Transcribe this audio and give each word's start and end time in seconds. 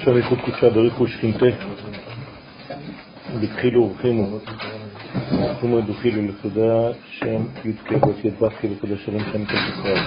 עכשיו 0.00 0.16
איכות 0.16 0.38
קודשה 0.44 0.70
בריחו 0.70 1.06
שכינתה, 1.06 1.46
בתחילו 3.40 3.82
ורחימו, 3.82 4.38
תחומו 5.56 5.80
דוחילו 5.80 6.22
לתודה 6.22 6.98
שם 7.10 7.42
י"ק 7.64 7.92
י"ו 8.24 8.46
לתודה 8.62 8.96
שלום 9.04 9.22
שם 9.32 9.44
כל 9.44 9.54
ישראל. 9.54 10.04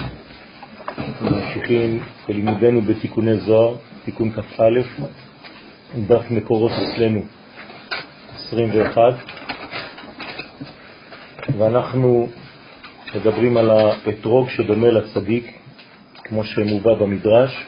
ממשיכים 1.20 2.02
בלימודנו 2.28 2.82
בתיקוני 2.82 3.36
זוהר, 3.36 3.76
תיקון 4.04 4.30
כ"א, 4.32 4.80
דף 6.06 6.30
מקורות 6.30 6.72
אצלנו 6.72 7.22
21, 8.34 9.02
ואנחנו 11.58 12.28
מדברים 13.14 13.56
על 13.56 13.70
האתרוג 13.70 14.48
שדומה 14.48 14.90
לצדיק, 14.90 15.58
כמו 16.24 16.44
שמובא 16.44 16.94
במדרש, 16.94 17.66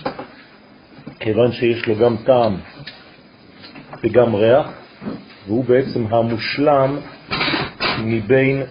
כיוון 1.20 1.52
שיש 1.52 1.86
לו 1.86 1.96
גם 1.96 2.16
טעם 2.16 2.56
וגם 4.02 4.34
ריח, 4.34 4.66
והוא 5.46 5.64
בעצם 5.64 6.06
המושלם 6.14 6.98
מבין 7.98 8.62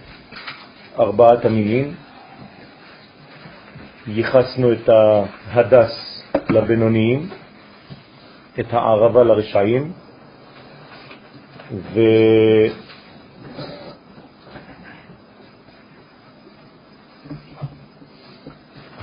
ארבעת 0.98 1.44
המינים. 1.44 1.94
ייחסנו 4.06 4.72
את 4.72 4.88
ההדס 4.88 6.22
לבינוניים, 6.50 7.28
את 8.60 8.72
הערבה 8.72 9.24
לרשעים, 9.24 9.92
ו... 11.72 12.00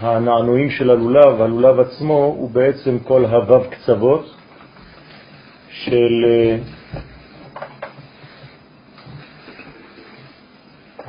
הנענועים 0.04 0.70
של 0.70 0.90
הלולב, 0.90 1.42
הלולב 1.42 1.80
עצמו 1.80 2.14
הוא 2.14 2.52
בעצם 2.52 3.00
כל 3.00 3.26
הוו 3.26 3.64
קצוות 3.70 4.36
של 5.70 6.26
אה, 6.26 6.58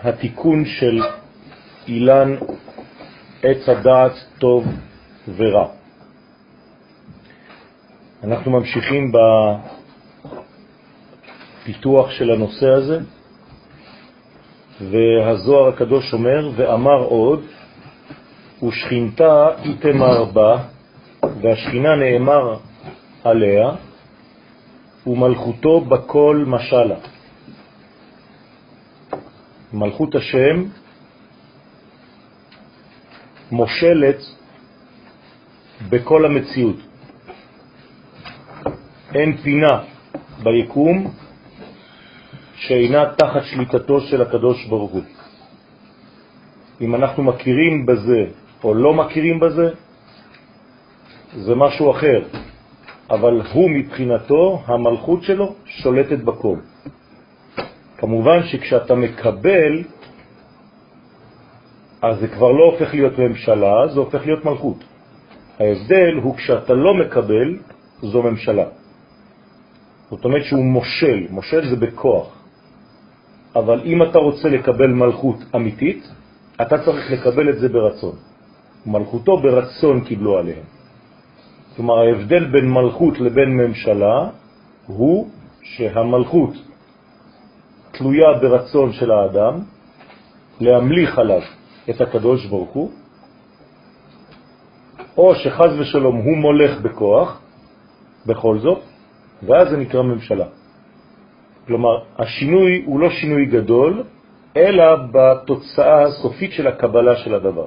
התיקון 0.03 0.65
של 0.65 1.01
אילן 1.89 2.37
עץ 3.43 3.69
הדעת 3.69 4.13
טוב 4.39 4.67
ורע. 5.37 5.69
אנחנו 8.25 8.51
ממשיכים 8.51 9.13
בפיתוח 11.63 12.11
של 12.11 12.31
הנושא 12.31 12.69
הזה, 12.69 12.99
והזוהר 14.81 15.69
הקדוש 15.69 16.13
אומר, 16.13 16.51
ואמר 16.57 16.99
עוד, 16.99 17.45
ושכינתה 18.63 19.49
איתמר 19.65 20.25
בה, 20.25 20.65
והשכינה 21.41 21.97
נאמר 21.97 22.59
עליה, 23.25 23.71
ומלכותו 25.07 25.81
בכל 25.81 26.45
משלה. 26.47 26.97
מלכות 29.73 30.15
השם 30.15 30.65
מושלת 33.51 34.19
בכל 35.89 36.25
המציאות. 36.25 36.77
אין 39.15 39.37
פינה 39.37 39.79
ביקום 40.43 41.11
שאינה 42.57 43.13
תחת 43.19 43.45
שליטתו 43.45 44.01
של 44.01 44.23
הקדוש 44.23 44.67
ברוך 44.67 44.93
הוא. 44.93 45.03
אם 46.81 46.95
אנחנו 46.95 47.23
מכירים 47.23 47.87
בזה 47.87 48.44
או 48.65 48.75
לא 48.75 48.95
מכירים 48.95 49.41
בזה, 49.41 49.69
זה 51.37 51.55
משהו 51.55 51.91
אחר, 51.91 52.23
אבל 53.11 53.41
הוא 53.53 53.71
מבחינתו, 53.71 54.63
המלכות 54.67 55.23
שלו 55.23 55.55
שולטת 55.65 56.19
בכל. 56.19 56.57
כמובן 57.99 58.43
שכשאתה 58.43 58.95
מקבל, 58.95 59.83
אז 62.03 62.19
זה 62.21 62.29
כבר 62.29 62.53
לא 62.53 62.65
הופך 62.65 62.95
להיות 62.95 63.19
ממשלה, 63.19 63.89
זה 63.89 64.01
הופך 64.01 64.27
להיות 64.27 64.45
מלכות. 64.45 64.85
ההבדל 65.61 66.15
הוא 66.23 66.37
כשאתה 66.37 66.75
לא 66.75 66.95
מקבל, 66.95 67.59
זו 68.03 68.23
ממשלה. 68.23 68.65
זאת 70.11 70.25
אומרת 70.25 70.45
שהוא 70.45 70.65
מושל, 70.65 71.27
מושל 71.31 71.69
זה 71.71 71.77
בכוח. 71.77 72.29
אבל 73.57 73.81
אם 73.85 74.03
אתה 74.03 74.19
רוצה 74.19 74.49
לקבל 74.49 74.87
מלכות 74.87 75.39
אמיתית, 75.55 76.09
אתה 76.63 76.85
צריך 76.85 77.11
לקבל 77.11 77.49
את 77.51 77.59
זה 77.59 77.69
ברצון. 77.69 78.34
מלכותו 78.87 79.37
ברצון 79.37 80.05
קיבלו 80.05 80.39
עליהם. 80.39 80.65
כלומר, 81.77 81.99
ההבדל 81.99 82.45
בין 82.45 82.71
מלכות 82.71 83.21
לבין 83.21 83.57
ממשלה 83.57 84.29
הוא 84.87 85.29
שהמלכות 85.63 86.51
תלויה 87.93 88.33
ברצון 88.41 88.93
של 88.93 89.11
האדם 89.11 89.61
להמליך 90.61 91.19
עליו 91.19 91.43
את 91.91 92.01
הקדוש 92.01 92.47
ברוך 92.47 92.71
הוא, 92.71 92.91
או 95.17 95.35
שחז 95.35 95.79
ושלום 95.79 96.17
הוא 96.17 96.37
מולך 96.37 96.81
בכוח, 96.81 97.41
בכל 98.27 98.59
זאת, 98.59 98.83
ואז 99.43 99.69
זה 99.71 99.77
נקרא 99.77 100.03
ממשלה. 100.03 100.47
כלומר, 101.67 102.05
השינוי 102.19 102.83
הוא 102.87 103.01
לא 103.01 103.11
שינוי 103.11 103.47
גדול, 103.47 104.03
אלא 104.57 104.85
בתוצאה 105.13 106.03
הסופית 106.03 106.53
של 106.53 106.67
הקבלה 106.67 107.17
של 107.17 107.35
הדבר. 107.35 107.67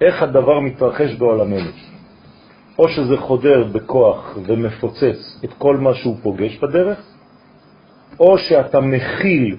איך 0.00 0.22
הדבר 0.22 0.60
מתרחש 0.60 1.14
בעולמנו. 1.14 1.70
או 2.78 2.88
שזה 2.88 3.16
חודר 3.16 3.64
בכוח 3.72 4.38
ומפוצץ 4.46 5.40
את 5.44 5.52
כל 5.58 5.76
מה 5.76 5.94
שהוא 5.94 6.16
פוגש 6.22 6.58
בדרך, 6.58 6.98
או 8.20 8.38
שאתה 8.38 8.80
מכיל, 8.80 9.56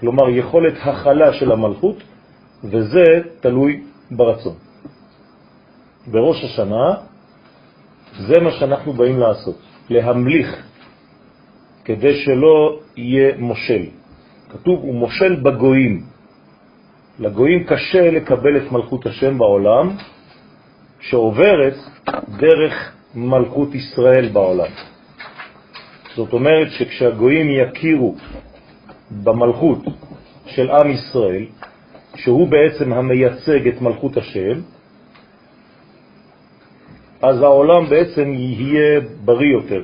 כלומר 0.00 0.28
יכולת 0.28 0.74
הכלה 0.82 1.32
של 1.32 1.52
המלכות, 1.52 1.96
וזה 2.64 3.04
תלוי 3.40 3.82
ברצון. 4.10 4.54
בראש 6.06 6.44
השנה 6.44 6.94
זה 8.18 8.40
מה 8.40 8.50
שאנחנו 8.50 8.92
באים 8.92 9.18
לעשות, 9.18 9.58
להמליך, 9.88 10.66
כדי 11.84 12.14
שלא 12.24 12.78
יהיה 12.96 13.38
מושל. 13.38 13.86
כתוב, 14.50 14.80
הוא 14.80 14.94
מושל 14.94 15.34
בגויים. 15.42 16.15
לגויים 17.18 17.64
קשה 17.64 18.10
לקבל 18.10 18.56
את 18.56 18.72
מלכות 18.72 19.06
השם 19.06 19.38
בעולם, 19.38 19.96
שעוברת 21.00 21.76
דרך 22.38 22.92
מלכות 23.14 23.74
ישראל 23.74 24.28
בעולם. 24.28 24.70
זאת 26.14 26.32
אומרת 26.32 26.68
שכשהגויים 26.70 27.46
יכירו 27.50 28.14
במלכות 29.10 29.78
של 30.46 30.70
עם 30.70 30.90
ישראל, 30.90 31.44
שהוא 32.16 32.48
בעצם 32.48 32.92
המייצג 32.92 33.68
את 33.68 33.82
מלכות 33.82 34.16
השם, 34.16 34.60
אז 37.22 37.42
העולם 37.42 37.88
בעצם 37.88 38.32
יהיה 38.34 39.00
בריא 39.24 39.52
יותר. 39.52 39.82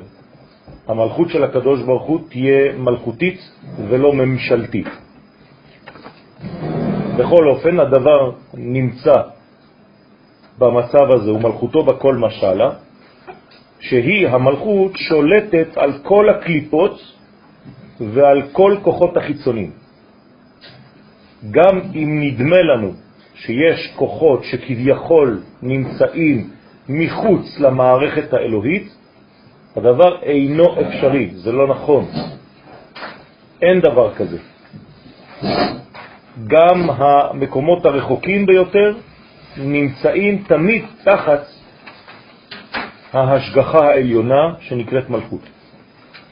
המלכות 0.88 1.28
של 1.28 1.44
הקדוש 1.44 1.82
ברוך 1.82 2.02
הוא 2.02 2.20
תהיה 2.28 2.72
מלכותית 2.76 3.40
ולא 3.88 4.12
ממשלתית. 4.12 4.88
בכל 7.16 7.48
אופן, 7.48 7.80
הדבר 7.80 8.30
נמצא 8.54 9.14
במצב 10.58 11.10
הזה, 11.10 11.32
ומלכותו 11.32 11.82
בכל 11.82 12.16
משלה, 12.16 12.70
שהיא 13.80 14.28
המלכות 14.28 14.92
שולטת 14.96 15.76
על 15.76 15.92
כל 16.02 16.28
הקליפות 16.28 17.00
ועל 18.00 18.42
כל 18.52 18.76
כוחות 18.82 19.16
החיצונים. 19.16 19.70
גם 21.50 21.80
אם 21.94 22.20
נדמה 22.20 22.62
לנו 22.62 22.92
שיש 23.34 23.92
כוחות 23.96 24.44
שכביכול 24.44 25.40
נמצאים 25.62 26.50
מחוץ 26.88 27.60
למערכת 27.60 28.32
האלוהית, 28.32 28.88
הדבר 29.76 30.22
אינו 30.22 30.80
אפשרי, 30.80 31.30
זה 31.34 31.52
לא 31.52 31.68
נכון. 31.68 32.04
אין 33.62 33.80
דבר 33.80 34.14
כזה. 34.14 34.38
גם 36.46 36.90
המקומות 36.90 37.86
הרחוקים 37.86 38.46
ביותר 38.46 38.94
נמצאים 39.56 40.42
תמיד 40.48 40.84
תחת 41.04 41.42
ההשגחה 43.12 43.78
העליונה 43.78 44.54
שנקראת 44.60 45.10
מלכות. 45.10 45.40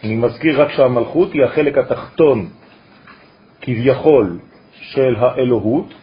אני 0.05 0.17
מזכיר 0.17 0.63
רק 0.63 0.73
שהמלכות 0.73 1.33
היא 1.33 1.45
החלק 1.45 1.79
התחתון 1.79 2.49
כביכול 3.61 4.39
של 4.73 5.17
האלוהות, 5.19 5.95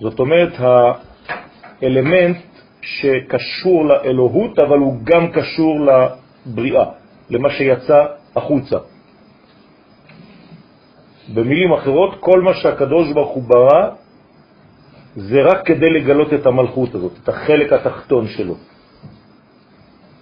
זאת 0.00 0.20
אומרת 0.20 0.52
האלמנט 0.58 2.36
שקשור 2.82 3.84
לאלוהות, 3.84 4.58
אבל 4.58 4.78
הוא 4.78 4.98
גם 5.04 5.32
קשור 5.32 5.86
לבריאה, 5.86 6.84
למה 7.30 7.50
שיצא 7.50 8.04
החוצה. 8.36 8.76
במילים 11.28 11.72
אחרות, 11.72 12.20
כל 12.20 12.40
מה 12.40 12.54
שהקדוש 12.54 13.12
ברוך 13.12 13.34
הוא 13.34 13.42
ברא 13.42 13.90
זה 15.16 15.42
רק 15.42 15.66
כדי 15.66 15.90
לגלות 15.90 16.32
את 16.32 16.46
המלכות 16.46 16.94
הזאת, 16.94 17.12
את 17.22 17.28
החלק 17.28 17.72
התחתון 17.72 18.28
שלו. 18.28 18.56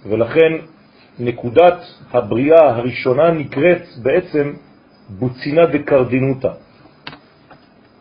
ולכן 0.05 0.51
נקודת 1.19 1.79
הבריאה 2.11 2.69
הראשונה 2.69 3.31
נקראת 3.31 3.83
בעצם 4.03 4.53
בוצינה 5.09 5.65
דקרדינותה. 5.65 6.51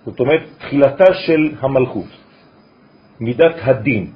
זאת 0.06 0.20
אומרת, 0.20 0.42
תחילתה 0.58 1.14
של 1.26 1.54
המלכות, 1.60 2.10
מידת 3.20 3.56
הדין. 3.62 4.10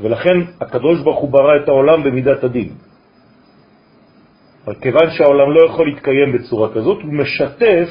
ולכן 0.00 0.36
הקדוש 0.60 1.00
ברוך 1.00 1.20
הוא 1.20 1.30
ברא 1.30 1.56
את 1.62 1.68
העולם 1.68 2.02
במידת 2.02 2.44
הדין. 2.44 2.89
אבל 4.64 4.74
כיוון 4.74 5.10
שהעולם 5.10 5.50
לא 5.50 5.66
יכול 5.66 5.86
להתקיים 5.86 6.32
בצורה 6.32 6.68
כזאת, 6.74 7.02
הוא 7.02 7.12
משתף 7.12 7.88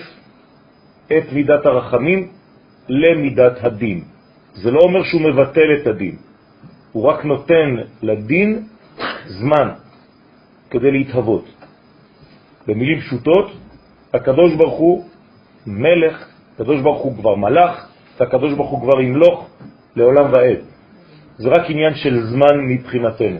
את 1.07 1.33
מידת 1.33 1.65
הרחמים 1.65 2.27
למידת 2.89 3.63
הדין. 3.63 4.03
זה 4.53 4.71
לא 4.71 4.79
אומר 4.79 5.03
שהוא 5.03 5.21
מבטל 5.21 5.69
את 5.81 5.87
הדין, 5.87 6.15
הוא 6.91 7.05
רק 7.05 7.25
נותן 7.25 7.75
לדין 8.01 8.63
זמן 9.27 9.69
כדי 10.69 10.91
להתהוות. 10.91 11.45
במילים 12.67 12.99
פשוטות, 12.99 13.51
הקדוש 14.13 14.55
ברוך 14.55 14.77
הוא 14.77 15.05
מלך, 15.67 16.27
הקדוש 16.55 16.81
ברוך 16.81 17.01
הוא 17.01 17.15
כבר 17.17 17.35
מלאך, 17.35 17.89
והקדוש 18.19 18.53
ברוך 18.53 18.69
הוא 18.69 18.81
כבר 18.81 19.01
ימלוך 19.01 19.49
לעולם 19.95 20.33
ועד. 20.33 20.59
זה 21.37 21.49
רק 21.49 21.69
עניין 21.69 21.95
של 21.95 22.21
זמן 22.21 22.55
מבחינתנו. 22.69 23.39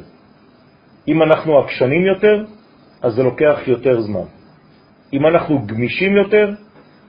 אם 1.08 1.24
אנחנו 1.24 1.60
עקשנים 1.60 2.06
יותר, 2.06 2.46
אז 3.02 3.14
זה 3.14 3.24
לוקח 3.24 3.58
יותר 3.68 4.02
זמן. 4.02 4.28
אם 5.14 5.26
אנחנו 5.26 5.66
גמישים 5.66 6.16
יותר, 6.16 6.54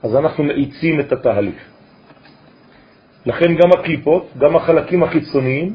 אז 0.03 0.17
אנחנו 0.17 0.45
מאיצים 0.45 1.01
את 1.01 1.13
התהליך. 1.13 1.61
לכן 3.27 3.55
גם 3.55 3.73
הקליפות, 3.73 4.29
גם 4.39 4.57
החלקים 4.57 5.03
החיצוניים, 5.03 5.75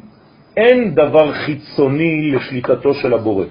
אין 0.58 0.96
דבר 0.96 1.34
חיצוני 1.34 2.32
לשליטתו 2.32 2.94
של 2.94 3.14
הבורא. 3.14 3.46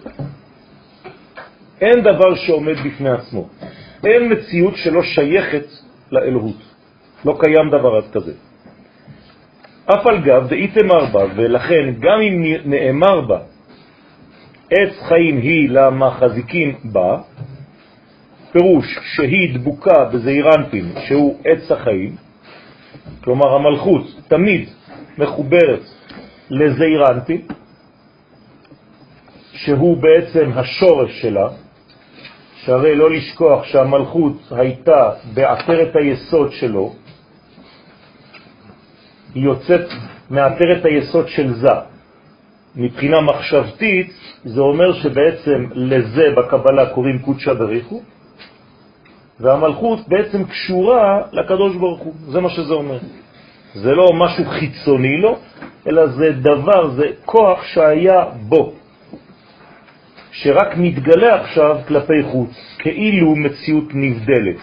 אין 1.80 2.00
דבר 2.00 2.34
שעומד 2.34 2.76
בפני 2.86 3.10
עצמו. 3.10 3.48
אין 4.04 4.32
מציאות 4.32 4.76
שלא 4.76 5.02
שייכת 5.02 5.66
לאלוהות. 6.12 6.62
לא 7.24 7.38
קיים 7.40 7.70
דבר 7.70 8.02
כזה. 8.12 8.32
אף 9.86 10.06
על 10.06 10.20
גב 10.24 10.48
דאיתמר 10.48 11.04
בה, 11.12 11.24
ולכן 11.36 11.94
גם 12.00 12.20
אם 12.20 12.42
נאמר 12.64 13.20
בה, 13.20 13.38
עץ 14.76 15.02
חיים 15.08 15.36
היא 15.38 15.70
למחזיקים 15.70 16.74
בה, 16.84 17.18
פירוש 18.52 18.98
שהיא 19.14 19.58
דבוקה 19.58 20.04
בזעירנפין, 20.04 20.92
שהוא 21.06 21.40
עץ 21.44 21.70
החיים, 21.70 22.16
כלומר 23.24 23.54
המלכות 23.54 24.06
תמיד 24.28 24.68
מחוברת 25.18 25.80
לזעירנפין, 26.50 27.42
שהוא 29.52 29.96
בעצם 29.96 30.50
השורש 30.54 31.22
שלה, 31.22 31.48
שהרי 32.56 32.96
לא 32.96 33.10
לשכוח 33.10 33.64
שהמלכות 33.64 34.36
הייתה 34.50 35.10
בעטרת 35.34 35.96
היסוד 35.96 36.52
שלו, 36.52 36.94
היא 39.34 39.44
יוצאת 39.44 39.86
מעטרת 40.30 40.84
היסוד 40.84 41.28
של 41.28 41.54
זה. 41.54 41.93
מבחינה 42.76 43.20
מחשבתית 43.20 44.12
זה 44.44 44.60
אומר 44.60 44.92
שבעצם 44.92 45.66
לזה 45.72 46.30
בקבלה 46.36 46.86
קוראים 46.86 47.18
קודשא 47.18 47.52
בריחו, 47.54 48.02
והמלכות 49.40 50.08
בעצם 50.08 50.44
קשורה 50.44 51.22
לקדוש 51.32 51.76
ברוך 51.76 52.00
הוא, 52.00 52.14
זה 52.28 52.40
מה 52.40 52.50
שזה 52.50 52.74
אומר. 52.74 52.98
זה 53.74 53.92
לא 53.92 54.10
משהו 54.14 54.44
חיצוני 54.44 55.16
לו, 55.16 55.38
אלא 55.86 56.06
זה 56.06 56.32
דבר, 56.32 56.90
זה 56.90 57.06
כוח 57.24 57.64
שהיה 57.64 58.24
בו, 58.48 58.72
שרק 60.32 60.76
מתגלה 60.76 61.40
עכשיו 61.40 61.78
כלפי 61.88 62.22
חוץ, 62.22 62.50
כאילו 62.78 63.36
מציאות 63.36 63.88
נבדלת. 63.94 64.56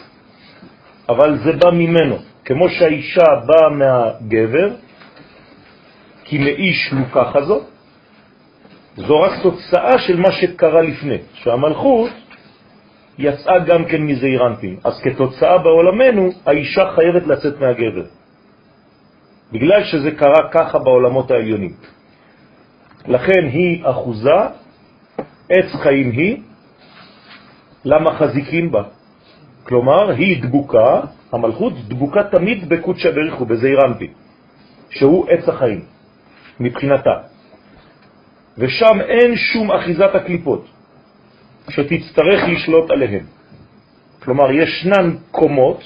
אבל 1.09 1.37
זה 1.37 1.51
בא 1.51 1.71
ממנו, 1.71 2.17
כמו 2.45 2.69
שהאישה 2.69 3.25
באה 3.45 3.69
מהגבר, 3.69 4.69
כי 6.23 6.37
מאיש 6.37 6.93
לוקחה 6.93 7.41
זו, 7.41 7.61
זו 8.95 9.21
רק 9.21 9.31
תוצאה 9.43 9.99
של 9.99 10.19
מה 10.19 10.31
שקרה 10.31 10.81
לפני, 10.81 11.17
שהמלכות 11.33 12.11
יצאה 13.17 13.59
גם 13.59 13.85
כן 13.85 14.01
מזעירנטים. 14.01 14.79
אז 14.83 15.01
כתוצאה 15.03 15.57
בעולמנו, 15.57 16.29
האישה 16.45 16.91
חייבת 16.95 17.27
לצאת 17.27 17.59
מהגבר. 17.59 18.05
בגלל 19.51 19.83
שזה 19.83 20.11
קרה 20.11 20.49
ככה 20.51 20.79
בעולמות 20.79 21.31
העליונים. 21.31 21.73
לכן 23.07 23.43
היא 23.51 23.85
אחוזה, 23.85 24.39
עץ 25.49 25.75
חיים 25.83 26.11
היא, 26.11 26.37
למה 27.85 28.17
חזיקים 28.17 28.71
בה? 28.71 28.83
כלומר, 29.63 30.09
היא 30.09 30.43
דבוקה, 30.43 31.01
המלכות 31.31 31.73
דבוקה 31.87 32.23
תמיד 32.23 32.69
בקודשא 32.69 33.11
בריחו, 33.11 33.45
בזעירנטי, 33.45 34.07
שהוא 34.89 35.29
עץ 35.29 35.47
החיים, 35.49 35.81
מבחינתה. 36.59 37.30
ושם 38.57 39.01
אין 39.01 39.35
שום 39.35 39.71
אחיזת 39.71 40.15
הקליפות. 40.15 40.65
שתצטרך 41.69 42.43
לשלוט 42.47 42.91
עליהן. 42.91 43.23
כלומר, 44.23 44.51
ישנן 44.51 45.15
קומות 45.31 45.83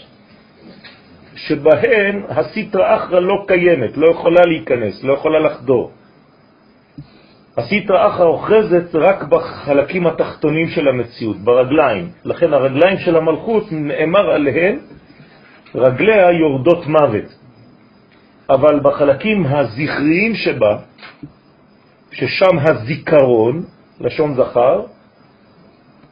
שבהן 1.35 2.23
הסיטרה 2.29 2.95
אחרא 2.95 3.19
לא 3.19 3.45
קיימת, 3.47 3.97
לא 3.97 4.11
יכולה 4.11 4.41
להיכנס, 4.45 5.03
לא 5.03 5.13
יכולה 5.13 5.39
לחדור. 5.39 5.91
הסיטרה 7.57 8.07
אחרא 8.07 8.25
אוחזת 8.25 8.95
רק 8.95 9.23
בחלקים 9.23 10.07
התחתונים 10.07 10.67
של 10.67 10.87
המציאות, 10.87 11.37
ברגליים. 11.37 12.09
לכן 12.25 12.53
הרגליים 12.53 12.97
של 12.97 13.15
המלכות, 13.15 13.71
נאמר 13.71 14.31
עליהן, 14.31 14.79
רגליה 15.75 16.31
יורדות 16.31 16.87
מוות. 16.87 17.29
אבל 18.49 18.79
בחלקים 18.79 19.45
הזכריים 19.45 20.35
שבה, 20.35 20.77
ששם 22.15 22.59
הזיכרון, 22.59 23.63
לשון 23.99 24.35
זכר, 24.35 24.85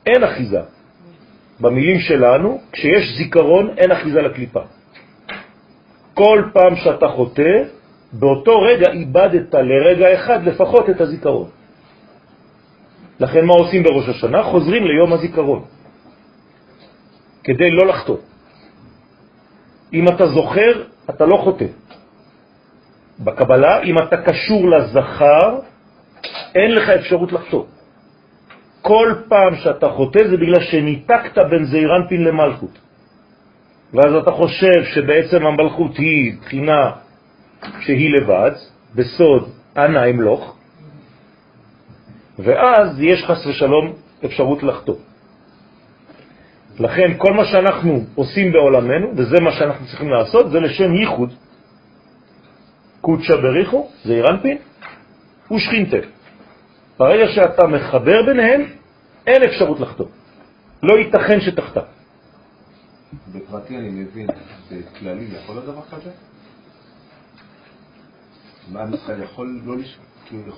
אין 0.05 0.23
אחיזה. 0.23 0.61
במילים 1.59 1.99
שלנו, 1.99 2.61
כשיש 2.71 3.17
זיכרון, 3.17 3.69
אין 3.77 3.91
אחיזה 3.91 4.21
לקליפה. 4.21 4.61
כל 6.13 6.49
פעם 6.53 6.75
שאתה 6.75 7.07
חוטא, 7.07 7.63
באותו 8.13 8.61
רגע 8.61 8.91
איבדת 8.91 9.53
לרגע 9.53 10.13
אחד 10.13 10.43
לפחות 10.43 10.89
את 10.89 11.01
הזיכרון. 11.01 11.49
לכן 13.19 13.45
מה 13.45 13.53
עושים 13.53 13.83
בראש 13.83 14.09
השנה? 14.09 14.43
חוזרים 14.43 14.83
ליום 14.83 15.13
הזיכרון, 15.13 15.65
כדי 17.43 17.71
לא 17.71 17.87
לחטוא. 17.87 18.17
אם 19.93 20.07
אתה 20.07 20.27
זוכר, 20.27 20.83
אתה 21.09 21.25
לא 21.25 21.37
חוטא. 21.37 21.65
בקבלה, 23.19 23.81
אם 23.83 23.97
אתה 23.97 24.17
קשור 24.17 24.69
לזכר, 24.69 25.59
אין 26.55 26.71
לך 26.71 26.89
אפשרות 26.89 27.31
לחטוא. 27.31 27.63
כל 28.81 29.13
פעם 29.29 29.55
שאתה 29.55 29.89
חוטא 29.89 30.27
זה 30.29 30.37
בגלל 30.37 30.61
שניתקת 30.61 31.37
בין 31.49 31.65
זעירנפין 31.65 32.23
למלכות. 32.23 32.79
ואז 33.93 34.15
אתה 34.23 34.31
חושב 34.31 34.83
שבעצם 34.83 35.45
המלכות 35.45 35.97
היא 35.97 36.33
בחינה 36.41 36.91
שהיא 37.79 38.13
לבד, 38.13 38.51
בסוד 38.95 39.49
אנא 39.77 40.09
אמלוך, 40.09 40.55
ואז 42.39 43.01
יש 43.01 43.23
חס 43.23 43.45
ושלום 43.45 43.93
אפשרות 44.25 44.63
לחטוא. 44.63 44.95
לכן 46.79 47.17
כל 47.17 47.33
מה 47.33 47.45
שאנחנו 47.45 47.99
עושים 48.15 48.51
בעולמנו, 48.51 49.07
וזה 49.15 49.39
מה 49.41 49.51
שאנחנו 49.51 49.85
צריכים 49.85 50.09
לעשות, 50.09 50.51
זה 50.51 50.59
לשם 50.59 50.93
ייחוד. 50.93 51.33
קודשא 53.01 53.35
בריחו, 53.35 53.89
זה 54.03 54.13
אירנפין, 54.13 54.57
ושכינתה. 55.51 55.97
ברגע 56.99 57.25
שאתה 57.35 57.67
מחבר 57.67 58.25
ביניהם, 58.25 58.61
אין 59.27 59.43
אפשרות 59.43 59.79
לחתום. 59.79 60.07
לא 60.83 60.93
ייתכן 60.93 61.41
שתחתה. 61.41 61.81
בפרטי 63.33 63.77
אני 63.77 63.89
מבין, 63.89 64.27
בכללי 64.71 65.25
יכול 65.43 65.55
להיות 65.55 65.65
דבר 65.65 65.81
כזה? 65.91 66.11
מה 68.71 68.85
ישראל 68.93 69.23
יכול 69.23 69.61
לא 69.65 69.75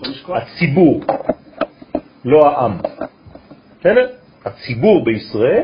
לשכוח? 0.01 0.37
הציבור, 0.37 1.03
לא 2.25 2.47
העם. 2.47 2.77
בסדר? 3.79 4.09
הציבור 4.45 5.05
בישראל, 5.05 5.63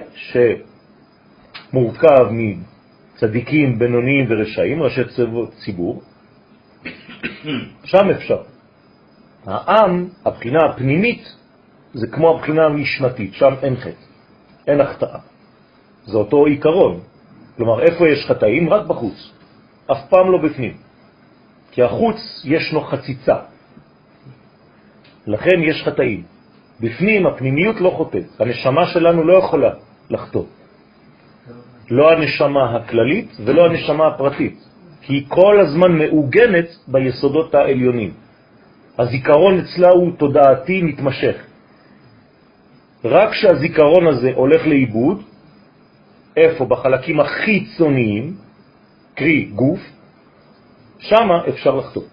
שמורכב 1.71 2.27
מצדיקים, 2.31 3.79
בינוניים 3.79 4.25
ורשעים, 4.29 4.83
ראשי 4.83 5.01
ציבור, 5.65 6.01
שם 7.83 8.09
אפשר. 8.09 8.41
העם, 9.45 10.07
הבחינה 10.25 10.59
הפנימית, 10.65 11.35
זה 11.93 12.07
כמו 12.07 12.35
הבחינה 12.35 12.65
המשנתית, 12.65 13.33
שם 13.33 13.53
אין 13.61 13.75
חטא, 13.75 14.05
אין 14.67 14.81
החטאה. 14.81 15.19
זה 16.05 16.17
אותו 16.17 16.45
עיקרון. 16.45 16.99
כלומר, 17.57 17.81
איפה 17.81 18.09
יש 18.09 18.25
חטאים? 18.25 18.69
רק 18.69 18.87
בחוץ. 18.87 19.31
אף 19.91 19.97
פעם 20.09 20.31
לא 20.31 20.37
בפנים. 20.37 20.77
כי 21.71 21.83
החוץ 21.83 22.17
ישנו 22.43 22.81
חציצה. 22.81 23.35
לכן 25.27 25.63
יש 25.63 25.83
חטאים. 25.85 26.23
בפנים 26.79 27.27
הפנימיות 27.27 27.81
לא 27.81 27.89
חוטאת, 27.89 28.25
הנשמה 28.39 28.85
שלנו 28.85 29.23
לא 29.23 29.33
יכולה 29.33 29.69
לחטוא. 30.09 30.45
לא 31.91 32.11
הנשמה 32.11 32.75
הכללית 32.75 33.37
ולא 33.45 33.65
הנשמה 33.65 34.07
הפרטית, 34.07 34.57
כי 35.01 35.13
היא 35.13 35.25
כל 35.27 35.59
הזמן 35.59 35.91
מעוגנת 35.91 36.67
ביסודות 36.87 37.55
העליונים. 37.55 38.13
הזיכרון 38.99 39.59
אצלה 39.59 39.89
הוא 39.89 40.11
תודעתי 40.17 40.81
מתמשך. 40.81 41.35
רק 43.05 43.29
כשהזיכרון 43.29 44.07
הזה 44.07 44.31
הולך 44.35 44.67
לאיבוד, 44.67 45.23
איפה? 46.37 46.65
בחלקים 46.65 47.19
החיצוניים, 47.19 48.33
קרי 49.15 49.43
גוף, 49.43 49.79
שמה 50.99 51.47
אפשר 51.49 51.75
לחטוא. 51.75 52.03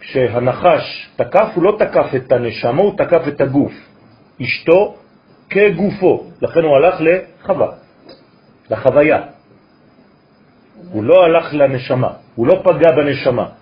כשהנחש 0.00 1.10
תקף, 1.16 1.48
הוא 1.54 1.64
לא 1.64 1.76
תקף 1.78 2.14
את 2.16 2.32
הנשמה, 2.32 2.82
הוא 2.82 2.96
תקף 2.96 3.28
את 3.28 3.40
הגוף. 3.40 3.72
אשתו 4.42 4.96
כגופו, 5.50 6.24
לכן 6.42 6.60
הוא 6.60 6.76
הלך 6.76 6.94
לחווה, 7.00 7.72
לחוויה. 8.70 9.22
הוא 10.92 11.04
לא 11.04 11.24
הלך 11.24 11.54
לנשמה, 11.54 12.12
הוא 12.34 12.46
לא 12.46 12.62
פגע 12.64 12.90
בנשמה. 12.96 13.59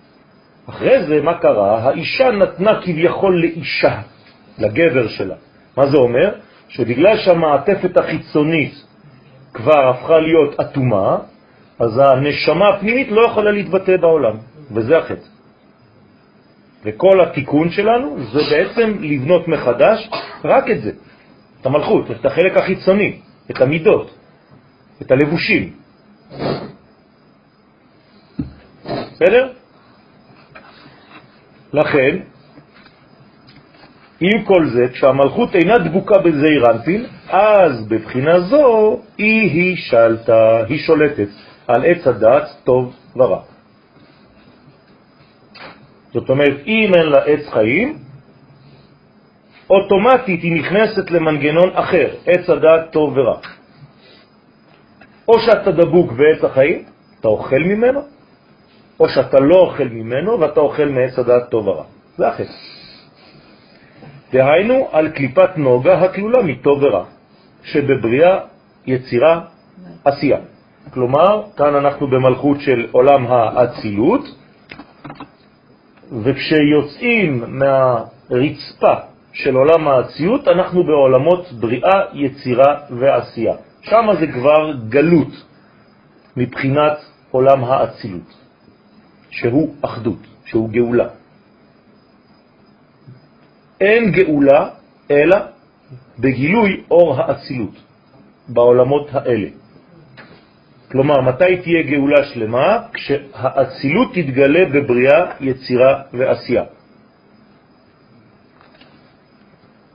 אחרי 0.68 1.06
זה, 1.06 1.22
מה 1.22 1.38
קרה? 1.38 1.78
האישה 1.78 2.30
נתנה 2.30 2.80
כביכול 2.82 3.40
לאישה, 3.40 4.00
לגבר 4.58 5.08
שלה. 5.08 5.34
מה 5.76 5.86
זה 5.86 5.96
אומר? 5.96 6.34
שבגלל 6.68 7.18
שהמעטפת 7.18 7.96
החיצונית 7.96 8.74
כבר 9.54 9.88
הפכה 9.88 10.18
להיות 10.18 10.60
אטומה, 10.60 11.18
אז 11.78 11.98
הנשמה 11.98 12.68
הפנימית 12.68 13.08
לא 13.10 13.26
יכולה 13.26 13.50
להתבטא 13.50 13.96
בעולם, 13.96 14.36
וזה 14.74 14.98
החטא. 14.98 15.28
וכל 16.84 17.20
התיקון 17.20 17.70
שלנו 17.70 18.16
זה 18.32 18.40
בעצם 18.50 18.96
לבנות 19.00 19.48
מחדש 19.48 20.10
רק 20.44 20.70
את 20.70 20.82
זה, 20.82 20.90
את 21.60 21.66
המלכות, 21.66 22.10
את 22.10 22.26
החלק 22.26 22.56
החיצוני, 22.56 23.20
את 23.50 23.60
המידות, 23.60 24.10
את 25.02 25.10
הלבושים. 25.10 25.72
בסדר? 29.12 29.52
לכן, 31.72 32.18
עם 34.20 34.44
כל 34.44 34.66
זה, 34.68 34.88
כשהמלכות 34.92 35.54
אינה 35.54 35.78
דבוקה 35.78 36.18
בזעיר 36.18 36.66
אז 37.28 37.88
בבחינה 37.88 38.40
זו 38.40 39.00
היא 39.18 39.50
היא 39.50 39.76
שלטה, 39.76 40.64
היא 40.68 40.78
שולטת 40.78 41.28
על 41.66 41.84
עץ 41.84 42.06
הדעת 42.06 42.48
טוב 42.64 42.94
ורע. 43.16 43.40
זאת 46.12 46.30
אומרת, 46.30 46.56
אם 46.66 46.90
אין 46.94 47.06
לה 47.06 47.18
עץ 47.24 47.48
חיים, 47.52 47.98
אוטומטית 49.70 50.42
היא 50.42 50.60
נכנסת 50.60 51.10
למנגנון 51.10 51.70
אחר, 51.74 52.08
עץ 52.26 52.50
הדעת 52.50 52.92
טוב 52.92 53.12
ורע. 53.16 53.38
או 55.28 55.40
שאתה 55.40 55.72
דבוק 55.72 56.12
בעץ 56.12 56.44
החיים, 56.44 56.84
אתה 57.20 57.28
אוכל 57.28 57.58
ממנו, 57.58 58.00
או 59.00 59.08
שאתה 59.08 59.40
לא 59.40 59.56
אוכל 59.56 59.84
ממנו 59.84 60.40
ואתה 60.40 60.60
אוכל 60.60 60.84
מעץ 60.84 61.18
הדעת 61.18 61.50
טוב 61.50 61.66
ורע. 61.68 61.84
זה 62.16 62.28
החטא. 62.28 62.52
דהיינו 64.32 64.88
על 64.92 65.08
קליפת 65.08 65.50
נוגה 65.56 65.98
הכלולה 65.98 66.42
מטוב 66.42 66.82
ורע, 66.82 67.04
שבבריאה, 67.62 68.38
יצירה, 68.86 69.40
עשייה. 70.04 70.38
כלומר, 70.90 71.42
כאן 71.56 71.74
אנחנו 71.74 72.06
במלכות 72.06 72.60
של 72.60 72.86
עולם 72.92 73.26
האצילות, 73.26 74.24
וכשיוצאים 76.22 77.44
מהרצפה 77.48 78.94
של 79.32 79.56
עולם 79.56 79.88
האציות, 79.88 80.48
אנחנו 80.48 80.84
בעולמות 80.84 81.52
בריאה, 81.52 82.00
יצירה 82.12 82.74
ועשייה. 82.90 83.54
שם 83.82 84.06
זה 84.20 84.26
כבר 84.26 84.72
גלות 84.88 85.32
מבחינת 86.36 86.98
עולם 87.30 87.64
האצילות, 87.64 88.37
שהוא 89.30 89.74
אחדות, 89.82 90.18
שהוא 90.44 90.70
גאולה. 90.70 91.08
אין 93.80 94.10
גאולה 94.12 94.68
אלא 95.10 95.36
בגילוי 96.18 96.84
אור 96.90 97.20
האצילות 97.20 97.74
בעולמות 98.48 99.08
האלה. 99.14 99.48
כלומר, 100.90 101.20
מתי 101.20 101.56
תהיה 101.62 101.82
גאולה 101.82 102.24
שלמה? 102.24 102.78
כשהאצילות 102.92 104.08
תתגלה 104.14 104.64
בבריאה, 104.72 105.20
יצירה 105.40 106.02
ועשייה. 106.12 106.64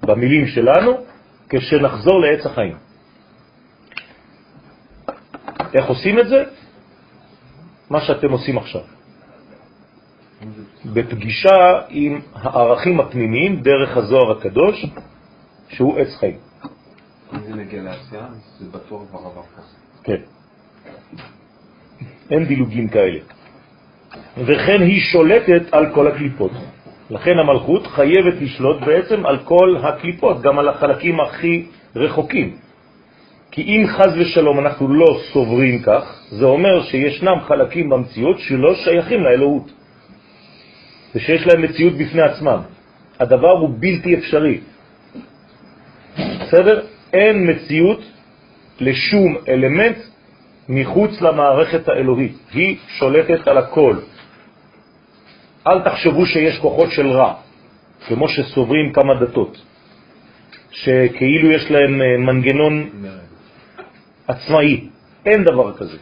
במילים 0.05 0.47
שלנו, 0.47 0.91
כשנחזור 1.49 2.21
לעץ 2.21 2.45
החיים. 2.45 2.77
איך 5.73 5.85
עושים 5.85 6.19
את 6.19 6.27
זה? 6.27 6.43
מה 7.89 8.01
שאתם 8.01 8.31
עושים 8.31 8.57
עכשיו. 8.57 8.81
בפגישה 10.85 11.79
עם 11.89 12.19
הערכים 12.35 12.99
הפנימיים 12.99 13.61
דרך 13.61 13.97
הזוהר 13.97 14.31
הקדוש, 14.31 14.85
שהוא 15.69 15.99
עץ 15.99 16.15
חיים. 16.19 16.37
אם 17.33 17.39
זה 17.39 17.55
מגיע 17.55 17.81
לעשייה, 17.83 18.27
זה 18.59 18.65
בטוח 18.71 19.01
כבר 19.09 19.19
עבר 19.19 19.41
כזה. 19.55 19.75
כן. 20.03 20.21
אין 22.31 22.45
דילוגים 22.45 22.87
כאלה. 22.87 23.19
וכן 24.37 24.81
היא 24.81 25.01
שולטת 25.01 25.61
על 25.71 25.93
כל 25.93 26.07
הקליפות. 26.07 26.51
לכן 27.09 27.39
המלכות 27.39 27.87
חייבת 27.87 28.41
לשלוט 28.41 28.81
בעצם 28.81 29.25
על 29.25 29.37
כל 29.37 29.77
הקליפות, 29.83 30.41
גם 30.41 30.59
על 30.59 30.69
החלקים 30.69 31.19
הכי 31.19 31.65
רחוקים. 31.95 32.55
כי 33.51 33.61
אם 33.61 33.87
חז 33.87 34.17
ושלום 34.17 34.59
אנחנו 34.59 34.93
לא 34.93 35.17
סוברים 35.33 35.81
כך, 35.81 36.21
זה 36.29 36.45
אומר 36.45 36.83
שישנם 36.83 37.39
חלקים 37.47 37.89
במציאות 37.89 38.39
שלא 38.39 38.75
שייכים 38.75 39.23
לאלוהות, 39.23 39.71
ושיש 41.15 41.47
להם 41.47 41.61
מציאות 41.61 41.93
בפני 41.93 42.21
עצמם. 42.21 42.59
הדבר 43.19 43.51
הוא 43.51 43.69
בלתי 43.79 44.15
אפשרי. 44.15 44.59
בסדר? 46.17 46.85
אין 47.13 47.49
מציאות 47.49 48.01
לשום 48.79 49.37
אלמנט 49.47 49.97
מחוץ 50.69 51.21
למערכת 51.21 51.89
האלוהית. 51.89 52.37
היא 52.53 52.77
שולטת 52.87 53.47
על 53.47 53.57
הכל. 53.57 53.95
אל 55.67 55.79
תחשבו 55.81 56.25
שיש 56.25 56.57
כוחות 56.59 56.91
של 56.91 57.07
רע, 57.07 57.33
כמו 58.07 58.27
שסוברים 58.29 58.93
כמה 58.93 59.13
דתות, 59.21 59.61
שכאילו 60.71 61.51
יש 61.51 61.71
להם 61.71 62.01
אה, 62.01 62.17
מנגנון 62.17 62.89
עצמאי. 64.27 64.87
אין 65.25 65.43
דבר 65.43 65.77
כזה. 65.77 65.97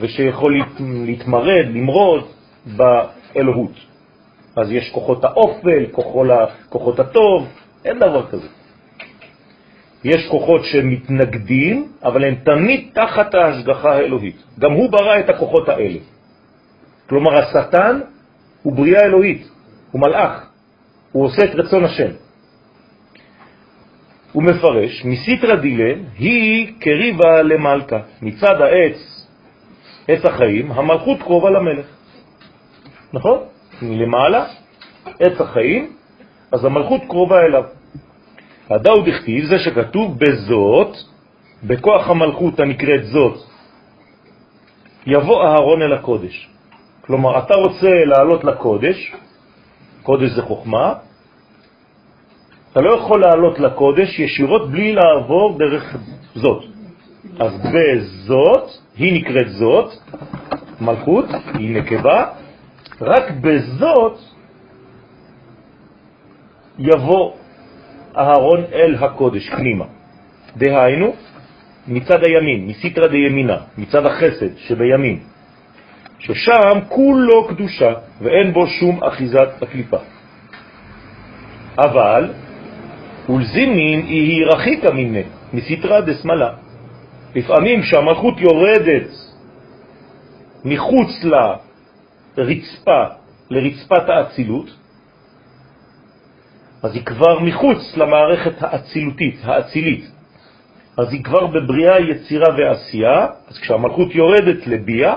ושיכול 0.00 0.62
להתמרד, 0.80 1.66
למרוד 1.74 2.24
באלוהות. 2.66 3.89
אז 4.56 4.72
יש 4.72 4.90
כוחות 4.90 5.24
האופל, 5.24 5.86
כוחות 6.68 7.00
הטוב, 7.00 7.48
אין 7.84 7.98
דבר 7.98 8.26
כזה. 8.26 8.48
יש 10.04 10.28
כוחות 10.30 10.64
שמתנגדים, 10.64 11.92
אבל 12.02 12.24
הם 12.24 12.34
תמיד 12.34 12.90
תחת 12.92 13.34
ההשגחה 13.34 13.92
האלוהית. 13.92 14.36
גם 14.58 14.72
הוא 14.72 14.90
ברא 14.90 15.18
את 15.18 15.30
הכוחות 15.30 15.68
האלה. 15.68 15.98
כלומר, 17.08 17.30
השטן 17.38 18.00
הוא 18.62 18.72
בריאה 18.72 19.00
אלוהית, 19.00 19.48
הוא 19.90 20.00
מלאך, 20.00 20.46
הוא 21.12 21.24
עושה 21.24 21.44
את 21.44 21.54
רצון 21.54 21.84
השם. 21.84 22.10
הוא 24.32 24.42
מפרש, 24.42 25.04
מסיטרא 25.04 25.54
דילן 25.54 26.04
היא 26.18 26.72
קריבה 26.80 27.42
למלכה. 27.42 27.98
מצד 28.22 28.60
העץ, 28.60 29.26
עץ 30.08 30.24
החיים, 30.24 30.72
המלכות 30.72 31.22
קרובה 31.22 31.50
למלך. 31.50 31.86
נכון? 33.12 33.38
מלמעלה, 33.82 34.44
עץ 35.20 35.40
החיים, 35.40 35.92
אז 36.52 36.64
המלכות 36.64 37.00
קרובה 37.08 37.40
אליו. 37.40 37.64
הדאו 38.70 39.02
דכתיב 39.02 39.44
זה 39.44 39.58
שכתוב 39.58 40.18
בזאת, 40.18 40.96
בכוח 41.64 42.10
המלכות 42.10 42.60
הנקראת 42.60 43.04
זאת, 43.04 43.38
יבוא 45.06 45.44
אהרון 45.44 45.82
אל 45.82 45.92
הקודש. 45.92 46.48
כלומר, 47.00 47.38
אתה 47.38 47.54
רוצה 47.54 48.04
לעלות 48.06 48.44
לקודש, 48.44 49.12
קודש 50.02 50.30
זה 50.30 50.42
חוכמה, 50.42 50.94
אתה 52.72 52.80
לא 52.80 52.90
יכול 52.94 53.20
לעלות 53.20 53.58
לקודש 53.58 54.18
ישירות 54.18 54.70
בלי 54.70 54.92
לעבור 54.92 55.58
דרך 55.58 55.96
זאת. 56.34 56.64
אז 57.40 57.52
בזאת, 57.60 58.70
היא 58.96 59.20
נקראת 59.20 59.50
זאת, 59.50 59.92
מלכות, 60.80 61.24
היא 61.54 61.76
נקבה, 61.76 62.26
רק 63.00 63.30
בזאת 63.40 64.18
יבוא 66.78 67.32
אהרון 68.16 68.60
אל 68.72 68.94
הקודש 68.94 69.50
פנימה. 69.50 69.84
דהיינו, 70.56 71.14
מצד 71.88 72.24
הימין, 72.24 72.66
מסיטרא 72.66 73.06
דימינה, 73.06 73.56
מצד 73.78 74.06
החסד 74.06 74.56
שבימין, 74.56 75.18
ששם 76.18 76.80
כולו 76.88 77.48
קדושה 77.48 77.92
ואין 78.20 78.52
בו 78.52 78.66
שום 78.66 79.04
אחיזת 79.04 79.62
הקליפה. 79.62 79.98
אבל 81.78 82.32
ולזימין 83.28 84.00
היא 84.06 84.46
רחיקה 84.46 84.90
מיני, 84.90 85.22
מסתרה 85.52 86.00
דסמלה. 86.00 86.50
לפעמים 87.34 87.82
כשהמלכות 87.82 88.40
יורדת 88.40 89.08
מחוץ 90.64 91.24
לרצפה, 92.40 93.04
לרצפת 93.50 94.08
האצילות, 94.08 94.70
אז 96.82 96.94
היא 96.94 97.04
כבר 97.04 97.40
מחוץ 97.40 97.96
למערכת 97.96 98.54
האצילותית, 98.60 99.36
האצילית. 99.44 100.10
אז 100.96 101.12
היא 101.12 101.24
כבר 101.24 101.46
בבריאה, 101.46 102.00
יצירה 102.00 102.48
ועשייה, 102.58 103.26
אז 103.48 103.58
כשהמלכות 103.58 104.14
יורדת 104.14 104.66
לביאה, 104.66 105.14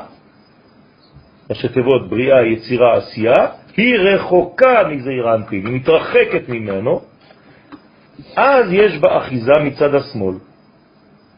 ראשי 1.50 1.68
תיבות 1.68 2.10
בריאה, 2.10 2.42
יצירה, 2.42 2.98
עשייה, 2.98 3.48
היא 3.78 3.96
רחוקה 3.96 4.84
מזעיר 4.90 5.36
אנפין, 5.36 5.66
היא 5.66 5.76
מתרחקת 5.76 6.50
ממנו, 6.50 7.02
אז 8.36 8.66
יש 8.72 8.98
בה 8.98 9.18
אחיזה 9.18 9.52
מצד 9.64 9.96
השמאל. 9.96 10.36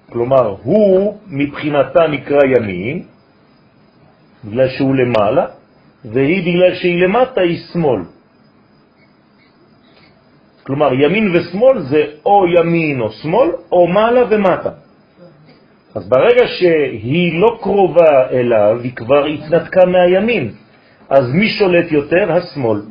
כלומר, 0.09 0.55
הוא 0.63 1.17
מבחינתה 1.27 2.07
נקרא 2.07 2.39
ימין, 2.57 3.03
בגלל 4.45 4.69
שהוא 4.69 4.95
למעלה, 4.95 5.45
והיא 6.13 6.41
בגלל 6.41 6.75
שהיא 6.75 7.03
למטה 7.03 7.41
היא 7.41 7.57
שמאל. 7.73 8.01
כלומר, 10.63 10.93
ימין 10.93 11.35
ושמאל 11.35 11.79
זה 11.79 12.03
או 12.25 12.45
ימין 12.47 13.01
או 13.01 13.11
שמאל, 13.11 13.49
או 13.71 13.87
מעלה 13.87 14.21
ומטה. 14.29 14.69
אז 15.95 16.09
ברגע 16.09 16.47
שהיא 16.47 17.39
לא 17.39 17.57
קרובה 17.61 18.29
אליו, 18.31 18.79
היא 18.83 18.95
כבר 18.95 19.25
התנתקה 19.25 19.85
מהימין. 19.85 20.51
אז 21.09 21.33
מי 21.33 21.49
שולט 21.49 21.91
יותר? 21.91 22.31
השמאל. 22.31 22.81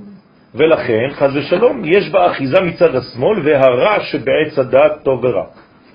ולכן, 0.54 1.08
חז 1.12 1.36
ושלום, 1.36 1.82
יש 1.84 2.10
בה 2.10 2.30
אחיזה 2.30 2.60
מצד 2.60 2.94
השמאל, 2.94 3.38
והרע 3.44 4.00
שבעץ 4.00 4.58
הדעת 4.58 4.92
טוב 5.02 5.24
ורע. 5.24 5.44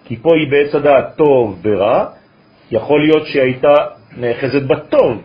כי 0.05 0.15
פה 0.15 0.29
היא 0.35 0.51
בעץ 0.51 0.75
הדעת 0.75 1.15
טוב 1.15 1.59
ורע, 1.63 2.05
יכול 2.71 3.01
להיות 3.01 3.27
שהייתה 3.27 3.75
נאחזת 4.17 4.61
בטוב 4.61 5.21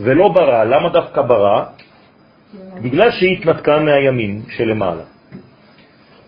ולא 0.00 0.28
ברע. 0.28 0.64
למה 0.64 0.88
דווקא 0.88 1.22
ברע? 1.22 1.64
בגלל 2.82 3.10
שהיא 3.10 3.38
התנתקה 3.38 3.78
מהימין 3.80 4.42
שלמעלה. 4.48 5.02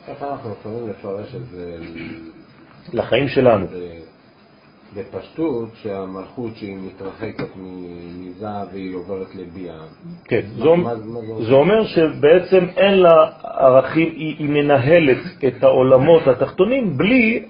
איך 0.09 0.23
אנחנו 0.23 0.51
יכולים 0.61 0.89
לפרש 0.91 1.35
את 1.35 1.47
זה 1.47 1.77
לחיים 2.93 3.29
שלנו. 3.29 3.67
בפשטות, 4.97 5.69
שהמלכות 5.83 6.57
שהיא 6.57 6.77
מתרחקת 6.87 7.49
מזה 7.57 8.47
והיא 8.73 8.95
עוברת 8.97 9.35
לביאה. 9.35 9.75
כן, 10.25 10.41
מה- 10.57 10.65
זו, 10.65 10.77
מה- 10.77 10.95
מה 10.95 10.95
זה? 11.39 11.45
זה 11.45 11.53
אומר 11.53 11.85
שבעצם 11.87 12.65
אין 12.77 12.95
לה 12.99 13.31
ערכים, 13.45 14.09
היא, 14.17 14.37
היא 14.39 14.49
מנהלת 14.49 15.19
את 15.49 15.65
העולמות 15.65 16.27
התחתונים 16.29 16.97
בלי 16.97 17.45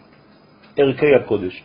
ערכי 0.77 1.15
הקודש. 1.15 1.63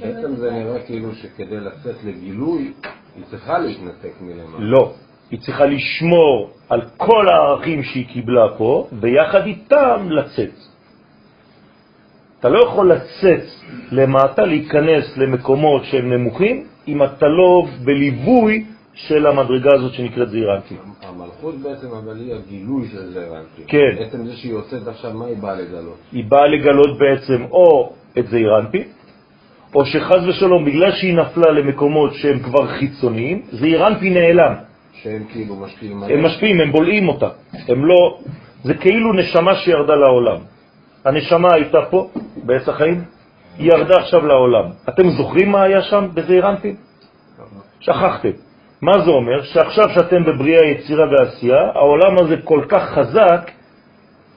בעצם 0.00 0.36
זה 0.36 0.50
נראה 0.50 0.82
כאילו 0.82 1.14
שכדי 1.14 1.60
לצאת 1.60 2.04
לגילוי, 2.04 2.72
היא 3.16 3.24
צריכה 3.30 3.58
להתנתק 3.58 4.12
מלמעלה. 4.20 4.58
לא, 4.58 4.92
היא 5.30 5.40
צריכה 5.40 5.66
לשמור 5.66 6.50
על 6.68 6.80
כל 6.96 7.28
הערכים 7.28 7.82
שהיא 7.82 8.06
קיבלה 8.06 8.46
פה, 8.58 8.88
ויחד 9.00 9.46
איתם 9.46 10.06
לצאת. 10.10 10.54
אתה 12.40 12.48
לא 12.48 12.64
יכול 12.64 12.92
לצאת 12.92 13.44
למטה, 13.92 14.42
להיכנס 14.42 15.16
למקומות 15.16 15.84
שהם 15.84 16.12
נמוכים, 16.12 16.66
אם 16.88 17.02
אתה 17.02 17.28
לא 17.28 17.66
בליווי 17.84 18.64
של 18.94 19.26
המדרגה 19.26 19.70
הזאת 19.74 19.92
שנקראת 19.92 20.30
זעירנטי. 20.30 20.74
המלכות 21.02 21.54
בעצם, 21.54 21.86
אבל 21.86 22.20
היא 22.20 22.34
הגילוי 22.34 22.88
של 22.88 23.10
זה 23.10 23.26
רנטי. 23.28 23.62
כן. 23.66 23.94
בעצם 23.98 24.26
זה 24.26 24.36
שהיא 24.36 24.52
יוצאת 24.52 24.88
עכשיו, 24.88 25.12
מה 25.14 25.26
היא 25.26 25.36
באה 25.36 25.54
לגלות? 25.54 25.96
היא 26.12 26.24
באה 26.28 26.46
לגלות 26.46 26.98
בעצם 26.98 27.44
או 27.50 27.92
את 28.18 28.26
זעירנטי, 28.26 28.84
או 29.74 29.86
שחז 29.86 30.28
ושלום, 30.28 30.64
בגלל 30.64 30.92
שהיא 30.92 31.14
נפלה 31.14 31.52
למקומות 31.52 32.14
שהם 32.14 32.38
כבר 32.38 32.66
חיצוניים, 32.66 33.42
זעירנטי 33.50 34.10
נעלם. 34.10 34.54
שהם 34.92 35.24
כאילו 35.32 35.56
משפיעים 35.56 36.02
הם 36.02 36.24
משפיעים, 36.24 36.60
הם 36.60 36.72
בולעים 36.72 37.08
אותה. 37.08 37.28
הם 37.68 37.84
לא... 37.84 38.18
זה 38.64 38.74
כאילו 38.74 39.12
נשמה 39.12 39.54
שירדה 39.56 39.94
לעולם. 39.94 40.36
הנשמה 41.04 41.48
הייתה 41.54 41.78
פה, 41.90 42.08
בעץ 42.36 42.68
החיים, 42.68 43.04
היא 43.58 43.72
ירדה 43.72 43.96
עכשיו 43.96 44.26
לעולם. 44.26 44.64
אתם 44.88 45.10
זוכרים 45.10 45.50
מה 45.50 45.62
היה 45.62 45.82
שם 45.82 46.08
בזעירנטי? 46.14 46.74
שכחתם. 47.80 48.30
מה 48.82 48.92
זה 49.04 49.10
אומר? 49.10 49.42
שעכשיו 49.42 49.84
שאתם 49.94 50.24
בבריאה, 50.24 50.64
יצירה 50.64 51.06
ועשייה, 51.10 51.62
העולם 51.74 52.18
הזה 52.18 52.36
כל 52.44 52.64
כך 52.68 52.82
חזק, 52.94 53.50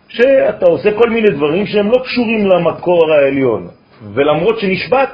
שאתה 0.07 0.65
עושה 0.65 0.89
כל 0.97 1.09
מיני 1.09 1.29
דברים 1.29 1.65
שהם 1.65 1.91
לא 1.91 1.97
קשורים 2.03 2.47
למקור 2.47 3.13
העליון. 3.13 3.67
ולמרות 4.13 4.59
שנשבעת, 4.59 5.13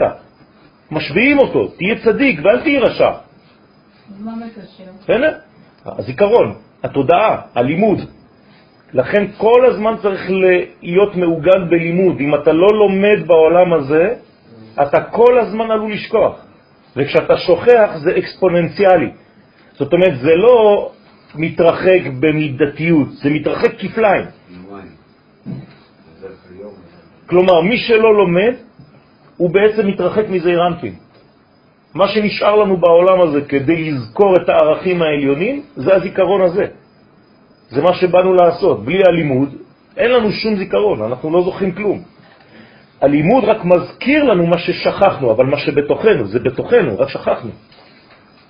משביעים 0.92 1.40
אותו, 1.40 1.68
תהיה 1.68 1.96
צדיק 2.04 2.40
ואל 2.44 2.62
תהיה 2.62 2.80
רשע. 2.80 3.10
אז 3.10 4.22
מה 4.22 4.32
מקשר? 4.36 4.92
בסדר? 5.04 5.38
הזיכרון, 5.86 6.56
התודעה, 6.84 7.42
הלימוד. 7.56 8.00
לכן 8.94 9.26
כל 9.38 9.66
הזמן 9.66 9.94
צריך 10.02 10.22
להיות 10.82 11.16
מעוגן 11.16 11.70
בלימוד. 11.70 12.20
אם 12.20 12.36
אתה 12.36 12.52
לא 12.54 12.68
לומד 12.68 13.28
בעולם 13.28 13.74
הזה, 13.74 14.16
אתה 14.82 15.02
כל 15.04 15.40
הזמן 15.40 15.72
עלול 15.72 15.94
לשכוח. 15.94 16.46
וכשאתה 16.96 17.38
שוכח 17.38 17.90
זה 18.04 18.18
אקספוננציאלי. 18.18 19.12
זאת 19.74 19.94
אומרת, 19.94 20.20
זה 20.20 20.36
לא 20.36 20.92
מתרחק 21.36 22.02
במידתיות, 22.20 23.12
זה 23.12 23.30
מתרחק 23.30 23.72
כפליים. 23.80 24.26
כלומר, 27.26 27.62
מי 27.62 27.78
שלא 27.78 28.18
לומד, 28.18 28.54
הוא 29.38 29.50
בעצם 29.50 29.88
מתרחק 29.88 30.30
מזעיר 30.30 30.68
אנפין. 30.68 30.96
מה 31.96 32.08
שנשאר 32.08 32.56
לנו 32.56 32.78
בעולם 32.78 33.22
הזה 33.22 33.42
כדי 33.42 33.92
לזכור 33.92 34.36
את 34.36 34.50
הערכים 34.50 35.02
העליונים, 35.02 35.64
זה 35.76 35.96
הזיכרון 35.96 36.42
הזה. 36.42 36.66
זה 37.70 37.82
מה 37.82 37.94
שבאנו 37.94 38.34
לעשות. 38.34 38.86
בלי 38.86 39.02
הלימוד, 39.08 39.50
אין 39.98 40.12
לנו 40.12 40.32
שום 40.32 40.56
זיכרון, 40.56 41.02
אנחנו 41.02 41.32
לא 41.32 41.42
זוכרים 41.44 41.72
כלום. 41.72 42.02
הלימוד 43.02 43.44
רק 43.44 43.66
מזכיר 43.66 44.24
לנו 44.24 44.46
מה 44.48 44.58
ששכחנו, 44.58 45.32
אבל 45.32 45.46
מה 45.46 45.58
שבתוכנו, 45.58 46.28
זה 46.28 46.40
בתוכנו, 46.40 47.00
רק 47.00 47.10
שכחנו. 47.10 47.52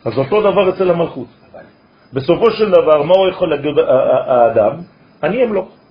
אז 0.06 0.18
אותו 0.18 0.42
דבר 0.42 0.70
אצל 0.70 0.92
המלכות. 0.92 1.28
בסופו 2.14 2.52
של 2.52 2.70
דבר, 2.72 3.04
מה 3.04 3.14
הוא 3.18 3.30
יכול 3.30 3.50
להגיד 3.50 3.72
האדם? 4.28 4.72
אני 5.24 5.44
אמלוך. 5.44 5.83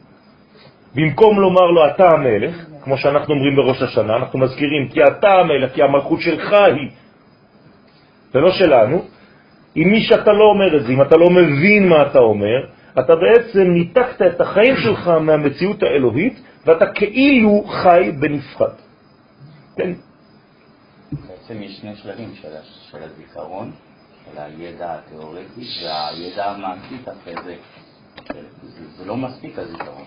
במקום 0.95 1.41
לומר 1.41 1.67
לו 1.71 1.87
אתה 1.87 2.09
המלך, 2.09 2.67
כמו 2.85 2.99
שאנחנו 2.99 3.35
אומרים 3.35 3.57
בראש 3.57 3.83
השנה, 3.83 4.17
אנחנו 4.17 4.39
מזכירים 4.39 4.89
כי 4.89 5.05
אתה 5.05 5.33
המלך, 5.33 5.75
כי 5.75 5.83
המלכות 5.83 6.21
שלך 6.21 6.53
היא, 6.53 6.91
ולא 8.35 8.51
שלנו. 8.53 9.05
אם 9.77 9.89
מי 9.93 10.01
שאתה 10.01 10.33
לא 10.33 10.45
אומר 10.45 10.77
את 10.77 10.83
זה, 10.83 10.93
אם 10.93 11.03
אתה 11.03 11.17
לא 11.17 11.31
מבין 11.31 11.89
מה 11.89 12.03
אתה 12.03 12.19
אומר, 12.19 12.67
אתה 12.99 13.13
בעצם 13.17 13.61
ניתקת 13.61 14.23
את 14.23 14.41
החיים 14.41 14.77
שלך 14.77 15.09
מהמציאות 15.09 15.83
האלוהית, 15.83 16.41
ואתה 16.67 16.87
כאילו 16.87 17.65
חי 17.65 18.13
בנפחד. 18.21 18.75
כן, 19.77 19.93
בעצם 21.13 21.63
יש 21.63 21.79
שני 21.81 21.97
שלבים 21.97 22.35
של, 22.35 22.49
של 22.91 22.99
הזיכרון, 23.03 23.71
של 24.25 24.41
הידע 24.41 24.95
התיאורטי 24.95 25.65
והידע 25.85 26.45
המעשית 26.45 27.09
אחרי. 27.09 27.57
זה, 28.63 28.85
זה 28.97 29.05
לא 29.05 29.17
מספיק 29.17 29.59
הזיכרון. 29.59 30.05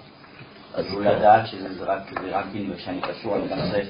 עלול 0.76 1.08
לדעת 1.08 1.48
שזה 1.48 1.74
זה 1.74 1.84
רק 1.84 2.02
זירנטין 2.22 2.72
ושאני 2.76 3.02
קשור, 3.02 3.36
אני 3.36 3.48
גם 3.48 3.58
צריך 3.72 3.90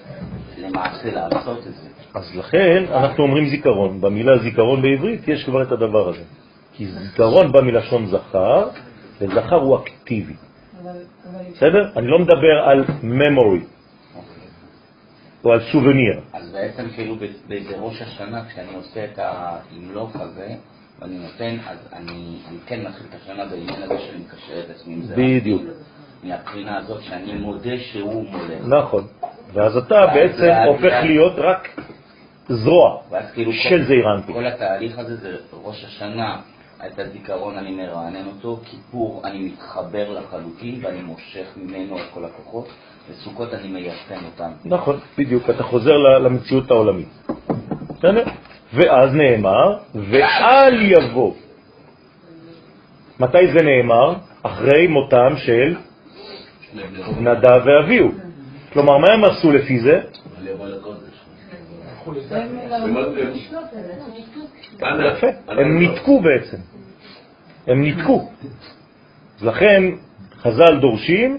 למעשה 0.57 1.11
לעשות 1.11 1.57
את 1.67 1.73
זה. 1.73 1.87
אז 2.15 2.35
לכן 2.35 2.83
אנחנו 2.91 3.23
אומרים 3.23 3.49
זיכרון. 3.49 4.01
במילה 4.01 4.37
זיכרון 4.37 4.81
בעברית 4.81 5.27
יש 5.27 5.43
כבר 5.43 5.61
את 5.63 5.71
הדבר 5.71 6.09
הזה. 6.09 6.23
כי 6.73 6.85
זיכרון 6.87 7.51
בא 7.51 7.61
מלשון 7.61 8.05
זכר, 8.05 8.69
וזכר 9.21 9.55
הוא 9.55 9.77
אקטיבי. 9.77 10.33
בסדר? 11.55 11.91
אני 11.95 12.07
לא 12.07 12.19
מדבר 12.19 12.63
על 12.65 12.83
memory 13.03 13.63
או 15.43 15.53
על 15.53 15.59
סובניר. 15.71 16.19
אז 16.33 16.51
בעצם 16.51 16.89
כאילו 16.95 17.15
ב- 17.15 17.25
ב- 17.47 17.71
בראש 17.71 18.01
השנה, 18.01 18.45
כשאני 18.45 18.75
עושה 18.75 19.05
את 19.05 19.19
ההמלוך 19.19 20.15
הזה, 20.15 20.47
ואני 20.99 21.17
נותן, 21.17 21.55
אז 21.67 21.77
אני, 21.93 22.37
אני 22.49 22.57
כן 22.65 22.81
מתחיל 22.87 23.07
את 23.09 23.15
השנה 23.21 23.45
בעניין 23.45 23.83
הזה 23.83 23.99
שאני 23.99 24.17
מקשר 24.23 24.59
את 24.59 24.69
עצמי 24.69 24.93
עם 24.93 25.01
זה. 25.01 25.15
בדיוק. 25.17 25.61
מהבחינה 26.25 26.77
הזאת 26.77 27.01
שאני 27.03 27.33
מודה 27.33 27.77
שהוא 27.77 28.25
מולך. 28.31 28.67
נכון. 28.67 29.03
ואז 29.53 29.77
אתה 29.77 30.07
בעצם 30.13 30.51
הופך 30.67 30.93
להיות 31.03 31.33
רק 31.37 31.79
זרוע 32.47 32.97
כאילו 33.33 33.51
של 33.53 33.83
זעירנטי. 33.83 34.33
כל 34.33 34.45
התהליך 34.45 34.99
הזה 34.99 35.15
זה 35.15 35.37
ראש 35.63 35.85
השנה, 35.85 36.41
את 36.87 36.99
הזיכרון 36.99 37.57
אני 37.57 37.71
מרענן 37.71 38.25
אותו, 38.27 38.59
כיפור 38.65 39.21
אני 39.25 39.39
מתחבר 39.39 40.09
לחלוטין 40.09 40.79
ואני 40.81 41.01
מושך 41.01 41.45
ממנו 41.57 41.97
את 41.97 42.03
כל 42.13 42.25
הכוחות, 42.25 42.67
וסוכות 43.09 43.53
אני 43.53 43.67
מיישם 43.67 44.25
אותם. 44.25 44.51
נכון, 44.65 44.99
בדיוק, 45.17 45.49
אתה 45.49 45.63
חוזר 45.63 45.97
למציאות 45.97 46.71
העולמית. 46.71 47.27
ואז 48.73 49.13
נאמר, 49.13 49.77
ואל 49.95 50.81
יבוא. 50.81 51.33
מתי 53.19 53.47
זה 53.47 53.65
נאמר? 53.65 54.13
אחרי 54.43 54.87
מותם 54.87 55.33
של 55.37 55.75
נדב 57.19 57.61
ואביהו. 57.65 58.11
כלומר, 58.73 58.97
מה 58.97 59.07
הם 59.13 59.23
עשו 59.23 59.51
לפי 59.51 59.79
זה? 59.79 60.01
הם 65.47 65.79
ניתקו 65.79 66.21
בעצם. 66.21 66.57
הם 67.67 67.81
ניתקו. 67.81 68.29
לכן 69.41 69.83
חז"ל 70.41 70.79
דורשים 70.79 71.37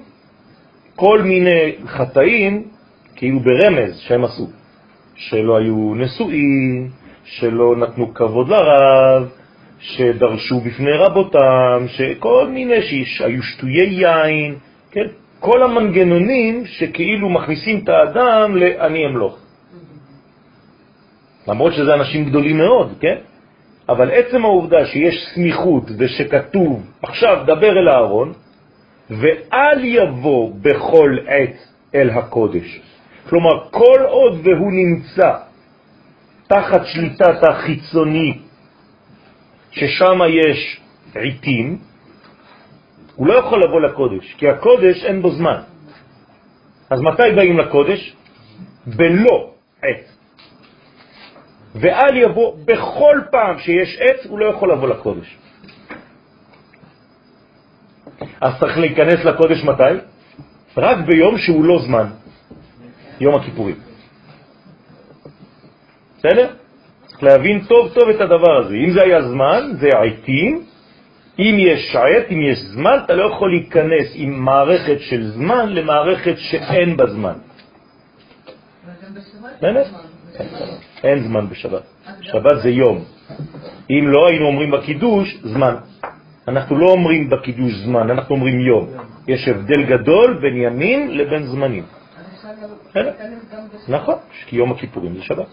כל 0.97 1.23
מיני 1.23 1.75
חטאים, 1.87 2.69
כאילו 3.17 3.41
ברמז, 3.41 3.99
שהם 3.99 4.25
עשו. 4.25 4.47
שלא 5.15 5.57
היו 5.57 5.95
נשואים, 5.95 6.91
שלא 7.25 7.77
נתנו 7.77 8.15
כבוד 8.15 8.49
לרב, 8.49 9.29
שדרשו 9.79 10.61
בפני 10.61 10.93
רבותם, 10.93 11.85
שכל 11.89 12.49
מיני 12.49 13.05
שהיו 13.05 13.43
שטויי 13.43 13.95
יין, 13.95 14.55
כן? 14.91 15.07
כל 15.41 15.63
המנגנונים 15.63 16.67
שכאילו 16.67 17.29
מכניסים 17.29 17.81
את 17.85 17.89
האדם 17.89 18.57
ל"אני 18.57 19.07
אמלוך". 19.07 19.39
למרות 21.49 21.73
שזה 21.73 21.95
אנשים 21.95 22.25
גדולים 22.25 22.57
מאוד, 22.59 22.93
כן? 23.01 23.17
אבל 23.89 24.11
עצם 24.11 24.45
העובדה 24.45 24.87
שיש 24.87 25.15
סמיכות 25.35 25.85
ושכתוב, 25.99 26.87
עכשיו 27.03 27.45
דבר 27.47 27.79
אל 27.79 27.89
הארון, 27.89 28.33
ואל 29.11 29.85
יבוא 29.85 30.53
בכל 30.63 31.17
עת 31.27 31.57
אל 31.95 32.11
הקודש. 32.11 32.81
כלומר, 33.29 33.71
כל 33.71 34.01
עוד 34.09 34.41
והוא 34.45 34.73
נמצא 34.73 35.33
תחת 36.47 36.87
שליטת 36.87 37.43
החיצוני, 37.43 38.39
ששם 39.71 40.19
יש 40.29 40.81
עיתים, 41.15 41.79
הוא 43.17 43.27
לא 43.27 43.35
יכול 43.35 43.65
לבוא 43.65 43.81
לקודש, 43.81 44.35
כי 44.39 44.49
הקודש 44.49 45.05
אין 45.05 45.23
בו 45.23 45.31
זמן. 45.31 45.61
אז 46.91 47.01
מתי 47.01 47.33
באים 47.37 47.59
לקודש? 47.59 48.17
בלא 48.87 49.51
עת. 49.83 50.05
ואל 51.75 52.17
יבוא, 52.17 52.57
בכל 52.65 53.21
פעם 53.31 53.59
שיש 53.59 53.99
עת, 54.01 54.27
הוא 54.29 54.39
לא 54.39 54.47
יכול 54.47 54.73
לבוא 54.73 54.89
לקודש. 54.89 55.37
אז 58.41 58.53
צריך 58.61 58.79
להיכנס 58.79 59.25
לקודש 59.25 59.65
מתי? 59.65 59.93
רק 60.77 60.97
ביום 61.07 61.39
שהוא 61.39 61.65
לא 61.65 61.79
זמן, 61.83 62.07
יום 63.21 63.35
הכיפורים. 63.35 63.77
בסדר? 66.19 66.55
צריך 67.07 67.23
להבין 67.23 67.65
טוב 67.65 67.95
טוב 67.95 68.09
את 68.09 68.21
הדבר 68.21 68.57
הזה. 68.61 68.75
אם 68.75 68.93
זה 68.93 69.03
היה 69.03 69.23
זמן, 69.23 69.63
זה 69.81 69.89
עיתים. 70.03 70.65
אם 71.39 71.57
יש 71.59 71.97
עת, 71.97 72.33
אם 72.33 72.41
יש 72.43 72.59
זמן, 72.59 72.99
אתה 73.05 73.15
לא 73.15 73.25
יכול 73.33 73.51
להיכנס 73.51 74.09
עם 74.15 74.45
מערכת 74.45 75.01
של 75.01 75.31
זמן 75.31 75.69
למערכת 75.69 76.35
שאין 76.39 76.97
בה 76.97 77.07
זמן. 77.07 77.39
באמת? 79.61 79.87
אין 81.05 81.19
זמן 81.23 81.49
בשבת. 81.49 81.83
שבת 82.21 82.63
זה 82.63 82.71
יום. 82.71 83.05
אם 83.91 84.09
לא, 84.09 84.29
היינו 84.29 84.47
אומרים 84.47 84.71
בקידוש 84.71 85.37
זמן. 85.43 85.75
אנחנו 86.49 86.79
לא 86.79 86.89
אומרים 86.91 87.31
בקידוש 87.31 87.73
זמן, 87.73 88.11
אנחנו 88.11 88.35
אומרים 88.35 88.61
יום. 88.61 88.89
יש 89.29 89.49
הבדל 89.49 89.83
גדול 89.85 90.39
בין 90.41 90.57
ימים 90.57 91.11
לבין 91.11 91.43
זמנים. 91.47 91.85
נכון, 93.89 94.15
כי 94.47 94.57
יום 94.57 94.73
הכיפורים 94.73 95.15
זה 95.15 95.23
שבת. 95.23 95.47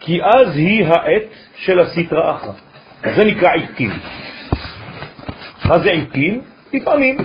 כי 0.00 0.22
אז 0.22 0.56
היא 0.56 0.84
העת 0.84 1.28
של 1.54 1.80
הסטרה 1.80 2.36
אחרא. 2.36 2.52
זה 3.04 3.24
נקרא 3.24 3.52
עיתים. 3.52 3.90
מה 5.64 5.78
זה 5.78 5.90
עיתים? 5.90 6.40
לפעמים 6.72 7.16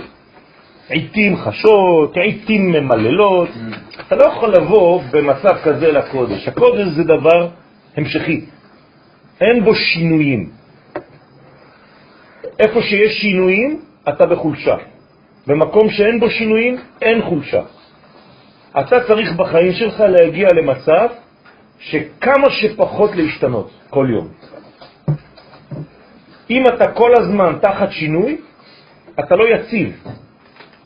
עיתים 0.88 1.36
חשות, 1.36 2.16
עיתים 2.16 2.72
ממללות. 2.72 3.48
אתה 4.06 4.16
לא 4.16 4.24
יכול 4.24 4.52
לבוא 4.54 5.02
במצב 5.10 5.56
כזה 5.64 5.92
לקודש. 5.92 6.48
הקודש 6.48 6.86
זה 6.86 7.04
דבר 7.04 7.48
המשכי, 7.96 8.44
אין 9.40 9.64
בו 9.64 9.74
שינויים. 9.74 10.50
איפה 12.58 12.82
שיש 12.82 13.20
שינויים, 13.20 13.80
אתה 14.08 14.26
בחולשה. 14.26 14.76
במקום 15.46 15.90
שאין 15.90 16.20
בו 16.20 16.30
שינויים, 16.30 16.76
אין 17.02 17.22
חולשה. 17.22 17.62
אתה 18.80 19.00
צריך 19.06 19.32
בחיים 19.32 19.72
שלך 19.72 20.00
להגיע 20.00 20.48
למצב 20.54 21.08
שכמה 21.78 22.50
שפחות 22.50 23.10
להשתנות 23.16 23.70
כל 23.90 24.06
יום. 24.10 24.28
אם 26.50 26.66
אתה 26.66 26.92
כל 26.92 27.10
הזמן 27.14 27.58
תחת 27.60 27.90
שינוי, 27.90 28.36
אתה 29.20 29.36
לא 29.36 29.44
יציב. 29.54 30.02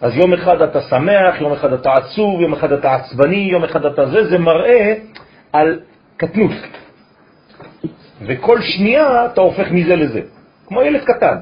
אז 0.00 0.16
יום 0.16 0.32
אחד 0.32 0.62
אתה 0.62 0.80
שמח, 0.80 1.40
יום 1.40 1.52
אחד 1.52 1.72
אתה 1.72 1.92
עצוב, 1.92 2.40
יום 2.40 2.52
אחד 2.52 2.72
אתה 2.72 2.94
עצבני, 2.94 3.48
יום 3.52 3.64
אחד 3.64 3.86
אתה 3.86 4.06
זה, 4.06 4.24
זה 4.30 4.38
מראה 4.38 4.94
על 5.52 5.80
קטנות. 6.16 6.50
וכל 8.26 8.60
שנייה 8.60 9.26
אתה 9.26 9.40
הופך 9.40 9.66
מזה 9.70 9.96
לזה, 9.96 10.20
כמו 10.66 10.82
ילד 10.82 11.04
קטן. 11.04 11.36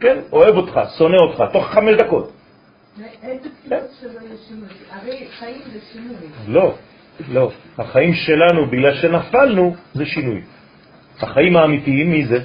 כן, 0.00 0.16
אוהב 0.32 0.56
אותך, 0.56 0.80
שונא 0.98 1.16
אותך, 1.16 1.42
תוך 1.52 1.66
חמש 1.66 1.94
דקות. 1.94 2.32
איזה 3.22 3.48
ציטוט 3.62 3.78
שלא 4.00 4.10
יש 4.10 4.40
שינוי? 4.48 4.68
הרי 4.90 5.26
חיים 5.38 5.60
זה 5.72 5.78
שינוי. 5.92 6.16
לא, 6.48 6.74
לא. 7.28 7.50
החיים 7.78 8.14
שלנו, 8.14 8.70
בגלל 8.70 8.94
שנפלנו, 8.94 9.74
זה 9.94 10.06
שינוי. 10.06 10.42
החיים 11.22 11.56
האמיתיים, 11.56 12.10
מי 12.10 12.26
זה? 12.26 12.38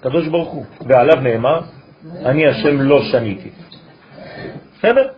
קדוש 0.00 0.28
ברוך 0.28 0.52
הוא. 0.52 0.64
ועליו 0.86 1.16
נאמר, 1.22 1.60
אני 2.24 2.46
השם 2.46 2.80
לא 2.80 3.02
שניתי. 3.02 3.50
בסדר? 4.78 5.08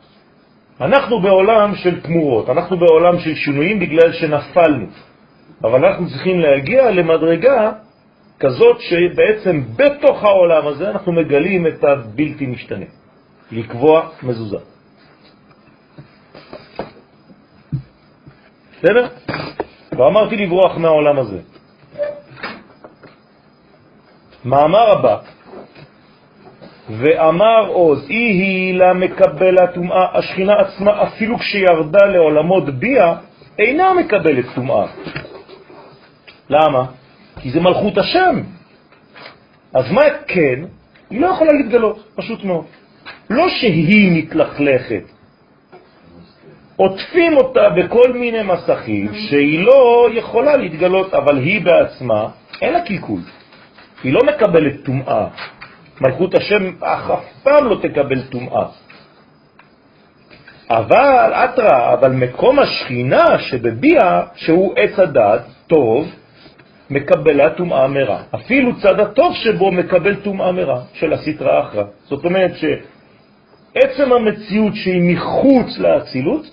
אנחנו 0.81 1.21
בעולם 1.21 1.75
של 1.75 2.01
תמורות, 2.01 2.51
אנחנו 2.51 2.77
בעולם 2.79 3.19
של 3.19 3.35
שינויים 3.35 3.81
בגלל 3.81 4.13
שנפלנו. 4.13 4.87
אבל 5.65 5.85
אנחנו 5.85 6.09
צריכים 6.09 6.41
להגיע 6.41 6.91
למדרגה 6.91 7.73
כזאת 8.41 8.77
שבעצם 8.81 9.63
בתוך 9.77 10.25
העולם 10.25 10.67
הזה 10.67 10.91
אנחנו 10.91 11.13
מגלים 11.13 11.67
את 11.67 11.85
הבלתי 11.85 12.47
משתנה, 12.47 12.87
לקבוע 13.53 14.09
מזוזה. 14.23 14.59
בסדר? 18.73 19.07
ואמרתי 19.93 20.37
לברוח 20.37 20.77
מהעולם 20.79 21.19
הזה. 21.19 21.54
מאמר 24.45 24.91
הבא, 24.91 25.17
ואמר 26.91 27.67
עוז, 27.67 28.11
אי 28.11 28.17
היא 28.17 28.75
לה 28.75 28.93
מקבלת 28.93 29.75
טומאה, 29.75 30.19
השכינה 30.19 30.55
עצמה 30.61 31.03
אפילו 31.03 31.39
כשירדה 31.39 32.07
לעולמות 32.07 32.69
ביה, 32.69 33.15
אינה 33.59 33.95
מקבלת 33.95 34.45
טומאה. 34.55 34.87
למה? 36.51 36.85
כי 37.41 37.51
זה 37.51 37.61
מלכות 37.61 37.99
השם. 37.99 38.41
אז 39.75 39.91
מה 39.91 40.03
כן? 40.27 40.65
היא 41.11 41.21
לא 41.21 41.27
יכולה 41.27 41.53
להתגלות, 41.53 42.09
פשוט 42.15 42.45
מאוד. 42.45 42.65
לא 43.31 43.49
שהיא 43.49 44.23
מתלכלכת, 44.23 45.05
עוטפים 46.77 47.37
אותה 47.37 47.69
בכל 47.71 48.13
מיני 48.13 48.43
מסכים 48.43 49.15
שהיא 49.15 49.65
לא 49.65 50.09
יכולה 50.13 50.57
להתגלות, 50.57 51.15
אבל 51.15 51.39
היא 51.39 51.65
בעצמה, 51.65 52.29
אין 52.63 52.73
לה 52.73 52.81
קלקול. 52.81 53.21
היא 54.05 54.13
לא 54.13 54.21
מקבלת 54.27 54.85
טומאה. 54.85 55.27
מלכות 56.01 56.35
השם 56.35 56.71
אף 56.81 57.25
פעם 57.43 57.65
לא 57.65 57.77
תקבל 57.83 58.23
טומאה. 58.23 58.67
אבל, 60.71 61.33
אתרא, 61.35 61.93
אבל 61.95 62.13
מקום 62.13 62.59
השכינה 62.59 63.39
שבביאה, 63.39 64.23
שהוא 64.35 64.75
עץ 64.77 64.99
הדת, 64.99 65.41
טוב, 65.67 66.09
מקבלה 66.91 67.51
טומאה 67.51 67.89
מרע. 67.89 68.23
אפילו 68.35 68.81
צד 68.81 69.01
הטוב 69.01 69.35
שבו 69.35 69.73
מקבל 69.73 70.15
טומאה 70.15 70.53
מרע 70.53 70.81
של 70.93 71.13
הסטרא 71.13 71.63
אחרא. 71.63 71.85
זאת 72.05 72.25
אומרת 72.25 72.53
שעצם 72.57 74.13
המציאות 74.13 74.75
שהיא 74.75 75.15
מחוץ 75.15 75.79
לאצילות, 75.79 76.51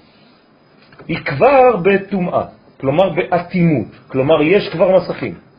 היא 1.07 1.17
כבר 1.17 1.77
בטומאה, 1.77 2.43
כלומר 2.79 3.09
באטימות, 3.09 3.87
כלומר 4.07 4.41
יש 4.41 4.69
כבר 4.69 4.97
מסכים. 4.97 5.50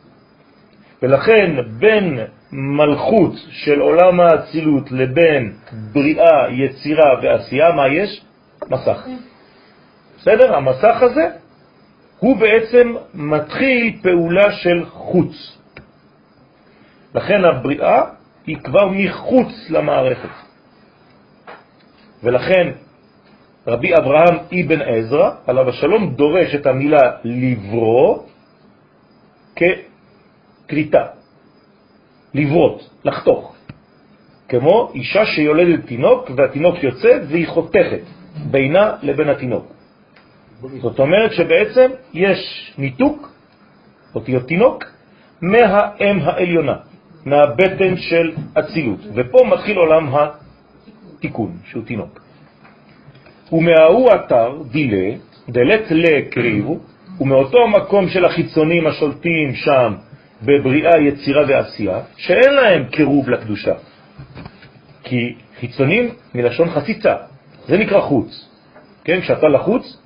ולכן 1.03 1.55
בין 1.79 2.19
מלכות 2.51 3.33
של 3.49 3.79
עולם 3.79 4.19
האצילות 4.19 4.91
לבין 4.91 5.53
בריאה, 5.93 6.49
יצירה 6.51 7.19
ועשייה, 7.23 7.71
מה 7.71 7.87
יש? 7.87 8.25
מסך. 8.69 9.07
בסדר? 10.17 10.55
המסך 10.55 11.01
הזה 11.01 11.27
הוא 12.19 12.37
בעצם 12.37 12.93
מתחיל 13.13 13.99
פעולה 14.03 14.51
של 14.51 14.85
חוץ. 14.85 15.57
לכן 17.15 17.45
הבריאה 17.45 18.01
היא 18.47 18.57
כבר 18.57 18.89
מחוץ 18.91 19.69
למערכת. 19.69 20.29
ולכן 22.23 22.71
רבי 23.67 23.95
אברהם 23.95 24.35
אבן 24.53 24.81
עזרא, 24.81 25.31
עליו 25.47 25.69
השלום, 25.69 26.15
דורש 26.15 26.55
את 26.55 26.65
המילה 26.65 27.11
לברוא 27.23 28.23
כקריטה, 30.67 31.05
לברות, 32.33 32.89
לחתוך, 33.05 33.55
כמו 34.49 34.91
אישה 34.95 35.25
שיולדת 35.25 35.85
תינוק 35.85 36.31
והתינוק 36.35 36.83
יוצא 36.83 37.19
והיא 37.27 37.47
חותכת 37.47 38.01
בינה 38.51 38.95
לבין 39.01 39.29
התינוק. 39.29 39.73
זאת 40.81 40.99
אומרת 40.99 41.31
שבעצם 41.33 41.89
יש 42.13 42.73
ניתוק, 42.77 43.31
אותיות 44.15 44.47
תינוק, 44.47 44.83
מהאם 45.41 46.19
העליונה, 46.21 46.75
מהבטן 47.25 47.97
של 47.97 48.31
אצילות, 48.59 48.99
ופה 49.15 49.39
מתחיל 49.51 49.77
עולם 49.77 50.09
התיקון, 50.15 51.57
שהוא 51.69 51.83
תינוק. 51.83 52.19
ומההוא 53.51 54.09
אתר 54.15 54.61
דילה, 54.71 55.15
דלת 55.49 55.91
לקריבו, 55.91 56.79
ומאותו 57.19 57.67
מקום 57.67 58.09
של 58.09 58.25
החיצונים 58.25 58.87
השולטים 58.87 59.53
שם 59.55 59.93
בבריאה, 60.45 60.99
יצירה 60.99 61.43
ועשייה, 61.47 61.99
שאין 62.17 62.53
להם 62.53 62.85
קירוב 62.85 63.29
לקדושה. 63.29 63.73
כי 65.03 65.35
חיצונים 65.59 66.09
מלשון 66.35 66.69
חציצה, 66.69 67.15
זה 67.67 67.77
נקרא 67.77 68.01
חוץ. 68.01 68.49
כן, 69.03 69.21
כשאתה 69.21 69.47
לחוץ, 69.47 69.97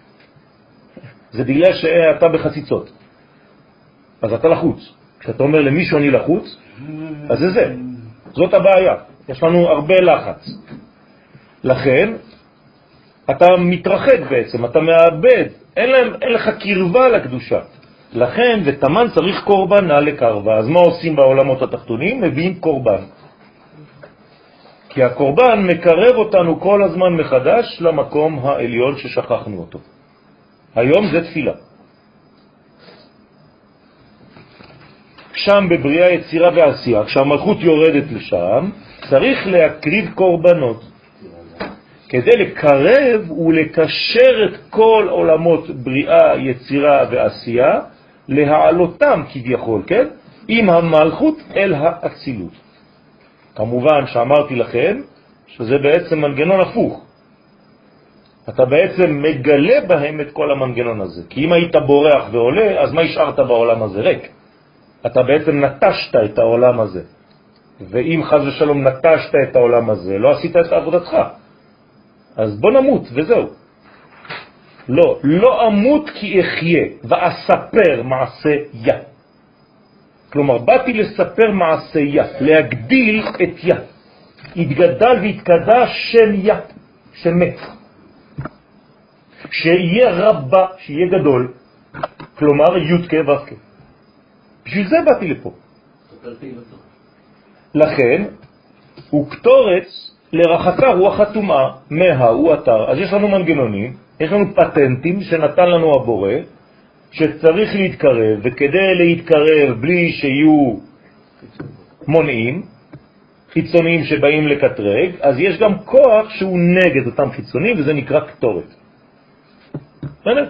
זה 1.32 1.44
בגלל 1.44 1.74
שאתה 1.74 2.28
בחציצות. 2.28 2.92
אז 4.22 4.34
אתה 4.34 4.48
לחוץ. 4.48 4.94
כשאתה 5.20 5.44
אומר 5.44 5.62
למישהו 5.62 5.98
אני 5.98 6.12
לחוץ, 6.12 6.58
אז 7.30 7.40
זה 7.40 7.50
זה. 7.52 7.76
זאת 8.34 8.54
הבעיה. 8.54 8.96
יש 9.30 9.44
לנו 9.44 9.68
הרבה 9.68 9.96
לחץ. 10.02 10.50
לכן, 11.64 12.14
אתה 13.30 13.46
מתרחק 13.60 14.20
בעצם, 14.30 14.66
אתה 14.66 14.80
מאבד, 14.80 15.46
אין, 15.78 15.90
להם, 15.90 16.14
אין 16.22 16.34
לך 16.34 16.50
קרבה 16.60 17.08
לקדושה. 17.10 17.60
לכן, 18.18 18.62
ותמן 18.66 19.06
צריך 19.16 19.44
קורבנה 19.44 20.00
לקרבה. 20.00 20.58
אז 20.58 20.68
מה 20.68 20.80
עושים 20.80 21.16
בעולמות 21.16 21.62
התחתונים? 21.62 22.22
מביאים 22.22 22.60
קורבן. 22.60 23.04
כי 24.90 25.04
הקורבן 25.04 25.64
מקרב 25.64 26.16
אותנו 26.16 26.60
כל 26.60 26.84
הזמן 26.84 27.14
מחדש 27.14 27.78
למקום 27.82 28.40
העליון 28.40 28.98
ששכחנו 28.98 29.58
אותו. 29.58 29.80
היום 30.76 31.08
זה 31.12 31.22
תפילה. 31.24 31.54
שם 35.34 35.68
בבריאה, 35.70 36.10
יצירה 36.12 36.50
ועשייה, 36.56 37.06
כשהמלכות 37.06 37.58
יורדת 37.60 38.12
לשם, 38.12 38.70
צריך 39.10 39.48
להקריב 39.48 40.12
קורבנות. 40.16 40.84
כדי 42.10 42.36
לקרב 42.38 43.32
ולקשר 43.32 44.46
את 44.46 44.58
כל 44.70 45.08
עולמות 45.10 45.70
בריאה, 45.70 46.38
יצירה 46.38 47.06
ועשייה, 47.12 47.80
להעלותם 48.28 49.24
כביכול, 49.30 49.84
כן? 49.88 50.08
עם 50.48 50.70
המלכות 50.70 51.38
אל 51.56 51.74
האצילות. 51.74 52.54
כמובן 53.56 54.08
שאמרתי 54.08 54.56
לכם 54.56 55.02
שזה 55.48 55.78
בעצם 55.78 56.20
מנגנון 56.20 56.60
הפוך. 56.62 57.06
אתה 58.50 58.66
בעצם 58.66 59.22
מגלה 59.24 59.82
בהם 59.88 60.22
את 60.22 60.32
כל 60.32 60.52
המנגנון 60.52 61.02
הזה. 61.02 61.22
כי 61.30 61.46
אם 61.46 61.52
היית 61.54 61.76
בורח 61.76 62.24
ועולה, 62.32 62.82
אז 62.82 62.94
מה 62.94 63.02
השארת 63.02 63.40
בעולם 63.40 63.84
הזה? 63.84 64.02
ריק. 64.02 64.30
אתה 65.06 65.24
בעצם 65.24 65.66
נטשת 65.66 66.16
את 66.26 66.40
העולם 66.40 66.80
הזה. 66.80 67.02
ואם 67.82 68.22
חז 68.24 68.48
ושלום 68.48 68.88
נטשת 68.88 69.32
את 69.44 69.56
העולם 69.56 69.90
הזה, 69.90 70.18
לא 70.18 70.32
עשית 70.32 70.56
את 70.56 70.72
עבודתך. 70.72 71.18
אז 72.36 72.60
בוא 72.60 72.72
נמות, 72.72 73.04
וזהו. 73.14 73.48
לא, 74.90 75.20
לא 75.24 75.68
אמות 75.68 76.10
כי 76.10 76.42
אחיה, 76.42 76.84
ואספר 77.04 78.04
מעשה 78.04 78.56
יא. 78.74 78.94
כלומר, 80.34 80.58
באתי 80.58 80.94
לספר 80.94 81.52
מעשה 81.52 82.00
יא, 82.00 82.24
להגדיל 82.40 83.24
את 83.44 83.64
יא. 83.64 83.76
התגדל 84.56 85.16
והתקדש 85.22 85.90
שם 86.12 86.34
יא, 86.34 86.54
שמת. 87.14 87.60
שיהיה 89.52 90.10
רבה, 90.12 90.66
שיהיה 90.78 91.08
גדול, 91.08 91.54
כלומר 92.38 92.78
י' 92.78 93.08
כ' 93.08 93.28
ו' 93.28 93.46
כ'. 93.46 93.54
בשביל 94.66 94.88
זה 94.88 94.96
באתי 95.06 95.28
לפה. 95.28 95.52
לכן, 97.76 98.24
הוא 99.10 99.32
קטורץ 99.32 100.12
לרחקה 100.34 100.88
רוח 100.92 101.20
הטומאה, 101.20 101.72
מה 101.90 102.26
הוא 102.26 102.54
אתר. 102.54 102.92
אז 102.92 102.98
יש 102.98 103.14
לנו 103.14 103.28
מנגנונים, 103.28 103.98
יש 104.20 104.32
לנו 104.32 104.56
פטנטים 104.56 105.22
שנתן 105.22 105.70
לנו 105.70 105.92
הבורא, 105.96 106.34
שצריך 107.12 107.76
להתקרב, 107.76 108.40
וכדי 108.44 108.96
להתקרב 108.96 109.82
בלי 109.82 110.12
שיהיו 110.12 110.74
מונעים, 112.08 112.64
חיצוניים 113.52 114.04
שבאים 114.04 114.48
לקטרג, 114.48 115.12
אז 115.22 115.40
יש 115.40 115.58
גם 115.60 115.80
כוח 115.86 116.30
שהוא 116.30 116.60
נגד 116.60 117.06
אותם 117.06 117.32
חיצוניים, 117.32 117.80
וזה 117.80 117.94
נקרא 117.94 118.20
קטורת. 118.20 118.74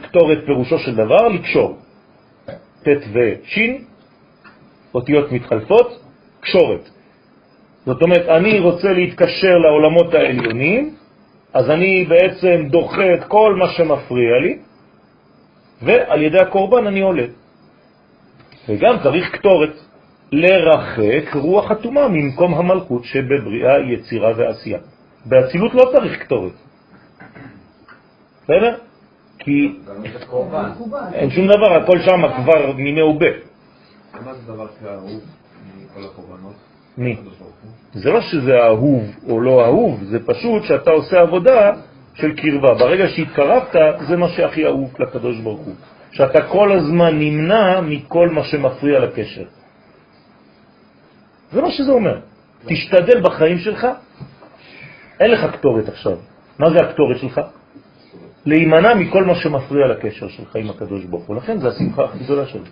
קטורת 0.01 0.37
פירושו 0.45 0.79
של 0.79 0.95
דבר 0.95 1.27
לקשור. 1.27 1.77
ט' 2.83 2.87
וש', 3.13 3.59
אותיות 4.95 5.31
מתחלפות, 5.31 6.03
קשורת. 6.39 6.89
זאת 7.85 8.01
אומרת, 8.01 8.25
אני 8.29 8.59
רוצה 8.59 8.93
להתקשר 8.93 9.57
לעולמות 9.57 10.13
העליונים, 10.13 10.95
אז 11.53 11.69
אני 11.69 12.05
בעצם 12.05 12.67
דוחה 12.69 13.13
את 13.13 13.23
כל 13.27 13.55
מה 13.59 13.69
שמפריע 13.69 14.39
לי, 14.41 14.59
ועל 15.81 16.21
ידי 16.21 16.39
הקורבן 16.39 16.87
אני 16.87 17.01
עולה. 17.01 17.25
וגם 18.69 18.95
צריך 19.03 19.35
קטורת, 19.35 19.73
לרחק 20.31 21.35
רוח 21.35 21.71
אטומה 21.71 22.07
ממקום 22.07 22.53
המלכות 22.53 23.03
שבבריאה, 23.03 23.79
יצירה 23.79 24.31
ועשייה. 24.37 24.79
באצילות 25.25 25.73
לא 25.73 25.91
צריך 25.91 26.19
קטורת. 26.23 26.53
בסדר? 28.43 28.77
כי 29.39 29.79
אין 31.13 31.29
שום 31.29 31.47
דבר, 31.47 31.83
הכל 31.83 31.99
שם 31.99 32.21
כבר 32.37 32.71
מיני 32.73 33.01
ובה. 33.01 33.25
מה 34.25 34.33
זה 34.33 34.53
דבר 34.53 34.67
כאהוב 34.67 35.21
מכל 35.77 36.03
הקורבנות? 36.05 36.55
מי? 36.97 37.17
זה 37.93 38.11
לא 38.11 38.21
שזה 38.21 38.63
אהוב 38.63 39.03
או 39.29 39.41
לא 39.41 39.65
אהוב, 39.65 40.03
זה 40.03 40.19
פשוט 40.25 40.63
שאתה 40.63 40.91
עושה 40.91 41.19
עבודה 41.19 41.71
של 42.13 42.35
קרבה. 42.35 42.73
ברגע 42.73 43.07
שהתקרבת, 43.07 43.75
זה 44.07 44.17
מה 44.17 44.29
שהכי 44.29 44.65
אהוב 44.65 44.93
לקדוש 44.99 45.39
ברוך 45.39 45.61
הוא. 45.61 45.75
שאתה 46.11 46.41
כל 46.41 46.71
הזמן 46.71 47.19
נמנע 47.19 47.81
מכל 47.81 48.29
מה 48.29 48.43
שמפריע 48.43 48.99
לקשר. 48.99 49.45
זה 51.51 51.61
מה 51.61 51.71
שזה 51.71 51.91
אומר. 51.91 52.19
תשתדל 52.65 53.21
בחיים 53.21 53.57
שלך, 53.57 53.87
אין 55.19 55.31
לך 55.31 55.51
כתורת 55.51 55.89
עכשיו. 55.89 56.17
מה 56.59 56.69
זה 56.69 56.77
הכתורת 56.77 57.17
שלך? 57.17 57.41
להימנע 58.45 58.93
מכל 58.93 59.23
מה 59.23 59.35
שמפריע 59.35 59.87
לקשר 59.87 60.27
שלך 60.27 60.55
עם 60.55 60.69
הקדוש 60.69 61.05
ברוך 61.05 61.25
הוא. 61.25 61.35
לכן 61.35 61.57
זה 61.57 61.67
השמחה 61.67 62.03
הכי 62.05 62.19
גדולה 62.23 62.45
שלו. 62.45 62.63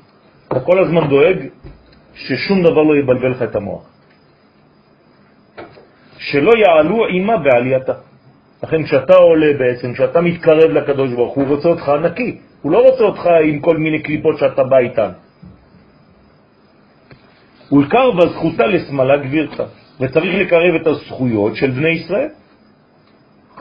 אתה 0.48 0.60
כל 0.60 0.84
הזמן 0.84 1.08
דואג 1.10 1.38
ששום 2.14 2.64
דבר 2.64 2.84
לא 2.84 2.96
יבלבל 2.96 3.32
לך 3.32 3.42
את 3.42 3.56
המוח. 3.56 3.95
שלא 6.18 6.52
יעלו 6.58 7.08
אימה 7.08 7.38
בעלייתה. 7.38 7.94
לכן 8.64 8.84
כשאתה 8.84 9.16
עולה 9.16 9.54
בעצם, 9.60 9.94
כשאתה 9.94 10.22
מתקרב 10.22 10.72
לקדוש 10.72 11.14
ברוך 11.14 11.36
הוא, 11.36 11.48
רוצה 11.48 11.70
אותך 11.70 11.92
נקי. 12.04 12.38
הוא 12.62 12.72
לא 12.72 12.90
רוצה 12.90 13.04
אותך 13.04 13.26
עם 13.44 13.60
כל 13.60 13.78
מיני 13.78 14.00
קליפות 14.00 14.38
שאתה 14.38 14.64
בא 14.64 14.78
איתן. 14.78 15.10
ולקרבה 17.72 18.28
זכותה 18.28 18.66
לשמאלה 18.66 19.18
גבירתה, 19.18 19.64
וצריך 20.00 20.36
לקרב 20.36 20.76
את 20.82 20.88
הזכויות 20.88 21.56
של 21.56 21.72
בני 21.72 21.90
ישראל. 21.90 22.30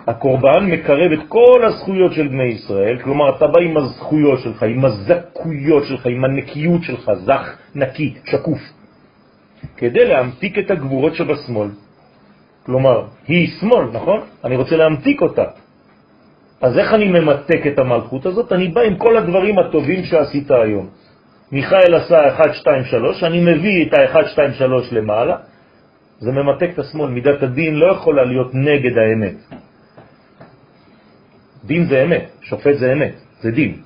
הקורבן 0.07 0.67
מקרב 0.71 1.13
את 1.13 1.29
כל 1.29 1.65
הזכויות 1.65 2.13
של 2.13 2.29
בני 2.29 2.45
ישראל, 2.45 2.99
כלומר 3.03 3.37
אתה 3.37 3.47
בא 3.47 3.61
עם 3.61 3.77
הזכויות 3.77 4.41
שלך, 4.41 4.63
עם 4.63 4.85
הזכויות 4.85 5.85
שלך, 5.85 6.07
עם 6.07 6.25
הנקיות 6.25 6.83
שלך, 6.83 7.11
זך, 7.25 7.57
נקי, 7.75 8.15
שקוף, 8.25 8.59
כדי 9.77 10.05
להמתיק 10.05 10.59
את 10.59 10.71
הגבורות 10.71 11.15
שבשמאל. 11.15 11.69
כלומר, 12.67 13.05
היא 13.29 13.49
שמאל, 13.61 13.87
נכון? 13.93 14.21
אני 14.45 14.57
רוצה 14.57 14.77
להמתיק 14.77 15.23
אותה. 15.23 15.45
אז 16.61 16.79
איך 16.79 16.95
אני 16.95 17.09
ממתק 17.09 17.67
את 17.67 17.79
המלכות 17.79 18.27
הזאת? 18.27 18.53
אני 18.53 18.69
בא 18.69 18.81
עם 18.81 18.97
כל 18.97 19.17
הדברים 19.17 19.59
הטובים 19.59 20.05
שעשית 20.05 20.51
היום. 20.51 20.89
מיכאל 21.53 21.95
עשה 21.95 22.29
1, 22.29 22.55
2, 22.55 22.85
3, 22.85 23.23
אני 23.25 23.41
מביא 23.41 23.87
את 23.87 23.95
ה-1, 23.95 24.29
2, 24.29 24.53
3 24.53 24.93
למעלה, 24.93 25.37
זה 26.19 26.33
ממתק 26.33 26.71
את 26.75 26.79
השמאל. 26.79 27.11
מידת 27.11 27.43
הדין 27.43 27.75
לא 27.75 27.87
יכולה 27.93 28.25
להיות 28.25 28.55
נגד 28.55 28.99
האמת. 28.99 29.37
דין 31.65 31.85
זה 31.85 32.03
אמת, 32.05 32.31
שופט 32.43 32.77
זה 32.79 32.93
אמת, 32.93 33.15
זה 33.41 33.51
דין. 33.51 33.83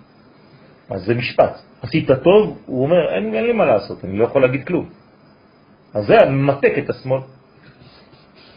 אז 0.90 1.04
זה 1.04 1.14
משפט. 1.14 1.54
עשית 1.82 2.10
טוב, 2.22 2.58
הוא 2.66 2.84
אומר, 2.84 3.14
אין, 3.14 3.34
אין 3.34 3.44
לי 3.44 3.52
מה 3.52 3.64
לעשות, 3.64 4.04
אני 4.04 4.18
לא 4.18 4.24
יכול 4.24 4.42
להגיד 4.42 4.66
כלום. 4.66 4.86
אז 5.94 6.06
זה 6.06 6.14
ממתק 6.30 6.72
את 6.78 6.90
השמאל. 6.90 7.20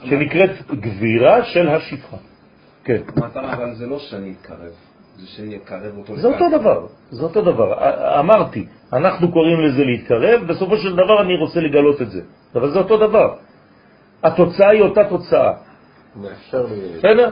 שנקראת 0.03 0.71
גבירה 0.71 1.43
של 1.43 1.69
השפחה. 1.69 2.17
כן. 2.83 3.01
המטרה 3.15 3.53
אבל 3.53 3.73
זה 3.73 3.87
לא 3.87 3.99
שאני 3.99 4.33
אתקרב, 4.39 4.73
זה 5.17 5.27
שאני 5.27 5.55
אקרב 5.55 5.97
אותו. 5.97 6.17
זה 6.17 6.27
אותו 6.27 6.45
דבר, 6.59 6.87
זה 7.09 7.23
אותו 7.23 7.41
דבר. 7.41 7.73
אמרתי, 8.19 8.65
אנחנו 8.93 9.31
קוראים 9.31 9.61
לזה 9.61 9.83
להתקרב, 9.83 10.47
בסופו 10.47 10.77
של 10.77 10.93
דבר 10.93 11.21
אני 11.21 11.35
רוצה 11.35 11.59
לגלות 11.59 12.01
את 12.01 12.11
זה. 12.11 12.21
אבל 12.55 12.71
זה 12.71 12.79
אותו 12.79 12.97
דבר. 12.97 13.35
התוצאה 14.23 14.69
היא 14.69 14.81
אותה 14.81 15.03
תוצאה. 15.03 15.53
בסדר? 16.97 17.29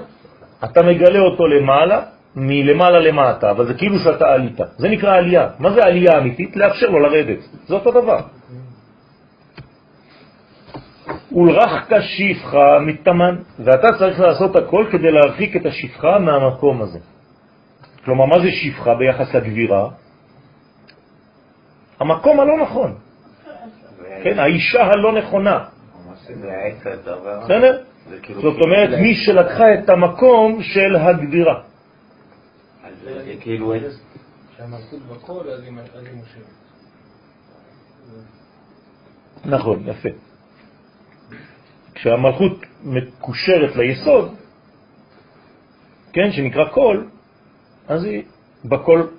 אתה 0.63 0.83
מגלה 0.83 1.19
אותו 1.19 1.47
למעלה, 1.47 2.01
מלמעלה 2.35 2.99
למטה, 2.99 3.51
אבל 3.51 3.67
זה 3.67 3.73
כאילו 3.73 3.99
שאתה 3.99 4.33
עלית. 4.33 4.59
זה 4.77 4.89
נקרא 4.89 5.17
עלייה. 5.17 5.49
מה 5.59 5.71
זה 5.71 5.83
עלייה 5.83 6.17
אמיתית? 6.17 6.55
לאפשר 6.55 6.89
לו 6.89 6.99
לרדת. 6.99 7.39
זה 7.67 7.73
אותו 7.73 7.91
דבר. 7.91 8.19
ולרחת 11.31 11.89
שפחה 12.01 12.79
מתאמן, 12.79 13.35
ואתה 13.59 13.87
צריך 13.99 14.19
לעשות 14.19 14.55
הכל 14.55 14.85
כדי 14.91 15.11
להרחיק 15.11 15.55
את 15.55 15.65
השפחה 15.65 16.19
מהמקום 16.19 16.81
הזה. 16.81 16.99
כלומר, 18.05 18.25
מה 18.25 18.39
זה 18.39 18.51
שפחה 18.51 18.95
ביחס 18.95 19.35
לגבירה? 19.35 19.89
המקום 21.99 22.39
הלא 22.39 22.61
נכון. 22.61 22.95
כן, 24.23 24.39
האישה 24.39 24.83
הלא 24.83 25.13
נכונה. 25.13 25.65
בסדר? 27.43 27.83
זאת 28.41 28.61
אומרת, 28.61 28.89
מי 29.01 29.15
שלקחה 29.15 29.73
את 29.73 29.89
המקום 29.89 30.63
של 30.63 30.95
הגבירה. 30.95 31.61
עץ. 33.73 33.99
שהמלכות 34.57 34.99
בכל, 34.99 35.49
אז 35.49 35.63
היא 35.63 35.71
אז 35.93 36.05
היא 36.05 36.13
מושלת. 36.13 36.59
נכון, 39.45 39.83
יפה. 39.87 40.09
כשהמלכות 41.99 42.65
מקושרת 42.83 43.75
ליסוד, 43.75 44.35
כן, 46.13 46.31
שנקרא 46.31 46.65
קול, 46.69 47.07
אז 47.87 48.03
היא 48.03 48.23
בקול, 48.65 49.09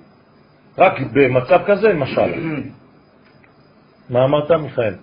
רק 0.77 0.93
במצב 1.13 1.59
כזה, 1.67 1.93
משל. 1.93 2.61
מה 4.09 4.25
אמרת, 4.25 4.51
מיכאל? 4.51 4.93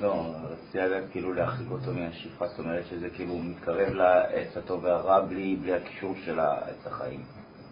לא, 0.00 0.34
רציתי 0.50 0.78
לדעת 0.78 1.04
כאילו 1.12 1.32
להרחיק 1.32 1.70
אותו 1.70 1.90
מהשפחה, 1.92 2.46
זאת 2.46 2.58
אומרת 2.58 2.86
שזה 2.90 3.10
כאילו 3.10 3.38
מתקרב 3.38 3.92
לעץ 3.92 4.56
הטוב 4.56 4.84
והרע 4.84 5.20
בלי 5.20 5.56
בלי 5.62 5.74
הקישור 5.74 6.14
של 6.24 6.40
העץ 6.40 6.86
החיים. 6.86 7.20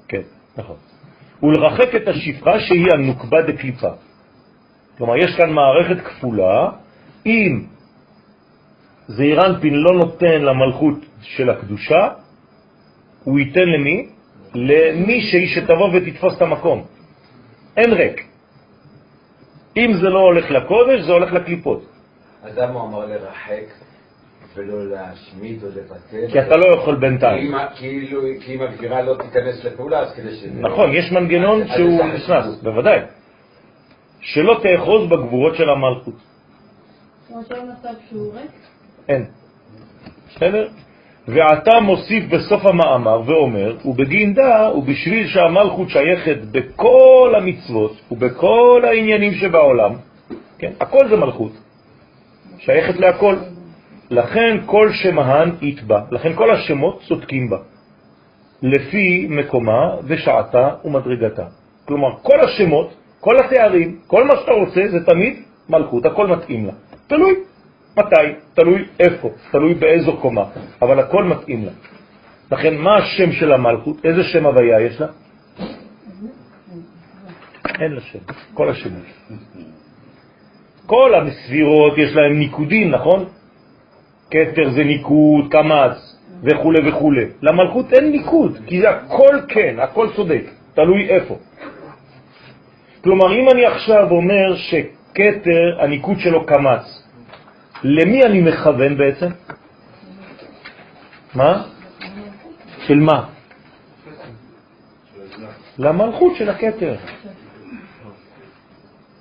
כן, 0.08 0.22
נכון. 0.56 0.76
ולרחק 1.42 1.94
את 1.94 2.08
השפחה 2.08 2.60
שהיא 2.60 2.92
הנוקבה 2.92 3.42
דקליפה. 3.42 3.90
כלומר, 4.98 5.16
יש 5.16 5.36
כאן 5.36 5.50
מערכת 5.52 6.04
כפולה, 6.04 6.70
אם 7.26 7.66
זעירנפין 9.08 9.74
לא 9.74 9.92
נותן 9.94 10.42
למלכות 10.42 10.94
של 11.22 11.50
הקדושה, 11.50 12.08
הוא 13.24 13.38
ייתן 13.38 13.68
למי? 13.68 14.08
למי 14.54 15.20
שהיא 15.22 15.48
שתבוא 15.54 15.88
ותתפוס 15.94 16.36
את 16.36 16.42
המקום. 16.42 16.84
אין 17.76 17.92
ריק. 17.92 18.26
אם 19.76 19.92
זה 20.00 20.08
לא 20.08 20.18
הולך 20.18 20.50
לקודש, 20.50 21.00
זה 21.00 21.12
הולך 21.12 21.32
לקליפות. 21.32 21.82
אז 22.42 22.58
למה 22.58 22.80
הוא 22.80 22.88
אמר 22.88 23.06
לרחק 23.06 23.64
ולא 24.54 24.86
להשמיד 24.90 25.62
או 25.64 25.68
לבטל? 25.68 26.32
כי 26.32 26.40
אתה 26.40 26.56
לא 26.56 26.66
יכול 26.74 26.94
בינתיים. 26.96 27.48
כי 27.48 27.52
אם- 27.54 27.66
כאילו, 27.76 28.20
כי 28.40 28.54
אם 28.54 28.62
הגבירה 28.62 29.02
לא 29.02 29.14
תיכנס 29.14 29.64
לפעולה, 29.64 29.98
אז 30.00 30.14
כדי 30.16 30.30
שזה... 30.36 30.60
נכון, 30.60 30.90
יש 30.92 31.12
מנגנון 31.12 31.68
שהוא 31.68 32.04
נכנס. 32.04 32.60
בוודאי. 32.62 32.98
שלא 34.20 34.60
תאחוז 34.62 35.08
בגבורות 35.10 35.54
של 35.54 35.68
המלכות. 35.70 36.14
כמו 37.28 37.40
שאין 37.48 37.70
מצב 37.72 37.88
שהוא 38.10 38.34
ריק, 38.34 38.50
אין. 39.08 39.24
בסדר? 40.30 40.68
ועתה 41.28 41.80
מוסיף 41.80 42.24
בסוף 42.30 42.66
המאמר 42.66 43.20
ואומר, 43.26 43.76
ובגין 43.84 44.34
דא, 44.34 44.70
ובשביל 44.76 45.26
שהמלכות 45.26 45.88
שייכת 45.90 46.36
בכל 46.52 47.32
המצוות 47.36 47.92
ובכל 48.10 48.82
העניינים 48.84 49.34
שבעולם, 49.34 49.92
כן, 50.58 50.72
הכל 50.80 51.08
זה 51.08 51.16
מלכות, 51.16 51.52
שייכת 52.58 52.96
להכל. 52.96 53.36
לכן 54.10 54.56
כל 54.66 54.92
שמהן 54.92 55.50
יתבע, 55.62 56.00
לכן 56.10 56.32
כל 56.34 56.50
השמות 56.50 57.02
צודקים 57.08 57.50
בה, 57.50 57.58
לפי 58.62 59.26
מקומה 59.30 59.94
ושעתה 60.04 60.70
ומדרגתה. 60.84 61.44
כלומר, 61.84 62.08
כל 62.22 62.40
השמות, 62.40 62.94
כל 63.20 63.36
התארים, 63.38 63.98
כל 64.06 64.24
מה 64.24 64.34
שאתה 64.36 64.52
רוצה, 64.52 64.80
זה 64.88 65.06
תמיד 65.06 65.42
מלכות, 65.68 66.06
הכל 66.06 66.26
מתאים 66.26 66.66
לה. 66.66 66.72
תלוי 67.06 67.34
מתי, 67.98 68.32
תלוי 68.54 68.84
איפה, 69.00 69.30
תלוי 69.50 69.74
באיזו 69.74 70.16
קומה, 70.16 70.44
אבל 70.82 70.98
הכל 70.98 71.24
מתאים 71.24 71.64
לה. 71.64 71.72
לכן, 72.52 72.76
מה 72.76 72.96
השם 72.96 73.32
של 73.32 73.52
המלכות? 73.52 74.04
איזה 74.04 74.24
שם 74.24 74.46
הוויה 74.46 74.80
יש 74.80 75.00
לה? 75.00 75.06
אין 77.80 77.92
לה 77.92 78.00
שם, 78.00 78.18
כל 78.54 78.70
השמות. 78.70 79.02
כל 80.86 81.14
הספירות 81.14 81.98
יש 81.98 82.16
להם 82.16 82.38
ניקודים, 82.38 82.90
נכון? 82.90 83.24
כתר 84.30 84.70
זה 84.70 84.84
ניקוד, 84.84 85.50
קמץ 85.50 86.16
וכו' 86.42 86.72
וכו'. 86.86 87.12
למלכות 87.42 87.92
אין 87.92 88.10
ניקוד, 88.10 88.58
כי 88.66 88.86
הכל 88.86 89.36
כן, 89.48 89.76
הכל 89.78 90.08
צודק, 90.16 90.44
תלוי 90.74 91.08
איפה. 91.08 91.36
כלומר, 93.04 93.34
אם 93.34 93.50
אני 93.50 93.66
עכשיו 93.66 94.10
אומר 94.10 94.56
שכתר, 94.56 95.80
הניקוד 95.80 96.18
שלו 96.18 96.46
קמץ, 96.46 97.05
למי 97.84 98.22
אני 98.22 98.40
מכוון 98.40 98.96
בעצם? 98.96 99.26
מה? 101.34 101.62
של 102.86 102.98
מה? 103.00 103.24
למלכות 105.78 106.36
של 106.36 106.50
הכתר. 106.50 106.94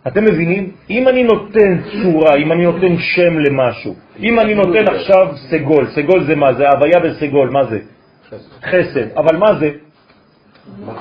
אתם 0.07 0.23
מבינים? 0.23 0.71
אם 0.89 1.07
אני 1.07 1.23
נותן 1.23 1.81
צורה, 1.91 2.35
אם 2.35 2.51
אני 2.51 2.63
נותן 2.63 2.97
שם 2.97 3.39
למשהו, 3.39 3.95
אם 4.19 4.39
אני 4.39 4.53
נותן 4.53 4.87
עכשיו 4.87 5.27
סגול, 5.49 5.87
סגול 5.95 6.23
זה 6.23 6.35
מה? 6.35 6.53
זה 6.53 6.69
הוויה 6.69 6.99
בסגול, 6.99 7.49
מה 7.49 7.63
זה? 7.65 7.79
חסד. 8.63 9.17
אבל 9.17 9.37
מה 9.37 9.59
זה? 9.59 9.69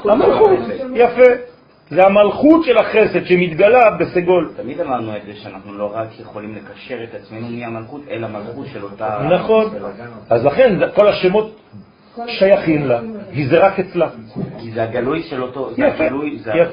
המלכות. 0.04 0.58
יפה. 0.94 1.53
זה 1.90 2.06
המלכות 2.06 2.64
של 2.64 2.78
החסד 2.78 3.24
שמתגלה 3.24 3.90
בסגול. 3.90 4.52
תמיד 4.56 4.80
אמרנו 4.80 5.16
את 5.16 5.22
זה 5.26 5.32
שאנחנו 5.34 5.74
לא 5.74 5.92
רק 5.94 6.08
יכולים 6.20 6.54
לקשר 6.54 7.04
את 7.04 7.14
עצמנו 7.14 7.48
מהמלכות, 7.48 8.00
אלא 8.10 8.28
מלכות 8.28 8.66
של 8.72 8.82
אותה... 8.82 9.28
נכון. 9.30 9.74
אז 10.30 10.44
לכן 10.44 10.80
כל 10.94 11.08
השמות 11.08 11.60
שייכים 12.26 12.86
לה, 12.86 13.00
כי 13.34 13.46
זה 13.46 13.58
רק 13.58 13.78
אצלה. 13.80 14.08
כי 14.60 14.70
זה 14.70 14.82
הגלוי 14.82 15.22
של 15.22 15.42
אותו... 15.42 15.70
יפה, 15.76 16.04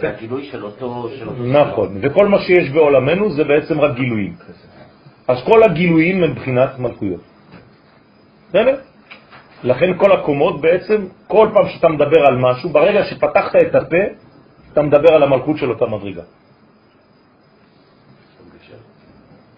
הגילוי-. 0.08 0.46
של 0.52 0.64
אותו 0.64 1.10
נכון, 1.40 1.98
וכל 2.02 2.28
מה 2.28 2.40
שיש 2.40 2.70
בעולמנו 2.70 3.32
זה 3.32 3.44
בעצם 3.44 3.82
רק 3.82 3.96
גילויים. 3.96 4.34
אז 5.28 5.38
כל 5.46 5.64
הגילויים 5.64 6.24
הם 6.24 6.32
מבחינת 6.32 6.80
מלכויות. 6.80 7.22
בסדר? 8.50 8.76
לכן 9.64 9.98
כל 9.98 10.12
הקומות 10.12 10.62
בעצם, 10.62 11.06
כל 11.28 11.50
פעם 11.54 11.70
שאתה 11.70 11.90
מדבר 11.90 12.26
על 12.28 12.38
משהו, 12.38 12.70
ברגע 12.70 13.04
שפתחת 13.04 13.56
את 13.56 13.76
הפה, 13.76 14.04
אתה 14.74 14.82
מדבר 14.82 15.14
על 15.14 15.24
המלכות 15.24 15.58
של 15.58 15.70
אותה 15.70 15.86
מדרגה. 15.86 16.22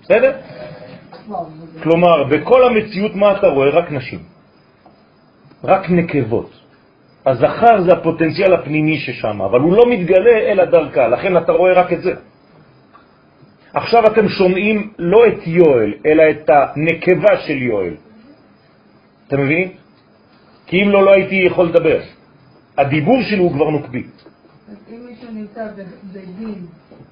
בסדר? 0.02 0.32
כלומר, 1.84 2.24
בכל 2.24 2.64
המציאות 2.64 3.16
מה 3.16 3.38
אתה 3.38 3.48
רואה? 3.48 3.70
רק 3.70 3.92
נשים. 3.92 4.20
רק 5.64 5.90
נקבות. 5.90 6.50
הזכר 7.26 7.82
זה 7.82 7.92
הפוטנציאל 7.92 8.54
הפנימי 8.54 8.98
ששם, 9.00 9.42
אבל 9.42 9.60
הוא 9.60 9.74
לא 9.74 9.84
מתגלה 9.90 10.38
אלא 10.52 10.66
דרכה, 10.66 11.08
לכן 11.08 11.38
אתה 11.38 11.52
רואה 11.52 11.74
רק 11.74 11.94
את 11.94 12.02
זה. 12.02 12.14
עכשיו 13.74 14.06
אתם 14.06 14.28
שומעים 14.30 14.94
לא 15.00 15.28
את 15.28 15.48
יואל, 15.48 15.94
אלא 16.06 16.24
את 16.30 16.50
הנקבה 16.50 17.38
של 17.48 17.58
יואל. 17.62 17.96
אתם 19.28 19.38
מבינים? 19.42 19.70
כי 20.68 20.84
אם 20.84 20.90
לא, 20.90 21.06
לא 21.06 21.12
הייתי 21.12 21.36
יכול 21.36 21.66
לדבר. 21.66 22.00
הדיבור 22.78 23.22
שלי 23.22 23.38
הוא 23.38 23.52
כבר 23.52 23.70
נוקבי. 23.70 24.04
מישהו 25.14 25.32
נמצא 25.32 25.68
בדין 26.14 26.66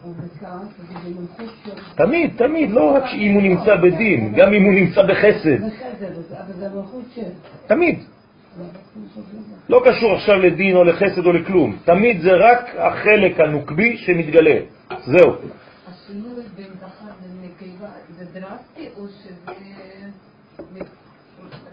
או 0.04 0.14
בכעס, 0.14 0.68
אז 0.80 0.88
זה 0.88 1.10
במלכות 1.10 1.56
שלו. 1.64 1.74
תמיד, 1.96 2.32
תמיד, 2.38 2.72
לא 2.72 2.96
רק 2.96 3.04
אם 3.14 3.34
הוא 3.34 3.42
נמצא 3.42 3.76
בדין, 3.76 4.34
גם 4.36 4.54
אם 4.54 4.64
הוא 4.64 4.74
נמצא 4.74 5.02
בחסד, 5.02 5.64
אבל 5.64 6.82
זה. 7.16 7.24
תמיד. 7.68 8.00
לא 9.70 9.82
קשור 9.86 10.14
עכשיו 10.14 10.36
לדין 10.36 10.76
או 10.76 10.84
לחסד 10.84 11.26
או 11.26 11.32
לכלום, 11.32 11.78
תמיד 11.86 12.22
זה 12.22 12.32
רק 12.34 12.76
החלק 12.78 13.40
הנוקבי 13.40 13.98
שמתגלה. 13.98 14.60
זהו. 15.06 15.32
השינוי 15.88 16.44
בין 16.56 16.66
זכר 16.80 17.06
לנקבה 17.24 17.88
זה 18.18 18.26
דרסטי 18.34 18.88
או 18.98 19.08
שזה 19.08 19.52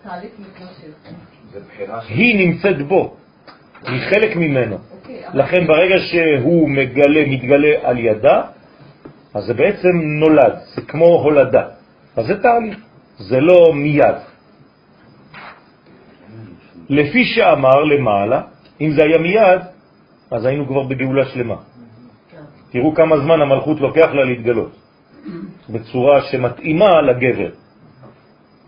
תהליך 0.02 0.32
מתמשך? 0.38 2.08
היא 2.08 2.48
נמצאת 2.48 2.86
בו, 2.88 3.16
היא 3.82 4.00
חלק 4.10 4.36
ממנו. 4.36 4.78
אוקיי, 5.08 5.22
לכן 5.34 5.66
ברגע 5.66 5.98
שהוא 5.98 6.70
מגלה, 6.70 7.26
מתגלה 7.28 7.74
על 7.82 7.98
ידה, 7.98 8.42
אז 9.34 9.44
זה 9.44 9.54
בעצם 9.54 9.88
נולד, 10.20 10.54
זה 10.74 10.82
כמו 10.82 11.04
הולדה. 11.04 11.64
אז 12.16 12.26
זה 12.26 12.42
תהליך, 12.42 12.78
זה 13.18 13.40
לא 13.40 13.72
מיד. 13.74 14.16
לפי 16.88 17.24
שאמר 17.24 17.84
למעלה, 17.84 18.40
אם 18.80 18.90
זה 18.90 19.02
היה 19.04 19.18
מיד, 19.18 19.60
אז 20.30 20.44
היינו 20.44 20.66
כבר 20.66 20.82
בגאולה 20.82 21.24
שלמה. 21.24 21.56
תראו 22.70 22.94
כמה 22.94 23.18
זמן 23.18 23.40
המלכות 23.40 23.80
לוקח 23.80 24.08
לה 24.12 24.24
להתגלות, 24.24 24.72
בצורה 25.68 26.22
שמתאימה 26.22 27.02
לגבר. 27.02 27.50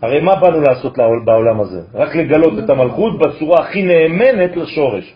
הרי 0.01 0.21
מה 0.21 0.35
באנו 0.35 0.61
לעשות 0.61 0.97
בעולם 1.25 1.59
הזה? 1.61 1.81
רק 1.93 2.15
לגלות 2.15 2.59
את 2.59 2.69
המלכות 2.69 3.19
בצורה 3.19 3.59
הכי 3.61 3.83
נאמנת 3.83 4.57
לשורש. 4.57 5.13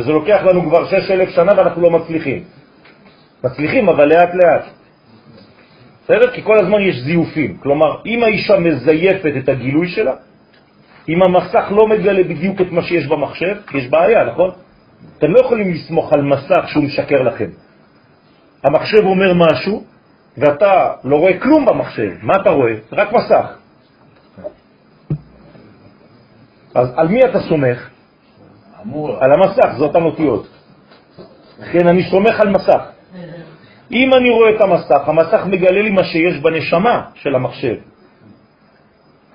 וזה 0.00 0.12
לוקח 0.12 0.40
לנו 0.44 0.62
כבר 0.62 0.86
שש 0.86 1.10
אלף 1.10 1.28
שנה 1.28 1.52
ואנחנו 1.56 1.82
לא 1.82 1.90
מצליחים. 1.90 2.44
מצליחים, 3.44 3.88
אבל 3.88 4.08
לאט 4.08 4.34
לאט. 4.34 4.64
בסדר? 6.04 6.30
כי 6.30 6.42
כל 6.42 6.58
הזמן 6.58 6.80
יש 6.80 6.96
זיופים. 6.96 7.56
כלומר, 7.62 8.02
אם 8.06 8.22
האישה 8.22 8.58
מזייפת 8.58 9.32
את 9.38 9.48
הגילוי 9.48 9.88
שלה, 9.88 10.12
אם 11.08 11.22
המסך 11.22 11.64
לא 11.70 11.88
מגלה 11.88 12.22
בדיוק 12.24 12.60
את 12.60 12.72
מה 12.72 12.82
שיש 12.82 13.06
במחשב, 13.06 13.56
יש 13.74 13.88
בעיה, 13.88 14.24
נכון? 14.24 14.50
אתם 15.18 15.30
לא 15.30 15.40
יכולים 15.40 15.72
לסמוך 15.72 16.12
על 16.12 16.22
מסך 16.22 16.64
שהוא 16.66 16.84
משקר 16.84 17.22
לכם. 17.22 17.48
המחשב 18.64 19.04
אומר 19.04 19.34
משהו, 19.34 19.84
ואתה 20.36 20.92
לא 21.04 21.16
רואה 21.16 21.38
כלום 21.38 21.66
במחשב. 21.66 22.10
מה 22.22 22.32
אתה 22.42 22.50
רואה? 22.50 22.74
רק 22.92 23.12
מסך. 23.12 23.46
אז 26.74 26.88
על 26.96 27.08
מי 27.08 27.24
אתה 27.24 27.40
סומך? 27.40 27.90
על 29.20 29.32
המסך, 29.32 29.68
זאת 29.78 29.96
אותיות. 29.96 30.46
כן, 31.72 31.86
אני 31.86 32.02
סומך 32.10 32.40
על 32.40 32.48
מסך. 32.48 32.82
אם 33.92 34.14
אני 34.14 34.30
רואה 34.30 34.50
את 34.50 34.60
המסך, 34.60 35.08
המסך 35.08 35.42
מגלה 35.46 35.82
לי 35.82 35.90
מה 35.90 36.04
שיש 36.04 36.38
בנשמה 36.38 37.02
של 37.14 37.34
המחשב. 37.34 37.74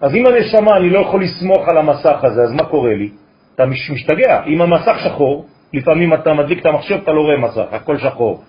אז 0.02 0.16
אם 0.16 0.26
הנשמה, 0.26 0.78
אני 0.78 0.90
לא 0.90 1.00
יכול 1.00 1.24
לסמוך 1.24 1.68
על 1.68 1.78
המסך 1.78 2.24
הזה, 2.24 2.44
אז 2.44 2.52
מה 2.52 2.66
קורה 2.66 2.94
לי? 2.94 3.10
אתה 3.56 3.66
משתגע. 3.66 4.44
אם 4.48 4.62
המסך 4.62 4.96
שחור, 5.04 5.46
לפעמים 5.74 6.14
אתה 6.14 6.34
מדליק 6.34 6.60
את 6.60 6.66
המחשב, 6.66 7.00
אתה 7.04 7.12
לא 7.12 7.22
רואה 7.22 7.38
מסך, 7.38 7.66
הכל 7.72 7.98
שחור. 7.98 8.44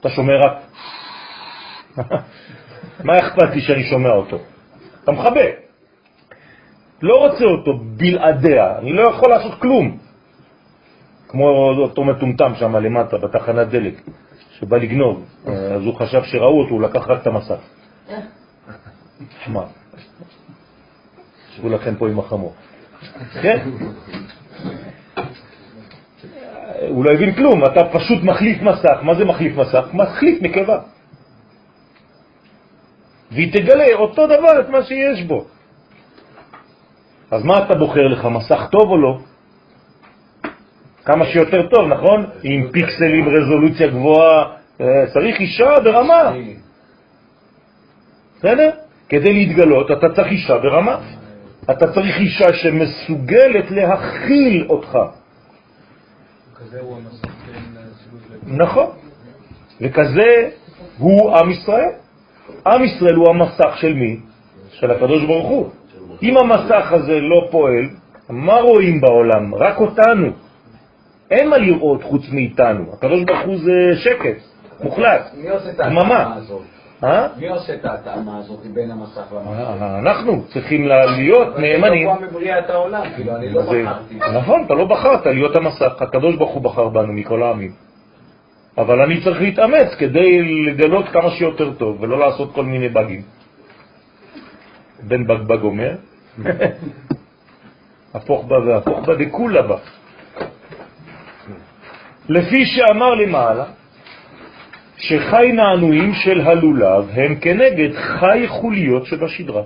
אתה 0.00 0.08
שומע 0.08 0.32
רק... 0.36 0.52
מה 3.04 3.18
אכפת 3.18 3.54
לי 3.54 3.60
שאני 3.60 3.84
שומע 3.84 4.10
אותו? 4.10 4.38
אתה 5.04 5.12
מכבה. 5.12 5.46
לא 7.02 7.16
רוצה 7.16 7.44
אותו 7.44 7.72
בלעדיה, 7.96 8.78
אני 8.78 8.92
לא 8.92 9.02
יכול 9.02 9.30
לעשות 9.30 9.60
כלום. 9.60 10.07
כמו 11.28 11.48
אותו 11.82 12.04
מטומטם 12.04 12.54
שם 12.54 12.76
למטה, 12.76 13.18
בתחנת 13.18 13.68
דלק, 13.68 14.02
שבא 14.50 14.76
לגנוב, 14.76 15.24
אז 15.46 15.82
הוא 15.84 15.94
חשב 15.94 16.22
שראו 16.24 16.60
אותו, 16.60 16.70
הוא 16.70 16.82
לקח 16.82 17.08
רק 17.08 17.22
את 17.22 17.26
המסך. 17.26 17.58
חמר. 19.44 19.64
שבו 21.56 21.68
לכם 21.68 21.94
פה 21.94 22.08
עם 22.08 22.18
החמור. 22.18 22.54
כן? 23.42 23.70
הוא 26.88 27.04
לא 27.04 27.10
הבין 27.10 27.34
כלום, 27.34 27.64
אתה 27.64 27.80
פשוט 27.92 28.22
מחליף 28.22 28.62
מסך. 28.62 28.98
מה 29.02 29.14
זה 29.14 29.24
מחליף 29.24 29.56
מסך? 29.56 29.84
מחליף 29.92 30.42
נקבה. 30.42 30.78
והיא 33.30 33.52
תגלה 33.52 33.94
אותו 33.94 34.26
דבר 34.26 34.60
את 34.60 34.68
מה 34.68 34.82
שיש 34.82 35.22
בו. 35.22 35.44
אז 37.30 37.44
מה 37.44 37.58
אתה 37.58 37.74
בוחר 37.74 38.06
לך, 38.06 38.24
מסך 38.24 38.68
טוב 38.70 38.90
או 38.90 38.98
לא? 38.98 39.18
כמה 41.08 41.26
שיותר 41.26 41.68
טוב, 41.68 41.88
נכון? 41.88 42.26
עם 42.42 42.68
פיקסלים, 42.72 43.28
רזולוציה 43.28 43.86
גבוהה, 43.86 44.44
אה, 44.80 45.06
צריך 45.14 45.40
אישה 45.40 45.74
ברמה. 45.84 46.32
בסדר? 48.36 48.70
כדי 49.08 49.32
להתגלות 49.32 49.90
אתה 49.90 50.14
צריך 50.14 50.28
אישה 50.28 50.58
ברמה. 50.58 50.96
אתה 51.70 51.92
צריך 51.92 52.16
אישה 52.18 52.52
שמסוגלת 52.52 53.70
להכיל 53.70 54.66
אותך. 54.68 54.98
נכון. 58.46 58.86
וכזה 59.80 60.50
הוא 60.98 61.36
עם 61.36 61.50
ישראל. 61.50 61.92
עם 62.66 62.84
ישראל 62.84 63.14
הוא 63.14 63.28
המסך 63.28 63.76
של 63.76 63.94
מי? 63.94 64.20
של 64.70 64.90
הקדוש 64.90 65.24
ברוך 65.24 65.48
הוא. 65.48 65.70
אם 66.22 66.36
המסך 66.36 66.92
הזה 66.92 67.20
לא 67.20 67.48
פועל, 67.50 67.88
מה 68.28 68.54
רואים 68.54 69.00
בעולם? 69.00 69.54
רק 69.54 69.80
אותנו. 69.80 70.47
אין 71.30 71.48
מה 71.48 71.58
לראות 71.58 72.02
חוץ 72.02 72.22
מאיתנו. 72.32 72.92
הקדוש 72.92 73.24
ברוך 73.24 73.40
הוא 73.46 73.56
זה 73.58 73.96
שקט, 73.96 74.38
מוחלט, 74.80 75.34
דממה. 75.76 76.36
אה? 77.04 77.26
מי 77.36 77.48
עושה 77.48 77.74
את 77.74 77.84
ההתאמה 77.84 78.38
הזאת 78.38 78.66
בין 78.74 78.90
המסך 78.90 79.32
למסך? 79.32 79.82
אה, 79.82 79.98
אנחנו 79.98 80.44
צריכים 80.52 80.88
להיות 80.88 81.58
נאמנים. 81.58 82.08
אבל 82.08 82.20
זה 82.20 82.26
מבריאה 82.26 82.58
את 82.58 82.70
העולם, 82.70 83.02
כאילו, 83.16 83.36
אני 83.36 83.50
לא 83.50 83.62
בחרתי. 83.62 84.14
נכון, 84.34 84.64
אתה 84.66 84.74
לא 84.74 84.84
בחרת 84.84 85.26
להיות 85.26 85.56
המסך, 85.56 86.02
הקדוש 86.02 86.36
ברוך 86.36 86.54
הוא 86.54 86.62
בחר 86.62 86.88
בנו 86.88 87.12
מכל 87.12 87.42
העמים. 87.42 87.72
אבל 88.78 89.02
אני 89.02 89.20
צריך 89.24 89.40
להתאמץ 89.40 89.94
כדי 89.98 90.42
לגלות 90.66 91.08
כמה 91.08 91.30
שיותר 91.30 91.72
טוב, 91.72 92.02
ולא 92.02 92.18
לעשות 92.18 92.52
כל 92.54 92.64
מיני 92.64 92.88
בגים. 92.88 93.22
בן 95.02 95.26
בגבג 95.26 95.62
אומר, 95.62 95.94
הפוך 98.14 98.44
בה 98.44 98.58
והפוך 98.58 99.06
בה 99.06 99.14
דכולה 99.14 99.62
בה. 99.62 99.76
לפי 102.28 102.66
שאמר 102.66 103.14
למעלה, 103.14 103.64
שחי 104.96 105.52
נענועים 105.52 106.14
של 106.14 106.40
הלולב 106.40 107.10
הם 107.12 107.34
כנגד 107.34 107.94
חי 107.94 108.44
חוליות 108.48 109.06
שבשדרה. 109.06 109.62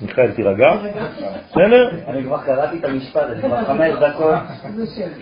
מיכאל, 0.00 0.32
תירגע. 0.32 0.76
בסדר? 1.50 1.90
אני 2.08 2.22
כבר 2.22 2.38
קראתי 2.42 2.78
את 2.78 2.84
המשפט, 2.84 3.22
אני 3.22 3.42
כבר 3.42 3.64
חמש 3.64 3.92
דקות 4.00 4.34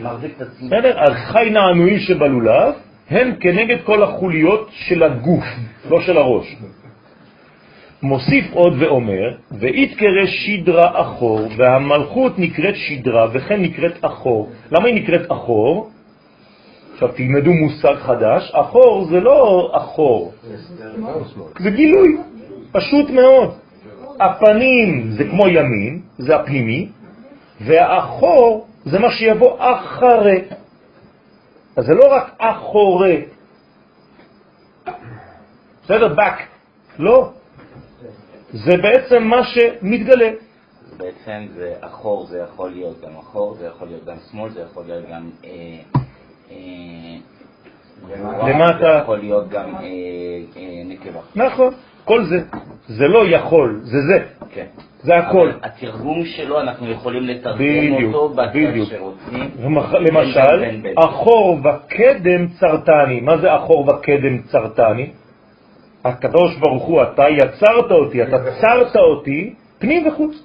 מחזיק 0.03 0.37
את 0.37 0.43
עצמי. 0.43 0.69
בסדר? 0.69 1.01
אז 1.01 1.13
חי 1.13 1.51
נענועים 1.51 1.99
שבלולב 1.99 2.75
הם 3.11 3.35
כנגד 3.41 3.77
כל 3.85 4.03
החוליות 4.03 4.69
של 4.73 5.03
הגוף, 5.03 5.45
לא 5.91 6.01
של 6.03 6.17
הראש. 6.17 6.57
מוסיף 8.05 8.53
עוד 8.53 8.75
ואומר, 8.79 9.37
ויתקרא 9.53 10.27
שדרה 10.27 11.01
אחור, 11.01 11.41
והמלכות 11.57 12.39
נקראת 12.39 12.75
שדרה 12.77 13.27
וכן 13.33 13.63
נקראת 13.63 14.05
אחור. 14.05 14.51
למה 14.71 14.87
היא 14.87 14.95
נקראת 14.95 15.33
אחור? 15.33 15.91
עכשיו 16.93 17.09
תלמדו 17.09 17.53
מושג 17.53 17.95
חדש, 17.95 18.51
אחור 18.55 19.05
זה 19.05 19.21
לא 19.21 19.71
אחור, 19.73 20.33
זה 21.61 21.71
גילוי, 21.71 22.17
פשוט 22.73 23.11
מאוד. 23.11 23.51
הפנים 24.21 25.11
זה 25.11 25.25
כמו 25.25 25.49
ימין, 25.49 26.01
זה 26.19 26.37
הפנימי, 26.37 26.89
והאחור 27.61 28.67
זה 28.85 28.99
מה 28.99 29.11
שיבוא 29.11 29.57
אחרי. 29.59 30.41
אז 31.77 31.85
זה 31.85 31.95
לא 31.95 32.15
רק 32.15 32.35
אחורי, 32.39 33.23
בסדר? 35.85 36.15
back, 36.17 36.39
לא. 36.99 37.31
זה 38.53 38.77
בעצם 38.77 39.23
מה 39.23 39.45
שמתגלה. 39.45 40.31
בעצם 40.97 41.47
זה 41.55 41.75
אחור, 41.81 42.27
זה 42.27 42.39
יכול 42.39 42.71
להיות 42.71 43.01
גם 43.01 43.17
אחור, 43.21 43.55
זה 43.55 43.67
יכול 43.67 43.89
להיות 43.89 44.05
גם 44.05 44.17
שמאל, 44.31 44.51
זה 44.51 44.61
יכול 44.61 44.85
להיות 44.87 45.05
גם... 45.11 45.31
אה, 45.45 45.51
אה, 46.51 46.57
למטה. 48.49 48.79
זה 48.79 48.99
יכול 49.03 49.19
להיות 49.19 49.49
גם 49.49 49.75
אה, 49.75 49.83
נקבה. 50.85 51.21
נכון, 51.37 51.75
כל 52.05 52.25
זה. 52.25 52.37
זה 52.89 53.05
לא 53.09 53.27
יכול, 53.27 53.81
זה 53.83 53.99
זה. 54.09 54.19
כן. 54.51 54.67
זה 55.03 55.17
הכל. 55.17 55.51
התרגום 55.63 56.25
שלו, 56.25 56.61
אנחנו 56.61 56.91
יכולים 56.91 57.23
לתרגם 57.23 58.05
אותו 58.05 58.35
בדיוק. 58.55 58.89
שרוצים. 58.89 59.51
למשל. 60.01 60.89
אחור 60.97 61.59
וקדם 61.61 62.47
צרתני. 62.49 63.21
מה 63.21 63.39
זה 63.39 63.57
אחור 63.57 63.89
וקדם 63.89 64.43
צרתני? 64.43 65.11
הקדוש 66.05 66.57
ברוך 66.57 66.85
הוא, 66.85 67.03
אתה 67.03 67.25
יצרת 67.29 67.91
אותי, 67.91 68.23
אתה 68.23 68.37
צרת 68.61 68.97
אותי, 68.97 69.55
פנים 69.79 70.07
וחוץ. 70.07 70.43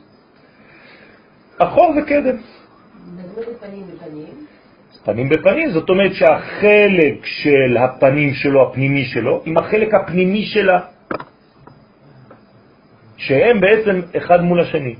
אחור 1.58 1.94
וקדם. 1.98 2.38
פנים 5.04 5.30
בפנים, 5.30 5.72
זאת 5.72 5.90
אומרת 5.90 6.14
שהחלק 6.14 7.26
של 7.26 7.78
הפנים 7.78 8.34
שלו, 8.34 8.70
הפנימי 8.70 9.06
שלו, 9.06 9.42
עם 9.46 9.58
החלק 9.58 9.94
הפנימי 9.94 10.44
שלה, 10.46 10.80
שהם 13.18 13.62
בעצם 13.62 14.02
אחד 14.18 14.42
מול 14.42 14.60
השני. 14.62 14.96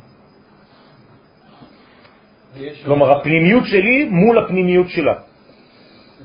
כלומר, 2.86 3.20
הפנימיות 3.20 3.64
שלי 3.66 4.06
מול 4.12 4.38
הפנימיות 4.38 4.90
שלה. 4.90 5.29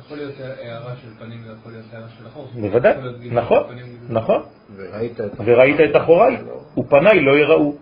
יכול 0.05 0.17
להיות 0.17 0.35
הערה 0.41 0.97
של 1.03 1.09
פנים 1.19 1.39
ויכול 1.49 1.73
להיות 1.73 1.85
הערה 1.93 2.09
של 2.19 2.27
אחור. 2.27 2.49
בוודאי, 2.55 2.95
נכון. 3.31 3.63
נכון. 4.09 4.43
וראית 4.77 5.21
את 5.21 5.31
וראית 5.45 5.77
את 5.81 5.97
אחוריי, 5.97 6.37
ופניי 6.79 7.21
לא 7.21 7.39
יראו. 7.39 7.75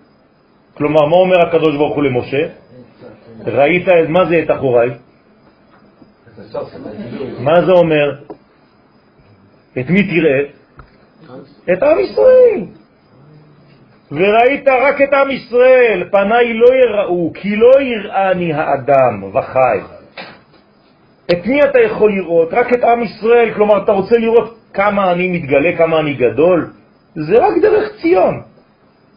כלומר, 0.74 1.06
מה 1.06 1.16
אומר 1.16 1.48
הקדוש 1.48 1.76
ברוך 1.76 1.96
הוא 1.96 2.04
למשה? 2.04 2.48
ראית, 3.46 3.88
מה 4.08 4.24
זה 4.24 4.42
את 4.42 4.50
אחוריי? 4.50 4.90
מה 7.38 7.66
זה 7.66 7.72
אומר? 7.72 8.20
את 9.78 9.90
מי 9.90 10.02
תראה? 10.02 10.40
את 11.72 11.82
עם 11.82 11.98
ישראל. 11.98 12.64
וראית 14.12 14.68
רק 14.68 15.02
את 15.02 15.12
עם 15.12 15.30
ישראל, 15.30 16.08
פניי 16.10 16.54
לא 16.54 16.66
יראו, 16.74 17.32
כי 17.34 17.56
לא 17.56 17.80
יראני 17.80 18.52
האדם 18.52 19.24
וחי. 19.34 20.01
את 21.32 21.46
מי 21.46 21.60
אתה 21.62 21.78
יכול 21.80 22.12
לראות? 22.12 22.48
רק 22.52 22.72
את 22.72 22.84
עם 22.84 23.02
ישראל, 23.02 23.54
כלומר 23.54 23.84
אתה 23.84 23.92
רוצה 23.92 24.16
לראות 24.18 24.58
כמה 24.74 25.12
אני 25.12 25.28
מתגלה, 25.28 25.76
כמה 25.78 26.00
אני 26.00 26.14
גדול? 26.14 26.72
זה 27.14 27.34
רק 27.38 27.54
דרך 27.62 28.00
ציון. 28.02 28.42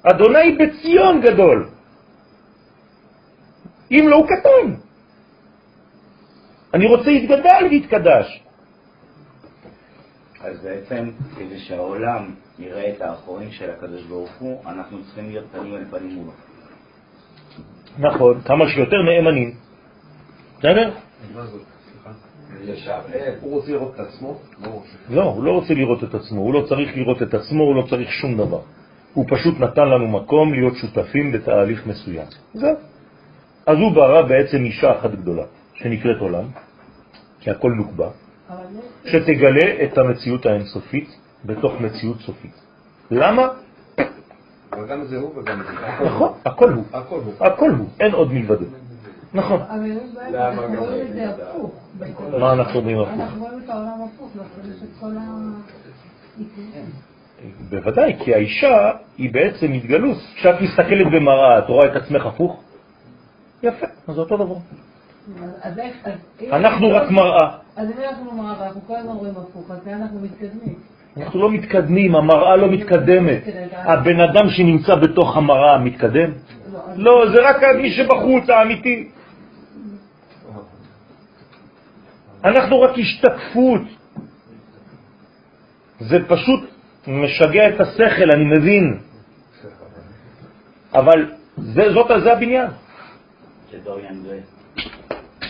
אדוני 0.03 0.57
בציון 0.57 1.21
גדול. 1.21 1.69
אם 3.91 4.05
לא 4.07 4.15
הוא 4.15 4.27
קטן. 4.27 4.75
אני 6.73 6.85
רוצה 6.85 7.09
להתגדל 7.09 7.67
להתקדש. 7.69 8.43
אז 10.41 10.59
בעצם, 10.63 11.09
כדי 11.37 11.59
שהעולם 11.59 12.35
יראה 12.59 12.89
את 12.89 13.01
האחורים 13.01 13.51
של 13.51 13.69
הקדוש 13.69 14.03
ברוך 14.03 14.31
הוא, 14.39 14.61
אנחנו 14.65 15.03
צריכים 15.03 15.29
להיות 15.29 15.45
פנים 15.51 15.75
אל 15.75 15.85
פנים 15.91 16.15
מולו. 16.15 16.31
נכון, 17.97 18.41
כמה 18.41 18.69
שיותר 18.69 18.97
נאמנים. 19.01 19.51
בסדר? 20.59 20.91
הוא 23.41 23.51
רוצה 23.51 23.71
לראות 23.71 23.95
את 23.95 23.99
עצמו? 23.99 24.39
לא, 25.09 25.23
הוא 25.23 25.43
לא 25.43 25.51
רוצה 25.51 25.73
לראות 25.73 26.03
את 26.03 26.13
עצמו, 26.15 26.41
הוא 26.41 26.53
לא 26.53 26.65
צריך 26.69 26.97
לראות 26.97 27.21
את 27.21 27.33
עצמו, 27.33 27.63
הוא 27.63 27.75
לא 27.75 27.81
צריך 27.89 28.11
שום 28.11 28.37
דבר. 28.37 28.59
הוא 29.13 29.25
פשוט 29.29 29.59
נתן 29.59 29.87
לנו 29.87 30.07
מקום 30.07 30.53
להיות 30.53 30.75
שותפים 30.75 31.31
בתהליך 31.31 31.87
מסוים. 31.87 32.25
זהו. 32.53 32.75
אז 33.67 33.77
הוא 33.77 33.91
ברא 33.91 34.21
בעצם 34.21 34.57
אישה 34.57 34.99
אחת 34.99 35.11
גדולה, 35.11 35.43
שנקראת 35.73 36.17
עולם, 36.19 36.43
כי 37.39 37.51
הכל 37.51 37.71
יש- 39.05 39.11
שתגלה 39.11 39.83
את 39.83 39.97
המציאות 39.97 40.45
האינסופית 40.45 41.09
בתוך 41.45 41.73
מציאות 41.81 42.19
סופית. 42.19 42.61
למה? 43.11 43.47
אבל 44.73 44.87
גם 44.87 45.03
זה 45.03 45.17
הוא 45.17 45.39
וגם 45.39 45.63
זה. 45.63 46.05
נכון, 46.05 46.33
הכל 46.45 46.71
הוא. 46.71 46.83
הכל 46.93 47.19
הוא. 47.19 47.33
הכל 47.39 47.71
הוא, 47.71 47.87
אין 47.99 48.13
עוד 48.13 48.33
מלבדו. 48.33 48.65
נכון. 49.35 49.61
אבל 49.69 49.85
יש 49.85 49.97
בעיה, 50.15 50.49
למה 50.49 50.65
אנחנו 50.65 50.85
רואים 50.85 51.07
הפוך. 51.29 51.71
מה 52.39 52.53
אנחנו 52.53 52.79
אומרים 52.79 52.99
הפוך? 52.99 53.19
אנחנו 53.19 53.45
רואים 53.45 53.59
את 53.65 53.69
העולם 53.69 54.01
הפוך, 54.03 54.29
לא 54.35 54.43
יש 54.69 54.83
את 54.83 54.99
כל 54.99 55.11
העיקרים. 56.37 56.85
בוודאי, 57.69 58.15
כי 58.19 58.33
האישה 58.33 58.91
היא 59.17 59.33
בעצם 59.33 59.71
התגלוס. 59.71 60.33
כשאת 60.35 60.61
מסתכלת 60.61 61.07
במראה, 61.11 61.59
את 61.59 61.69
רואה 61.69 61.85
את 61.85 61.95
עצמך 61.95 62.25
הפוך? 62.25 62.63
יפה, 63.63 63.85
אז 64.07 64.15
זה 64.15 64.21
אותו 64.21 64.37
דבר. 64.37 64.55
אנחנו 66.51 66.89
רק 66.91 67.11
מראה. 67.11 67.49
אז 67.75 67.87
אם 67.91 68.03
אנחנו 68.09 68.31
מראה 68.31 68.61
ואנחנו 68.61 68.81
כל 68.87 68.95
הזמן 68.95 69.11
רואים 69.11 69.33
הפוך, 69.37 69.71
אז 69.71 69.87
אנחנו 69.87 70.19
מתקדמים? 70.19 70.75
אנחנו 71.17 71.39
לא 71.39 71.51
מתקדמים, 71.51 72.15
המראה 72.15 72.55
לא 72.55 72.71
מתקדמת. 72.71 73.43
הבן 73.73 74.19
אדם 74.19 74.49
שנמצא 74.49 74.95
בתוך 74.95 75.37
המראה 75.37 75.77
מתקדם? 75.77 76.31
לא, 76.73 76.79
לא, 76.95 77.31
זה 77.31 77.49
רק 77.49 77.55
מי 77.81 77.91
שבחוץ, 77.91 78.49
האמיתי. 78.49 79.09
אנחנו 82.45 82.81
רק 82.81 82.91
השתקפות. 82.99 83.81
זה 85.99 86.17
פשוט 86.27 86.59
משגע 87.07 87.69
את 87.69 87.81
השכל, 87.81 88.31
אני 88.31 88.45
מבין. 88.57 88.99
אבל 90.93 91.31
זה, 91.57 91.93
זאת, 91.93 92.07
זה 92.23 92.33
הבניין. 92.33 92.67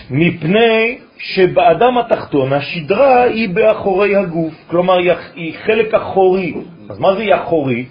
מפני 0.09 0.97
שבאדם 1.17 1.97
התחתון 1.97 2.53
השדרה 2.53 3.23
היא 3.23 3.49
באחורי 3.49 4.15
הגוף, 4.15 4.53
כלומר 4.67 4.97
היא- 5.35 5.53
חלק 5.65 5.93
אחורי. 5.93 6.53
אז 6.89 6.99
מה 6.99 7.15
זה 7.15 7.23
אחורי? 7.35 7.85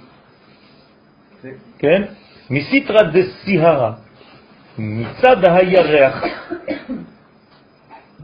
כן? 1.78 2.02
מסיטרא 2.50 3.02
דסיהרה, 3.02 3.92
מצד 4.78 5.36
הירח. 5.44 6.24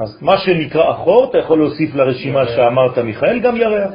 אז 0.01 0.19
מה 0.23 0.39
שנקרא 0.39 0.91
אחור, 0.91 1.31
אתה 1.31 1.39
יכול 1.39 1.59
להוסיף 1.59 1.95
לרשימה 1.95 2.47
שאמרת 2.47 2.99
מיכאל, 2.99 3.41
גם 3.41 3.57
ירח. 3.57 3.91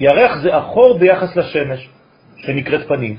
ירח 0.00 0.38
זה 0.42 0.58
אחור 0.58 0.98
ביחס 0.98 1.36
לשמש, 1.36 1.88
שנקראת 2.36 2.88
פנים. 2.88 3.16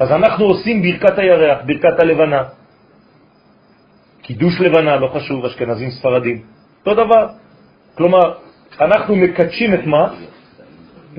אז 0.00 0.10
אנחנו 0.10 0.44
עושים 0.44 0.82
ברכת 0.82 1.18
הירח, 1.18 1.58
ברכת 1.66 2.00
הלבנה. 2.00 2.42
קידוש 4.22 4.60
לבנה, 4.60 4.96
לא 4.96 5.08
חשוב, 5.08 5.44
אשכנזים 5.44 5.90
ספרדים. 5.90 6.42
אותו 6.86 7.04
דבר. 7.04 7.28
כלומר, 7.94 8.34
אנחנו 8.80 9.16
מקדשים 9.16 9.74
את 9.74 9.86
מה? 9.86 10.14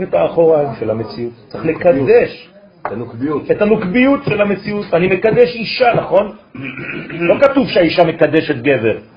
את 0.03 0.13
האחוריים 0.13 0.69
של 0.79 0.89
המציאות. 0.89 1.33
צריך 1.47 1.65
לקדש 1.65 2.49
את 2.81 2.91
הנוקביות. 2.91 3.51
את 3.51 3.61
הנוקביות 3.61 4.19
של 4.25 4.41
המציאות. 4.41 4.93
אני 4.93 5.07
מקדש 5.07 5.55
אישה, 5.55 5.93
נכון? 5.93 6.35
לא 7.29 7.35
כתוב 7.41 7.67
שהאישה 7.67 8.03
מקדשת 8.03 8.55
גבר. 8.55 9.10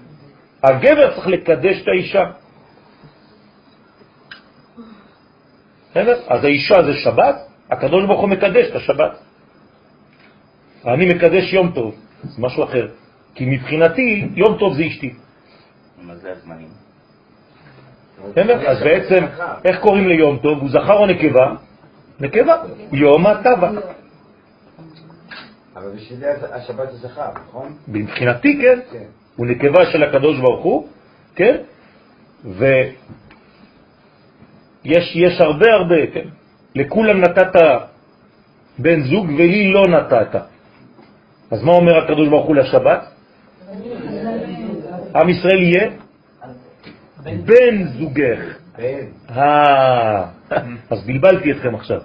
הגבר 0.65 1.15
צריך 1.15 1.27
לקדש 1.27 1.83
את 1.83 1.89
האישה. 1.89 2.25
בסדר? 5.91 6.21
אז 6.29 6.45
האישה 6.45 6.83
זה 6.83 6.93
שבת, 7.05 7.37
הקדוש 7.71 8.07
ברוך 8.07 8.21
הוא 8.21 8.29
מקדש 8.29 8.71
את 8.71 8.77
השבת. 8.77 9.13
אני 10.87 11.15
מקדש 11.15 11.53
יום 11.53 11.73
טוב, 11.75 11.95
זה 12.23 12.43
משהו 12.43 12.65
אחר. 12.65 12.89
כי 13.35 13.45
מבחינתי, 13.47 14.29
יום 14.35 14.59
טוב 14.59 14.75
זה 14.75 14.83
אשתי. 14.87 15.15
מה 16.03 16.17
זה 16.17 16.33
הזמנים? 16.33 16.69
בסדר? 18.31 18.69
אז 18.69 18.83
בעצם, 18.83 19.25
איך 19.65 19.81
קוראים 19.81 20.09
ליום 20.09 20.39
טוב? 20.39 20.59
הוא 20.59 20.71
זכר 20.71 20.99
או 20.99 21.07
נקבה? 21.07 21.55
נקבה. 22.21 22.57
יום 22.93 23.27
הטבע. 23.27 23.71
אבל 25.77 25.91
בשבילי 25.97 26.27
השבת 26.53 26.91
זה 26.93 27.09
זכר, 27.09 27.31
נכון? 27.49 27.77
מבחינתי, 27.89 28.59
כן. 28.63 29.05
הוא 29.37 29.47
נקבה 29.47 29.87
של 29.93 30.03
הקדוש 30.03 30.41
ברוך 30.41 30.65
הוא, 30.65 30.89
כן? 31.35 31.57
ויש 32.45 32.77
יש 35.15 35.41
הרבה 35.41 35.67
הרבה, 35.73 36.07
כן? 36.15 36.29
לכולם 36.75 37.21
נתת 37.21 37.57
בן 38.79 39.01
זוג 39.01 39.27
ולי 39.27 39.73
לא 39.73 39.83
נתת. 39.89 40.41
אז 41.51 41.63
מה 41.63 41.73
אומר 41.73 42.05
הקדוש 42.05 42.29
ברוך 42.29 42.47
הוא 42.47 42.57
לשבת? 42.57 43.05
עם 45.15 45.29
ישראל 45.29 45.63
יהיה 45.63 45.91
בן 47.25 47.85
זוגך. 47.85 48.59
אה, 49.31 50.25
אז 50.91 51.07
בלבלתי 51.07 51.53
אתכם 51.53 51.75
עכשיו. 51.75 52.01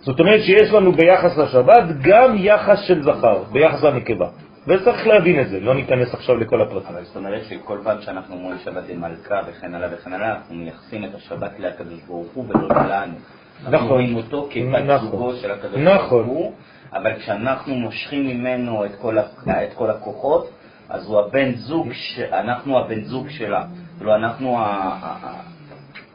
זאת 0.00 0.20
אומרת 0.20 0.40
שיש 0.42 0.70
לנו 0.72 0.92
ביחס 0.92 1.38
לשבת 1.38 1.84
גם 2.02 2.36
יחס 2.36 2.78
של 2.86 3.02
זכר, 3.02 3.42
ביחס 3.52 3.82
לנקבה. 3.82 4.28
וצריך 4.70 5.06
להבין 5.06 5.40
את 5.40 5.48
זה, 5.48 5.60
לא 5.60 5.74
ניכנס 5.74 6.14
עכשיו 6.14 6.36
לכל 6.36 6.62
הפרטים. 6.62 6.94
אבל 6.94 7.04
זאת 7.04 7.16
אומרת 7.16 7.42
שכל 7.44 7.78
פעם 7.84 8.00
שאנחנו 8.00 8.34
אומרים 8.36 8.58
שבת 8.64 8.88
למלכה 8.88 9.40
וכן 9.46 9.74
הלאה 9.74 9.88
וכן 9.92 10.12
הלאה, 10.12 10.30
אנחנו 10.34 10.54
מייחסים 10.54 11.04
את 11.04 11.14
השבת 11.14 11.50
לקדוש 11.58 12.00
ברוך 12.06 12.26
הוא 12.34 12.44
ולא 12.48 12.68
לנו. 12.68 13.12
אנחנו 13.60 13.76
נכון. 13.76 13.88
רואים 13.88 14.16
אותו 14.16 14.48
כבת 14.50 14.82
נכון. 14.84 14.98
זוגו 15.10 15.32
של 15.36 15.50
הקדוש 15.50 15.78
נכון. 15.80 16.24
ברוך 16.24 16.36
הוא, 16.38 16.52
אבל 16.92 17.18
כשאנחנו 17.18 17.74
מושכים 17.74 18.26
ממנו 18.28 18.84
את 18.84 18.90
כל, 19.00 19.18
ה- 19.18 19.64
את 19.64 19.72
כל 19.74 19.90
הכוחות, 19.90 20.50
אז 20.88 21.06
הוא 21.06 21.20
הבן 21.20 21.54
זוג. 21.54 21.88
אנחנו 22.32 22.78
הבן 22.78 23.00
זוג 23.04 23.28
שלה, 23.28 23.64
לא 24.00 24.14
אנחנו 24.14 24.58
ה- 24.58 24.62
ה- 24.62 25.16
ה- 25.26 25.40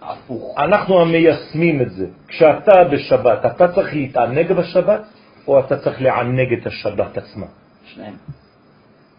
ההפוך. 0.02 0.56
אנחנו 0.60 1.02
המיישמים 1.02 1.82
את 1.82 1.92
זה. 1.92 2.08
כשאתה 2.28 2.84
בשבת, 2.84 3.46
אתה 3.46 3.68
צריך 3.68 3.94
להתענג 3.94 4.52
בשבת, 4.52 5.02
או 5.48 5.60
אתה 5.60 5.78
צריך 5.78 6.02
לענג 6.02 6.54
את 6.54 6.68
השבת 6.68 7.18
עצמה? 7.18 7.46
שניהם. 7.86 8.14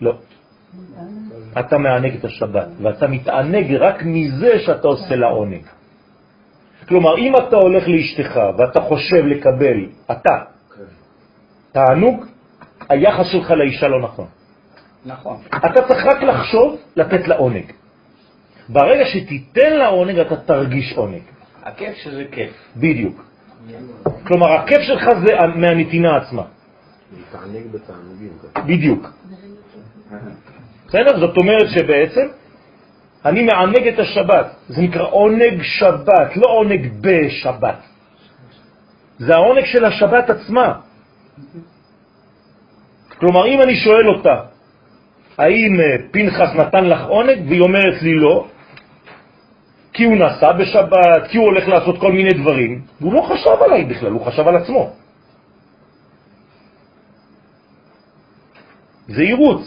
לא. 0.00 0.14
אתה 1.58 1.78
מענג 1.78 2.14
את 2.14 2.24
השבת, 2.24 2.68
ואתה 2.82 3.06
מתענג 3.06 3.74
רק 3.74 4.02
מזה 4.02 4.58
שאתה 4.58 4.88
עושה 4.88 5.16
לה 5.16 5.26
עונג. 5.26 5.62
כלומר, 6.88 7.18
אם 7.18 7.36
אתה 7.36 7.56
הולך 7.56 7.88
לאשתך 7.88 8.40
ואתה 8.58 8.80
חושב 8.80 9.26
לקבל, 9.26 9.86
אתה, 10.10 10.38
תענוג, 11.72 12.24
היחס 12.88 13.26
שלך 13.32 13.50
לאישה 13.50 13.88
לא 13.88 14.02
נכון. 14.02 14.26
נכון. 15.06 15.36
אתה 15.56 15.82
צריך 15.88 16.06
רק 16.06 16.22
לחשוב 16.22 16.76
לתת 16.96 17.28
לה 17.28 17.36
עונג. 17.36 17.72
ברגע 18.68 19.04
שתיתן 19.04 19.72
לה 19.76 19.86
עונג, 19.86 20.18
אתה 20.18 20.36
תרגיש 20.36 20.92
עונג. 20.92 21.22
הכיף 21.62 21.94
שזה 21.94 22.24
כיף. 22.32 22.52
בדיוק. 22.76 23.24
כלומר, 24.26 24.52
הכיף 24.52 24.80
שלך 24.80 25.04
זה 25.26 25.32
מהנתינה 25.56 26.16
עצמה. 26.16 26.42
להתענג 27.16 27.66
בתענוגים. 27.72 28.32
בדיוק. 28.66 29.10
בסדר? 30.88 31.20
זאת 31.20 31.36
אומרת 31.36 31.68
שבעצם 31.68 32.26
אני 33.24 33.42
מענג 33.42 33.86
את 33.88 33.98
השבת. 33.98 34.46
זה 34.68 34.82
נקרא 34.82 35.06
עונג 35.10 35.62
שבת, 35.62 36.36
לא 36.36 36.48
עונג 36.50 36.92
בשבת. 37.00 37.80
זה 39.18 39.34
העונג 39.34 39.64
של 39.64 39.84
השבת 39.84 40.30
עצמה. 40.30 40.80
כלומר, 43.18 43.46
אם 43.46 43.62
אני 43.62 43.76
שואל 43.76 44.08
אותה, 44.08 44.40
האם 45.38 45.80
אה, 45.80 45.96
פנחס 46.10 46.50
נתן 46.54 46.84
לך 46.84 47.00
עונג? 47.06 47.38
והיא 47.48 47.60
אומרת 47.60 48.02
לי 48.02 48.14
לא, 48.14 48.46
כי 49.92 50.04
הוא 50.04 50.16
נסע 50.16 50.52
בשבת, 50.52 51.26
כי 51.30 51.38
הוא 51.38 51.46
הולך 51.46 51.68
לעשות 51.68 52.00
כל 52.00 52.12
מיני 52.12 52.32
דברים, 52.32 52.80
והוא 53.00 53.14
לא 53.14 53.22
חשב 53.22 53.62
עליי 53.64 53.84
בכלל, 53.84 54.12
הוא 54.12 54.26
חשב 54.26 54.48
על 54.48 54.56
עצמו. 54.56 54.92
זהירות. 59.08 59.62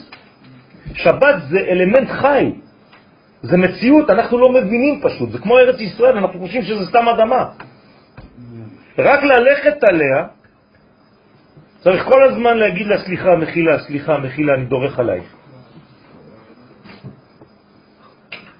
שבת 0.94 1.36
זה 1.50 1.60
אלמנט 1.60 2.10
חי, 2.10 2.52
זה 3.42 3.58
מציאות, 3.58 4.10
אנחנו 4.10 4.38
לא 4.38 4.52
מבינים 4.52 5.02
פשוט, 5.04 5.32
זה 5.32 5.38
כמו 5.38 5.58
ארץ 5.58 5.80
ישראל, 5.80 6.18
אנחנו 6.18 6.40
חושבים 6.40 6.64
שזה 6.64 6.86
סתם 6.86 7.08
אדמה. 7.08 7.50
רק 8.98 9.24
ללכת 9.24 9.84
עליה 9.84 10.28
צריך 11.80 12.04
כל 12.04 12.24
הזמן 12.24 12.58
להגיד 12.58 12.88
לה, 12.88 12.98
סליחה, 13.06 13.36
מחילה, 13.36 13.80
סליחה, 13.80 14.18
מחילה, 14.18 14.54
אני 14.54 14.66
דורך 14.66 15.00
עלייך. 15.00 15.36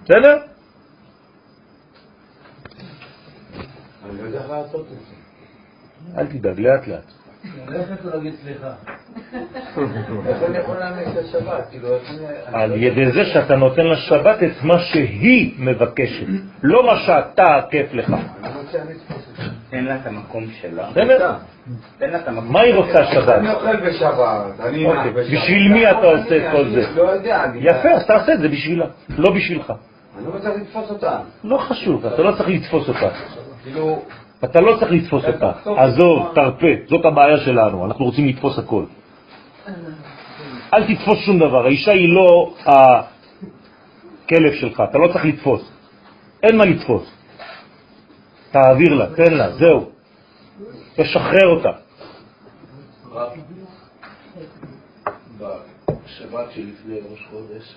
בסדר? 0.04 0.38
לא. 6.08 6.18
אל 6.18 6.28
תדאג, 6.28 6.60
לאט 6.60 6.88
לאט. 6.88 7.19
כאילו. 11.70 11.94
על 12.54 12.84
ידי 12.84 13.12
זה 13.12 13.26
שאתה 13.26 13.56
נותן 13.56 13.88
לשבת 13.88 14.44
את 14.44 14.64
מה 14.64 14.80
שהיא 14.80 15.56
מבקשת, 15.60 16.26
לא 16.64 16.86
מה 16.86 17.00
שאתה 17.00 17.60
כיף 17.72 17.94
לך. 17.94 18.14
תן 19.70 19.84
לה 19.84 19.96
את 19.96 20.08
המקום 20.08 20.46
שלה. 20.62 20.90
תן 20.94 22.10
לה 22.10 22.20
את 22.20 22.28
המקום 22.28 22.54
מה 22.54 22.62
היא 22.62 22.76
רוצה 22.76 23.06
שבת? 23.14 23.30
אני 23.30 23.54
אוכל 23.54 23.76
בשבת, 23.78 24.60
אני 24.60 24.84
נח 24.84 24.98
אוקיי, 24.98 25.12
בשבת. 25.12 25.34
בשביל 25.34 25.74
מי 25.74 25.92
אתה 25.92 26.08
עושה 26.08 26.38
את 26.38 26.52
כל 26.52 26.70
זה? 26.70 26.86
לא 26.96 27.02
יודע, 27.02 27.44
אני... 27.44 27.60
יפה, 27.60 27.90
אז 27.90 28.06
תעשה 28.08 28.34
את 28.34 28.40
זה 28.40 28.48
בשבילה, 28.48 28.86
לא 29.10 29.32
בשבילך. 29.36 29.74
אני 30.18 30.26
לא 30.26 30.32
רוצה 30.32 30.56
לתפוס 30.56 30.90
אותה. 30.90 31.20
לא 31.44 31.58
חשוב, 31.58 32.06
אתה 32.06 32.22
לא 32.22 32.32
צריך 32.32 32.50
לתפוס 32.50 32.88
אותה. 32.88 33.10
כאילו, 33.64 34.02
אתה 34.44 34.62
לא 34.62 34.78
צריך 34.80 34.92
לתפוס 34.92 35.24
אותה. 35.26 35.52
עזוב, 35.78 36.32
תרפה, 36.36 36.68
זאת 36.88 37.06
הבעיה 37.06 37.38
שלנו, 37.38 37.86
אנחנו 37.86 38.06
רוצים 38.06 38.28
לתפוס 38.28 38.60
הכל. 38.60 38.84
אל 40.74 40.96
תתפוס 40.96 41.20
שום 41.26 41.40
דבר, 41.40 41.66
האישה 41.66 41.92
היא 41.92 42.10
לא 42.10 42.54
הכלב 42.66 44.54
שלך, 44.62 44.84
אתה 44.90 44.98
לא 44.98 45.08
צריך 45.14 45.26
לתפוס. 45.26 45.72
אין 46.44 46.58
מה 46.58 46.66
לתפוס. 46.66 47.12
תעביר 48.52 48.94
לה, 48.94 49.06
תן 49.16 49.34
לה, 49.34 49.52
זהו. 49.52 49.90
תשחרר 50.96 51.48
אותה. 51.48 51.70
בשבת 55.40 56.52
שלפני 56.52 57.00
ראש 57.12 57.28
חודש 57.32 57.76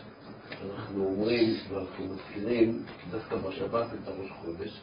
אנחנו 0.70 1.04
אומרים 1.04 1.54
ואנחנו 1.68 2.04
מזכירים 2.04 2.82
דווקא 3.10 3.36
בשבת 3.36 3.86
את 3.94 4.08
הראש 4.08 4.30
חודש 4.44 4.80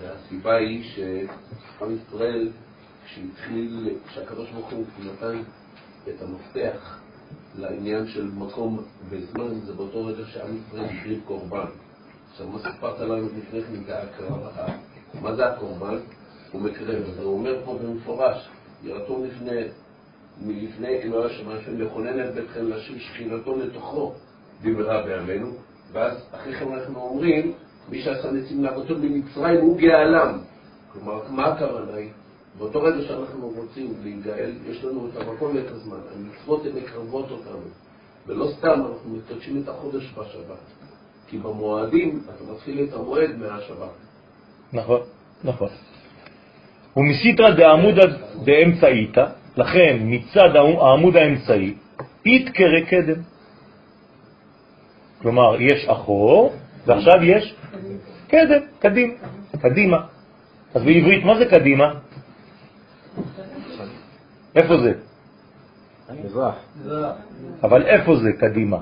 והסיבה 0.00 0.56
היא 0.56 0.84
שעם 0.84 1.96
ישראל 1.96 2.48
כשהתחיל, 3.04 3.88
כשהקדוש 4.06 4.50
ברוך 4.50 4.70
הוא 4.70 4.84
נתן 5.04 5.42
את 6.08 6.22
המפתח 6.22 7.00
לעניין 7.58 8.06
של 8.06 8.30
מקום 8.34 8.84
וזמן 9.08 9.60
זה 9.60 9.72
באותו 9.72 10.06
רגע 10.06 10.24
שעם 10.26 10.56
ישראל 10.56 10.84
הקריב 10.84 11.20
קורבן. 11.26 11.66
עכשיו 12.30 12.48
מה 12.48 12.58
סיפרת 12.58 13.00
לנו 13.00 13.28
לפני 13.38 13.62
כן? 13.62 13.84
זה 13.86 13.98
ההקרבה 13.98 14.66
מה 15.22 15.34
זה 15.34 15.46
הקורבן? 15.46 15.98
הוא 16.52 16.62
מקרב, 16.62 17.02
אז 17.02 17.18
הוא 17.18 17.34
אומר 17.34 17.64
פה 17.64 17.78
במפורש 17.82 18.48
ירתום 18.82 19.24
לפני 19.24 19.60
מלפני 20.40 20.88
אלוהי 21.02 21.34
השם 21.34 21.80
לכונן 21.80 22.24
את 22.24 22.34
ביתכם 22.34 22.66
להשיב 22.66 22.98
שכינתו 22.98 23.56
לתוכו 23.56 24.14
במהרה 24.62 25.02
בימינו 25.02 25.52
ואז 25.92 26.26
אחרי 26.32 26.54
כן 26.54 26.72
אנחנו 26.72 27.00
אומרים 27.00 27.52
מי 27.90 28.02
שעשה 28.02 28.30
נצים 28.30 28.64
לאבותות 28.64 28.98
ממצרים 28.98 29.60
הוא 29.60 29.78
גאלם 29.78 30.38
כלומר 30.92 31.20
מה 31.30 31.46
הכוונה 31.46 31.94
היא? 31.96 32.10
באותו 32.58 32.82
רגע 32.82 33.02
שאנחנו 33.08 33.52
רוצים 33.56 33.94
להיגאל 34.02 34.52
יש 34.66 34.84
לנו 34.84 35.08
את 35.08 35.16
המקום 35.16 35.56
ואת 35.56 35.70
הזמן 35.70 35.98
המצוות 36.16 36.66
הן 36.66 36.82
מקרבות 36.82 37.30
אותנו 37.30 37.66
ולא 38.26 38.46
סתם 38.58 38.82
אנחנו 38.90 39.16
מקדשים 39.16 39.62
את 39.62 39.68
החודש 39.68 40.12
בשבת 40.12 40.58
כי 41.28 41.38
במועדים 41.38 42.22
אתה 42.24 42.52
מתחיל 42.52 42.84
את 42.84 42.94
המועד 42.94 43.30
מהשבת 43.38 43.90
נכון, 44.72 45.00
נכון. 45.44 45.68
ומסיתרא 46.96 47.50
דעמודא 47.50 48.06
דאמצעיתא, 48.44 49.26
לכן 49.56 49.96
מצד 50.00 50.56
העמוד 50.56 51.16
האמצעי, 51.16 51.74
יתקרא 52.24 52.80
קדם. 52.90 53.22
כלומר, 55.22 55.60
יש 55.60 55.88
אחור, 55.88 56.52
ועכשיו 56.86 57.24
יש 57.24 57.54
קדם, 58.28 58.60
קדים, 58.78 59.16
קדימה. 59.62 59.98
אז 60.74 60.82
בעברית, 60.82 61.24
מה 61.24 61.38
זה 61.38 61.44
קדימה? 61.46 61.94
איפה 64.56 64.76
זה? 64.76 64.92
מזרח. 66.24 66.54
אבל 67.62 67.86
איפה 67.86 68.16
זה 68.16 68.32
קדימה? 68.38 68.78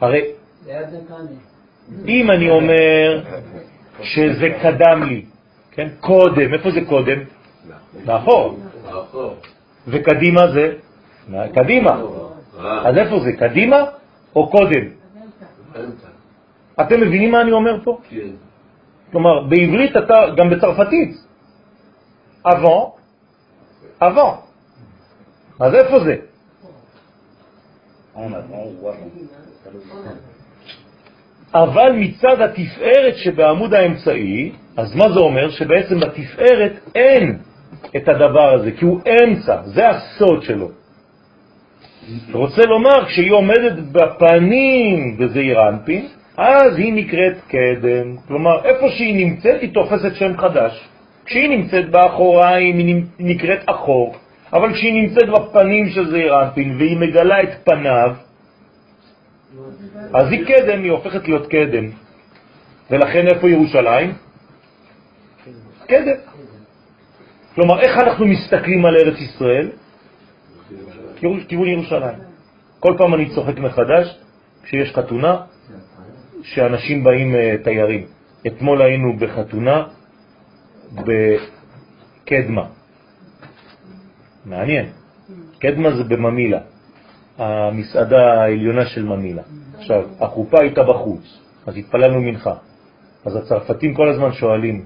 הרי 0.00 0.32
אם 2.06 2.30
אני 2.30 2.50
אומר 2.50 3.24
שזה 4.02 4.48
קדם 4.62 5.02
לי, 5.02 5.24
כן? 5.70 5.88
קודם, 6.00 6.54
איפה 6.54 6.70
זה 6.70 6.80
קודם? 6.88 7.18
מאחור. 8.04 8.58
וקדימה 9.88 10.42
זה? 10.52 10.72
קדימה. 11.54 12.02
אז 12.60 12.96
איפה 12.98 13.20
זה, 13.20 13.32
קדימה 13.32 13.84
או 14.36 14.50
קודם? 14.50 14.84
אתם 16.80 17.00
מבינים 17.00 17.30
מה 17.32 17.40
אני 17.40 17.52
אומר 17.52 17.84
פה? 17.84 17.98
כן 18.10 18.30
כלומר, 19.12 19.42
בעברית 19.42 19.96
אתה, 19.96 20.14
גם 20.36 20.50
בצרפתית, 20.50 21.16
avant, 22.46 22.98
avant. 24.02 24.38
אז 25.60 25.74
איפה 25.74 26.00
זה? 26.00 26.16
אבל 31.54 31.92
מצד 31.92 32.40
התפארת 32.40 33.16
שבעמוד 33.16 33.74
האמצעי, 33.74 34.52
אז 34.76 34.94
מה 34.94 35.12
זה 35.12 35.20
אומר? 35.20 35.50
שבעצם 35.50 36.00
בתפארת 36.00 36.72
אין 36.94 37.38
את 37.96 38.08
הדבר 38.08 38.54
הזה, 38.54 38.72
כי 38.72 38.84
הוא 38.84 39.00
אמצע, 39.00 39.62
זה 39.62 39.88
הסוד 39.88 40.42
שלו. 40.42 40.68
רוצה 42.32 42.62
לומר, 42.62 43.06
כשהיא 43.06 43.32
עומדת 43.32 43.78
בפנים 43.92 45.18
בזעיר 45.18 45.68
אנפין, 45.68 46.08
אז 46.38 46.76
היא 46.76 46.92
נקראת 46.92 47.36
קדם. 47.48 48.16
כלומר, 48.28 48.64
איפה 48.64 48.88
שהיא 48.88 49.26
נמצאת, 49.26 49.60
היא 49.60 49.74
תופסת 49.74 50.14
שם 50.14 50.36
חדש. 50.36 50.88
כשהיא 51.24 51.48
נמצאת 51.48 51.90
באחוריים, 51.90 52.78
היא 52.78 53.04
נקראת 53.18 53.60
אחור, 53.66 54.14
אבל 54.52 54.72
כשהיא 54.72 55.02
נמצאת 55.02 55.28
בפנים 55.28 55.88
של 55.88 56.10
זעיר 56.10 56.42
אנפין 56.42 56.76
והיא 56.76 56.96
מגלה 56.96 57.42
את 57.42 57.48
פניו, 57.64 58.14
אז 60.14 60.32
היא 60.32 60.44
קדם, 60.46 60.82
היא 60.82 60.90
הופכת 60.90 61.28
להיות 61.28 61.46
קדם. 61.46 61.84
ולכן 62.90 63.26
איפה 63.26 63.50
ירושלים? 63.50 64.12
קדם. 65.86 66.18
כלומר, 67.54 67.80
איך 67.80 67.98
אנחנו 67.98 68.26
מסתכלים 68.26 68.86
על 68.86 68.96
ארץ 68.96 69.18
ישראל? 69.20 69.70
כיוון 71.48 71.68
ירושלים. 71.68 72.18
כל 72.80 72.94
פעם 72.98 73.14
אני 73.14 73.34
צוחק 73.34 73.58
מחדש 73.58 74.18
כשיש 74.62 74.92
חתונה, 74.94 75.36
שאנשים 76.42 77.04
באים 77.04 77.34
אה, 77.34 77.54
תיירים. 77.64 78.06
אתמול 78.46 78.82
היינו 78.82 79.16
בחתונה 79.16 79.84
בקדמה. 80.94 82.64
מעניין. 84.46 84.86
קדמה 85.58 85.90
זה 85.96 86.04
בממילה, 86.04 86.58
המסעדה 87.38 88.32
העליונה 88.42 88.86
של 88.86 89.04
ממילה. 89.04 89.42
עכשיו, 89.78 90.02
החופה 90.20 90.60
הייתה 90.60 90.82
בחוץ, 90.82 91.38
אז 91.66 91.76
התפללנו 91.76 92.20
מנחה. 92.20 92.54
אז 93.24 93.36
הצרפתים 93.36 93.94
כל 93.94 94.08
הזמן 94.08 94.32
שואלים, 94.32 94.84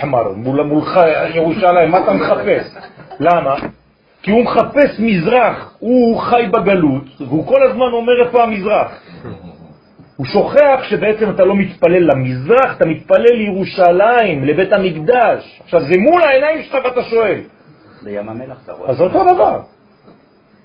חמר, 0.00 0.32
מול- 0.32 0.62
מולך 0.62 1.00
ירושלים, 1.34 1.90
מה 1.90 1.98
אתה 2.04 2.12
מחפש? 2.12 2.74
למה? 3.20 3.56
כי 4.22 4.30
הוא 4.30 4.44
מחפש 4.44 4.98
מזרח, 4.98 5.76
הוא 5.78 6.20
חי 6.20 6.46
בגלות, 6.52 7.20
והוא 7.20 7.46
כל 7.46 7.62
הזמן 7.62 7.92
אומר 7.92 8.26
איפה 8.26 8.42
המזרח. 8.42 9.00
הוא 10.16 10.26
שוכח 10.26 10.80
שבעצם 10.90 11.30
אתה 11.30 11.44
לא 11.44 11.54
מתפלל 11.56 12.10
למזרח, 12.14 12.76
אתה 12.76 12.86
מתפלל 12.86 13.32
לירושלים, 13.34 14.44
לבית 14.44 14.72
המקדש. 14.72 15.60
עכשיו, 15.64 15.80
זה 15.80 15.94
מול 15.98 16.22
העיניים 16.22 16.62
שלך 16.62 16.74
ואתה 16.84 17.02
שואל. 17.02 17.40
בים 18.02 18.28
המלח 18.28 18.60
אתה 18.64 18.72
רואה. 18.72 18.90
אז 18.90 18.96
זה 18.96 19.02
אותו 19.02 19.34
דבר. 19.34 19.60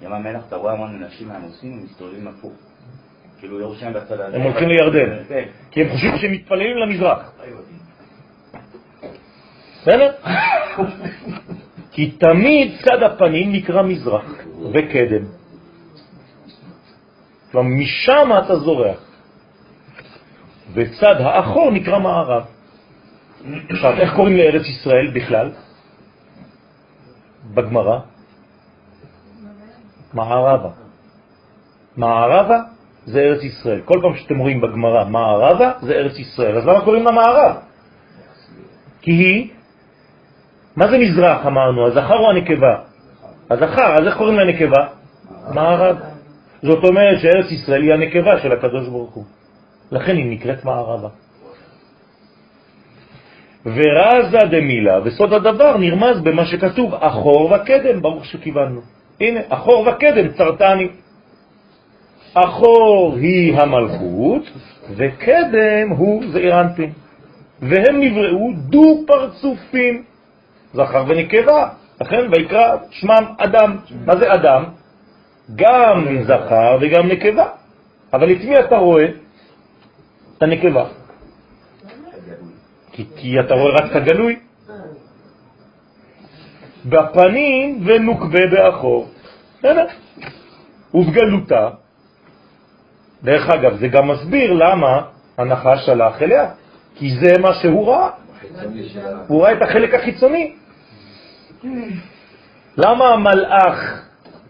ים 0.02 0.14
המלח 0.14 0.42
אתה 0.48 0.56
רואה 0.56 0.74
המון 0.74 1.04
אנשים 1.04 1.28
מהנוסעים 1.28 1.84
מסתובבים 1.84 2.28
הפוך. 2.28 2.54
כאילו 3.40 3.62
ירושלים 3.62 3.94
בצד 3.94 4.20
הזה. 4.20 4.36
הם 4.38 4.42
הולכים 4.42 4.70
לירדן. 4.70 5.24
כן. 5.30 5.44
כי 5.72 5.82
הם 5.82 5.90
חושבים 5.90 6.18
שהם 6.18 6.32
מתפללים 6.32 6.78
למזרח. 6.78 7.32
בסדר? 9.82 10.12
כי 11.98 12.12
תמיד 12.12 12.78
צד 12.86 13.04
הפנים 13.04 13.52
נקרא 13.52 13.82
מזרח 13.82 14.26
וקדם. 14.74 15.26
כלומר, 17.52 17.70
משם 17.70 18.30
אתה 18.38 18.56
זורח. 18.56 19.00
וצד 20.74 21.16
האחור 21.20 21.72
נקרא 21.72 22.00
מערב. 22.00 22.44
עכשיו, 23.70 23.94
איך 23.98 24.14
קוראים 24.16 24.38
לארץ 24.38 24.66
ישראל 24.66 25.08
בכלל? 25.14 25.52
בגמרא? 27.54 28.00
מערבה. 30.14 30.70
מערבה 31.98 32.60
זה 33.06 33.20
ארץ 33.20 33.44
ישראל. 33.44 33.82
כל 33.86 34.00
פעם 34.02 34.16
שאתם 34.16 34.38
רואים 34.38 34.62
בגמרא 34.62 35.06
מערבה 35.06 35.72
זה 35.82 35.94
ארץ 35.94 36.20
ישראל. 36.20 36.58
אז 36.58 36.64
למה 36.66 36.82
קוראים 36.86 37.04
לה 37.04 37.12
מערב? 37.12 37.56
כי 39.02 39.12
היא 39.12 39.57
מה 40.78 40.88
זה 40.88 40.98
מזרח 40.98 41.46
אמרנו? 41.46 41.88
הזכר 41.88 42.18
או 42.18 42.30
הנקבה? 42.30 42.76
הזכר, 43.50 43.96
אז 43.96 44.08
איך 44.08 44.18
קוראים 44.18 44.40
לנקבה? 44.40 44.88
מערב. 45.54 45.98
זאת 46.62 46.84
אומרת 46.84 47.20
שארץ 47.20 47.52
ישראל 47.52 47.82
היא 47.82 47.94
הנקבה 47.94 48.40
של 48.40 48.52
הקדוש 48.52 48.88
ברוך 48.88 49.14
הוא. 49.14 49.24
לכן 49.92 50.16
היא 50.16 50.32
נקראת 50.32 50.66
מערבה. 50.66 51.10
ורזה 53.66 54.38
דמילה, 54.52 55.00
וסוד 55.04 55.34
הדבר 55.34 55.78
נרמז 55.78 56.22
במה 56.24 56.46
שכתוב, 56.46 56.94
אחור 56.94 57.52
וקדם, 57.52 58.02
ברוך 58.02 58.26
שכיוונו. 58.26 58.82
הנה, 59.22 59.40
אחור 59.50 59.88
וקדם, 59.88 60.28
צרטני. 60.38 60.88
אחור 62.34 63.16
היא 63.16 63.60
המלכות, 63.60 64.44
וקדם 64.96 65.90
הוא 65.98 66.24
זעיר 66.32 66.62
אנפין. 66.62 66.92
והם 67.62 68.02
נבראו 68.02 68.52
דו 68.70 69.04
פרצופים, 69.08 70.04
זכר 70.78 71.04
ונקבה. 71.08 71.70
לכן 72.02 72.28
ויקרא 72.32 72.76
שמם 72.92 73.26
אדם. 73.38 73.78
מה 74.06 74.16
זה 74.18 74.34
אדם? 74.34 74.64
גם 75.56 76.06
זכר 76.24 76.78
וגם 76.82 77.08
נקבה. 77.08 77.48
אבל 78.14 78.32
את 78.32 78.42
מי 78.44 78.60
אתה 78.60 78.78
רואה? 78.78 79.06
את 80.38 80.44
הנקבה. 80.44 80.86
כי, 82.92 83.06
כי 83.16 83.40
אתה 83.40 83.54
רואה 83.54 83.74
רק 83.74 83.92
את 83.92 83.96
הגלוי. 83.96 84.40
בפנים 86.86 87.84
ונוקבה 87.86 88.48
באחור. 88.52 89.10
ובגלותה, 90.94 91.70
דרך 93.24 93.50
אגב, 93.50 93.78
זה 93.78 93.88
גם 93.88 94.08
מסביר 94.08 94.54
למה 94.54 95.02
הנחש 95.38 95.86
שלח 95.86 96.22
אליה, 96.22 96.52
כי 96.96 97.10
זה 97.20 97.42
מה 97.42 97.54
שהוא 97.62 97.88
ראה. 97.88 98.10
הוא 99.28 99.44
ראה 99.44 99.52
את 99.52 99.62
החלק 99.62 99.94
החיצוני. 99.94 100.56
למה 102.78 103.06
המלאך 103.14 104.04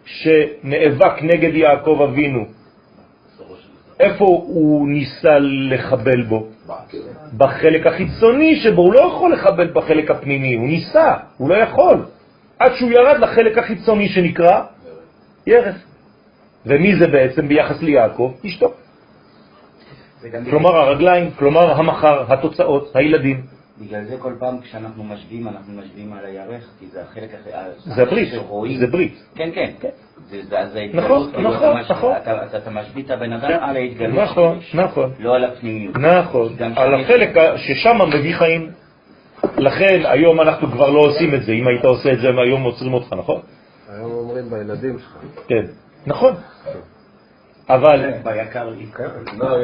שנאבק 0.06 1.24
נגד 1.24 1.56
יעקב 1.56 2.08
אבינו, 2.10 2.46
איפה 4.00 4.26
הוא 4.26 4.88
ניסה 4.90 5.40
לחבל 5.40 6.24
בו? 6.24 6.48
בחלק 7.38 7.88
החיצוני 7.88 8.56
שבו, 8.56 8.82
הוא 8.82 8.94
לא 8.94 9.00
יכול 9.00 9.34
לחבל 9.34 9.68
בחלק 9.74 10.12
הפנימי, 10.12 10.56
הוא 10.56 10.68
ניסה, 10.68 11.14
הוא 11.38 11.50
לא 11.50 11.56
יכול, 11.56 12.06
עד 12.60 12.72
שהוא 12.76 12.92
ירד 12.92 13.20
לחלק 13.20 13.58
החיצוני 13.58 14.10
שנקרא 14.10 14.62
ירס. 15.48 15.76
ומי 16.66 16.96
זה 16.96 17.08
בעצם 17.08 17.48
ביחס 17.48 17.82
ליעקב? 17.82 18.34
אשתו. 18.46 18.74
כלומר 20.50 20.76
הרגליים, 20.76 21.32
כלומר 21.32 21.72
המחר, 21.72 22.34
התוצאות, 22.34 22.92
הילדים. 22.96 23.57
בגלל 23.82 24.04
זה 24.04 24.18
כל 24.20 24.34
פעם 24.40 24.62
כשאנחנו 24.62 25.04
משווים, 25.04 25.48
אנחנו 25.48 25.74
משווים 25.74 26.14
על 26.14 26.26
הירך, 26.26 26.64
כי 26.80 26.86
זה 26.88 27.02
החלק 27.02 27.30
אחרי... 27.42 27.52
זה 27.96 28.06
ברית, 28.06 28.30
זה 28.80 28.88
ברית. 28.88 29.24
כן, 29.36 29.50
כן. 29.54 29.90
זה 30.30 30.42
נכון, 30.44 30.78
ההתגלות. 30.78 31.34
כאילו, 31.34 31.52
נכון, 31.54 31.80
אתה 31.82 31.94
נכון. 31.94 32.14
אתה- 32.58 32.70
משביא 32.70 33.04
את 33.04 33.12
הבן 33.12 33.34
אדם 33.34 33.48
כן. 33.48 33.58
על 33.62 33.76
ההתגלות. 33.76 34.24
נכון, 34.24 34.60
נכון. 34.74 35.12
לא 35.20 35.36
על 35.36 35.44
הפנימיות. 35.46 35.98
נכון, 35.98 36.56
על 36.76 37.02
החלק 37.02 37.30
ששם 37.56 37.98
מביא 38.20 38.36
חיים. 38.36 38.72
לכן 39.58 40.02
היום 40.06 40.42
אנחנו 40.42 40.68
כבר 40.72 40.90
לא 40.90 41.00
עושים 41.00 41.36
את 41.36 41.44
זה, 41.44 41.52
אם 41.52 41.68
היית 41.68 41.86
עושה 41.86 42.12
את 42.14 42.20
זה 42.20 42.28
היום 42.28 42.64
עוצרים 42.64 42.94
אותך, 42.94 43.14
נכון? 43.14 43.42
היום 43.90 44.12
אומרים 44.12 44.50
בילדים 44.50 45.00
שלך. 45.00 45.18
כן, 45.48 45.66
נכון. 46.08 46.34
אבל 47.70 48.12
ביקר 48.24 48.70
לי. 48.70 48.86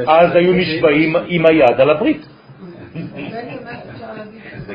אז 0.08 0.36
היו 0.36 0.54
נשבעים 0.54 1.16
עם 1.28 1.46
היד 1.46 1.82
על 1.82 1.90
הברית. 1.90 2.26
בעצם 2.94 3.00
מה 3.64 3.72
אפשר 3.94 4.14
להגיד 4.14 4.42
זה. 4.64 4.74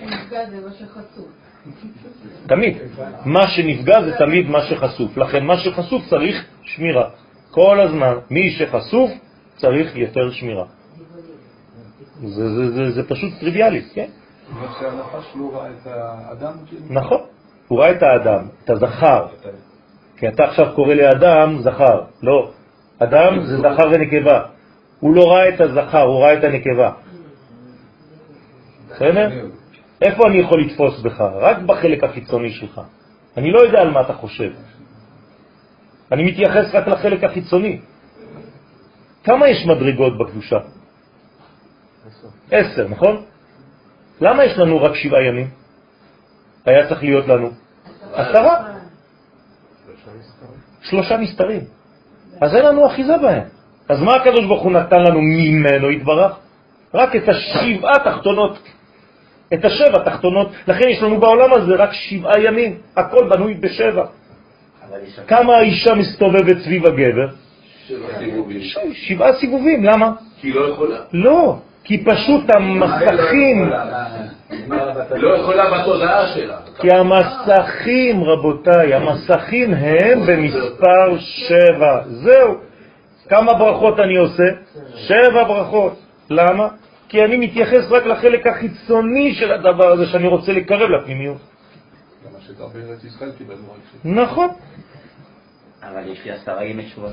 שנפגע 0.00 0.42
מה 0.64 0.72
שחשוף. 0.72 1.28
תמיד. 2.46 2.76
מה 3.24 3.48
שנפגע 3.48 4.02
זה 4.02 4.12
תמיד 4.18 4.46
מה 4.50 4.58
שחשוף. 4.62 5.16
לכן 5.16 5.44
מה 5.44 5.58
שחשוף 5.58 6.02
צריך 6.10 6.46
שמירה. 6.62 7.10
כל 7.50 7.80
הזמן. 7.80 8.14
מי 8.30 8.50
שחשוף 8.50 9.10
צריך 9.56 9.96
יותר 9.96 10.30
שמירה. 10.30 10.64
זה, 12.20 12.54
זה, 12.54 12.70
זה, 12.70 12.90
זה 12.90 13.08
פשוט 13.08 13.32
טריוויאלי, 13.40 13.82
כן? 13.94 14.08
לא 15.36 15.50
ראה 15.54 15.70
את 15.70 15.86
האדם 15.86 16.52
כאילו? 16.66 16.84
נכון. 16.90 17.20
הוא 17.68 17.80
ראה 17.80 17.90
את 17.90 18.02
האדם, 18.02 18.48
את 18.64 18.70
הזכר. 18.70 19.26
כי 20.16 20.28
אתה 20.28 20.44
עכשיו 20.44 20.66
קורא 20.74 20.94
לאדם 20.94 21.58
זכר. 21.60 22.02
לא. 22.22 22.50
אדם 22.98 23.44
זה 23.44 23.56
זכר 23.56 23.88
ונקבה. 23.92 24.42
הוא 25.00 25.14
לא 25.14 25.32
ראה 25.32 25.48
את 25.48 25.60
הזכר, 25.60 26.02
הוא 26.02 26.20
ראה 26.20 26.38
את 26.38 26.44
הנקבה. 26.44 26.92
בסדר? 28.98 29.46
איפה 30.02 30.26
אני 30.26 30.38
יכול 30.38 30.62
לתפוס 30.62 31.00
בך? 31.00 31.20
רק 31.20 31.58
בחלק 31.58 32.04
החיצוני 32.04 32.50
שלך. 32.50 32.80
אני 33.36 33.52
לא 33.52 33.58
יודע 33.58 33.80
על 33.80 33.90
מה 33.90 34.00
אתה 34.00 34.12
חושב. 34.12 34.50
אני 36.12 36.22
מתייחס 36.24 36.74
רק 36.74 36.88
לחלק 36.88 37.24
החיצוני. 37.24 37.80
כמה 39.24 39.48
יש 39.48 39.66
מדרגות 39.66 40.18
בקדושה? 40.18 40.56
עשר, 42.50 42.88
נכון? 42.88 43.22
למה 44.20 44.44
יש 44.44 44.58
לנו 44.58 44.82
רק 44.82 44.94
שבעה 44.94 45.22
ימים? 45.22 45.50
היה 46.66 46.88
צריך 46.88 47.02
להיות 47.02 47.28
לנו 47.28 47.50
עשרה. 48.12 48.74
שלושה 50.82 51.16
מסתרים. 51.16 51.60
אז 52.40 52.54
אין 52.54 52.64
לנו 52.64 52.86
אחיזה 52.86 53.16
בהם. 53.22 53.42
אז 53.88 54.02
מה 54.02 54.14
הקדוש 54.14 54.44
ברוך 54.44 54.62
הוא 54.62 54.72
נתן 54.72 55.00
לנו 55.00 55.20
ממנו 55.22 55.90
יתברך? 55.90 56.32
רק 56.94 57.16
את 57.16 57.28
השבעה 57.28 57.94
תחתונות. 58.04 58.58
את 59.54 59.64
השבע 59.64 59.98
תחתונות. 60.04 60.48
לכן 60.68 60.88
יש 60.88 61.02
לנו 61.02 61.20
בעולם 61.20 61.52
הזה 61.52 61.74
רק 61.74 61.92
שבעה 61.92 62.40
ימים. 62.40 62.76
הכל 62.96 63.28
בנוי 63.28 63.54
בשבע. 63.54 64.04
כמה 65.26 65.56
האישה 65.56 65.94
מסתובבת 65.94 66.58
סביב 66.64 66.86
הגבר? 66.86 67.28
סיבובים. 68.18 68.60
שבעה 68.92 69.32
סיבובים. 69.32 69.84
למה? 69.84 70.12
כי 70.40 70.48
היא 70.48 70.54
לא 70.54 70.60
יכולה. 70.60 70.96
לא. 71.12 71.56
כי 71.84 72.04
פשוט 72.04 72.44
המסכים, 72.54 73.70
לא 75.10 75.36
יכולה 75.36 75.80
בתודעה 75.80 76.26
שלה. 76.34 76.56
כי 76.80 76.88
המסכים, 76.90 78.24
רבותיי, 78.24 78.94
המסכים 78.94 79.74
הם 79.74 80.20
במספר 80.26 81.18
שבע. 81.18 82.00
זהו. 82.06 82.54
כמה 83.28 83.54
ברכות 83.54 84.00
אני 84.00 84.16
עושה? 84.16 84.44
שבע 84.94 85.44
ברכות. 85.44 85.98
למה? 86.30 86.68
כי 87.08 87.24
אני 87.24 87.36
מתייחס 87.36 87.90
רק 87.90 88.06
לחלק 88.06 88.46
החיצוני 88.46 89.34
של 89.34 89.52
הדבר 89.52 89.92
הזה 89.92 90.06
שאני 90.06 90.26
רוצה 90.26 90.52
לקרב 90.52 90.90
לפנימיות. 90.90 91.38
גם 92.58 92.66
בארץ 92.74 93.04
ישראל. 93.04 93.30
נכון. 94.04 94.48
אבל 95.82 96.12
יש 96.12 96.24
לי 96.24 96.30
עשרה 96.30 96.64
ימי 96.64 96.84
תשובה. 96.84 97.08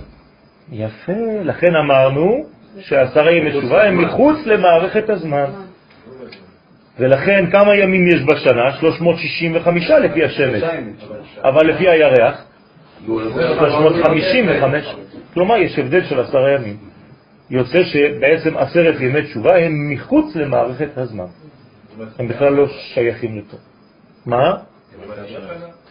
יפה. 0.72 1.14
לכן 1.44 1.76
אמרנו 1.76 2.46
שעשרה 2.80 3.32
ימי 3.32 3.50
תשובה 3.50 3.84
הם 3.84 4.06
מחוץ 4.06 4.38
למערכת 4.46 5.10
הזמן. 5.10 5.46
ולכן 7.00 7.52
כמה 7.52 7.76
ימים 7.76 8.08
יש 8.08 8.22
בשנה? 8.22 8.72
365 8.80 9.90
לפי 9.90 10.24
השמש. 10.24 10.64
אבל 11.44 11.68
לפי 11.68 11.90
הירח? 11.90 12.46
355. 13.06 14.96
כלומר, 15.34 15.58
יש 15.58 15.80
הבדל 15.80 16.04
של 16.04 16.20
עשרה 16.20 16.52
ימים. 16.52 16.78
יוצא 17.50 17.84
שבעצם 17.84 18.58
עשרת 18.58 19.02
ימי 19.02 19.24
תשובה 19.24 19.58
הם 19.58 19.92
מחוץ 19.94 20.36
למערכת 20.36 20.98
הזמן. 20.98 21.26
הם 22.20 22.28
בכלל 22.28 22.54
לא 22.54 22.68
שייכים 22.68 23.38
לפה. 23.38 23.58
מה? 24.26 24.58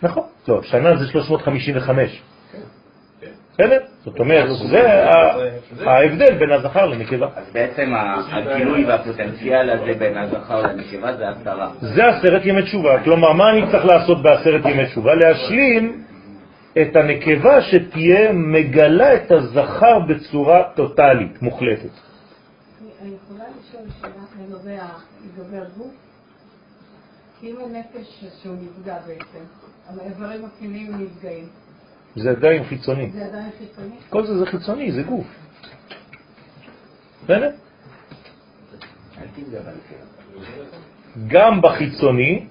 נכון. 0.02 0.22
לא, 0.48 0.62
שנה 0.62 0.96
זה 0.96 1.06
355. 1.06 2.22
בסדר? 3.52 3.78
זאת 4.04 4.20
אומרת, 4.20 4.48
זה 4.70 5.90
ההבדל 5.90 6.38
בין 6.38 6.52
הזכר 6.52 6.86
לנקבה. 6.86 7.28
אז 7.36 7.52
בעצם 7.52 7.92
הגילוי 8.32 8.84
והפוטנציאל 8.84 9.70
הזה 9.70 9.92
בין 9.98 10.16
הזכר 10.16 10.62
לנקבה 10.62 11.16
זה 11.16 11.28
עשרה. 11.28 11.70
זה 11.80 12.06
עשרת 12.06 12.46
ימי 12.46 12.62
תשובה. 12.62 13.04
כלומר, 13.04 13.32
מה 13.32 13.50
אני 13.50 13.62
צריך 13.70 13.84
לעשות 13.84 14.22
בעשרת 14.22 14.64
ימי 14.64 14.86
תשובה? 14.86 15.14
להשלים 15.14 16.04
את 16.82 16.96
הנקבה 16.96 17.62
שתהיה 17.62 18.32
מגלה 18.32 19.14
את 19.14 19.30
הזכר 19.30 19.98
בצורה 20.08 20.62
טוטלית, 20.76 21.42
מוחלטת. 21.42 21.90
אני 23.02 23.10
יכולה 23.24 23.44
לשאול 23.60 23.82
שאלה 24.00 24.88
לגבי 25.24 25.58
הגוף? 25.58 25.92
כי 27.40 27.50
אם 27.50 27.56
הנפש 27.64 28.24
שהוא 28.42 28.56
נפגע 28.56 28.96
בעצם, 29.06 29.44
האיברים 30.00 30.44
הפנימיים 30.44 30.92
נפגעים, 30.98 31.48
זה 32.16 32.30
עדיין 32.30 32.64
חיצוני. 32.64 33.10
זה 33.10 33.24
עדיין 33.24 33.50
חיצוני? 33.58 33.96
כל 34.10 34.26
זה 34.26 34.38
זה 34.38 34.46
חיצוני, 34.46 34.92
זה 34.92 35.02
גוף. 35.02 35.26
בסדר? 37.24 37.50
גם 41.26 41.60
בחיצוני 41.60 42.46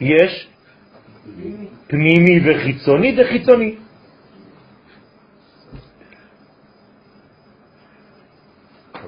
יש 0.00 0.48
פנימי 1.86 2.40
וחיצוני, 2.44 3.16
זה 3.16 3.22
חיצוני. 3.28 3.76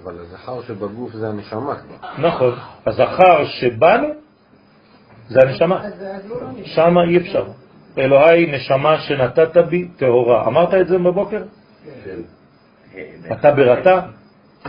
אבל 0.03 0.21
הזכר 0.21 0.62
שבגוף 0.62 1.12
זה 1.12 1.29
הנשמה 1.29 1.75
כבר. 1.77 2.29
נכון. 2.29 2.55
הזכר 2.87 3.45
שבנו 3.45 4.09
זה 5.29 5.41
הנשמה. 5.41 5.83
שמה 6.64 7.05
אי 7.05 7.16
אפשר. 7.16 7.47
אלוהי 7.99 8.47
נשמה 8.47 9.01
שנתת 9.01 9.57
בי 9.57 9.89
טהורה. 9.97 10.47
אמרת 10.47 10.75
את 10.75 10.89
זה 10.89 10.99
בבוקר? 10.99 11.43
כן. 12.05 12.21
אתה 13.33 13.53
בראת, 13.53 13.87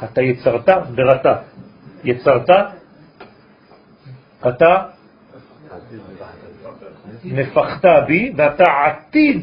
אתה 0.03 0.21
יצרת 0.21 0.69
בראת. 0.95 1.25
יצרת, 2.03 2.49
אתה 4.47 4.85
נפחת 7.23 7.85
בי, 8.07 8.33
ואתה 8.35 8.63
עתיד 8.63 9.41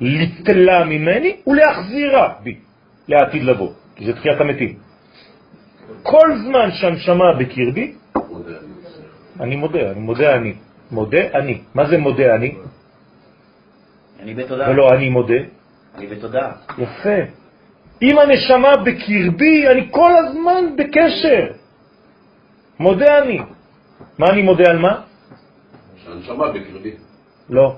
לתלה 0.00 0.84
ממני 0.84 1.36
ולהחזירה 1.46 2.34
בי, 2.42 2.54
לעתיד 3.08 3.42
לבוא, 3.42 3.72
כי 3.96 4.04
זה 4.04 4.12
תחיית 4.12 4.40
המתים. 4.40 4.74
כל 6.02 6.28
זמן 6.44 6.70
שהנשמה 6.70 7.32
בקרבי. 7.38 7.94
אני 9.40 9.56
מודה, 9.56 9.90
אני 9.90 10.00
מודה 10.00 10.34
אני. 10.34 10.54
מודה 10.90 11.22
אני. 11.34 11.60
מה 11.74 11.88
זה 11.88 11.98
מודה 11.98 12.34
אני? 12.34 12.54
אני 14.20 14.34
בתודה. 14.34 14.70
ולא 14.70 14.88
אני 14.90 15.08
מודה. 15.08 15.40
אני 15.94 16.06
בתודה. 16.06 16.52
יפה. 16.78 17.18
אם 18.02 18.18
הנשמה 18.18 18.76
בקרבי, 18.76 19.68
אני 19.68 19.88
כל 19.90 20.12
הזמן 20.16 20.76
בקשר. 20.76 21.46
מודה 22.78 23.18
אני. 23.18 23.40
מה 24.18 24.26
אני 24.30 24.42
מודה 24.42 24.70
על 24.70 24.78
מה? 24.78 25.00
שהנשמה 26.04 26.52
בקרבי. 26.52 26.92
לא. 27.50 27.76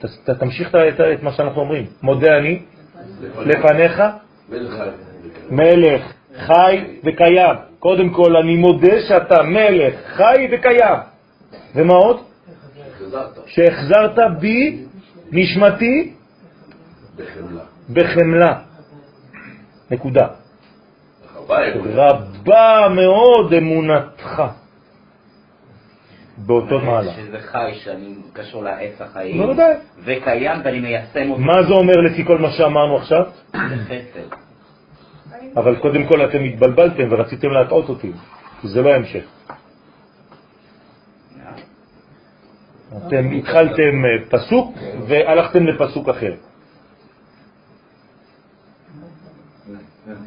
ת, 0.00 0.30
תמשיך 0.30 0.74
את, 0.74 1.00
את 1.00 1.22
מה 1.22 1.32
שאנחנו 1.32 1.60
אומרים. 1.60 1.86
מודה 2.02 2.38
אני 2.38 2.62
לפניך 3.38 4.02
מלך 4.48 4.72
חי. 4.72 4.88
מלך 5.50 6.12
חי 6.46 6.84
וקיים. 7.04 7.56
קודם 7.78 8.10
כל 8.10 8.36
אני 8.36 8.56
מודה 8.56 9.00
שאתה 9.08 9.42
מלך 9.42 9.94
חי 10.16 10.48
וקיים. 10.52 10.98
ומה 11.74 11.94
עוד? 11.94 12.20
החזרת 12.86 13.38
שהחזרת 13.46 14.18
בי 14.40 14.84
נשמתי 15.32 16.12
בחמלה. 17.16 17.62
בחמלה. 17.90 18.58
נקודה. 19.90 20.26
רבה 21.48 22.88
מאוד 22.88 23.52
אמונתך 23.52 24.42
באותו 26.46 26.78
מעלה. 26.78 27.12
שזה 27.12 27.38
חי, 27.38 27.70
שאני 27.74 28.14
קשור 28.32 28.64
לעץ 28.64 29.00
החיים. 29.00 29.42
בוודאי. 29.42 29.74
וקיים 30.04 30.60
ואני 30.64 30.80
מיישם 30.80 31.30
אותו. 31.30 31.42
מה 31.42 31.62
זה 31.62 31.72
אומר 31.72 31.96
לפי 31.96 32.24
כל 32.24 32.38
מה 32.38 32.50
שאמרנו 32.50 32.96
עכשיו? 32.96 33.24
זה 33.52 33.58
חסד. 33.84 34.36
אבל 35.56 35.76
קודם 35.76 36.06
כל 36.06 36.24
אתם 36.24 36.44
התבלבלתם 36.44 37.08
ורציתם 37.10 37.48
להטעות 37.48 37.88
אותי, 37.88 38.12
כי 38.60 38.68
זה 38.68 38.82
לא 38.82 38.94
המשך. 38.94 39.24
אתם 43.06 43.30
התחלתם 43.30 44.04
אה, 44.04 44.30
פסוק 44.30 44.78
והלכתם 45.06 45.66
לפסוק 45.66 46.08
אחר. 46.08 46.32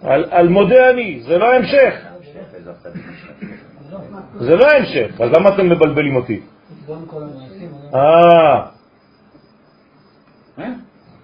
על, 0.04 0.26
על 0.32 0.48
מודה 0.48 0.90
אני, 0.90 1.22
זה 1.22 1.38
לא 1.38 1.54
המשך. 1.56 1.94
זה 4.40 4.56
לא 4.56 4.72
המשך, 4.72 5.22
אז 5.22 5.32
למה 5.32 5.50
אתם 5.50 5.70
מבלבלים 5.70 6.16
אותי? 6.16 6.42
אה, 7.96 8.66
אה? 10.60 10.70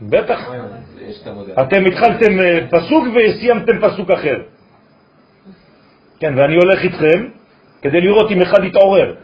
בטח. 0.02 0.40
אתם 1.62 1.86
התחלתם 1.86 2.40
אה, 2.40 2.68
פסוק 2.72 3.04
וסיימתם 3.16 3.80
פסוק 3.82 4.12
אחר. 4.12 4.38
כן, 6.20 6.34
ואני 6.38 6.56
הולך 6.56 6.80
איתכם 6.84 7.30
כדי 7.82 8.02
לראות 8.02 8.32
אם 8.32 8.42
אחד 8.42 8.64
יתעורר. 8.64 9.16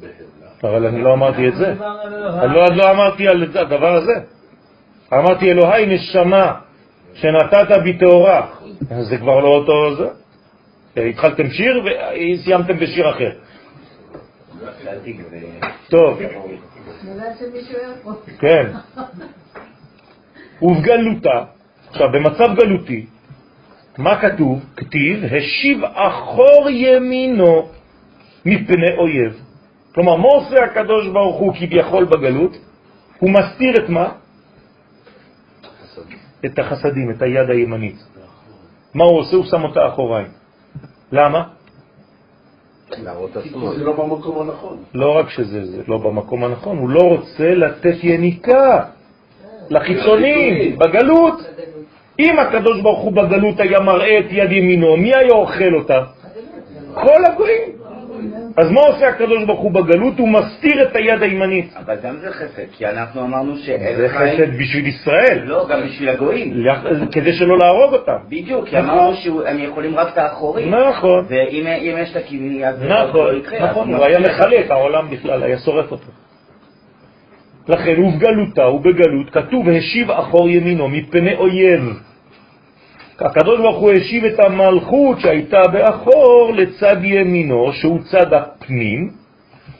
בחמלה. 0.00 0.50
אבל 0.62 0.86
אני 0.86 1.02
לא 1.02 1.12
אמרתי 1.12 1.48
את 1.48 1.56
זה. 1.56 1.72
אני 2.42 2.54
לא, 2.54 2.66
לא 2.76 2.90
אמרתי 2.90 3.28
על 3.28 3.52
זה, 3.52 3.60
הדבר 3.60 3.94
הזה. 3.96 4.12
אמרתי 5.12 5.50
אלוהי 5.50 5.86
נשמה 5.86 6.60
שנתת 7.14 7.82
בי 7.84 7.98
טהורה. 7.98 8.46
זה 9.00 9.16
כבר 9.18 9.40
לא 9.40 9.48
אותו 9.48 9.96
זה. 9.96 10.08
התחלתם 11.08 11.50
שיר 11.50 11.84
וסיימתם 11.84 12.76
בשיר 12.76 13.10
אחר. 13.10 13.30
טוב. 15.90 16.20
כן. 18.38 18.66
ובגלותה, 20.62 21.44
עכשיו 21.90 22.08
במצב 22.12 22.54
גלותי, 22.56 23.06
מה 23.98 24.20
כתוב? 24.20 24.64
כתיב, 24.76 25.24
השיב 25.24 25.84
אחור 25.84 26.70
ימינו 26.70 27.68
מפני 28.46 28.96
אויב. 28.98 29.40
כלומר, 29.94 30.16
מה 30.16 30.28
עושה 30.28 30.64
הקדוש 30.64 31.08
ברוך 31.08 31.36
הוא 31.36 31.54
כביכול 31.54 32.04
בגלות? 32.04 32.56
הוא 33.18 33.30
מסתיר 33.30 33.84
את 33.84 33.88
מה? 33.88 34.12
את 36.44 36.58
החסדים, 36.58 37.10
את 37.10 37.22
היד 37.22 37.50
הימנית. 37.50 37.96
מה 38.94 39.04
הוא 39.04 39.18
עושה? 39.18 39.36
הוא 39.36 39.44
שם 39.44 39.62
אותה 39.62 39.88
אחוריים. 39.88 40.26
למה? 41.12 41.44
זה 43.76 43.84
לא 43.84 43.92
במקום 43.92 44.40
הנכון. 44.40 44.76
לא 44.94 45.16
רק 45.16 45.30
שזה 45.30 45.64
זה 45.64 45.82
לא 45.88 45.98
במקום 45.98 46.44
הנכון, 46.44 46.78
הוא 46.78 46.88
לא 46.88 47.02
רוצה 47.02 47.54
לתת 47.54 47.96
יניקה 48.02 48.84
לחיצונים, 49.70 50.78
בגלות. 50.78 51.34
אם 52.18 52.38
הקדוש 52.38 52.80
ברוך 52.80 53.00
הוא 53.00 53.12
בגלות 53.12 53.60
היה 53.60 53.80
מראה 53.80 54.18
את 54.18 54.26
יד 54.30 54.52
ימינו, 54.52 54.96
מי 54.96 55.14
היה 55.14 55.32
אוכל 55.32 55.74
אותה? 55.74 56.04
כל 56.94 57.24
הגויים. 57.24 57.83
אז 58.56 58.70
מה 58.70 58.80
עושה 58.80 59.08
הקדוש 59.08 59.44
ברוך 59.44 59.60
הוא 59.60 59.72
בגלות? 59.72 60.18
הוא 60.18 60.28
מסתיר 60.28 60.82
את 60.82 60.96
היד 60.96 61.22
הימנית. 61.22 61.74
אבל 61.76 61.96
גם 62.02 62.16
זה 62.16 62.30
חסד, 62.30 62.70
כי 62.72 62.86
אנחנו 62.86 63.20
אמרנו 63.24 63.56
זה 63.56 63.62
שערך 63.62 64.12
חיים... 64.12 64.34
חסד 64.34 64.58
בשביל 64.58 64.86
ישראל, 64.86 65.42
לא, 65.44 65.66
גם 65.70 65.82
בשביל 65.86 66.08
הגויים. 66.08 66.64
כדי 67.12 67.32
שלא 67.32 67.58
להרוג 67.58 67.92
אותם. 67.92 68.16
בדיוק, 68.28 68.68
כי 68.68 68.76
נכון. 68.76 68.90
אמרנו 68.90 69.14
שהם 69.14 69.58
יכולים 69.58 69.96
רק 69.96 70.12
את 70.12 70.18
האחורים. 70.18 70.74
נכון, 70.74 71.24
ואם 71.28 71.66
אם 71.66 71.96
יש 72.02 72.10
את 72.10 72.16
הכיוון, 72.16 72.64
אז 72.64 72.78
זה 72.78 72.88
נכון, 72.88 73.26
לא 73.26 73.38
יקרה. 73.38 73.70
נכון, 73.70 73.94
אז 73.94 74.00
הוא 74.00 74.04
היה 74.04 74.18
את 74.64 74.70
העולם 74.70 75.10
בכלל, 75.10 75.42
היה 75.42 75.58
שורף 75.58 75.90
אותו. 75.90 76.10
לכן 77.68 78.02
ובגלותה 78.02 78.68
ובגלות 78.68 79.30
כתוב 79.30 79.68
השיב 79.68 80.10
אחור 80.10 80.48
ימינו 80.48 80.88
מפני 80.88 81.34
אויב. 81.34 82.00
הקדוש 83.18 83.60
ברוך 83.60 83.78
הוא 83.78 83.92
השיב 83.92 84.24
את 84.24 84.40
המלכות 84.40 85.20
שהייתה 85.20 85.62
באחור 85.72 86.52
לצד 86.56 86.96
ימינו 87.04 87.72
שהוא 87.72 87.98
צד 88.10 88.32
הפנים 88.32 89.10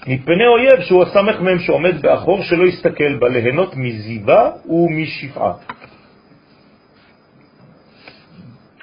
מפני 0.07 0.47
אויב 0.47 0.81
שהוא 0.81 1.03
הסמך 1.03 1.41
מהם 1.41 1.59
שעומד 1.59 2.03
באחור 2.03 2.43
שלא 2.43 2.67
יסתכל 2.67 3.19
בה 3.19 3.29
ליהנות 3.29 3.77
מזיבה 3.77 4.51
ומשפעה. 4.69 5.53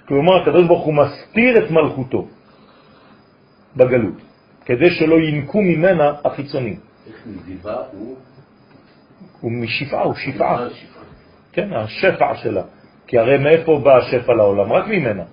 כלומר 0.08 0.42
הקדוש 0.42 0.68
ברוך 0.68 0.86
הוא 0.86 0.94
מסתיר 0.94 1.58
את 1.58 1.72
מלכותו 1.72 2.28
בגלות 3.76 4.22
כדי 4.66 4.90
שלא 4.90 5.16
ינקו 5.16 5.62
ממנה 5.62 6.14
החיצונים. 6.26 6.76
איך 7.08 7.16
מזיבה 7.28 7.76
הוא... 7.92 8.18
הוא 9.42 9.52
משפעה, 9.52 10.04
הוא 10.04 10.16
שפעה. 10.16 10.68
כן, 11.52 11.74
השפע 11.74 12.36
שלה. 12.36 12.64
כי 13.12 13.18
הרי 13.18 13.38
מאיפה 13.38 13.82
בא 13.84 13.98
השפע 13.98 14.34
לעולם? 14.34 14.74
רק 14.74 14.88
ממנה. 14.88 15.24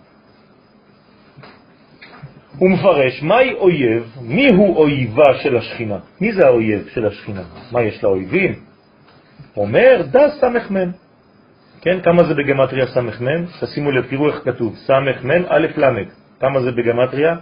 הוא 2.58 2.70
מפרש, 2.70 3.22
מהי 3.22 3.54
אויב? 3.54 4.16
מי 4.20 4.48
הוא 4.48 4.76
אויבה 4.76 5.38
של 5.42 5.56
השכינה? 5.56 5.98
מי 6.20 6.32
זה 6.32 6.46
האויב 6.46 6.88
של 6.88 7.06
השכינה? 7.06 7.42
מה, 7.72 7.82
יש 7.82 8.04
לה 8.04 8.08
אויבים? 8.10 8.54
אומר, 9.56 10.02
דה 10.10 10.30
סמ"ם. 10.40 10.90
כן, 11.80 12.00
כמה 12.02 12.24
זה 12.24 12.34
בגמטריה 12.34 12.86
סמ"ם? 12.86 13.46
תשימו 13.60 13.90
לב, 13.90 14.06
תראו 14.10 14.28
איך 14.28 14.40
כתוב, 14.44 14.76
סמ"ם 14.76 15.30
א' 15.48 15.66
ל'. 15.76 16.04
כמה 16.40 16.60
זה 16.60 16.70
בגמטריה? 16.72 17.36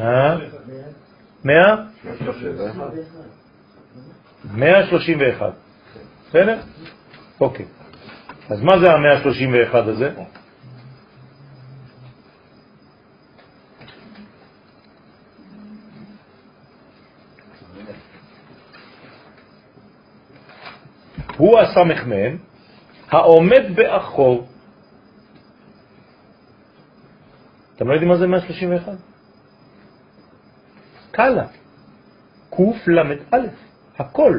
אה? 0.00 0.38
100? 1.44 1.76
131. 4.54 5.52
בסדר? 6.28 6.60
אוקיי. 7.40 7.66
אז 8.50 8.62
מה 8.62 8.78
זה 8.78 8.90
ה-131 8.92 9.76
הזה? 9.76 10.10
הוא 21.36 21.60
הסמ"ם 21.60 22.36
העומד 23.08 23.62
באחור. 23.74 24.48
אתם 27.76 27.88
לא 27.88 27.92
יודעים 27.92 28.10
מה 28.10 28.16
זה 28.16 28.26
131? 28.26 28.92
קלה. 31.10 31.46
קל"א, 32.50 33.38
הכל. 33.98 34.38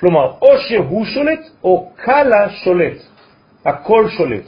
כלומר, 0.00 0.32
או 0.42 0.48
שהוא 0.68 1.04
שולט 1.04 1.40
או 1.64 1.92
קלה 1.96 2.50
שולט. 2.50 2.98
הכל 3.64 4.08
שולט. 4.08 4.44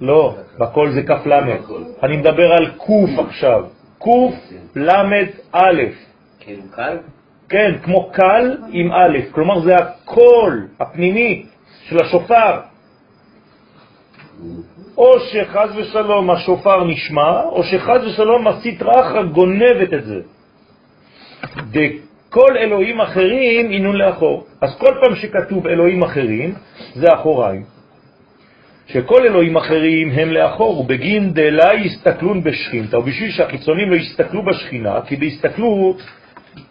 לא, 0.00 0.36
בכל 0.58 0.90
זה 0.90 1.02
כף 1.02 1.26
למד. 1.26 1.60
אני 2.02 2.16
מדבר 2.16 2.52
על 2.52 2.70
קוף 2.76 3.10
עכשיו. 3.18 3.64
קוף 3.98 4.34
למד 4.76 5.26
א'. 5.52 5.82
כאילו 6.40 6.62
קל? 6.70 6.96
כן, 7.48 7.78
כמו 7.82 8.10
קל 8.12 8.56
עם 8.70 8.92
א', 8.92 9.18
כלומר 9.30 9.60
זה 9.60 9.76
הקול 9.76 10.68
הפנימי 10.80 11.46
של 11.88 11.96
השופר. 12.04 12.60
או 14.98 15.20
שחז 15.20 15.70
ושלום 15.76 16.30
השופר 16.30 16.84
נשמע, 16.84 17.42
או 17.42 17.62
שחז 17.62 18.04
ושלום 18.06 18.48
הסטרא 18.48 19.00
אחרא 19.00 19.22
גונבת 19.22 19.94
את 19.94 20.04
זה. 20.04 20.20
כל 22.30 22.56
אלוהים 22.56 23.00
אחרים 23.00 23.70
עינון 23.70 23.96
לאחור. 23.96 24.46
אז 24.60 24.78
כל 24.78 24.94
פעם 25.00 25.16
שכתוב 25.16 25.66
אלוהים 25.66 26.02
אחרים, 26.02 26.54
זה 26.94 27.14
אחוריים. 27.14 27.64
שכל 28.86 29.26
אלוהים 29.26 29.56
אחרים 29.56 30.10
הם 30.10 30.28
לאחור, 30.30 30.80
ובגין 30.80 31.32
דלה 31.32 31.74
יסתכלון 31.74 32.42
בשכינתה, 32.42 32.98
ובשביל 32.98 33.30
שהחיצונים 33.30 33.90
לא 33.90 33.96
יסתכלו 33.96 34.44
בשכינה, 34.44 35.00
כי 35.06 35.16
בהסתכלות 35.16 36.02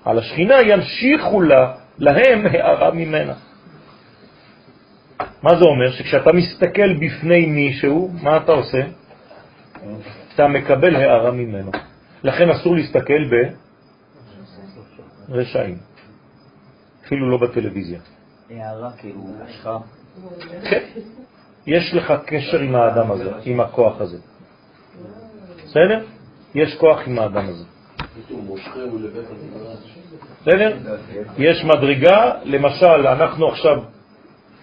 על 0.05 0.19
השכינה 0.19 0.61
ימשיכו 0.61 1.41
לה, 1.41 1.73
להם 1.99 2.45
הערה 2.45 2.91
ממנה. 2.91 3.33
מה 5.43 5.55
זה 5.55 5.65
אומר? 5.65 5.91
שכשאתה 5.91 6.33
מסתכל 6.33 6.93
בפני 6.93 7.45
מישהו, 7.45 8.11
מה 8.21 8.37
אתה 8.37 8.51
עושה? 8.51 8.81
אתה 10.35 10.47
מקבל 10.47 10.95
הערה 10.95 11.31
ממנו. 11.31 11.71
לכן 12.23 12.49
אסור 12.49 12.75
להסתכל 12.75 13.23
ברשעים, 15.27 15.77
אפילו 17.05 17.29
לא 17.29 17.37
בטלוויזיה. 17.37 17.99
הערה 18.49 18.91
כאילו 18.97 19.21
השחר. 19.41 19.77
כן, 20.69 20.83
יש 21.67 21.93
לך 21.93 22.13
קשר 22.25 22.59
עם 22.59 22.75
האדם 22.75 23.11
הזה, 23.11 23.31
עם 23.43 23.59
הכוח 23.59 24.01
הזה. 24.01 24.17
בסדר? 25.65 26.05
יש 26.55 26.75
כוח 26.75 26.99
עם 27.07 27.19
האדם 27.19 27.47
הזה. 27.47 27.63
בסדר? 30.41 30.77
יש 31.37 31.63
מדרגה, 31.63 32.33
למשל, 32.43 33.07
אנחנו 33.07 33.47
עכשיו 33.47 33.83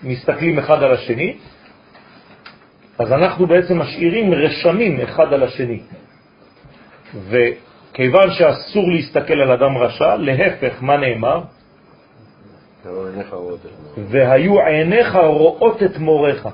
מסתכלים 0.03 0.59
אחד 0.59 0.83
על 0.83 0.93
השני, 0.93 1.39
אז 2.99 3.13
אנחנו 3.13 3.47
בעצם 3.47 3.79
משאירים 3.79 4.35
רשמים 4.35 5.01
אחד 5.01 5.33
על 5.33 5.43
השני. 5.43 5.83
וכיוון 7.95 8.31
שאסור 8.31 8.91
להסתכל 8.91 9.41
על 9.41 9.51
אדם 9.51 9.79
רשע, 9.79 10.17
להפך, 10.17 10.83
מה 10.83 10.97
נאמר? 10.97 11.41
והיו 14.11 14.61
עיניך 14.61 15.15
רואות 15.15 15.83
את 15.83 15.99
מורך. 15.99 16.47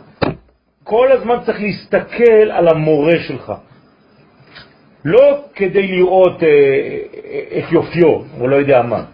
כל 0.84 1.12
הזמן 1.12 1.36
צריך 1.46 1.60
להסתכל 1.60 2.50
על 2.50 2.68
המורה 2.68 3.18
שלך. 3.28 3.52
לא 5.04 5.44
כדי 5.54 5.86
לראות 5.86 6.42
אה, 6.42 6.48
אה, 6.48 7.58
את 7.58 7.72
יופיו, 7.72 8.22
או 8.40 8.48
לא 8.48 8.56
יודע 8.56 8.82
מה, 8.82 9.04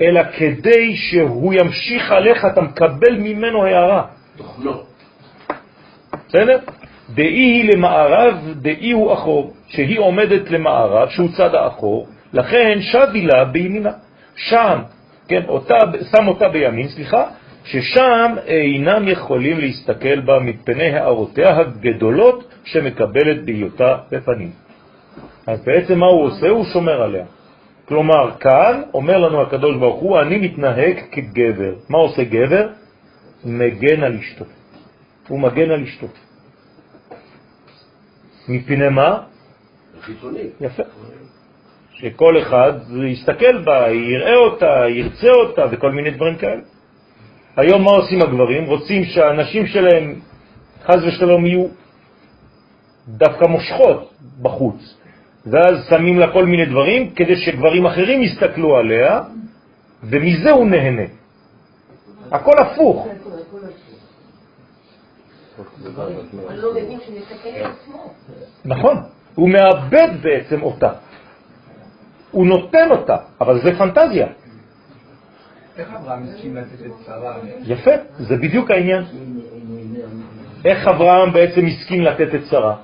אלא 0.00 0.22
כדי 0.38 0.96
שהוא 0.96 1.54
ימשיך 1.54 2.12
עליך, 2.12 2.44
אתה 2.44 2.60
מקבל 2.60 3.16
ממנו 3.18 3.64
הערה. 3.64 4.06
תוכנו. 4.36 4.82
בסדר? 6.28 6.58
דאי 7.14 7.24
היא 7.26 7.70
למערב, 7.74 8.34
דאי 8.54 8.90
הוא 8.90 9.12
אחור, 9.12 9.52
שהיא 9.68 9.98
עומדת 9.98 10.50
למערב, 10.50 11.08
שהוא 11.08 11.28
צד 11.36 11.54
האחור, 11.54 12.08
לכן 12.32 12.78
שבי 12.80 13.22
לה 13.22 13.44
בימינה. 13.44 13.92
שם, 14.36 14.78
כן, 15.28 15.42
אותה, 15.48 15.78
שם 16.10 16.28
אותה 16.28 16.48
בימין, 16.48 16.88
סליחה, 16.88 17.24
ששם 17.64 18.34
אינם 18.46 19.08
יכולים 19.08 19.58
להסתכל 19.58 20.20
בה 20.20 20.38
מפני 20.38 20.96
הערותיה 20.96 21.56
הגדולות 21.56 22.54
שמקבלת 22.64 23.44
בהיותה 23.44 23.96
בפנים. 24.10 24.50
אז 25.46 25.64
בעצם 25.64 25.98
מה 25.98 26.06
הוא 26.06 26.24
עושה? 26.24 26.48
הוא 26.48 26.64
שומר 26.64 27.02
עליה. 27.02 27.24
כלומר, 27.88 28.30
כאן 28.40 28.82
אומר 28.94 29.18
לנו 29.18 29.42
הקדוש 29.42 29.76
ברוך 29.76 30.00
הוא, 30.00 30.20
אני 30.20 30.38
מתנהג 30.38 30.96
כגבר. 31.12 31.74
מה 31.88 31.98
עושה 31.98 32.24
גבר? 32.24 32.68
מגן 33.44 34.02
על 34.02 34.14
אשתו. 34.14 34.44
הוא 35.28 35.40
מגן 35.40 35.70
על 35.70 35.82
אשתו. 35.82 36.06
מפני 38.50 38.88
מה? 38.88 39.18
חיצוני. 40.00 40.40
יפה. 40.60 40.82
שכל 41.92 42.38
אחד 42.38 42.72
יסתכל 43.06 43.58
בה, 43.64 43.90
יראה 43.90 44.36
אותה, 44.36 44.88
ירצה 44.88 45.30
אותה 45.30 45.64
וכל 45.70 45.92
מיני 45.92 46.10
דברים 46.10 46.36
כאלה. 46.36 46.62
היום 47.56 47.84
מה 47.84 47.90
עושים 47.90 48.22
הגברים? 48.22 48.64
רוצים 48.64 49.04
שהאנשים 49.04 49.66
שלהם, 49.66 50.14
חז 50.84 51.04
ושלום, 51.04 51.46
יהיו 51.46 51.66
דווקא 53.08 53.44
מושכות 53.44 54.12
בחוץ. 54.42 54.96
ואז 55.46 55.74
שמים 55.88 56.18
לה 56.18 56.32
כל 56.32 56.46
מיני 56.46 56.66
דברים 56.66 57.10
כדי 57.10 57.36
שגברים 57.36 57.86
אחרים 57.86 58.22
יסתכלו 58.22 58.76
עליה, 58.76 59.20
ומזה 60.02 60.50
הוא 60.50 60.66
נהנה. 60.66 61.02
הכל 62.32 62.58
הפוך. 62.58 63.08
נכון, 68.64 68.96
הוא 69.34 69.48
מאבד 69.48 70.08
בעצם 70.22 70.62
אותה. 70.62 70.92
הוא 72.30 72.46
נותן 72.46 72.90
אותה, 72.90 73.16
אבל 73.40 73.62
זה 73.62 73.78
פנטזיה. 73.78 74.26
איך 75.78 75.88
אברהם 75.94 76.22
הסכים 76.22 76.56
לתת 76.56 76.86
את 76.86 76.92
שרה? 77.06 77.36
יפה, 77.62 77.90
זה 78.18 78.36
בדיוק 78.36 78.70
העניין. 78.70 79.04
איך 80.64 80.88
אברהם 80.88 81.32
בעצם 81.32 81.66
הסכים 81.66 82.02
לתת 82.02 82.34
את 82.34 82.46
שרה? 82.50 82.76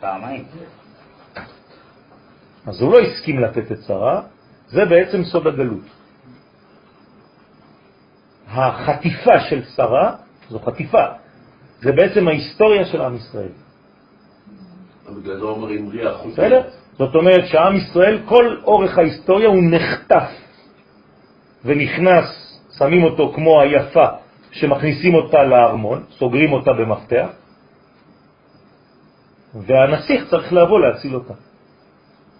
פעמיים. 0.00 0.44
אז 2.66 2.80
הוא 2.80 2.92
לא 2.92 2.98
הסכים 2.98 3.38
לתת 3.38 3.72
את 3.72 3.78
שרה, 3.86 4.22
זה 4.68 4.84
בעצם 4.84 5.24
סוד 5.24 5.46
הגלות. 5.46 5.84
החטיפה 8.48 9.40
של 9.40 9.64
שרה 9.76 10.16
זו 10.50 10.58
חטיפה, 10.58 11.04
זה 11.84 11.92
בעצם 11.92 12.28
ההיסטוריה 12.28 12.84
של 12.84 13.00
עם 13.00 13.16
ישראל. 13.16 13.52
בגלל 15.20 15.38
זה 15.38 15.44
אומרים 15.44 15.88
ריח. 15.88 16.16
בסדר? 16.32 16.62
זאת 16.98 17.14
אומרת 17.14 17.46
שעם 17.46 17.76
ישראל, 17.76 18.18
כל 18.24 18.56
אורך 18.64 18.98
ההיסטוריה 18.98 19.48
הוא 19.48 19.62
נחטף 19.70 20.30
ונכנס, 21.64 22.60
שמים 22.78 23.04
אותו 23.04 23.32
כמו 23.34 23.60
היפה 23.60 24.06
שמכניסים 24.50 25.14
אותה 25.14 25.42
לארמון, 25.42 26.04
סוגרים 26.10 26.52
אותה 26.52 26.72
במפתח, 26.72 27.28
והנסיך 29.54 30.30
צריך 30.30 30.52
לבוא 30.52 30.80
להציל 30.80 31.14
אותה. 31.14 31.34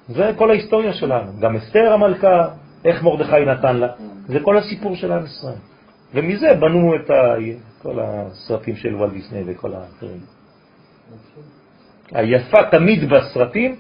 זה 0.09 0.33
כל 0.37 0.51
ההיסטוריה 0.51 0.93
שלנו. 0.93 1.41
גם 1.41 1.57
אסתר 1.57 1.93
המלכה, 1.93 2.49
איך 2.85 3.03
מרדכי 3.03 3.45
נתן 3.45 3.77
לה, 3.77 3.89
זה 4.27 4.39
כל 4.41 4.59
הסיפור 4.59 4.97
של 4.97 5.13
עם 5.13 5.25
ישראל. 5.25 5.74
ומזה 6.15 6.55
בנו 6.55 6.97
את 6.97 7.11
ה... 7.11 7.35
כל 7.83 8.01
הסרטים 8.01 8.77
של 8.77 8.95
וולט 8.95 9.13
דיסני 9.13 9.43
וכל 9.47 9.75
האחרים. 9.75 10.21
היפה 12.13 12.59
תמיד 12.71 13.11
בסרטים, 13.11 13.77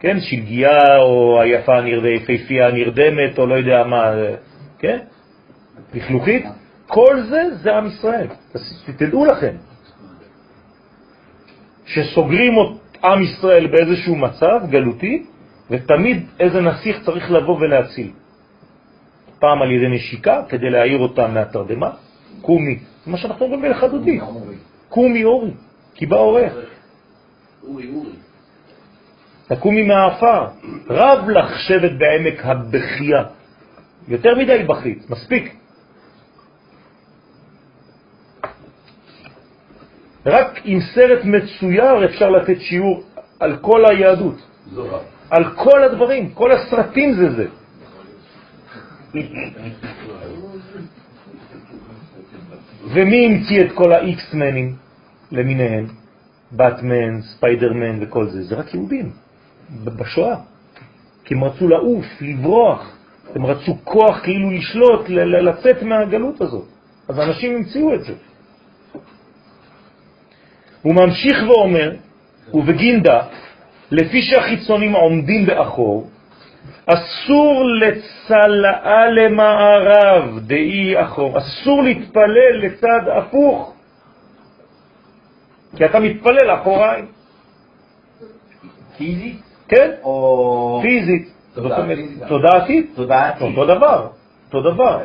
כן, 0.00 0.20
שלגיה 0.20 0.98
או 0.98 1.40
היפה 1.40 1.78
היפהפייה 1.78 2.68
הנרדמת 2.68 3.38
או 3.38 3.46
לא 3.46 3.54
יודע 3.54 3.84
מה, 3.84 4.12
כן, 4.78 4.98
לכלוכית, 5.94 6.46
כל 6.86 7.20
זה 7.20 7.42
זה 7.62 7.76
עם 7.76 7.86
ישראל. 7.86 8.26
תדעו 8.96 9.24
לכם, 9.24 9.56
שסוגרים 11.86 12.52
את 12.52 13.04
עם 13.04 13.22
ישראל 13.22 13.66
באיזשהו 13.66 14.16
מצב 14.16 14.60
גלותי, 14.70 15.26
ותמיד 15.70 16.26
איזה 16.40 16.60
נסיך 16.60 17.02
צריך 17.04 17.30
לבוא 17.30 17.56
ולהציל. 17.56 18.10
פעם 19.38 19.62
על 19.62 19.70
ידי 19.70 19.88
נשיקה, 19.88 20.42
כדי 20.48 20.70
להעיר 20.70 20.98
אותה 20.98 21.26
מהתרדמה, 21.26 21.90
קומי, 22.42 22.78
זה 23.04 23.10
מה 23.10 23.18
שאנחנו 23.18 23.44
אומרים 23.44 23.62
בלחדודי, 23.62 24.20
קומי 24.88 25.24
אורי, 25.24 25.50
כי 25.94 26.06
בא. 26.06 26.16
אורי. 26.16 26.42
תקומי 29.48 29.82
מהאפר, 29.82 30.46
רב 30.90 31.28
לך 31.28 31.60
שבט 31.60 31.92
בעמק 31.98 32.40
הבכייה. 32.44 33.24
יותר 34.08 34.34
מדי 34.34 34.64
בכית, 34.68 35.10
מספיק. 35.10 35.56
רק 40.26 40.60
עם 40.64 40.78
סרט 40.94 41.24
מצויר 41.24 42.04
אפשר 42.04 42.30
לתת 42.30 42.60
שיעור 42.60 43.02
על 43.40 43.56
כל 43.56 43.84
היהדות, 43.86 44.34
זוהר. 44.72 45.00
על 45.30 45.44
כל 45.54 45.82
הדברים, 45.82 46.30
כל 46.30 46.52
הסרטים 46.52 47.14
זה 47.14 47.30
זה. 47.30 47.46
ומי 52.94 53.26
המציא 53.26 53.60
את 53.60 53.72
כל 53.72 53.92
האיקס-מנים 53.92 54.76
למיניהם? 55.32 55.86
באטמן, 56.52 57.22
ספיידרמן 57.22 58.02
וכל 58.02 58.26
זה, 58.26 58.42
זה 58.42 58.54
רק 58.54 58.74
יהודים, 58.74 59.10
בשואה. 59.84 60.36
כי 61.24 61.34
הם 61.34 61.44
רצו 61.44 61.68
לעוף, 61.68 62.04
לברוח, 62.20 62.96
הם 63.34 63.46
רצו 63.46 63.76
כוח 63.84 64.20
כאילו 64.22 64.50
לשלוט, 64.50 65.08
לצאת 65.08 65.82
מהגלות 65.82 66.40
הזאת. 66.40 66.64
אז 67.08 67.20
אנשים 67.20 67.56
המציאו 67.56 67.94
את 67.94 68.04
זה. 68.04 68.14
הוא 70.82 70.94
ממשיך 70.94 71.36
ואומר, 71.48 71.92
ובגינדה, 72.54 73.22
לפי 73.90 74.22
שהחיצונים 74.22 74.92
עומדים 74.92 75.46
באחור, 75.46 76.10
אסור 76.86 77.64
לצלעה 78.24 79.06
למערב, 79.10 80.38
דאי 80.38 81.02
אחור, 81.02 81.38
אסור 81.38 81.82
להתפלל 81.82 82.56
לצד 82.62 83.08
הפוך, 83.16 83.74
כי 85.76 85.84
אתה 85.84 86.00
מתפלל 86.00 86.54
אחוריים. 86.54 87.06
פיזית? 88.96 89.42
כן, 89.68 89.90
או... 90.02 90.78
פיזית. 90.82 91.28
תודעתית. 92.28 92.94
תודעתית? 92.96 93.40
אותו 93.40 93.64
דבר, 93.64 94.08
אותו 94.46 94.72
דבר. 94.72 95.00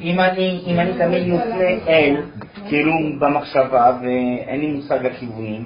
אם 0.00 0.20
אני, 0.20 0.62
אם 0.66 0.80
אני 0.80 0.98
תמיד 0.98 1.28
מופנה 1.28 1.68
אל, 1.88 2.16
כאילו 2.68 2.92
במחשבה, 3.20 3.98
ואין 4.02 4.60
לי 4.60 4.66
מושג 4.72 5.06
הכיוונים, 5.06 5.64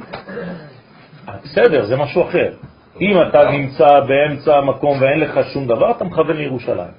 בסדר, 1.45 1.87
זה 1.87 1.97
משהו 1.97 2.23
אחר. 2.23 2.53
אם 3.01 3.17
אתה 3.29 3.51
נמצא 3.51 4.01
באמצע 4.01 4.57
המקום 4.59 4.99
ואין 5.01 5.21
לך 5.21 5.41
שום 5.53 5.67
דבר, 5.67 5.91
אתה 5.91 6.05
מכוון 6.05 6.37
לירושלים. 6.37 6.91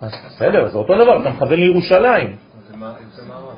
אז 0.00 0.12
בסדר, 0.26 0.68
זה 0.68 0.78
אותו 0.78 0.94
דבר, 0.94 1.20
אתה 1.22 1.30
מכוון 1.30 1.58
לירושלים. 1.58 2.36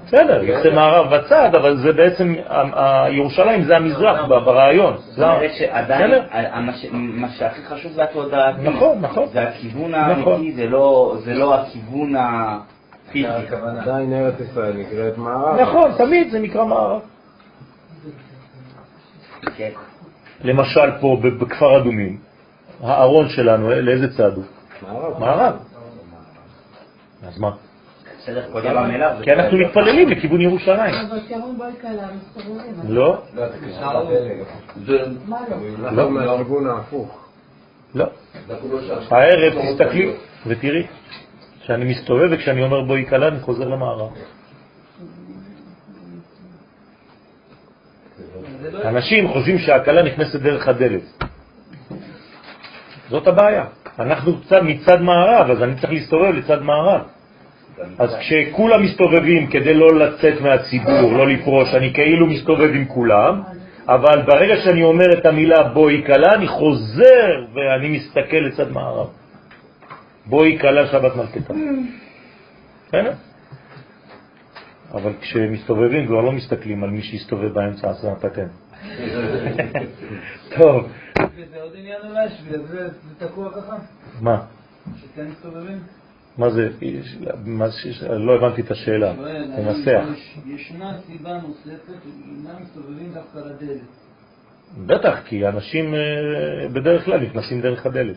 בסדר, 0.07 0.43
יוצא 0.45 0.70
מערב 0.70 1.14
בצד, 1.14 1.55
אבל 1.55 1.76
זה 1.76 1.93
בעצם, 1.93 2.35
ה- 2.49 2.61
ה- 2.81 3.11
ירושלים 3.11 3.62
זה 3.62 3.76
המזרח 3.76 4.24
ברעיון. 4.28 4.97
זאת 4.97 5.14
זה 5.14 5.26
ה- 5.26 5.35
אומרת 5.35 5.51
שעדיין? 5.59 6.12
ה- 6.31 6.61
מה 6.93 7.28
שהכי 7.28 7.62
חשוב 7.64 7.93
זה 7.93 8.03
התודעה. 8.05 8.53
נכון, 8.53 8.99
נכון. 9.01 9.26
זה 9.28 9.43
הכיוון 9.43 9.95
נכון. 9.95 10.33
האמיתי, 10.33 10.53
זה 10.53 10.66
לא- 10.66 11.14
זה 11.18 11.35
לא 11.35 11.55
הכיוון 11.55 12.14
הפיזי. 12.16 13.26
עדיין 13.81 14.12
ארץ 14.12 14.41
ישראל 14.41 14.72
נקראת 14.72 15.18
מערב. 15.18 15.61
נכון, 15.61 15.91
תמיד 15.99 16.31
זה 16.31 16.39
נקרא 16.39 16.64
מערב. 16.64 17.01
כן. 19.57 19.70
למשל 20.45 20.91
פה 21.01 21.20
בכפר 21.22 21.80
אדומים, 21.80 22.18
הארון 22.82 23.28
שלנו, 23.28 23.72
אה, 23.72 23.80
לאיזה 23.80 24.16
צד 24.16 24.32
הוא? 24.36 24.45
מערב. 24.82 25.20
מערב. 25.20 25.55
אז 27.22 27.38
מה? 27.38 27.51
כי 29.22 29.32
אנחנו 29.32 29.59
מתפללים 29.59 30.09
לכיוון 30.09 30.41
ירושלים. 30.41 30.95
לא, 32.88 33.22
לא? 35.93 36.11
מהכיוון 36.11 36.66
ההפוך. 36.66 37.26
לא. 37.95 38.07
הערב 39.11 39.53
תסתכלי 39.62 40.12
ותראי 40.47 40.86
שאני 41.62 41.84
מסתובב 41.84 42.28
וכשאני 42.30 42.62
אומר 42.62 42.80
בואי 42.80 43.05
קלה 43.05 43.28
אני 43.28 43.41
חוזר 43.41 43.68
למערב. 43.68 44.11
אנשים 48.84 49.28
חושבים 49.28 49.58
שהקלה 49.58 50.02
נכנסת 50.02 50.40
דרך 50.40 50.68
הדלת. 50.68 51.02
זאת 53.08 53.26
הבעיה. 53.26 53.64
אנחנו 53.98 54.32
מצד 54.62 55.00
מערב, 55.00 55.50
אז 55.50 55.62
אני 55.62 55.74
צריך 55.74 55.92
להסתובב 55.92 56.34
לצד 56.34 56.62
מערב. 56.62 57.00
אז 57.98 58.16
כשכולם 58.20 58.82
מסתובבים 58.82 59.46
כדי 59.46 59.74
לא 59.74 59.98
לצאת 59.98 60.40
מהציבור, 60.40 61.12
לא 61.12 61.28
לפרוש, 61.28 61.74
אני 61.74 61.92
כאילו 61.92 62.26
מסתובב 62.26 62.70
עם 62.74 62.84
כולם, 62.84 63.42
אבל 63.88 64.22
ברגע 64.22 64.54
שאני 64.64 64.82
אומר 64.82 65.18
את 65.18 65.26
המילה 65.26 65.62
בואי 65.62 66.02
קלה, 66.02 66.34
אני 66.34 66.48
חוזר 66.48 67.28
ואני 67.54 67.88
מסתכל 67.88 68.36
לצד 68.36 68.70
מערב. 68.72 69.06
בואי 70.26 70.58
קלה 70.58 70.86
שבת 70.86 71.16
מלכתה. 71.16 71.54
בסדר? 72.88 73.12
אבל 74.93 75.12
כשמסתובבים 75.20 76.07
כבר 76.07 76.20
לא 76.20 76.32
מסתכלים 76.32 76.84
על 76.84 76.91
מי 76.91 77.03
שהסתובב 77.03 77.53
באמצע 77.55 77.91
עשה 77.91 78.14
פטנט. 78.14 78.51
טוב, 80.59 80.88
וזה 81.36 81.62
עוד 81.62 81.72
עניין 81.76 81.99
אולי, 82.09 82.28
שבגלל 82.28 82.62
זה 82.66 82.88
זה 82.88 83.26
תקוע 83.28 83.53
ככה? 83.53 83.76
מה? 84.20 84.43
שכן 84.97 85.26
מסתובבים? 85.28 85.78
מה 86.38 86.51
זה? 86.51 86.68
מה 87.45 87.70
ש- 87.70 88.03
לא 88.03 88.34
הבנתי 88.36 88.61
את 88.61 88.70
השאלה. 88.70 89.14
תנסח. 89.57 90.03
יש- 90.12 90.38
ישנה 90.47 90.97
סיבה 91.07 91.38
נוספת, 91.49 91.93
אינם 92.07 92.62
מסתובבים 92.62 93.12
דווקא 93.14 93.38
לדלת. 93.38 93.80
בטח, 94.86 95.18
כי 95.24 95.49
אנשים 95.49 95.95
אה, 95.95 95.99
בדרך 96.72 97.05
כלל 97.05 97.20
נכנסים 97.20 97.61
דרך 97.61 97.86
הדלת. 97.86 98.16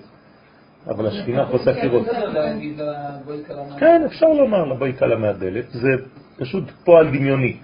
אבל 0.87 1.07
השכינה 1.07 1.45
חוצה 1.45 1.73
קירות. 1.81 2.07
מה... 2.07 3.79
כן, 3.79 4.01
אפשר 4.05 4.25
לומר 4.27 4.65
לבואי 4.65 4.93
קלה 4.93 5.15
מהדלת, 5.15 5.65
זה 5.71 5.87
פשוט 6.37 6.63
פועל 6.85 7.07
דמיוני. 7.07 7.57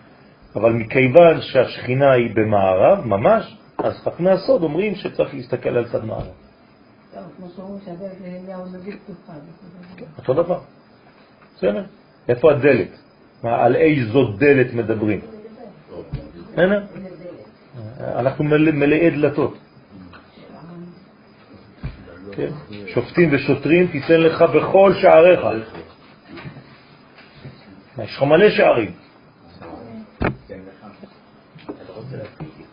אבל 0.56 0.72
מכיוון 0.74 1.42
שהשכינה 1.42 2.12
היא 2.12 2.36
במערב, 2.36 3.06
ממש, 3.08 3.56
אז 3.78 3.94
חכמי 3.98 4.30
הסוד 4.32 4.64
אומרים 4.64 4.96
שצריך 4.96 5.34
להסתכל 5.34 5.70
על 5.70 5.90
צד 5.92 6.06
מערב. 6.06 6.28
אותו 10.18 10.34
דבר. 10.34 10.60
בסדר? 11.56 11.84
איפה 12.30 12.52
הדלת? 12.52 12.88
על 13.44 13.76
איזו 13.76 14.32
דלת 14.38 14.74
מדברים? 14.74 15.20
בסדר? 16.54 16.84
אנחנו 18.00 18.44
מלא- 18.44 18.72
מלאי 18.72 19.10
דלתות. 19.10 19.58
כן? 22.32 22.50
שופטים 22.94 23.30
ושוטרים 23.34 23.88
תיתן 23.88 24.20
לך 24.22 24.42
בכל 24.42 24.94
שעריך. 25.02 25.40
יש 28.04 28.16
לך 28.18 28.24
מלא 28.24 28.50
שערים. 28.50 28.92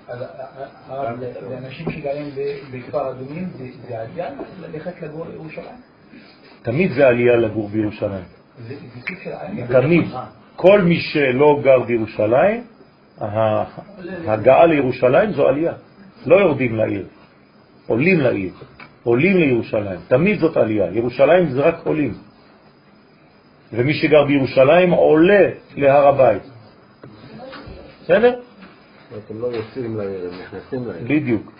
אז 0.08 0.22
הרב, 0.88 1.18
לאנשים 1.50 1.90
שגרים 1.90 2.30
ב- 2.36 2.76
בכפר 2.76 3.10
אדומים, 3.10 3.48
זה- 3.58 3.64
זה 3.88 4.00
עלייה 4.00 4.28
ללכת 4.60 5.02
לגור 5.02 5.24
בירושלים? 5.24 5.76
תמיד 6.62 6.92
זה 6.92 7.06
עלייה 7.06 7.36
לגור 7.36 7.68
בירושלים. 7.68 8.24
תמיד. 9.68 10.04
כל 10.56 10.80
מי 10.82 11.00
שלא 11.00 11.60
גר 11.64 11.82
בירושלים, 11.82 12.64
ההגעה 13.20 14.66
לירושלים 14.66 15.32
זו 15.32 15.48
עלייה. 15.48 15.72
לא 16.26 16.36
יורדים 16.36 16.76
לעיר, 16.76 17.06
עולים 17.86 18.20
לעיר, 18.20 18.52
עולים 19.02 19.36
לירושלים. 19.36 20.00
תמיד 20.08 20.38
זאת 20.40 20.56
עלייה. 20.56 20.86
ירושלים 20.92 21.50
זה 21.50 21.60
רק 21.60 21.86
עולים. 21.86 22.14
ומי 23.72 23.94
שגר 23.94 24.24
בירושלים 24.24 24.90
עולה 24.90 25.48
להר 25.76 26.08
הבית. 26.08 26.42
בסדר? 28.02 28.40
אתם 29.26 29.40
לא 29.40 29.46
יוצאים 29.46 29.96
לעיר, 29.96 30.28
הם 30.32 30.40
נכנסים 30.40 30.88
לעיר. 30.88 31.04
בדיוק. 31.04 31.52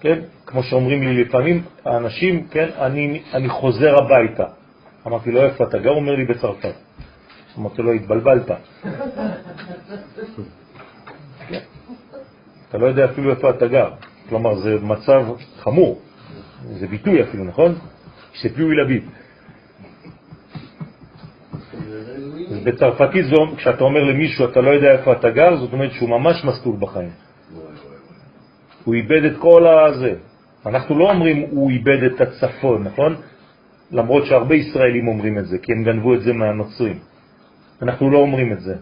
כן? 0.00 0.20
כמו 0.46 0.62
שאומרים 0.62 1.02
לי 1.02 1.24
לפעמים, 1.24 1.62
האנשים, 1.84 2.46
כן, 2.46 2.68
אני, 2.78 3.22
אני 3.34 3.48
חוזר 3.48 3.94
הביתה. 3.96 4.46
אמרתי 5.06 5.30
לו, 5.30 5.42
איפה 5.42 5.64
אתה 5.64 5.78
גר? 5.78 5.90
הוא 5.90 5.98
אומר 5.98 6.14
לי, 6.14 6.24
בצרפת. 6.24 6.74
אמרתי 7.58 7.82
לו, 7.82 7.92
התבלבלת. 7.92 8.50
כן. 11.48 11.60
אתה 12.68 12.78
לא 12.78 12.86
יודע 12.86 13.04
אפילו 13.04 13.30
איפה 13.30 13.50
אתה 13.50 13.66
גר. 13.66 13.90
כלומר, 14.28 14.54
זה 14.54 14.76
מצב 14.82 15.22
חמור. 15.58 16.00
זה 16.64 16.86
ביטוי 16.86 17.22
אפילו, 17.22 17.44
נכון? 17.44 17.74
שפיוי 18.32 18.76
לביט. 18.76 19.04
אז 19.04 19.21
בצרפתית 22.64 23.26
זה, 23.26 23.36
כשאתה 23.56 23.84
אומר 23.84 24.02
למישהו, 24.04 24.44
אתה 24.44 24.60
לא 24.60 24.70
יודע 24.70 24.92
איפה 24.92 25.12
אתה 25.12 25.30
גר, 25.30 25.56
זאת 25.56 25.72
אומרת 25.72 25.92
שהוא 25.92 26.08
ממש 26.08 26.44
מסלול 26.44 26.76
בחיים. 26.78 27.10
הוא 28.84 28.94
איבד 28.94 29.24
את 29.24 29.36
כל 29.38 29.66
הזה. 29.66 30.14
אנחנו 30.66 30.98
לא 30.98 31.10
אומרים 31.10 31.46
הוא 31.50 31.70
איבד 31.70 32.02
את 32.02 32.20
הצפון, 32.20 32.82
נכון? 32.82 33.16
למרות 33.90 34.26
שהרבה 34.26 34.54
ישראלים 34.54 35.08
אומרים 35.08 35.38
את 35.38 35.46
זה, 35.46 35.58
כי 35.58 35.72
הם 35.72 35.84
גנבו 35.84 36.14
את 36.14 36.22
זה 36.22 36.32
מהנוצרים. 36.32 36.98
אנחנו 37.82 38.10
לא 38.10 38.18
אומרים 38.18 38.52
את 38.52 38.60
זה. 38.60 38.74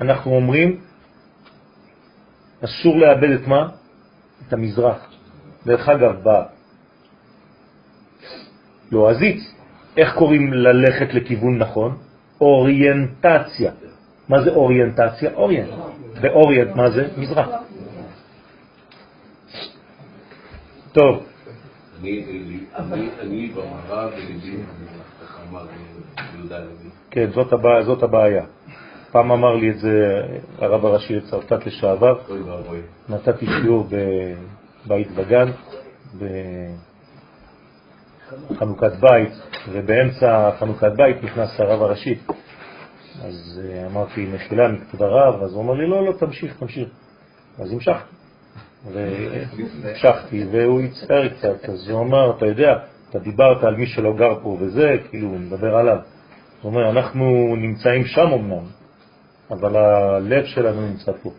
אנחנו 0.00 0.36
אומרים, 0.36 0.80
אסור 2.64 2.96
לאבד 2.96 3.30
את 3.30 3.46
מה? 3.46 3.68
את 4.48 4.52
המזרח. 4.52 5.10
דרך 5.66 5.88
אגב, 5.88 6.16
בלועזית, 8.90 9.40
איך 9.96 10.14
קוראים 10.14 10.52
ללכת 10.52 11.14
לכיוון 11.14 11.58
נכון? 11.58 11.98
אוריינטציה. 12.44 13.72
מה 14.28 14.42
זה 14.42 14.50
אוריינטציה? 14.50 15.30
אוריינט. 15.34 15.70
ואוריינט 16.20 16.76
מה 16.76 16.90
זה? 16.90 17.08
מזרח. 17.16 17.48
טוב, 20.92 21.22
אני- 22.00 23.50
במערב 23.54 24.10
וליבי 24.16 24.62
ככה 25.22 25.42
אמר 25.50 25.66
יהודה 26.34 26.58
לוי. 26.58 26.90
כן, 27.10 27.30
זאת 27.86 28.02
הבעיה. 28.02 28.44
פעם 29.12 29.30
אמר 29.32 29.54
לי 29.54 29.70
את 29.70 29.78
זה 29.78 30.22
הרב 30.58 30.86
הראשי 30.86 31.16
לצרפת 31.16 31.66
לשעבר. 31.66 32.18
נתתי 33.08 33.46
שיעור 33.46 33.88
בבית 34.86 35.08
וגן, 35.14 35.50
חנוכת 38.58 38.92
בית, 39.00 39.32
ובאמצע 39.72 40.50
חנוכת 40.58 40.92
בית 40.96 41.24
נכנס 41.24 41.60
הרב 41.60 41.82
הראשי. 41.82 42.18
אז 43.24 43.60
אה, 43.64 43.86
אמרתי, 43.86 44.26
מחילה 44.26 44.68
מכבוד 44.68 45.02
הרב, 45.02 45.42
אז 45.42 45.54
הוא 45.54 45.62
אמר 45.62 45.74
לי, 45.74 45.86
לא, 45.86 46.06
לא, 46.06 46.12
תמשיך, 46.12 46.56
תמשיך. 46.58 46.88
אז 47.58 47.72
המשכתי. 47.72 48.14
והמשכתי, 48.92 50.44
והוא 50.52 50.80
הצטער 50.80 51.28
קצת, 51.28 51.68
אז 51.68 51.88
הוא 51.88 52.00
אמר, 52.00 52.36
אתה 52.36 52.46
יודע, 52.46 52.78
אתה 53.10 53.18
דיברת 53.18 53.64
על 53.64 53.76
מי 53.76 53.86
שלא 53.86 54.16
גר 54.16 54.34
פה 54.42 54.56
וזה, 54.60 54.96
כאילו, 55.10 55.28
הוא 55.28 55.38
מדבר 55.38 55.76
עליו. 55.76 55.96
הוא 56.62 56.72
אומר, 56.72 56.90
אנחנו 56.90 57.56
נמצאים 57.56 58.04
שם 58.04 58.26
אמנם, 58.34 58.64
אבל 59.50 59.76
הלב 59.76 60.44
שלנו 60.44 60.88
נמצא 60.88 61.12
פה. 61.22 61.30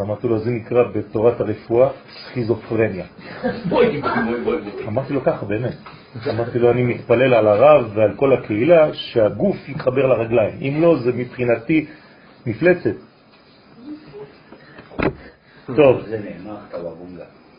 אמרתי 0.00 0.28
לו, 0.28 0.38
זה 0.38 0.50
נקרא 0.50 0.82
בתורת 0.82 1.40
הרפואה 1.40 1.88
סכיזופרניה. 2.10 3.04
אמרתי 4.88 5.12
לו 5.12 5.24
ככה, 5.24 5.46
באמת. 5.46 5.76
אמרתי 6.30 6.58
לו, 6.58 6.70
אני 6.70 6.82
מתפלל 6.82 7.34
על 7.34 7.48
הרב 7.48 7.90
ועל 7.94 8.14
כל 8.16 8.32
הקהילה 8.32 8.94
שהגוף 8.94 9.68
יתחבר 9.68 10.06
לרגליים. 10.06 10.58
אם 10.60 10.82
לא, 10.82 10.96
זה 10.98 11.12
מבחינתי 11.12 11.86
מפלצת. 12.46 12.94
טוב. 15.76 16.02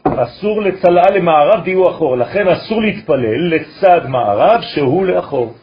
אסור 0.03 0.61
לצלעה 0.61 1.11
למערב 1.11 1.63
תהיו 1.63 1.89
אחור, 1.89 2.17
לכן 2.17 2.47
אסור 2.47 2.81
להתפלל 2.81 3.55
לצד 3.55 4.01
מערב 4.07 4.61
שהוא 4.61 5.05
לאחור. 5.05 5.53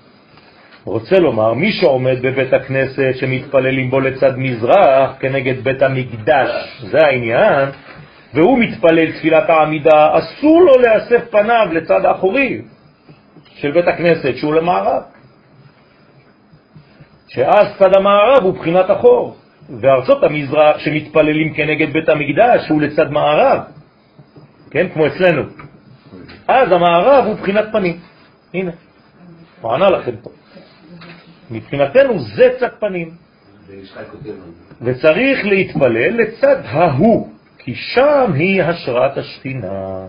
רוצה 0.88 1.18
לומר, 1.18 1.54
מי 1.54 1.72
שעומד 1.72 2.22
בבית 2.22 2.52
הכנסת 2.52 3.12
שמתפללים 3.14 3.90
בו 3.90 4.00
לצד 4.00 4.32
מזרח 4.36 5.10
כנגד 5.20 5.64
בית 5.64 5.82
המקדש, 5.82 6.82
זה 6.90 6.98
העניין, 7.06 7.68
והוא 8.34 8.58
מתפלל 8.58 9.12
תפילת 9.12 9.50
העמידה, 9.50 10.08
אסור 10.18 10.60
לו 10.60 10.72
לאסף 10.78 11.30
פניו 11.30 11.66
לצד 11.72 12.04
האחורי 12.04 12.62
של 13.54 13.70
בית 13.70 13.88
הכנסת 13.88 14.36
שהוא 14.36 14.54
למערב. 14.54 15.02
שאז 17.28 17.66
צד 17.78 17.96
המערב 17.96 18.42
הוא 18.42 18.54
בחינת 18.54 18.86
אחור, 18.90 19.36
וארצות 19.80 20.22
המזרח 20.24 20.78
שמתפללים 20.78 21.54
כנגד 21.54 21.92
בית 21.92 22.08
המקדש 22.08 22.68
הוא 22.68 22.80
לצד 22.80 23.10
מערב, 23.10 23.60
כן, 24.70 24.86
כמו 24.94 25.06
אצלנו. 25.06 25.42
אז 26.48 26.72
המערב 26.72 27.24
הוא 27.26 27.34
בחינת 27.34 27.64
פנים. 27.72 27.96
הנה, 28.54 28.70
הוא 29.60 29.72
ענה 29.72 29.90
לכם 29.90 30.12
פה. 30.22 30.30
מבחינתנו 31.50 32.18
זה 32.18 32.48
צד 32.60 32.68
פנים. 32.80 33.10
וצריך 34.82 35.44
להתפלל 35.44 36.20
לצד 36.20 36.56
ההוא, 36.64 37.28
כי 37.58 37.74
שם 37.74 38.32
היא 38.34 38.62
השראת 38.62 39.18
השכינה. 39.18 40.06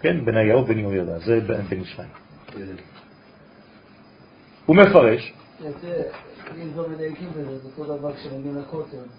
כן, 0.00 0.24
בניהו 0.24 0.64
בן 0.64 0.78
יהוידע, 0.78 1.18
זה 1.18 1.40
בן 1.40 1.80
ישמעאל. 1.80 2.08
הוא 4.66 4.76
מפרש. 4.76 5.32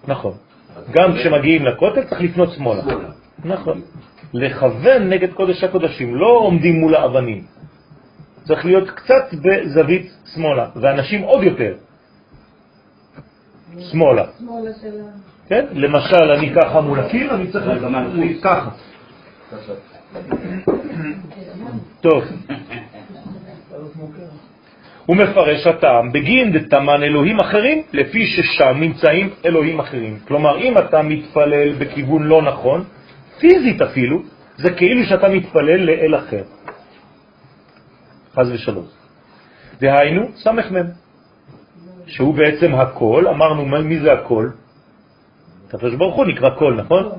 נכון. 0.08 0.34
גם 0.92 1.14
כשמגיעים 1.16 1.66
לכותל 1.66 2.04
צריך 2.04 2.22
לפנות 2.22 2.50
שמאלה. 2.52 2.84
נכון. 3.46 3.82
לכוון 4.34 5.10
נגד 5.10 5.34
קודש 5.34 5.64
הקודשים, 5.64 6.16
לא 6.16 6.28
עומדים 6.28 6.76
מול 6.80 6.96
האבנים. 6.96 7.44
צריך 8.48 8.66
להיות 8.66 8.90
קצת 8.90 9.34
בזווית 9.34 10.12
שמאלה, 10.34 10.70
ואנשים 10.76 11.22
עוד 11.22 11.44
יותר 11.44 11.74
שמאלה. 13.80 14.26
כן? 15.48 15.66
למשל, 15.72 16.32
אני 16.38 16.54
ככה 16.56 16.82
מול 16.82 17.00
הקיר, 17.00 17.36
אני 17.36 17.48
צריך 17.52 17.68
להיות 17.68 18.44
ככה. 18.44 18.70
טוב. 22.02 22.24
הוא 25.06 25.16
מפרש 25.16 25.68
הטעם 25.68 26.12
בגין 26.12 26.52
דתמן 26.52 27.04
אלוהים 27.04 27.40
אחרים, 27.40 27.84
לפי 27.94 28.26
ששם 28.26 28.78
נמצאים 28.80 29.30
אלוהים 29.46 29.80
אחרים. 29.80 30.20
כלומר, 30.28 30.58
אם 30.58 30.78
אתה 30.78 31.02
מתפלל 31.02 31.74
בכיוון 31.74 32.24
לא 32.24 32.42
נכון, 32.42 32.84
פיזית 33.40 33.82
אפילו, 33.82 34.22
זה 34.58 34.74
כאילו 34.74 35.04
שאתה 35.06 35.30
מתפלל 35.30 35.82
לאל 35.86 36.16
אחר. 36.16 36.44
חז 38.40 38.52
ושלום. 38.52 38.86
דהיינו, 39.82 40.28
סמך 40.36 40.72
מם, 40.72 40.86
שהוא 42.08 42.36
בעצם 42.36 42.76
הכל, 42.76 43.28
אמרנו 43.28 43.66
מי 43.66 44.00
זה 44.00 44.14
הכל? 44.14 44.50
הקדוש 45.68 45.96
ברוך 45.96 46.16
הוא 46.16 46.26
נקרא 46.26 46.50
כל, 46.60 46.74
נכון? 46.74 47.10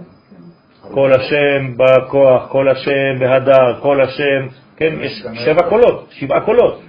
כל 0.82 1.12
השם 1.12 1.76
בכוח, 1.76 2.48
כל 2.48 2.68
השם 2.68 3.18
בהדר, 3.20 3.80
כל 3.80 4.00
השם, 4.00 4.46
כן, 4.76 4.94
יש 5.00 5.26
שבע 5.44 5.68
קולות, 5.68 6.08
שבעה 6.10 6.40
קולות. 6.40 6.80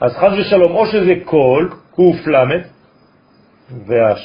אז 0.00 0.12
חז 0.16 0.32
ושלום, 0.38 0.72
או 0.72 0.86
שזה 0.86 1.14
כל, 1.24 1.68
קוף 1.90 2.26
למד, 2.26 2.62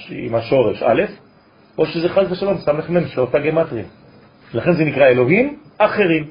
עם 0.09 0.35
השורש 0.35 0.83
א', 0.83 1.03
או 1.77 1.85
שזה 1.85 2.09
חז 2.09 2.31
ושלום, 2.31 2.57
סמך 2.57 2.89
מם, 2.89 3.07
שאותה 3.07 3.39
גמטריה. 3.39 3.85
לכן 4.53 4.73
זה 4.73 4.83
נקרא 4.83 5.07
אלוהים 5.07 5.59
אחרים. 5.77 6.29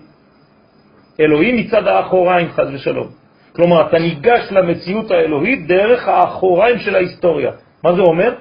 אלוהים 1.21 1.57
מצד 1.57 1.87
האחוריים, 1.87 2.49
חז 2.53 2.69
ושלום. 2.75 3.09
כלומר, 3.57 3.89
אתה 3.89 3.99
ניגש 3.99 4.49
למציאות 4.51 5.11
האלוהית 5.11 5.67
דרך 5.67 6.09
האחוריים 6.09 6.79
של 6.79 6.95
ההיסטוריה. 6.95 7.53
מה 7.83 7.95
זה 7.95 8.01
אומר? 8.01 8.35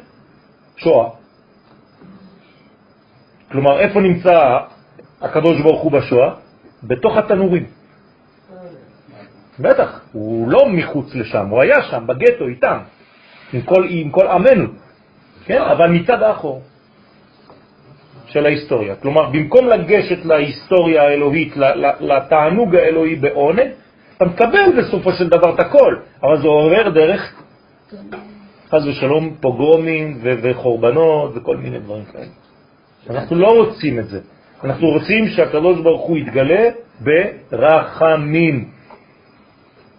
שואה. 0.78 1.10
כלומר, 3.52 3.80
איפה 3.80 4.00
נמצא 4.00 4.58
הקדוש 5.22 5.62
ברוך 5.62 5.82
הוא 5.82 5.92
בשואה? 5.92 6.30
בתוך 6.84 7.18
התנורים. 7.18 7.66
בטח, 9.60 10.02
הוא 10.12 10.52
לא 10.52 10.70
מחוץ 10.70 11.16
לשם, 11.16 11.48
הוא 11.48 11.62
היה 11.62 11.84
שם, 11.84 12.08
בגטו, 12.08 12.48
איתם, 12.48 12.78
עם 13.54 13.62
כל, 13.62 13.86
עם 13.90 14.10
כל 14.10 14.28
עמנו, 14.28 14.70
כן? 15.46 15.62
אבל 15.62 15.90
מצד 15.90 16.22
האחור 16.22 16.62
של 18.34 18.46
ההיסטוריה. 18.46 18.96
כלומר, 18.96 19.30
במקום 19.30 19.68
לגשת 19.68 20.26
להיסטוריה 20.26 21.04
האלוהית, 21.04 21.54
לתענוג 22.00 22.76
האלוהי 22.76 23.16
בעונג, 23.16 23.68
אתה 24.18 24.26
מקבל 24.26 24.66
בסופו 24.78 25.12
של 25.12 25.30
דבר 25.30 25.56
את 25.56 25.60
הכל, 25.60 25.96
אבל 26.24 26.42
זה 26.42 26.48
עובר 26.48 26.90
דרך, 26.90 27.34
חז 28.70 28.88
ושלום, 28.88 29.36
פוגרומים 29.42 30.20
וחורבנות 30.22 31.32
וכל 31.36 31.58
מיני 31.58 31.80
דברים 31.80 32.06
כאלה. 32.06 32.26
אנחנו 33.10 33.36
לא 33.36 33.48
רוצים 33.48 34.00
את 34.00 34.08
זה. 34.08 34.20
אנחנו 34.64 34.88
רוצים 34.88 35.28
שהקדוש 35.28 35.80
ברוך 35.80 36.02
הוא 36.02 36.18
יתגלה 36.18 36.70
ברחמים. 37.02 38.70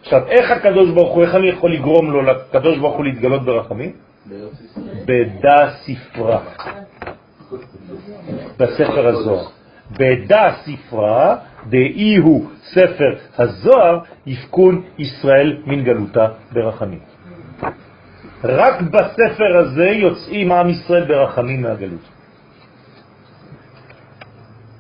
עכשיו, 0.03 0.29
איך 0.29 0.51
הקדוש 0.51 0.91
ברוך 0.91 1.15
הוא, 1.15 1.23
איך 1.23 1.35
אני 1.35 1.49
יכול 1.49 1.73
לגרום 1.73 2.11
לו 2.11 2.23
לקדוש 2.23 2.79
ברוך 2.79 2.97
הוא 2.97 3.05
להתגלות 3.05 3.45
ברחמים? 3.45 3.93
בדה 5.07 5.71
ספרה. 5.85 6.41
בספר 8.59 9.09
הזוהר. 9.09 9.47
בדה 9.91 10.55
ספרה, 10.65 11.37
דאי 11.69 12.17
הוא 12.17 12.51
ספר 12.63 13.17
הזוהר, 13.39 13.99
יפקון 14.27 14.83
ישראל 14.99 15.63
מן 15.67 15.85
גלותה 15.85 16.27
ברחמים. 16.53 16.99
רק 18.45 18.81
בספר 18.81 19.57
הזה 19.57 19.85
יוצאים 19.87 20.53
עם 20.53 20.69
ישראל 20.69 21.05
ברחמים 21.05 21.63
מהגלות. 21.63 22.09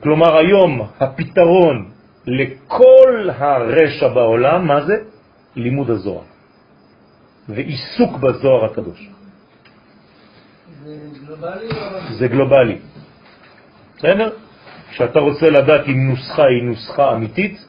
כלומר 0.02 0.36
היום 0.36 0.88
הפתרון 1.00 1.90
לכל 2.26 3.30
הרשע 3.36 4.08
בעולם, 4.08 4.66
מה 4.66 4.84
זה? 4.84 4.96
לימוד 5.56 5.90
הזוהר 5.90 6.22
ועיסוק 7.48 8.18
בזוהר 8.20 8.64
הקדוש. 8.64 9.10
זה 10.84 10.96
גלובלי? 11.26 11.68
זה 12.18 12.28
גלובלי. 12.28 12.78
בסדר? 14.04 14.30
כשאתה 14.90 15.18
רוצה 15.20 15.50
לדעת 15.50 15.88
אם 15.88 16.08
נוסחה 16.10 16.44
היא 16.46 16.62
נוסחה 16.62 17.12
אמיתית, 17.12 17.66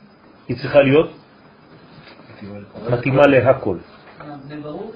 היא 0.48 0.58
צריכה 0.58 0.82
להיות 0.82 1.12
מתאימה 2.90 3.28
להכל. 3.28 3.78
בני 4.48 4.62
ברוך? 4.62 4.92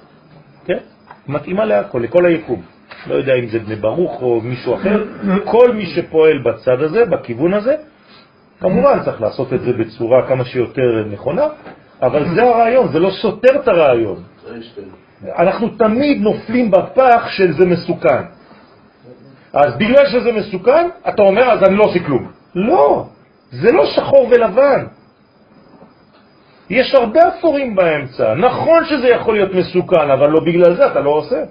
כן, 0.66 0.78
מתאימה 1.28 1.66
להכל, 1.66 2.00
לכל 2.04 2.26
היקום. 2.26 2.62
לא 3.08 3.16
יודע 3.16 3.34
אם 3.34 3.48
זה 3.48 3.60
בני 3.60 3.76
ברוך 3.76 4.22
או 4.22 4.42
מישהו 4.42 4.76
אחר, 4.76 5.04
כל 5.46 5.72
מי 5.72 5.86
שפועל 5.86 6.38
בצד 6.44 6.82
הזה, 6.82 7.06
בכיוון 7.06 7.54
הזה, 7.54 7.76
כמובן 8.60 9.04
צריך 9.06 9.22
לעשות 9.22 9.54
את 9.54 9.62
זה 9.62 9.74
בצורה 9.74 10.28
כמה 10.28 10.46
שיותר 10.46 11.06
נכונה, 11.12 11.48
אבל 12.02 12.36
זה 12.36 12.44
הרעיון, 12.44 12.92
זה 12.92 13.00
לא 13.00 13.12
סותר 13.22 13.56
את 13.56 13.68
הרעיון. 13.68 14.24
אנחנו 15.38 15.70
תמיד 15.70 16.22
נופלים 16.22 16.72
בפח 16.72 17.28
של 17.30 17.52
זה 17.52 17.66
מסוכן. 17.66 18.39
אז 19.54 19.78
בגלל 19.78 20.06
שזה 20.10 20.32
מסוכן, 20.32 20.88
אתה 21.10 21.22
אומר, 21.22 21.52
אז 21.52 21.64
אני 21.64 21.76
לא 21.76 21.84
עושה 21.84 22.00
כלום. 22.00 22.32
לא, 22.56 23.06
זה 23.52 23.72
לא 23.72 23.86
שחור 23.86 24.28
ולבן. 24.32 24.86
יש 26.70 26.96
הרבה 26.96 27.20
אפורים 27.28 27.76
באמצע. 27.76 28.34
נכון 28.36 28.86
שזה 28.86 29.08
יכול 29.08 29.36
להיות 29.36 29.54
מסוכן, 29.54 30.10
אבל 30.10 30.30
לא 30.30 30.40
בגלל 30.40 30.76
זה 30.76 30.88
אתה 30.88 31.00
לא 31.00 31.10
עושה. 31.10 31.44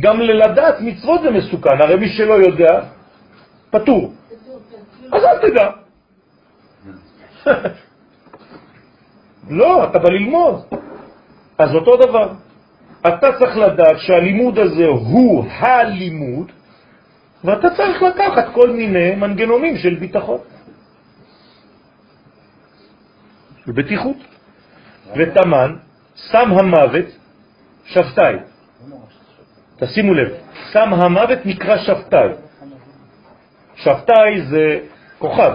גם 0.00 0.20
ללדעת 0.20 0.80
מצוות 0.80 1.22
זה 1.22 1.30
מסוכן, 1.30 1.80
הרי 1.80 1.96
מי 1.96 2.08
שלא 2.08 2.34
יודע, 2.34 2.80
פטור. 3.70 4.12
אז 5.12 5.22
אל 5.24 5.38
תדע. 5.38 5.70
לא, 9.60 9.84
אתה 9.84 9.98
בא 9.98 10.08
ללמוד. 10.10 10.62
אז 11.58 11.74
אותו 11.74 11.96
דבר. 11.96 12.28
אתה 13.06 13.32
צריך 13.38 13.56
לדעת 13.56 13.96
שהלימוד 13.98 14.58
הזה 14.58 14.86
הוא 14.86 15.44
הלימוד, 15.50 16.52
ואתה 17.44 17.70
צריך 17.70 18.02
לקחת 18.02 18.54
כל 18.54 18.70
מיני 18.70 19.14
מנגנונים 19.14 19.76
של 19.76 19.94
ביטחון, 19.94 20.38
של 23.64 23.72
בטיחות. 23.72 24.16
ותמן 25.16 25.76
שם 26.30 26.52
המוות 26.58 27.04
שבתאי. 27.84 28.34
תשימו 29.76 30.14
לב, 30.14 30.28
שם 30.72 30.94
המוות 30.94 31.38
נקרא 31.44 31.76
שבתאי. 31.78 32.28
שבתאי 33.76 34.42
זה 34.50 34.78
כוכב. 35.18 35.52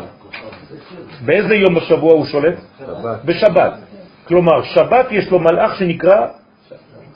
באיזה 1.26 1.56
יום 1.56 1.76
בשבוע 1.76 2.14
הוא 2.14 2.26
שולט? 2.26 2.58
שבת. 2.80 3.26
בשבת. 3.26 3.74
כלומר, 4.28 4.64
שבת 4.64 5.12
יש 5.12 5.32
לו 5.32 5.40
מלאך 5.40 5.76
שנקרא 5.76 6.28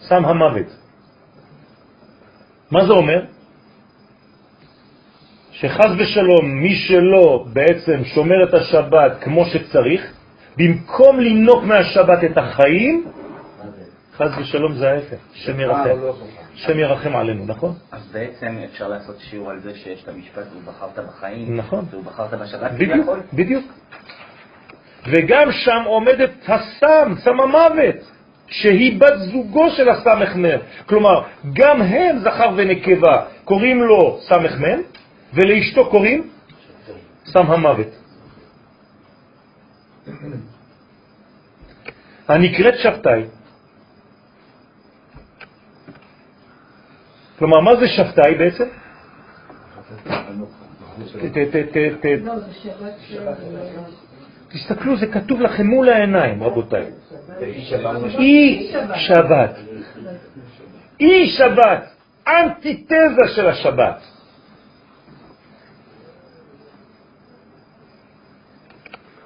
שם 0.10 0.26
המוות. 0.26 0.68
מה 2.72 2.86
זה 2.86 2.94
אומר? 2.94 3.33
שחז 5.64 5.92
ושלום, 5.98 6.46
מי 6.46 6.76
שלא 6.76 7.46
בעצם 7.54 8.04
שומר 8.04 8.44
את 8.44 8.54
השבת 8.54 9.12
כמו 9.22 9.46
שצריך, 9.46 10.14
במקום 10.58 11.20
לנוק 11.20 11.64
מהשבת 11.64 12.24
את 12.24 12.38
החיים, 12.38 13.06
חז 14.18 14.32
ושלום 14.38 14.74
זה 14.74 14.92
ההפך, 14.92 15.18
שם 15.34 15.60
ירחם. 15.60 15.90
שם 16.56 16.80
ירחם 16.80 17.16
עלינו, 17.16 17.46
נכון? 17.48 17.74
אז 17.92 18.12
בעצם 18.12 18.58
אפשר 18.72 18.88
לעשות 18.88 19.16
שיעור 19.20 19.52
על 19.52 19.60
זה 19.60 19.76
שיש 19.76 20.04
את 20.04 20.10
המשפט, 20.10 20.44
ובחרת 20.58 21.00
בחיים, 21.08 21.58
נכון. 21.58 21.86
ובחרת 21.94 22.34
בשבת, 22.34 22.72
בדיוק. 22.72 23.10
בדיוק. 23.34 23.66
וגם 25.06 25.52
שם 25.52 25.84
עומדת 25.86 26.32
הסם, 26.48 27.14
סם 27.18 27.40
המוות, 27.40 28.12
שהיא 28.48 29.00
בת 29.00 29.18
זוגו 29.18 29.70
של 29.70 29.90
הסמך 29.90 30.36
מם. 30.36 30.60
כלומר, 30.86 31.22
גם 31.54 31.82
הם 31.82 32.20
זכר 32.20 32.50
ונקבה, 32.56 33.22
קוראים 33.44 33.84
לו 33.84 34.20
סמך 34.22 34.60
מם, 34.60 34.82
ולאשתו 35.34 35.90
קוראים 35.90 36.30
סם 37.26 37.52
המוות. 37.52 37.88
הנקראת 42.28 42.74
שבתאי. 42.78 43.24
כלומר, 47.40 47.60
מה 47.60 47.76
זה 47.76 47.88
שבתאי 47.88 48.36
בעצם? 48.36 48.64
לא. 52.26 52.34
תסתכלו, 54.50 54.98
זה 54.98 55.08
כתוב 55.08 55.42
לכם 55.42 55.68
מול 55.68 55.90
העיניים, 55.90 56.44
רבותיי. 56.44 56.86
אי 57.42 57.66
שבת. 57.66 57.96
אי 58.20 58.72
שבת. 58.96 59.56
אי 61.00 61.30
שבת, 61.30 61.84
אנטיתזה 62.28 63.28
של 63.36 63.48
השבת. 63.48 64.13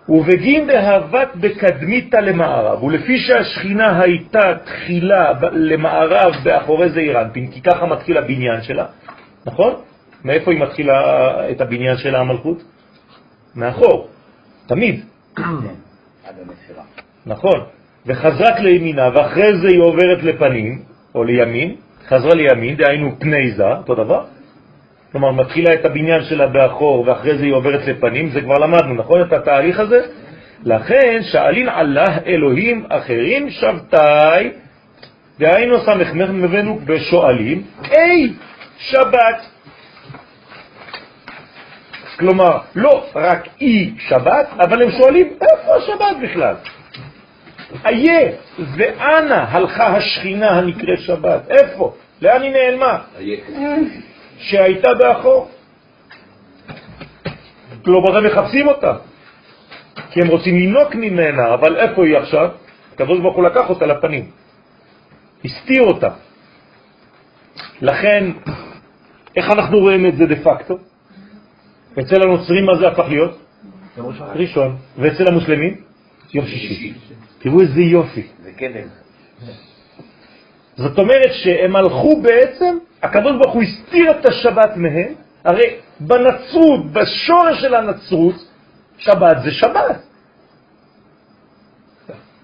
ובגין 0.10 0.68
דהבת 0.68 1.36
בקדמיתה 1.36 2.22
למערב, 2.22 2.84
ולפי 2.84 3.18
שהשכינה 3.18 4.02
הייתה 4.02 4.54
תחילה 4.66 5.34
למערב 5.52 6.34
באחורי 6.44 6.90
זעיר 6.90 7.22
אנפין, 7.22 7.52
כי 7.52 7.62
ככה 7.62 7.86
מתחיל 7.86 8.18
הבניין 8.18 8.62
שלה, 8.62 8.86
נכון? 9.46 9.74
מאיפה 10.26 10.52
היא 10.52 10.60
מתחילה 10.60 11.52
את 11.52 11.62
הבניין 11.62 11.98
שלה, 11.98 12.20
המלכות? 12.20 12.64
מאחור, 13.56 14.08
תמיד. 14.68 15.06
נכון. 17.26 17.60
וחזרת 18.06 18.60
לימינה, 18.60 19.10
ואחרי 19.16 19.58
זה 19.58 19.68
היא 19.68 19.80
עוברת 19.80 20.24
לפנים, 20.24 20.82
או 21.16 21.24
לימין, 21.24 21.76
חזרה 22.08 22.36
לימין, 22.36 22.76
דהיינו 22.76 23.20
פני 23.20 23.52
זה, 23.52 23.68
אותו 23.68 23.96
דבר. 23.96 24.26
כלומר, 25.12 25.32
מתחילה 25.32 25.74
את 25.74 25.86
הבניין 25.86 26.24
שלה 26.24 26.48
באחור, 26.48 27.04
ואחרי 27.08 27.38
זה 27.38 27.44
היא 27.44 27.54
עוברת 27.54 27.88
לפנים, 27.88 28.30
זה 28.30 28.42
כבר 28.42 28.58
למדנו, 28.58 28.94
נכון? 28.94 29.22
את 29.22 29.34
התהליך 29.34 29.80
הזה? 29.80 30.02
לכן, 30.64 31.20
שאלין 31.32 31.70
עלה 31.70 32.18
אלוהים 32.26 32.86
אחרים 32.90 33.50
שבתאי, 33.50 34.50
דהיינו 35.40 35.80
סמ"ך 35.80 36.14
מבנו 36.14 36.80
בשואלים, 36.86 37.64
אי 37.92 38.34
שבת. 38.78 39.46
כלומר, 42.20 42.58
לא 42.76 43.06
רק 43.16 43.48
אי 43.62 43.94
שבת, 43.98 44.48
אבל 44.60 44.82
הם 44.84 44.92
שואלים, 44.92 45.28
איפה 45.42 45.76
השבת 45.76 46.18
בכלל? 46.24 46.56
איה, 47.86 48.32
ואנה 48.60 49.46
הלכה 49.50 49.88
השכינה 49.88 50.50
הנקראת 50.50 51.00
שבת? 51.00 51.50
איפה? 51.50 51.94
לאן 52.22 52.42
היא 52.42 52.52
נעלמה? 52.52 53.00
שהייתה 54.38 54.94
באחור. 54.94 55.50
כלומר, 57.86 58.18
הם 58.18 58.26
מחפשים 58.26 58.68
אותה, 58.68 58.94
כי 60.12 60.22
הם 60.22 60.28
רוצים 60.28 60.56
לנוק 60.60 60.96
ממנה, 60.96 61.54
אבל 61.54 61.78
איפה 61.78 62.06
היא 62.06 62.18
עכשיו? 62.18 62.50
הקדוש 62.94 63.20
ברוך 63.20 63.36
הוא 63.36 63.44
לקח 63.44 63.70
אותה 63.70 63.86
לפנים, 63.86 64.32
הסתיר 65.46 65.84
אותה. 65.84 66.10
לכן, 67.82 68.32
איך 69.36 69.52
אנחנו 69.52 69.80
רואים 69.80 70.06
את 70.06 70.18
זה 70.18 70.26
דה 70.26 70.36
פקטו? 70.36 70.78
אצל 72.00 72.24
הנוצרים 72.24 72.66
מה 72.66 72.78
זה 72.78 72.88
הפך 72.88 73.06
להיות? 73.10 73.40
ראשון. 74.36 74.78
ואצל 74.98 75.24
המוסלמים? 75.28 75.82
יום 76.34 76.46
שישי. 76.46 76.94
תראו 77.40 77.62
איזה 77.62 77.82
יופי. 77.82 78.28
זה 78.44 78.52
קדם. 78.52 78.88
זאת 80.76 81.00
אומרת 81.00 81.32
שהם 81.44 81.76
הלכו 81.76 82.22
בעצם, 82.22 82.78
הקדוש 83.08 83.36
ברוך 83.36 83.54
הוא 83.54 83.64
הסתיר 83.64 84.12
את 84.12 84.26
השבת 84.26 84.72
מהם, 84.76 85.14
הרי 85.44 85.76
בנצרות, 86.00 86.92
בשורש 86.92 87.62
של 87.62 87.76
הנצרות, 87.76 88.36
שבת 88.98 89.38
זה 89.44 89.52
שבת. 89.52 90.02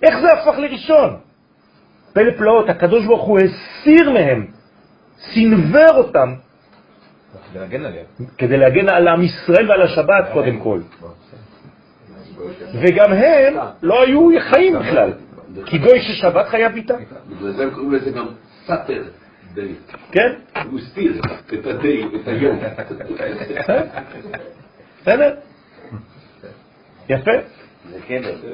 איך 0.04 0.16
זה 0.20 0.28
הפך 0.34 0.58
לראשון? 0.58 1.18
פלא 2.14 2.32
פלאות, 2.38 2.70
הקדוש 2.70 3.06
ברוך 3.06 3.24
הוא 3.24 3.40
הסיר 3.40 4.12
מהם, 4.12 4.48
סינבר 5.34 5.98
אותם, 5.98 6.34
להגן 7.56 7.86
עליהם. 7.86 8.06
כדי 8.38 8.58
להגן 8.58 8.90
על 8.90 9.08
עם 9.08 9.22
ישראל 9.22 9.70
ועל 9.70 9.82
השבת 9.82 10.26
קודם 10.34 10.60
כל. 10.60 10.80
וגם 12.82 13.14
הם 13.14 13.54
לא 13.82 14.04
היו 14.04 14.30
חיים 14.52 14.80
בכלל, 14.80 15.14
כי 15.66 15.78
גוי 15.78 16.02
ששבת 16.02 16.48
חייב 16.48 16.76
איתה, 16.76 16.94
בגלל 17.30 17.52
זה 17.52 17.64
הם 17.64 17.70
קוראים 17.70 17.92
לזה 17.92 18.12
גם 18.12 18.26
סאטר 18.66 19.04
די. 19.54 19.74
כן? 20.12 20.32
הוא 20.72 20.80
הסתיר 20.80 21.22
את 21.54 21.66
ה 21.68 21.75
day, 21.75 22.04
את 22.22 22.28
היום. 22.28 22.60
בסדר? 25.02 25.36
יפה. 27.10 27.32
זה. 28.24 28.54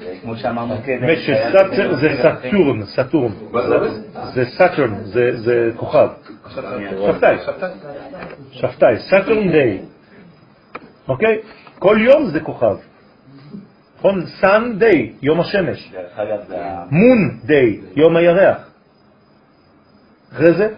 זה 0.00 0.14
כמו 0.22 0.36
שאמרנו 0.36 0.74
ש 1.16 1.38
Satur 1.38 1.94
זה 1.96 2.08
Saturn, 2.48 2.84
Saturn. 2.86 3.32
זה 4.32 4.44
אומר? 4.46 4.94
זה 5.04 5.70
כוכב. 5.76 6.08
שבתאי. 6.54 7.36
שבתאי, 8.52 8.98
Saturn 9.10 9.50
day. 9.52 9.82
אוקיי? 11.08 11.38
כל 11.78 11.98
יום 12.00 12.26
זה 12.30 12.40
כוכב. 12.40 12.76
נכון? 13.98 14.26
Sun 14.26 14.78
day, 14.78 15.12
יום 15.22 15.40
השמש. 15.40 15.90
דרך 15.92 16.18
אגב, 16.18 16.38
זה 16.48 16.64
ה- 16.64 16.84
Mon 16.90 17.38
day, 17.44 17.80
יום 17.96 18.16
הירח. 18.16 18.67
אחרי 20.32 20.54
זה? 20.56 20.74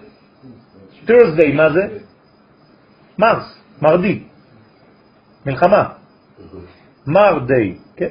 Tuesday, 1.06 1.52
מה 1.54 1.72
זה? 1.72 1.98
Mars, 3.18 3.58
mardi. 3.82 4.22
מלחמה. 5.46 5.88
Mar 7.06 7.38
day, 7.46 7.78
כן? 7.96 8.08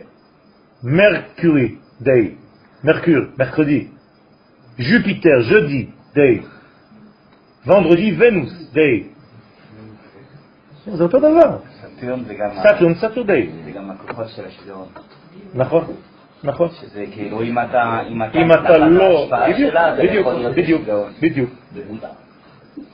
Mercury 0.83 1.75
day. 2.01 2.35
Mercur, 2.83 3.13
mercredi. 3.39 3.87
Jupiter, 4.79 5.41
jeudi 5.49 5.85
day. 6.13 6.41
vendredi, 7.65 8.15
Venus 8.19 8.71
day. 8.73 9.03
זה 10.85 11.03
אותו 11.03 11.19
דבר. 11.19 11.57
סטיון 11.97 12.23
זה 12.25 12.33
גם 12.33 12.49
ה- 12.51 12.63
Saturn, 12.63 12.95
Saturday. 12.95 13.49
זה 13.65 13.71
גם 13.71 13.91
הכוחות 13.91 14.27
של 14.29 14.45
השגעון. 14.45 14.87
נכון, 15.53 15.85
נכון. 16.43 16.69
שזה 16.69 17.05
כאילו, 17.11 17.41
אם 17.41 17.59
אתה... 17.59 17.99
אם 18.09 18.23
אתה 18.23 18.39
אם 18.39 18.51
אתה 18.51 18.77
לא... 18.77 19.29
בדיוק, 19.97 20.27
בדיוק, 20.55 20.81
בדיוק. 21.17 21.49
בדיוק. 21.73 22.09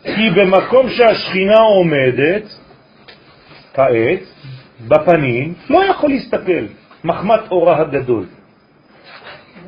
כי 0.04 0.30
במקום 0.30 0.90
שהשכינה 0.90 1.60
עומדת, 1.60 2.44
כעת, 3.74 4.20
בפנים, 4.88 5.54
לא 5.70 5.84
יכול 5.86 6.10
להסתכל, 6.10 6.66
מחמת 7.04 7.40
אורה 7.52 7.82
הגדול. 7.82 8.26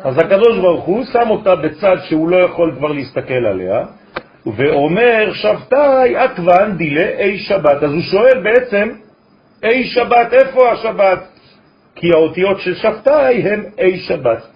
אז 0.04 0.18
הקדוש 0.18 0.58
ברוך 0.60 0.84
הוא 0.86 1.04
שם 1.06 1.30
אותה 1.30 1.56
בצד 1.56 1.98
שהוא 2.04 2.30
לא 2.30 2.38
יכול 2.38 2.76
כבר 2.78 2.92
להסתכל 2.92 3.46
עליה, 3.46 3.86
ואומר, 4.46 5.34
שבתאי 5.34 6.16
עטוון 6.16 6.78
דילה 6.78 7.10
אי 7.20 7.38
שבת. 7.38 7.84
אז 7.84 7.92
הוא 7.92 8.02
שואל 8.02 8.44
בעצם, 8.44 8.90
אי 9.64 9.84
שבת, 9.84 10.34
איפה 10.34 10.72
השבת? 10.72 11.37
כי 12.00 12.12
האותיות 12.14 12.60
של 12.62 12.76
שבתאי 12.76 13.44
הם 13.44 13.64
אי 13.78 14.00
שבת. 14.00 14.48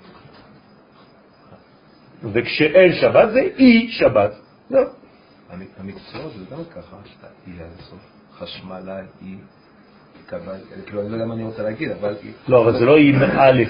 וכשאין 2.34 2.93
שבת 2.93 3.31
זה 3.31 3.39
אי 3.39 3.88
שבת. 3.91 4.31
זהו. 4.69 4.84
המקצועות 5.77 6.34
זה 6.34 6.55
גם 6.55 6.63
ככה, 6.76 6.95
שאתה 7.05 7.27
אי 7.47 7.51
עד 7.59 7.69
הסוף, 7.80 7.99
חשמלה, 8.38 8.99
אי, 9.22 9.35
כאילו, 10.85 11.01
אני 11.01 11.09
לא 11.09 11.15
יודע 11.15 11.26
מה 11.26 11.34
אני 11.34 11.43
רוצה 11.43 11.63
להגיד, 11.63 11.91
אבל... 11.91 12.15
לא, 12.47 12.63
אבל 12.63 12.80
זה 12.80 12.85
לא 12.85 12.97
עם 12.97 13.23
א', 13.23 13.63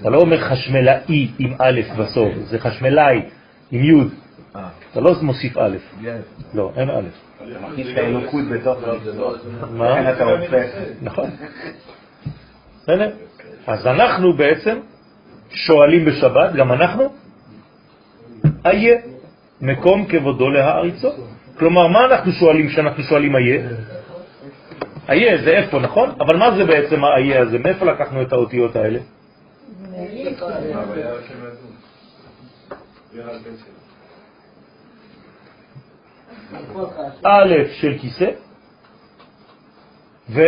אתה 0.00 0.10
לא 0.10 0.18
אומר 0.18 0.40
חשמלאי 0.40 1.28
עם 1.38 1.54
א' 1.58 1.80
בסוף, 1.98 2.34
זה 2.44 2.58
חשמלאי 2.58 3.22
עם 3.70 3.84
י', 3.84 4.08
אה, 4.56 4.68
אתה 4.92 5.00
לא 5.00 5.14
מוסיף 5.22 5.58
א'. 5.58 5.76
לא, 6.54 6.72
אין 6.76 6.90
א'. 6.90 7.08
אתה 7.36 7.60
מכניס 7.60 7.86
את 7.92 7.98
האלוקות 7.98 8.44
בתוך 8.44 8.78
המקצוע. 8.84 9.32
מה? 9.70 10.00
לכן 10.00 10.12
אתה 10.12 10.24
הופך. 10.24 10.66
נכון. 11.02 11.30
אז 13.66 13.86
אנחנו 13.86 14.32
בעצם 14.32 14.78
שואלים 15.50 16.04
בשבת, 16.04 16.52
גם 16.52 16.72
אנחנו, 16.72 17.14
איה, 18.66 18.96
מקום 19.60 20.06
כבודו 20.06 20.50
להעריצו. 20.50 21.10
כלומר, 21.58 21.86
מה 21.86 22.04
אנחנו 22.04 22.32
שואלים 22.32 22.68
כשאנחנו 22.68 23.02
שואלים 23.02 23.36
איה? 23.36 23.68
איה 25.08 25.42
זה 25.44 25.50
איפה, 25.50 25.78
נכון? 25.78 26.10
אבל 26.20 26.36
מה 26.36 26.56
זה 26.56 26.64
בעצם 26.64 27.04
האיה 27.04 27.42
הזה? 27.42 27.58
מאיפה 27.58 27.84
לקחנו 27.84 28.22
את 28.22 28.32
האותיות 28.32 28.76
האלה? 28.76 28.98
א' 37.24 37.54
של 37.72 37.98
כיסא, 37.98 38.30
ו... 40.30 40.40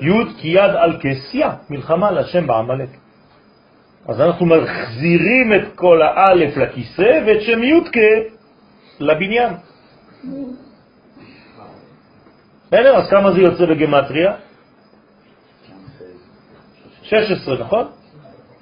י' 0.00 0.34
כי 0.38 0.48
יד 0.48 0.70
על 0.76 1.00
כסיה, 1.00 1.54
מלחמה 1.70 2.10
לשם 2.10 2.46
בעמלק. 2.46 2.88
אז 4.08 4.20
אנחנו 4.20 4.46
מחזירים 4.46 5.52
את 5.52 5.74
כל 5.74 6.02
האלף 6.02 6.56
לכיסא 6.56 7.22
ואת 7.26 7.42
שם 7.42 7.62
י' 7.62 7.80
לבניין. 9.00 9.54
בסדר? 12.66 12.96
אז 12.96 13.10
כמה 13.10 13.32
זה 13.32 13.40
יוצא 13.40 13.66
בגמטריה? 13.66 14.34
16, 17.02 17.58
נכון? 17.58 17.86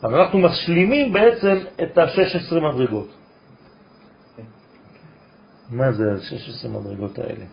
אז 0.03 0.15
אנחנו 0.15 0.39
משלימים 0.39 1.13
בעצם 1.13 1.57
את 1.83 1.99
ה-16 1.99 2.55
מדרגות. 2.55 3.09
מה 5.71 5.93
זה 5.93 6.05
ה-16 6.13 6.69
מדרגות 6.69 7.19
האלה? 7.19 7.45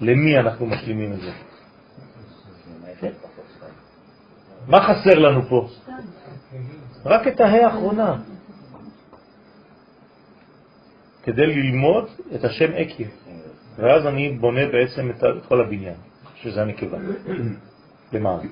למי 0.00 0.38
אנחנו 0.38 0.66
משלימים 0.66 1.12
את 1.12 1.20
זה? 1.20 1.30
מה 4.70 4.80
חסר 4.80 5.18
לנו 5.18 5.42
פה? 5.42 5.68
רק 7.04 7.28
את 7.28 7.40
ההא 7.40 7.64
האחרונה. 7.64 8.16
כדי 11.22 11.46
ללמוד 11.46 12.08
את 12.34 12.44
השם 12.44 12.72
אקיה. 12.72 13.08
ואז 13.76 14.06
אני 14.06 14.30
בונה 14.30 14.66
בעצם 14.66 15.10
את 15.10 15.24
כל 15.48 15.60
הבניין, 15.60 15.94
שזה 16.42 16.62
הנקבה, 16.62 16.98
למעלה. 18.12 18.42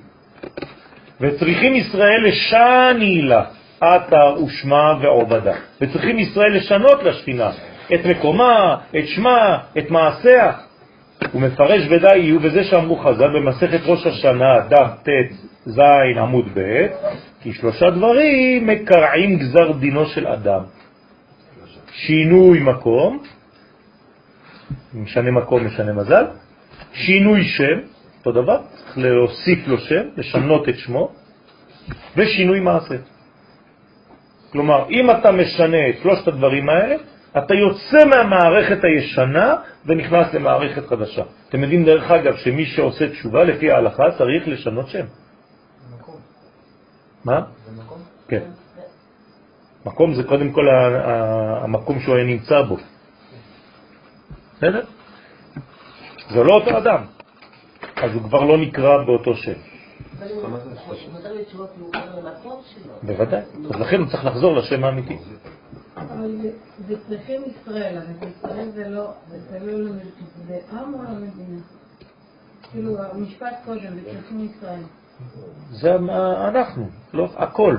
וצריכים 1.21 1.75
ישראל 1.75 2.27
לשני 2.27 3.21
לה, 3.21 3.45
עתה 3.81 4.33
ושמה 4.45 4.93
ועובדה. 5.01 5.55
וצריכים 5.81 6.19
ישראל 6.19 6.55
לשנות 6.55 7.03
לשכינה 7.03 7.51
את 7.93 8.05
מקומה, 8.05 8.77
את 8.97 9.07
שמה, 9.07 9.57
את 9.77 9.91
מעשיה. 9.91 10.53
הוא 11.31 11.41
מפרש 11.41 11.81
ודאי 11.89 12.19
יהיו 12.19 12.39
בזה 12.39 12.63
שאמרו 12.63 12.97
חז"ל 12.97 13.39
במסכת 13.39 13.79
ראש 13.85 14.07
השנה, 14.07 14.59
דף 14.69 14.89
ט' 15.03 15.48
ז' 15.69 15.79
עמוד 16.17 16.45
ב', 16.53 16.87
כי 17.41 17.53
שלושה 17.53 17.89
דברים 17.89 18.67
מקרעים 18.67 19.39
גזר 19.39 19.71
דינו 19.71 20.05
של 20.05 20.27
אדם. 20.27 20.61
שינוי 21.91 22.59
מקום, 22.59 23.23
משנה 24.93 25.31
מקום, 25.31 25.65
משנה 25.65 25.93
מזל, 25.93 26.25
שינוי 26.93 27.43
שם, 27.43 27.79
אותו 28.19 28.31
דבר, 28.31 28.61
צריך 28.75 28.97
להוסיף 28.97 29.67
לו 29.67 29.77
שם, 29.77 30.03
לשנות 30.17 30.69
את 30.69 30.77
שמו, 30.77 31.11
ושינוי 32.17 32.59
מעשה. 32.59 32.95
כלומר, 34.51 34.89
אם 34.89 35.11
אתה 35.11 35.31
משנה 35.31 35.89
את 35.89 35.95
שלושת 36.01 36.27
הדברים 36.27 36.69
האלה, 36.69 36.95
אתה 37.37 37.53
יוצא 37.53 38.05
מהמערכת 38.05 38.83
הישנה 38.83 39.55
ונכנס 39.85 40.33
למערכת 40.33 40.85
חדשה. 40.87 41.23
אתם 41.49 41.63
יודעים 41.63 41.85
דרך 41.85 42.11
אגב 42.11 42.35
שמי 42.35 42.65
שעושה 42.65 43.09
תשובה 43.09 43.43
לפי 43.43 43.71
ההלכה 43.71 44.03
צריך 44.17 44.47
לשנות 44.47 44.89
שם. 44.89 45.05
מה? 47.25 47.41
זה 47.65 47.81
מקום? 47.83 47.97
כן. 48.27 48.43
מקום 49.85 50.13
זה 50.15 50.23
קודם 50.23 50.51
כל 50.51 50.65
המקום 51.63 51.99
שהוא 51.99 52.15
היה 52.15 52.25
נמצא 52.25 52.61
בו. 52.61 52.77
בסדר? 54.57 54.85
זה 56.29 56.43
לא 56.43 56.53
אותו 56.53 56.77
אדם, 56.77 57.03
אז 57.95 58.11
הוא 58.13 58.23
כבר 58.23 58.43
לא 58.43 58.57
נקרא 58.57 59.03
באותו 59.05 59.35
שם. 59.35 59.53
בוודאי. 63.03 63.41
אז 63.73 63.79
לכן 63.79 63.99
הוא 63.99 64.07
צריך 64.09 64.25
לחזור 64.25 64.55
לשם 64.55 64.83
האמיתי. 64.83 65.17
אבל 65.97 66.37
זה- 66.87 66.95
צריכים 67.09 67.41
ישראל, 67.45 67.97
אבל 67.97 68.27
ישראל 68.29 68.69
זה 68.69 68.89
לא, 68.89 69.11
זה 69.27 69.37
תלוי 69.59 69.91
עם 70.71 70.93
או 70.93 71.03
למדינה? 71.03 71.61
כאילו, 72.71 72.97
המשפט 73.03 73.53
קודם, 73.65 73.79
זה 73.95 74.11
צריכים 74.13 74.45
ישראל. 74.45 74.81
זה 75.71 75.95
אנחנו, 76.47 76.87
לא, 77.13 77.27
הכל, 77.37 77.75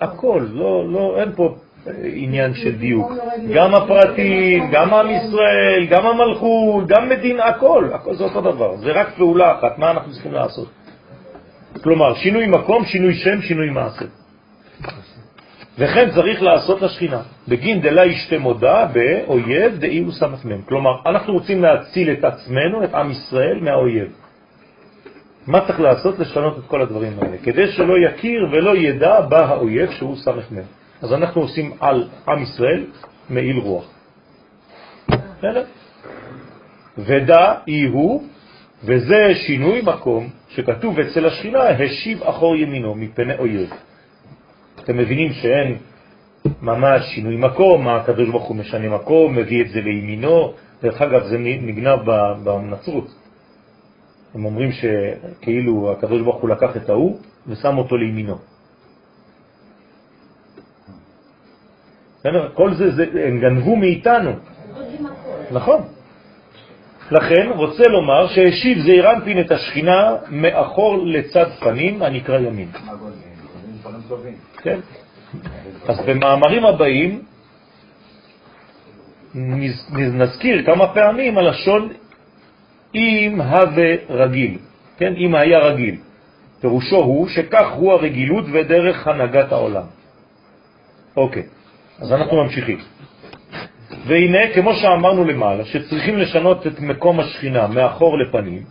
הכל. 0.00 0.46
לא, 0.52 0.92
לא, 0.92 1.16
אין 1.20 1.32
פה 1.36 1.54
אה, 1.86 1.92
עניין 2.12 2.54
של 2.54 2.76
דיוק. 2.76 3.12
גם 3.54 3.74
הפרטים, 3.74 4.70
גם 4.72 4.94
עם 4.94 5.10
ישראל, 5.10 5.86
גם 5.90 6.06
המלכות, 6.06 6.86
גם 6.86 7.08
מדינה, 7.08 7.44
הכל, 7.44 7.88
הכל 7.94 8.14
זה 8.14 8.24
אותו 8.24 8.40
דבר. 8.40 8.76
זה 8.76 8.92
רק 8.92 9.08
פעולה 9.16 9.58
אחת, 9.58 9.78
מה 9.78 9.90
אנחנו 9.90 10.12
צריכים 10.12 10.32
לעשות? 10.32 10.68
כלומר, 11.82 12.14
שינוי 12.14 12.46
מקום, 12.46 12.84
שינוי 12.84 13.14
שם, 13.14 13.42
שינוי 13.42 13.70
מעשה. 13.70 14.04
וכן 15.78 16.10
צריך 16.10 16.42
לעשות 16.42 16.82
לשכינה. 16.82 17.22
בגין 17.48 17.80
דלה 17.80 18.04
ישתה 18.04 18.38
מודה 18.38 18.86
באויב 18.92 19.78
דאי 19.78 19.98
הוא 19.98 20.12
סמך 20.12 20.44
מם. 20.44 20.62
כלומר, 20.62 20.90
אנחנו 21.06 21.32
רוצים 21.32 21.62
להציל 21.62 22.10
את 22.10 22.24
עצמנו, 22.24 22.84
את 22.84 22.94
עם 22.94 23.10
ישראל, 23.10 23.58
מהאויב. 23.60 24.12
מה 25.46 25.66
צריך 25.66 25.80
לעשות? 25.80 26.18
לשנות 26.18 26.58
את 26.58 26.64
כל 26.66 26.80
הדברים 26.82 27.12
האלה, 27.18 27.38
כדי 27.42 27.72
שלא 27.72 27.94
יכיר 27.98 28.48
ולא 28.52 28.76
ידע 28.76 29.20
בה 29.20 29.46
האויב 29.46 29.90
שהוא 29.90 30.16
סמך 30.16 30.50
מם. 30.50 30.62
אז 31.02 31.12
אנחנו 31.12 31.40
עושים 31.40 31.72
על 31.80 32.08
עם 32.28 32.42
ישראל 32.42 32.84
מעיל 33.30 33.56
רוח. 33.56 33.84
ודע 36.98 37.54
אי 37.68 37.84
הוא, 37.84 38.24
וזה 38.84 39.34
שינוי 39.46 39.80
מקום 39.84 40.28
שכתוב 40.48 40.98
אצל 40.98 41.26
השכינה, 41.26 41.62
השיב 41.68 42.22
אחור 42.22 42.56
ימינו 42.56 42.94
מפני 42.94 43.36
אויב. 43.38 43.70
אתם 44.84 44.96
מבינים 44.96 45.32
שאין 45.32 45.76
ממש 46.62 47.02
שינוי 47.14 47.36
מקום, 47.36 47.84
מה 47.84 47.96
הקדוש 47.96 48.28
ברוך 48.28 48.44
הוא 48.44 48.56
משנה 48.56 48.88
מקום, 48.88 49.34
מביא 49.34 49.62
את 49.62 49.68
זה 49.68 49.80
לימינו. 49.80 50.52
דרך 50.82 51.02
אגב, 51.02 51.22
זה 51.22 51.38
נגנב 51.38 51.98
בנצרות. 52.44 53.19
הם 54.34 54.44
אומרים 54.44 54.70
שכאילו 54.72 55.92
הקדוש 55.92 56.20
ברוך 56.22 56.36
הוא 56.42 56.48
לקח 56.50 56.76
את 56.76 56.88
ההוא 56.88 57.18
ושם 57.46 57.78
אותו 57.78 57.96
לימינו. 57.96 58.36
כל 62.54 62.74
זה, 62.74 62.90
זה, 62.96 63.04
הם 63.26 63.40
גנבו 63.40 63.76
מאיתנו. 63.76 64.32
נכון. 65.50 65.80
לכן 67.10 67.48
רוצה 67.56 67.82
לומר 67.88 68.26
שהשיב 68.28 68.78
זעיר 68.78 69.10
אנפין 69.12 69.40
את 69.40 69.50
השכינה 69.50 70.16
מאחור 70.28 70.98
לצד 71.06 71.46
פנים 71.60 72.02
הנקרא 72.02 72.38
ימין. 72.38 72.68
כן. 74.62 74.80
אז 75.88 75.96
במאמרים 76.06 76.64
הבאים 76.66 77.22
נז- 79.34 79.92
נזכיר 80.12 80.66
כמה 80.66 80.94
פעמים 80.94 81.38
הלשון 81.38 81.88
אם 82.94 83.40
הווה 83.40 83.94
רגיל, 84.10 84.58
כן, 84.96 85.14
אם 85.16 85.34
היה 85.34 85.58
רגיל. 85.58 85.96
פירושו 86.60 86.96
הוא 86.96 87.28
שכך 87.28 87.70
הוא 87.76 87.92
הרגילות 87.92 88.44
ודרך 88.52 89.06
הנהגת 89.06 89.52
העולם. 89.52 89.84
אוקיי, 91.16 91.42
אז 91.98 92.12
אנחנו 92.12 92.44
ממשיכים. 92.44 92.78
והנה, 94.06 94.38
כמו 94.54 94.74
שאמרנו 94.74 95.24
למעלה, 95.24 95.64
שצריכים 95.64 96.16
לשנות 96.16 96.66
את 96.66 96.80
מקום 96.80 97.20
השכינה 97.20 97.66
מאחור 97.66 98.18
לפנים, 98.18 98.62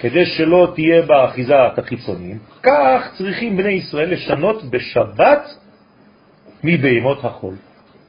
כדי 0.00 0.26
שלא 0.26 0.72
תהיה 0.74 1.02
באחיזה 1.02 1.54
החיצוניים, 1.62 2.38
כך 2.62 3.12
צריכים 3.18 3.56
בני 3.56 3.72
ישראל 3.72 4.12
לשנות 4.12 4.64
בשבת 4.70 5.42
מבהמות 6.64 7.24
החול. 7.24 7.54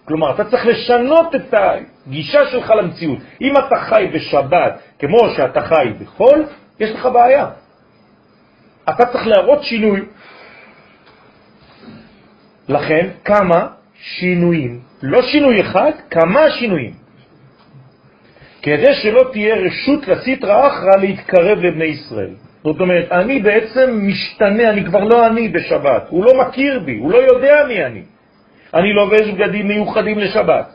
כלומר, 0.05 0.35
אתה 0.35 0.43
צריך 0.43 0.65
לשנות 0.65 1.35
את 1.35 1.53
הגישה 1.53 2.45
שלך 2.51 2.69
למציאות. 2.69 3.17
אם 3.41 3.53
אתה 3.57 3.75
חי 3.79 4.07
בשבת 4.13 4.79
כמו 4.99 5.17
שאתה 5.35 5.61
חי 5.61 5.89
בחול, 5.99 6.45
יש 6.79 6.91
לך 6.91 7.05
בעיה. 7.05 7.47
אתה 8.89 9.05
צריך 9.05 9.27
להראות 9.27 9.63
שינוי. 9.63 10.01
לכן 12.69 13.09
כמה 13.25 13.67
שינויים, 13.93 14.79
לא 15.01 15.21
שינוי 15.21 15.61
אחד, 15.61 15.91
כמה 16.11 16.51
שינויים. 16.59 16.93
כדי 18.61 18.93
שלא 18.93 19.29
תהיה 19.31 19.55
רשות 19.55 20.07
לסטרא 20.07 20.67
אחרא 20.67 20.95
להתקרב 21.01 21.57
לבני 21.57 21.85
ישראל. 21.85 22.33
זאת 22.63 22.79
אומרת, 22.79 23.11
אני 23.11 23.39
בעצם 23.39 23.99
משתנה, 24.07 24.69
אני 24.69 24.85
כבר 24.85 25.03
לא 25.03 25.27
אני 25.27 25.49
בשבת, 25.49 26.07
הוא 26.09 26.25
לא 26.25 26.31
מכיר 26.41 26.79
בי, 26.79 26.97
הוא 26.97 27.11
לא 27.11 27.17
יודע 27.17 27.65
מי 27.67 27.85
אני. 27.85 28.01
אני 28.75 28.93
לובש 28.93 29.29
בגדים 29.29 29.67
מיוחדים 29.67 30.19
לשבת, 30.19 30.65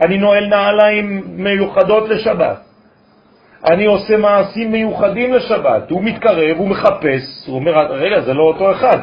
אני 0.00 0.18
נועל 0.18 0.46
נעליים 0.46 1.22
מיוחדות 1.26 2.08
לשבת, 2.08 2.58
אני 3.66 3.84
עושה 3.86 4.16
מעשים 4.16 4.72
מיוחדים 4.72 5.34
לשבת, 5.34 5.90
הוא 5.90 6.02
מתקרב, 6.02 6.56
הוא 6.56 6.68
מחפש, 6.68 7.46
הוא 7.46 7.56
אומר, 7.56 7.92
רגע, 7.92 8.20
זה 8.20 8.34
לא 8.34 8.42
אותו 8.42 8.72
אחד. 8.72 8.98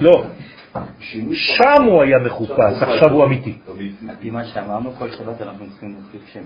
לא, 0.00 0.24
שם 1.32 1.84
הוא 1.84 2.02
היה 2.02 2.18
מחופש, 2.18 2.82
עכשיו 2.82 3.12
הוא 3.12 3.24
אמיתי. 3.24 3.58
על 4.08 4.14
פי 4.20 4.30
מה 4.30 4.44
שאמרנו, 4.44 4.92
כל 4.98 5.10
שבת 5.10 5.42
אנחנו 5.42 5.66
צריכים 5.70 5.94
להוסיף 5.94 6.32
שם, 6.32 6.40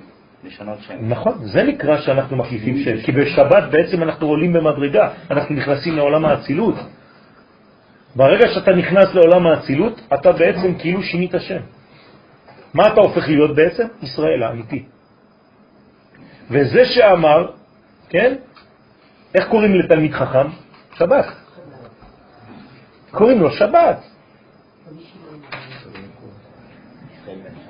לשנות 0.45 0.79
שם. 0.81 0.95
נכון, 1.01 1.33
זה 1.41 1.63
נקרא 1.63 2.01
שאנחנו 2.01 2.37
מחליפים 2.37 2.77
שם, 2.77 3.01
כי 3.05 3.13
בשבת 3.13 3.63
בעצם 3.71 4.03
אנחנו 4.03 4.27
עולים 4.27 4.53
במדרגה, 4.53 5.09
אנחנו 5.31 5.55
נכנסים 5.55 5.97
לעולם 5.97 6.25
האצילות. 6.25 6.75
ברגע 8.17 8.49
שאתה 8.55 8.73
נכנס 8.73 9.15
לעולם 9.15 9.47
האצילות, 9.47 10.01
אתה 10.15 10.33
בעצם 10.33 10.75
כאילו 10.79 11.03
שינית 11.03 11.35
שם. 11.39 11.61
מה 12.75 12.87
אתה 12.87 13.01
הופך 13.01 13.29
להיות 13.29 13.57
בעצם? 13.57 13.87
ישראל 14.03 14.43
האמיתי. 14.43 14.85
וזה 16.51 16.85
שאמר, 16.85 17.51
כן, 18.09 18.35
איך 19.35 19.49
קוראים 19.49 19.75
לתלמיד 19.75 20.13
חכם? 20.13 20.47
שבת. 20.99 21.27
קוראים 23.11 23.41
לו 23.41 23.51
שבת. 23.51 23.99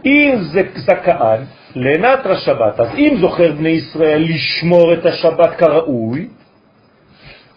אם 0.06 0.34
זה 0.52 0.62
זכאן, 0.74 1.44
לנטרה 1.76 2.36
שבת, 2.36 2.80
אז 2.80 2.88
אם 2.96 3.16
זוכר 3.20 3.52
בני 3.52 3.68
ישראל 3.68 4.22
לשמור 4.28 4.94
את 4.94 5.06
השבת 5.06 5.56
כראוי, 5.58 6.28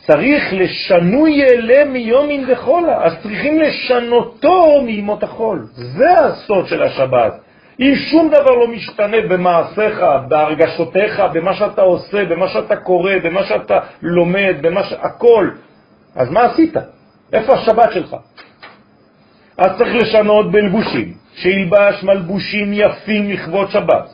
צריך 0.08 0.44
לשנוי 0.52 1.44
אלה 1.44 1.86
מיומין 1.86 2.46
וחולה, 2.48 3.04
אז 3.04 3.14
צריכים 3.22 3.60
לשנותו 3.60 4.82
מימות 4.86 5.24
החול. 5.24 5.66
זה 5.74 6.12
הסוד 6.12 6.68
של 6.68 6.84
השבת. 6.84 7.34
אם 7.80 7.94
שום 8.12 8.30
דבר 8.30 8.52
לא 8.52 8.68
משתנה 8.68 9.18
במעשיך, 9.30 10.02
בהרגשותיך, 10.28 11.24
במה 11.34 11.54
שאתה 11.54 11.82
עושה, 11.82 12.26
במה 12.26 12.48
שאתה 12.48 12.76
קורא, 12.76 13.12
במה 13.24 13.44
שאתה 13.44 13.80
לומד, 14.02 14.56
במה 14.62 14.84
ש... 14.84 14.94
הכל, 14.94 15.50
אז 16.16 16.30
מה 16.30 16.42
עשית? 16.42 16.74
איפה 17.34 17.54
השבת 17.54 17.92
שלך? 17.94 18.16
אז 19.58 19.78
צריך 19.78 19.96
לשנות 19.96 20.52
בלבושים, 20.52 21.14
שילבש 21.36 22.04
מלבושים 22.04 22.74
יפים 22.74 23.32
לכבוד 23.32 23.70
שבת. 23.70 24.10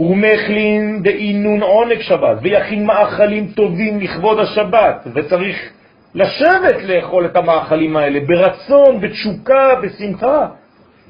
ומחלין 0.00 1.02
דאינון 1.02 1.62
עונג 1.62 2.00
שבת, 2.00 2.36
ויכין 2.42 2.86
מאכלים 2.86 3.46
טובים 3.46 4.00
לכבוד 4.00 4.38
השבת, 4.38 5.06
וצריך 5.14 5.70
לשבת 6.14 6.82
לאכול 6.82 7.26
את 7.26 7.36
המאכלים 7.36 7.96
האלה 7.96 8.20
ברצון, 8.20 9.00
בתשוקה, 9.00 9.74
בשמחה, 9.82 10.46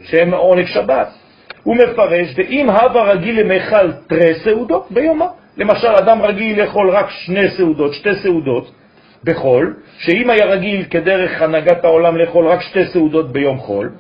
שהם 0.03 0.35
עונג 0.35 0.67
שבת. 0.67 1.09
הוא 1.63 1.77
מפרש, 1.77 2.35
ואם 2.37 2.71
הווה 2.71 3.03
רגיל 3.03 3.41
למאכל 3.41 3.93
תרי 3.93 4.35
סעודות 4.45 4.87
ביומה, 4.91 5.27
למשל 5.57 5.89
אדם 5.89 6.23
רגיל 6.23 6.63
לאכול 6.63 6.91
רק 6.91 7.11
שני 7.11 7.51
סעודות, 7.57 7.95
שתי 7.95 8.15
סעודות 8.23 8.71
בחול, 9.25 9.77
שאם 9.99 10.31
היה 10.31 10.47
רגיל 10.47 10.85
כדרך 10.91 11.43
הנהגת 11.43 11.85
העולם 11.85 12.17
לאכול 12.17 12.47
רק 12.47 12.61
שתי 12.61 12.87
סעודות 12.93 13.33
ביום 13.33 13.59
חול, 13.59 13.91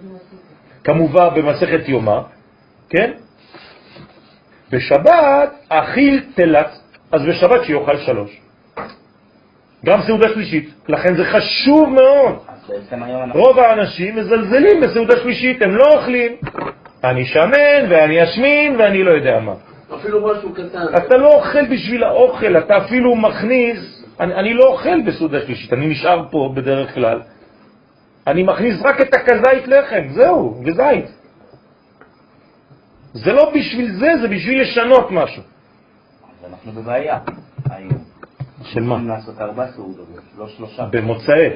כמובן 0.85 1.29
במסכת 1.35 1.89
יומה, 1.89 2.23
כן? 2.91 3.11
בשבת 4.73 5.53
אכיל 5.69 6.25
תלת, 6.35 6.71
אז 7.13 7.23
בשבת 7.23 7.65
שיאכל 7.65 7.97
שלוש. 7.97 8.41
גם 9.85 10.01
סעודה 10.07 10.29
שלישית, 10.29 10.71
לכן 10.89 11.17
זה 11.17 11.25
חשוב 11.25 11.89
מאוד. 11.89 12.39
רוב 13.33 13.59
האנשים 13.59 14.17
מזלזלים 14.17 14.81
בסעודה 14.81 15.17
שלישית, 15.23 15.63
הם 15.63 15.77
לא 15.77 15.85
אוכלים. 15.93 16.33
אני 17.05 17.25
שמן 17.25 17.91
ואני 17.91 18.25
אשמין 18.25 18.77
ואני 18.77 19.03
לא 19.03 19.11
יודע 19.11 19.41
מה. 19.41 19.55
אפילו 19.95 20.27
משהו 20.27 20.53
קטן. 20.53 20.87
אתה 20.97 21.17
לא 21.17 21.35
אוכל 21.35 21.67
בשביל 21.67 22.05
האוכל, 22.05 22.57
אתה 22.57 22.77
אפילו 22.79 23.17
מכניס, 23.17 24.05
אני, 24.21 24.35
אני 24.35 24.55
לא 24.55 24.65
אוכל 24.65 25.01
בסעודה 25.07 25.41
שלישית, 25.41 25.73
אני 25.73 25.87
נשאר 25.87 26.25
פה 26.31 26.53
בדרך 26.55 26.95
כלל. 26.95 27.21
אני 28.27 28.43
מכניס 28.43 28.83
רק 28.83 29.01
את 29.01 29.15
הכזית 29.15 29.69
לחם, 29.69 30.09
זהו, 30.11 30.63
וזית. 30.65 31.20
זה 33.13 33.33
לא 33.33 33.53
בשביל 33.55 33.93
זה, 33.93 34.09
זה 34.23 34.29
בשביל 34.29 34.61
לשנות 34.63 35.11
משהו. 35.11 35.43
אז 35.43 36.51
אנחנו 36.53 36.73
בבעיה 36.83 37.19
היום. 37.71 37.91
של 38.63 38.81
מה? 38.81 38.95
צריכים 38.95 39.09
לעשות 39.09 39.41
ארבע 39.41 39.67
סעודות, 39.73 40.07
לא 40.39 40.49
שלושה. 40.49 40.87
במוצאי. 40.91 41.49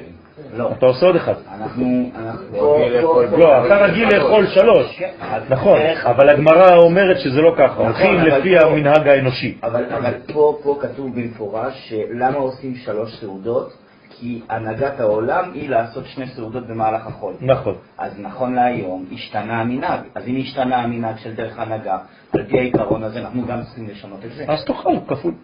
לא. 0.56 0.70
אתה 0.78 0.86
עושה 0.86 1.06
עוד 1.06 1.16
אחד. 1.16 1.34
אנחנו... 1.54 2.10
אנחנו- 2.16 3.36
לא, 3.38 3.66
אתה 3.66 3.76
רגיל 3.76 4.08
לאכול 4.16 4.46
שלוש. 4.46 4.96
כן, 4.98 5.10
נכון, 5.48 5.78
אבל 6.04 6.28
הגמרא 6.28 6.76
אומרת 6.76 7.16
שזה 7.20 7.40
לא 7.40 7.54
ככה, 7.58 7.74
הולכים 7.82 8.20
אבל 8.20 8.38
לפי 8.38 8.58
המנהג 8.58 9.08
האנושי. 9.08 9.58
אבל, 9.62 9.84
אבל 9.92 10.12
פה, 10.32 10.58
פה 10.62 10.78
כתוב 10.80 11.14
במפורש 11.14 11.74
שלמה 11.88 12.36
עושים 12.38 12.74
שלוש 12.74 13.20
סעודות? 13.20 13.72
כי 14.18 14.40
הנהגת 14.48 15.00
העולם 15.00 15.52
היא 15.54 15.70
לעשות 15.70 16.04
שני 16.06 16.26
סעודות 16.26 16.66
במהלך 16.66 17.06
החול. 17.06 17.34
נכון. 17.40 17.74
אז 17.98 18.12
נכון 18.18 18.54
להיום 18.54 19.06
השתנה 19.12 19.60
המנהג. 19.60 20.00
אז 20.14 20.28
אם 20.28 20.36
השתנה 20.40 20.76
המנהג 20.76 21.18
של 21.18 21.34
דרך 21.34 21.58
הנהגה, 21.58 21.98
על 22.32 22.44
פי 22.44 22.58
העיקרון 22.58 23.02
הזה 23.02 23.20
אנחנו 23.20 23.46
גם 23.46 23.62
צריכים 23.62 23.88
לשנות 23.88 24.24
את 24.24 24.32
זה. 24.32 24.44
אז 24.48 24.64
תאכל 24.64 24.96
כפול. 25.08 25.34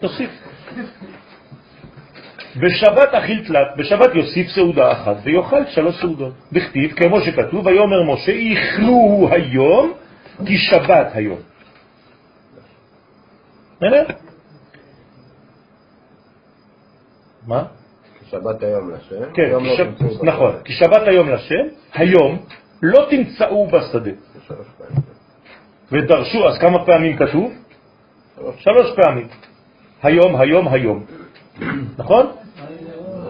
תוסיף. 0.00 0.30
בשבת 2.56 3.14
אכיל 3.14 3.44
תלת, 3.46 3.68
בשבת 3.76 4.14
יוסיף 4.14 4.48
סעודה 4.48 4.92
אחת 4.92 5.16
ויאכל 5.22 5.66
שלוש 5.66 6.00
סעודות. 6.00 6.32
בכתיב, 6.52 6.92
כמו 6.92 7.20
שכתוב, 7.20 7.66
ויאמר 7.66 8.02
משה, 8.12 8.32
איכלוהו 8.32 9.28
היום, 9.32 9.92
כי 10.46 10.58
שבת 10.58 11.10
היום. 11.14 11.38
בסדר? 13.76 14.23
מה? 17.46 17.64
שבת 18.30 18.62
היום 18.62 18.90
לשם. 18.90 19.32
כן, 19.34 19.58
כי 19.58 20.04
לא. 20.20 20.32
נכון, 20.32 20.52
כי 20.64 20.72
שבת 20.72 21.08
היום 21.08 21.28
לשם, 21.28 21.64
היום 21.94 22.38
לא 22.82 23.06
תמצאו 23.10 23.66
בשדה. 23.66 24.10
ודרשו, 25.92 26.48
אז 26.48 26.58
כמה 26.58 26.84
פעמים 26.84 27.16
כתוב? 27.16 27.52
שלוש 28.58 28.96
פעמים. 28.96 29.28
היום, 30.02 30.36
היום, 30.36 30.68
היום. 30.68 31.04
נכון? 31.98 32.26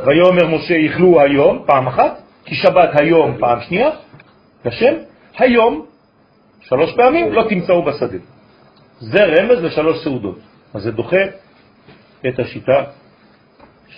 ויאמר 0.06 0.56
משה 0.56 0.74
יאכלו 0.74 1.20
היום 1.20 1.62
פעם 1.66 1.86
אחת, 1.86 2.20
כי 2.44 2.54
שבת 2.54 2.90
היום 3.00 3.36
פעם 3.38 3.60
שנייה, 3.60 3.90
לשם, 4.64 4.94
היום, 5.38 5.86
שלוש 6.60 6.94
פעמים, 6.96 7.32
לא 7.32 7.44
תמצאו 7.48 7.82
בשדה. 7.82 8.18
זה 8.98 9.24
רמז 9.24 9.58
לשלוש 9.64 10.04
סעודות. 10.04 10.38
אז 10.74 10.82
זה 10.82 10.90
דוחה 10.90 11.24
את 12.28 12.38
השיטה 12.38 12.84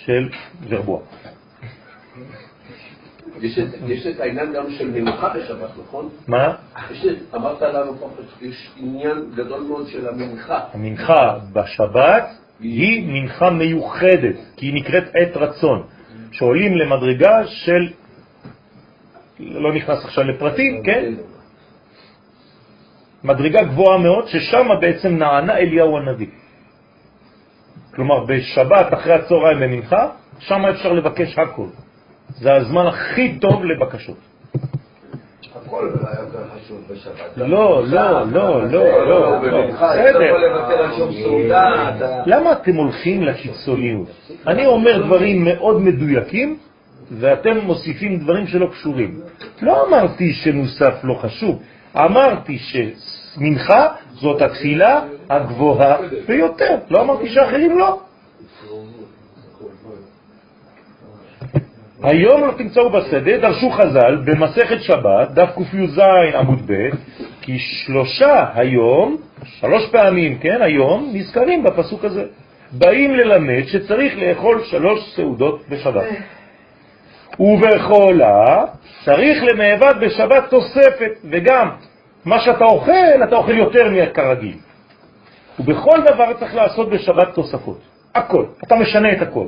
של 0.07 0.29
ורבוע. 0.69 0.99
יש 3.41 3.59
את- 4.07 4.19
העניין 4.19 4.53
גם 4.53 4.65
של 4.77 4.87
מנוחה 4.91 5.29
בשבת, 5.29 5.69
נכון? 5.87 6.09
מה? 6.27 6.53
אמרת 7.35 7.61
לנו 7.61 7.95
פה, 7.99 8.09
יש 8.41 8.69
עניין 8.77 9.17
גדול 9.35 9.61
מאוד 9.61 9.87
של 9.87 10.07
המנחה. 10.09 10.59
המנחה 10.73 11.37
בשבת 11.53 12.23
היא 12.59 13.07
מנחה 13.07 13.49
מיוחדת, 13.49 14.35
כי 14.57 14.65
היא 14.65 14.73
נקראת 14.73 15.03
עת 15.13 15.37
רצון, 15.37 15.83
שעולים 16.31 16.77
למדרגה 16.77 17.47
של, 17.47 17.87
לא 19.39 19.73
נכנס 19.73 20.05
עכשיו 20.05 20.23
לפרטים, 20.23 20.83
כן? 20.83 21.13
מדרגה 23.23 23.63
גבוהה 23.63 23.97
מאוד, 23.97 24.27
ששם 24.27 24.67
בעצם 24.81 25.15
נענה 25.17 25.57
אליהו 25.57 25.97
הנביא. 25.97 26.27
כלומר, 27.97 28.25
בשבת 28.25 28.93
אחרי 28.93 29.13
הצהריים 29.13 29.59
במנחה, 29.59 30.07
שם 30.39 30.65
אפשר 30.65 30.93
לבקש 30.93 31.37
הכל. 31.39 31.67
זה 32.29 32.53
הזמן 32.53 32.87
הכי 32.87 33.39
טוב 33.39 33.65
לבקשות. 33.65 34.17
הכל 35.55 35.89
חשוב 36.55 36.77
בשבת. 36.91 37.37
לא, 37.37 37.47
לא, 37.47 38.25
לא, 38.31 38.67
לא, 38.67 39.05
לא, 39.09 39.41
לא, 39.41 39.67
בסדר. 39.67 40.37
למה 42.25 42.51
אתם 42.51 42.75
הולכים 42.75 43.23
לקיצוניות? 43.23 44.07
אני 44.47 44.65
אומר 44.65 45.05
דברים 45.05 45.43
מאוד 45.45 45.81
מדויקים, 45.81 46.57
ואתם 47.11 47.57
מוסיפים 47.57 48.19
דברים 48.19 48.47
שלא 48.47 48.67
קשורים. 48.71 49.19
לא 49.61 49.87
אמרתי 49.87 50.33
שנוסף 50.33 50.93
לא 51.03 51.13
חשוב, 51.13 51.61
אמרתי 51.95 52.57
מנחה 53.37 53.87
זאת 54.13 54.41
התפילה 54.41 55.01
הגבוהה 55.29 55.97
ביותר. 56.27 56.77
לא 56.89 57.01
אמרתי 57.01 57.29
שאחרים 57.29 57.77
לא. 57.77 57.99
היום 62.03 62.47
לא 62.47 62.51
תמצאו 62.57 62.89
בשדה, 62.89 63.37
דרשו 63.37 63.69
חז"ל 63.69 64.15
במסכת 64.25 64.81
שבת, 64.81 65.31
דף 65.31 65.49
קי"ז 65.55 65.99
עמוד 66.39 66.71
ב', 66.71 66.89
כי 67.41 67.59
שלושה 67.59 68.45
היום, 68.53 69.17
שלוש 69.43 69.89
פעמים, 69.91 70.37
כן, 70.37 70.61
היום, 70.61 71.09
נזכרים 71.13 71.63
בפסוק 71.63 72.05
הזה. 72.05 72.25
באים 72.71 73.15
ללמד 73.15 73.63
שצריך 73.67 74.13
לאכול 74.17 74.63
שלוש 74.63 75.15
סעודות 75.15 75.69
בשבת. 75.69 76.05
ובחולה 77.39 78.65
צריך 79.05 79.43
למעבד 79.43 79.93
בשבת 80.01 80.49
תוספת, 80.49 81.11
וגם 81.31 81.69
מה 82.27 82.39
שאתה 82.39 82.65
אוכל, 82.65 83.23
אתה 83.23 83.35
אוכל 83.35 83.57
יותר 83.57 83.89
מכרגיל. 83.89 84.57
ובכל 85.59 86.01
דבר 86.05 86.33
צריך 86.33 86.55
לעשות 86.55 86.89
בשבת 86.89 87.33
תוספות. 87.33 87.79
הכל. 88.15 88.45
אתה 88.63 88.75
משנה 88.75 89.11
את 89.11 89.21
הכל. 89.21 89.47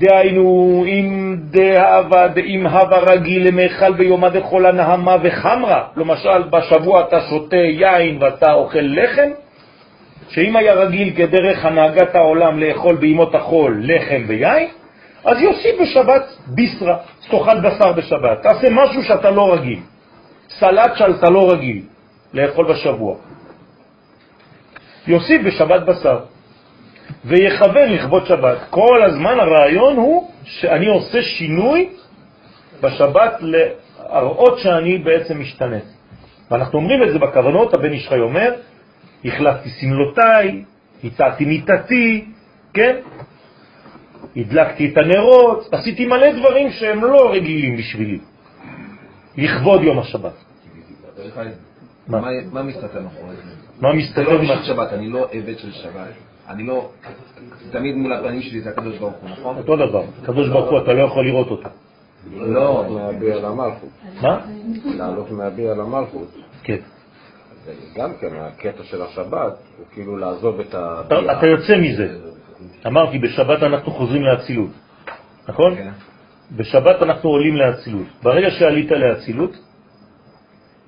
דהיינו, 0.00 0.84
אם 0.86 1.36
דהבה 1.50 2.28
דאם 2.28 2.66
הווה 2.66 2.98
רגיל 2.98 3.48
למאכל 3.48 3.92
ביומא 3.92 4.28
דחולה 4.28 4.72
נהמה 4.72 5.16
וחמרה, 5.22 5.88
למשל 5.96 6.42
בשבוע 6.42 7.00
אתה 7.00 7.20
שותה 7.20 7.56
יין 7.56 8.22
ואתה 8.22 8.52
אוכל 8.52 8.78
לחם, 8.82 9.30
שאם 10.28 10.56
היה 10.56 10.74
רגיל 10.74 11.10
כדרך 11.16 11.64
הנהגת 11.64 12.14
העולם 12.14 12.58
לאכול 12.58 12.96
בימות 12.96 13.34
החול 13.34 13.80
לחם 13.82 14.22
ויין, 14.26 14.68
אז 15.24 15.40
יוסיף 15.40 15.80
בשבת 15.80 16.22
ביסרה, 16.46 16.96
תאכל 17.30 17.60
בשר 17.60 17.92
בשבת, 17.92 18.42
תעשה 18.42 18.70
משהו 18.70 19.02
שאתה 19.02 19.30
לא 19.30 19.54
רגיל, 19.54 19.80
סלט 20.58 20.96
שאתה 20.96 21.30
לא 21.30 21.52
רגיל 21.52 21.82
לאכול 22.34 22.72
בשבוע. 22.72 23.16
יוסיף 25.06 25.42
בשבת 25.46 25.82
בשר. 25.82 26.18
ויכוון 27.24 27.88
לכבוד 27.88 28.26
שבת. 28.26 28.58
כל 28.70 29.02
הזמן 29.02 29.40
הרעיון 29.40 29.96
הוא 29.96 30.30
שאני 30.44 30.86
עושה 30.86 31.22
שינוי 31.22 31.88
בשבת 32.80 33.32
להראות 33.40 34.58
שאני 34.58 34.98
בעצם 34.98 35.40
משתנה. 35.40 35.78
ואנחנו 36.50 36.78
אומרים 36.78 37.02
את 37.02 37.12
זה 37.12 37.18
בכוונות, 37.18 37.74
הבן 37.74 37.92
ישחי 37.92 38.18
אומר, 38.18 38.54
החלפתי 39.24 39.70
סמלותיי, 39.70 40.64
הצעתי 41.04 41.44
מיטתי, 41.44 42.24
כן? 42.74 42.96
הדלקתי 44.36 44.92
את 44.92 44.98
הנרות, 44.98 45.68
עשיתי 45.72 46.06
מלא 46.06 46.32
דברים 46.32 46.70
שהם 46.70 47.04
לא 47.04 47.32
רגילים 47.32 47.76
בשבילי, 47.76 48.18
לכבוד 49.36 49.82
יום 49.82 49.98
השבת. 49.98 50.43
מה 52.08 52.62
מסתתר 52.62 53.00
מאחורי 53.02 53.36
זה? 53.36 53.42
מה 53.80 53.92
מסתתר 53.92 54.42
מאחורי 54.42 54.64
שבת? 54.66 54.92
אני 54.92 55.08
לא 55.08 55.26
עבד 55.32 55.58
של 55.58 55.72
שבת. 55.72 56.12
אני 56.48 56.66
לא, 56.66 56.90
תמיד 57.70 57.96
מול 57.96 58.12
הפנים 58.12 58.42
שלי 58.42 58.60
זה 58.60 58.70
הקדוש 58.70 58.98
ברוך 58.98 59.14
הוא, 59.20 59.30
נכון? 59.30 59.56
אותו 59.56 59.76
דבר, 59.76 60.04
הקדוש 60.22 60.48
ברוך 60.48 60.70
הוא, 60.70 60.78
אתה 60.78 60.92
לא 60.92 61.02
יכול 61.02 61.26
לראות 61.26 61.48
אותו. 61.50 61.68
לא, 62.32 62.86
מהביע 62.90 63.36
למלכות. 63.36 63.88
מה? 64.22 64.40
לעלות 64.84 65.30
מהביע 65.30 65.74
למלכות. 65.74 66.34
כן. 66.62 66.78
גם 67.96 68.10
כן, 68.20 68.28
הקטע 68.36 68.84
של 68.84 69.02
השבת 69.02 69.52
הוא 69.78 69.86
כאילו 69.92 70.16
לעזוב 70.16 70.60
את 70.60 70.74
הביע. 70.74 71.32
אתה 71.38 71.46
יוצא 71.46 71.76
מזה. 71.76 72.18
אמרתי, 72.86 73.18
בשבת 73.18 73.62
אנחנו 73.62 73.92
חוזרים 73.92 74.22
לאצילות, 74.22 74.70
נכון? 75.48 75.74
כן. 75.74 75.90
בשבת 76.56 77.02
אנחנו 77.02 77.30
עולים 77.30 77.56
לאצילות. 77.56 78.06
ברגע 78.22 78.50
שעלית 78.50 78.90
לאצילות, 78.90 79.56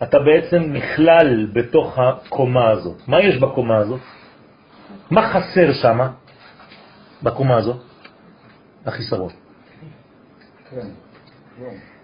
אתה 0.03 0.19
בעצם 0.19 0.63
נכלל 0.73 1.47
בתוך 1.53 1.99
הקומה 1.99 2.71
הזאת. 2.71 3.09
מה 3.09 3.21
יש 3.21 3.37
בקומה 3.39 3.77
הזאת? 3.77 4.01
מה 5.11 5.29
חסר 5.29 5.73
שם 5.83 5.99
בקומה 7.23 7.57
הזאת? 7.57 7.83
החיסרון. 8.87 9.33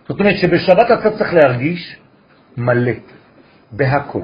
זאת 0.09 0.20
אומרת 0.20 0.36
שבשבת 0.40 0.86
אתה 1.01 1.10
צריך 1.19 1.35
להרגיש 1.35 1.97
מלא, 2.56 2.93
בהכל. 3.73 4.23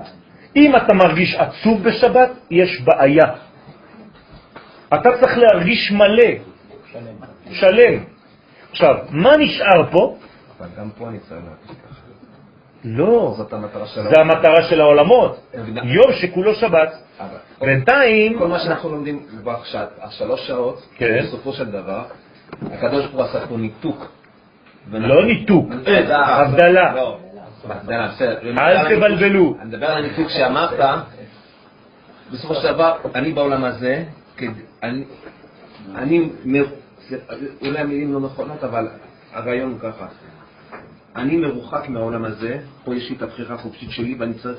אם 0.56 0.76
אתה 0.76 0.94
מרגיש 0.94 1.34
עצוב 1.34 1.82
בשבת, 1.82 2.30
יש 2.50 2.80
בעיה. 2.80 3.24
אתה 4.94 5.08
צריך 5.20 5.38
להרגיש 5.38 5.92
מלא, 5.92 6.32
שלם. 7.50 8.04
עכשיו, 8.70 8.94
מה 9.10 9.36
נשאר 9.36 9.90
פה? 9.90 10.16
אבל 10.58 10.68
גם 10.78 10.90
פה 10.98 11.08
אני 11.08 11.18
צריך 11.18 11.32
להרגיש. 11.32 11.87
לא, 12.84 13.34
זאת 13.36 13.52
המטרה 13.52 13.86
של 13.86 14.02
זה 14.02 14.20
המטרה 14.20 14.62
של 14.70 14.80
העולמות. 14.80 15.54
יום 15.82 16.12
שכולו 16.12 16.54
שבת. 16.54 16.92
בינתיים... 17.60 18.38
כל 18.38 18.48
מה 18.48 18.58
שאנחנו 18.58 18.88
לומדים 18.88 19.26
כבר 19.40 19.52
עכשיו, 19.52 19.86
השלוש 20.00 20.46
שעות, 20.46 20.86
כן. 20.96 21.18
בסופו 21.22 21.52
של 21.52 21.64
דבר, 21.64 22.02
הקדוש 22.72 23.06
ברוך 23.06 23.14
הוא 23.14 23.22
עשה 23.22 23.46
פה 23.46 23.56
ניתוק. 23.56 24.12
לא 24.92 25.26
ניתוק, 25.26 25.66
אה, 25.86 26.40
הבדלה. 26.40 26.94
לא. 26.94 27.18
אל 28.58 28.96
תבלבלו. 28.96 29.56
אני 29.60 29.68
מדבר 29.68 29.86
על 29.86 30.04
הניתוק 30.04 30.28
שאמרת, 30.28 31.00
בסופו 32.32 32.54
של 32.54 32.72
דבר, 32.72 32.96
אני 33.14 33.32
בעולם 33.32 33.64
הזה, 33.64 34.04
אני, 34.82 35.04
אולי 37.62 37.78
המילים 37.78 38.12
לא 38.12 38.20
נכונות, 38.20 38.64
אבל 38.64 38.88
הרעיון 39.32 39.70
הוא 39.70 39.80
ככה. 39.80 40.06
אני 41.16 41.36
מרוחק 41.36 41.88
מהעולם 41.88 42.24
הזה, 42.24 42.58
פה 42.84 42.94
יש 42.94 43.10
לי 43.10 43.16
את 43.16 43.22
הבחירה 43.22 43.54
החופשית 43.54 43.90
שלי 43.90 44.16
ואני 44.18 44.34
צריך 44.34 44.58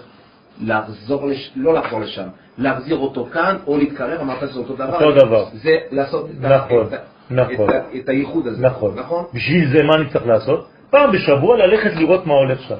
לחזור, 0.61 1.27
לש... 1.27 1.51
לא 1.55 1.73
לחזור 1.73 1.99
לשם, 1.99 2.27
להחזיר 2.57 2.97
אותו 2.97 3.27
כאן 3.33 3.57
או 3.67 3.77
להתקרב, 3.77 4.19
אמרת 4.21 4.49
שזה 4.49 4.59
אותו 4.59 4.75
דבר. 4.75 5.05
אותו 5.05 5.25
דבר. 5.25 5.45
זה 5.53 5.77
לעשות 5.91 6.29
נכון, 6.39 6.87
את, 6.93 6.99
נכון. 7.31 7.69
את, 7.69 7.83
את 7.99 8.09
הייחוד 8.09 8.47
הזה. 8.47 8.61
נכון. 8.61 8.99
נכון? 8.99 9.25
בשביל 9.33 9.71
זה 9.71 9.83
מה 9.83 9.95
אני 9.95 10.09
צריך 10.09 10.25
לעשות? 10.25 10.67
פעם 10.89 11.11
בשבוע 11.11 11.57
ללכת 11.57 11.91
לראות 11.95 12.25
מה 12.25 12.33
הולך 12.33 12.61
שם. 12.61 12.75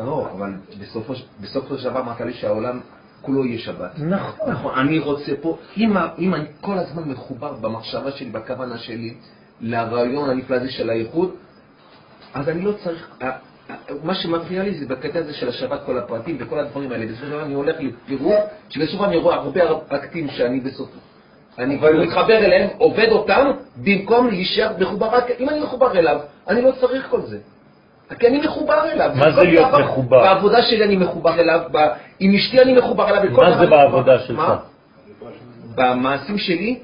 לא, 0.00 0.28
אבל 0.32 0.52
בסופו, 1.42 1.78
של 1.78 1.90
דבר 1.90 2.00
אמרת 2.00 2.20
לי 2.20 2.32
שהעולם 2.32 2.80
כולו 3.22 3.44
יהיה 3.44 3.58
שבת. 3.58 3.98
נכון. 3.98 4.50
נכון, 4.50 4.78
אני 4.78 4.98
רוצה 4.98 5.32
פה, 5.40 5.58
אם, 5.76 5.96
אם 6.18 6.34
אני 6.34 6.44
כל 6.60 6.78
הזמן 6.78 7.02
מחובר 7.06 7.52
במחשבה 7.52 8.10
שלי, 8.10 8.30
בכוונה 8.30 8.78
שלי, 8.78 9.14
לרעיון 9.60 10.30
הנפלא 10.30 10.56
הזה 10.56 10.70
של 10.70 10.90
הייחוד, 10.90 11.30
אז 12.34 12.48
אני 12.48 12.60
לא 12.60 12.72
צריך, 12.84 13.08
ה- 13.20 13.26
ה- 13.26 13.36
מה 14.02 14.14
שמפריע 14.14 14.62
לי 14.62 14.74
זה 14.74 14.86
בקטע 14.86 15.18
הזה 15.18 15.32
של 15.34 15.48
השבת, 15.48 15.80
כל 15.86 15.98
הפרטים 15.98 16.36
וכל 16.40 16.58
הדברים 16.58 16.92
האלה. 16.92 17.06
בסופו 17.06 17.24
של 17.24 17.30
דבר 17.30 17.42
אני 17.42 17.54
הולך 17.54 17.76
לפירוט, 17.80 18.34
שבסופו 18.68 19.04
אני 19.04 19.16
רואה 19.16 19.36
הרבה 19.36 19.60
אקטים 19.88 20.28
שאני 20.28 20.60
בסוף, 20.60 20.88
אני 21.58 21.76
מתחבר 22.04 22.36
אליהם, 22.38 22.68
עובד 22.78 23.08
אותם, 23.10 23.50
במקום 23.76 24.28
להישאר 24.28 24.72
מחובר 24.80 25.06
רק, 25.06 25.24
אם 25.40 25.48
אני 25.48 25.60
מחובר 25.60 25.98
אליו, 25.98 26.18
אני 26.48 26.62
לא 26.62 26.70
צריך 26.80 27.06
כל 27.10 27.20
זה. 27.20 27.38
כי 28.18 28.26
אני 28.26 28.38
מחובר 28.40 28.92
אליו. 28.92 29.10
מה 29.14 29.30
זה 29.32 29.42
להיות 29.42 29.68
דבר- 29.68 29.78
מחובר? 29.84 30.22
בעבודה 30.22 30.62
שלי 30.62 30.84
אני 30.84 30.96
מחובר 30.96 31.40
אליו, 31.40 31.60
ב- 31.72 31.86
עם 32.20 32.34
אשתי 32.34 32.62
אני 32.62 32.72
מחובר 32.78 33.08
אליו. 33.08 33.30
מה 33.32 33.58
זה. 33.58 33.66
בעבודה 33.66 34.18
שלך? 34.18 34.42
במעשים 35.74 36.38
שלי, 36.38 36.78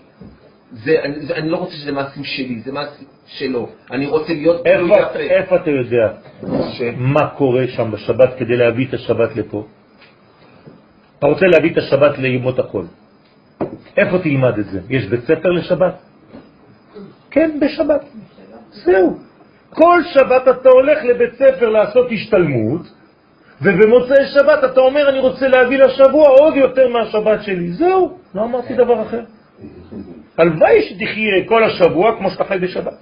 זה, 0.75 0.97
אני, 1.03 1.27
זה, 1.27 1.35
אני 1.35 1.51
לא 1.51 1.57
רוצה 1.57 1.73
שזה 1.73 1.93
מעשים 1.93 2.25
שלי, 2.25 2.61
זה 2.61 2.73
מעשים 2.73 3.09
שלו. 3.27 3.69
אני 3.91 4.07
רוצה 4.07 4.33
להיות 4.33 4.67
איפה, 4.67 5.01
יפה. 5.01 5.19
איפה 5.19 5.57
אתה 5.57 5.71
יודע 5.71 6.13
מה 6.97 7.27
קורה 7.29 7.67
שם 7.69 7.91
בשבת 7.91 8.35
כדי 8.39 8.57
להביא 8.57 8.87
את 8.89 8.95
השבת 8.95 9.37
לפה? 9.37 9.67
אתה 11.19 11.27
רוצה 11.27 11.47
להביא 11.47 11.73
את 11.73 11.79
השבת 11.79 12.19
לימות 12.19 12.59
החול. 12.59 12.87
איפה 13.97 14.19
תלמד 14.19 14.59
את 14.59 14.67
זה? 14.67 14.81
יש 14.91 15.07
בית 15.07 15.21
ספר 15.21 15.51
לשבת? 15.51 15.95
כן, 17.31 17.61
בשבת. 17.61 18.05
זהו. 18.71 19.19
כל 19.71 20.03
שבת 20.15 20.49
אתה 20.49 20.69
הולך 20.69 20.99
לבית 21.05 21.35
ספר 21.35 21.69
לעשות 21.69 22.07
השתלמות, 22.13 22.83
ובמוצאי 23.63 24.25
שבת 24.35 24.65
אתה 24.65 24.81
אומר, 24.81 25.09
אני 25.09 25.19
רוצה 25.19 25.49
להביא 25.49 25.79
לשבוע 25.79 26.29
עוד 26.29 26.57
יותר 26.57 26.89
מהשבת 26.89 27.43
שלי. 27.43 27.73
זהו, 27.73 28.19
לא 28.35 28.45
אמרתי 28.45 28.75
דבר 28.75 29.03
אחר. 29.03 29.21
הלוואי 30.39 30.83
שתחיה 30.83 31.49
כל 31.49 31.65
השבוע 31.65 32.17
כמו 32.19 32.31
שאתה 32.31 32.45
חי 32.45 32.59
בשבת. 32.59 32.93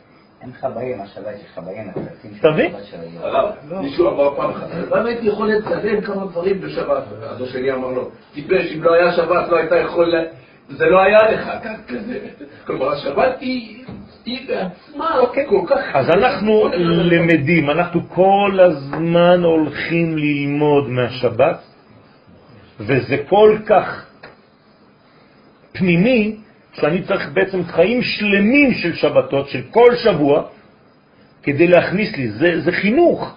אין 0.43 0.51
לך 0.51 0.67
בעיה 0.75 0.97
עם 0.97 1.03
השבת, 1.03 1.35
יש 1.35 1.47
לך 1.53 1.61
בעיה 1.65 1.83
עם 1.83 1.89
הכספים 1.89 2.31
אתה 2.41 2.51
מבין? 2.51 2.73
של 2.91 2.97
היום. 3.01 3.23
הרב, 3.23 3.55
מישהו 3.83 4.09
אמר 4.09 4.37
פעם 4.37 4.51
אחת, 4.51 4.67
למה 4.91 5.09
הייתי 5.09 5.27
יכול 5.27 5.53
לצלם 5.53 6.01
כמה 6.01 6.27
דברים 6.27 6.61
בשבת? 6.61 7.03
אבא 7.37 7.47
שלי 7.47 7.73
אמר 7.73 7.89
לו, 7.89 8.11
טיפש, 8.35 8.73
אם 8.77 8.83
לא 8.83 8.95
היה 8.95 9.13
שבת 9.13 9.49
לא 9.49 9.57
הייתה 9.57 9.77
יכול, 9.77 10.15
זה 10.69 10.87
לא 10.87 11.03
היה 11.03 11.19
לך, 11.33 11.51
כך 11.65 11.77
כזה. 11.89 12.19
כלומר, 12.67 12.93
השבת 12.93 13.41
היא 13.41 13.85
היא 14.25 14.49
בעצמה 14.49 15.21
כל 15.49 15.67
כך... 15.67 15.79
אז 15.95 16.11
אנחנו 16.11 16.69
למדים, 16.85 17.71
אנחנו 17.71 18.01
כל 18.09 18.59
הזמן 18.61 19.43
הולכים 19.43 20.19
ללמוד 20.19 20.89
מהשבת, 20.89 21.59
וזה 22.81 23.17
כל 23.29 23.59
כך 23.67 24.07
פנימי, 25.73 26.37
שאני 26.73 27.03
צריך 27.03 27.29
בעצם 27.33 27.65
חיים 27.65 28.03
שלמים 28.03 28.75
של 28.75 28.95
שבתות, 28.95 29.49
של 29.49 29.61
כל 29.71 29.97
שבוע, 30.05 30.43
כדי 31.43 31.67
להכניס 31.67 32.17
לי. 32.17 32.29
זה, 32.31 32.61
זה 32.61 32.73
חינוך. 32.73 33.35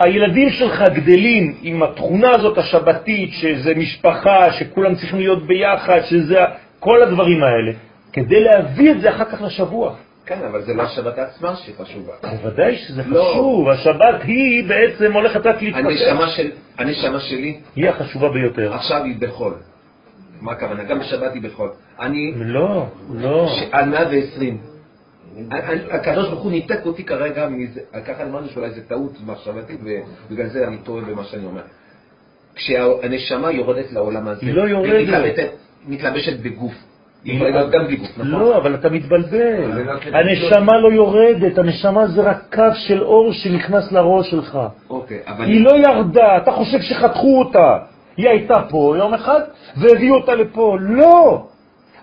הילדים 0.00 0.50
שלך 0.50 0.82
גדלים 0.94 1.54
עם 1.62 1.82
התכונה 1.82 2.30
הזאת 2.30 2.58
השבתית, 2.58 3.30
שזה 3.32 3.74
משפחה, 3.74 4.52
שכולם 4.52 4.94
צריכים 4.94 5.18
להיות 5.18 5.46
ביחד, 5.46 6.00
שזה 6.10 6.38
כל 6.80 7.02
הדברים 7.02 7.42
האלה, 7.42 7.72
כדי 8.12 8.40
להביא 8.44 8.90
את 8.90 9.00
זה 9.00 9.10
אחר 9.10 9.24
כך 9.24 9.42
לשבוע. 9.42 9.94
כן, 10.26 10.38
אבל 10.50 10.62
זה 10.62 10.74
לא 10.74 10.82
השבת 10.82 11.18
עצמה 11.18 11.54
שחשובה. 11.56 12.12
בוודאי 12.22 12.76
שזה 12.76 13.02
לא. 13.06 13.30
חשוב, 13.30 13.68
השבת 13.68 14.22
היא 14.22 14.68
בעצם 14.68 15.12
הולכת 15.12 15.46
רק 15.46 15.62
להתפתח. 15.62 15.84
הנשמה 15.86 16.28
של- 16.28 16.50
הנשמה 16.78 17.20
שלי 17.20 17.60
היא 17.76 17.88
החשובה 17.88 18.28
ביותר. 18.28 18.74
עכשיו 18.74 19.04
היא 19.04 19.14
בחול. 19.18 19.54
מה 20.42 20.52
הכוונה? 20.52 20.84
גם 20.84 20.98
בשבת 20.98 21.34
היא 21.34 21.42
בחול. 21.42 21.70
אני 22.00 22.32
לא, 22.36 22.86
לא. 23.14 23.48
על 23.72 23.88
120. 23.88 24.58
אני- 25.52 25.80
הקדוש 25.90 26.28
ברוך 26.28 26.42
הוא 26.42 26.50
ניתק 26.52 26.86
אותי 26.86 27.04
כרגע 27.04 27.48
מזה, 27.48 27.80
ככה 28.06 28.22
אמרנו 28.22 28.48
שאולי 28.48 28.70
זה 28.70 28.80
טעות 28.88 29.12
מחשבתית 29.26 29.80
ובגלל 30.28 30.46
זה 30.48 30.66
אני 30.68 30.76
טועה 30.78 31.04
במה 31.04 31.24
שאני 31.24 31.44
אומר. 31.46 31.62
כשהנשמה 32.54 33.50
יורדת 33.50 33.92
לעולם 33.92 34.28
הזה, 34.28 34.46
היא 34.46 34.54
לא 34.54 34.62
יורדת. 34.62 35.38
מתלבשת, 35.86 36.40
בגוף. 36.42 36.72
היא 37.24 37.34
יכולה 37.34 37.50
להיות 37.50 37.70
גם 37.70 37.86
בלי 37.86 37.96
גוף, 37.96 38.08
נכון? 38.18 38.26
לא, 38.26 38.56
אבל 38.56 38.74
אתה 38.74 38.88
מתבלבל. 38.88 39.88
הנשמה 40.12 40.78
לא 40.80 40.92
יורדת, 40.92 41.58
הנשמה 41.58 42.06
זה 42.06 42.22
רק 42.22 42.54
קו 42.54 42.62
של 42.88 43.02
אור 43.02 43.32
שנכנס 43.32 43.92
לראש 43.92 44.30
שלך. 44.30 44.58
אוקיי, 44.90 45.18
אבל... 45.26 45.44
היא 45.44 45.64
לא 45.64 45.70
ירדה, 45.76 46.36
אתה 46.36 46.52
חושב 46.52 46.78
שחתכו 46.80 47.38
אותה. 47.38 47.78
היא 48.16 48.28
הייתה 48.28 48.62
פה 48.70 48.94
יום 48.98 49.14
אחד 49.14 49.40
והביאו 49.76 50.14
אותה 50.14 50.34
לפה. 50.34 50.76
לא! 50.80 51.46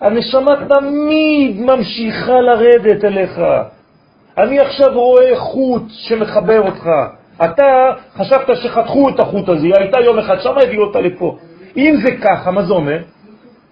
הנשמה 0.01 0.51
תמיד 0.69 1.61
ממשיכה 1.61 2.41
לרדת 2.41 3.05
אליך. 3.05 3.39
אני 4.37 4.59
עכשיו 4.59 4.93
רואה 4.93 5.39
חוט 5.39 5.83
שמחבר 5.89 6.61
אותך. 6.61 6.89
אתה 7.43 7.91
חשבת 8.17 8.47
שחתכו 8.63 9.09
את 9.09 9.19
החוט 9.19 9.49
הזה, 9.49 9.65
היא 9.65 9.73
הייתה 9.77 9.99
יום 9.99 10.19
אחד 10.19 10.39
שם, 10.39 10.53
הביאו 10.63 10.83
אותה 10.83 11.01
לפה. 11.01 11.37
אם 11.77 11.95
זה 12.03 12.11
ככה, 12.23 12.51
מה 12.51 12.63
זה 12.63 12.73
אומר? 12.73 12.99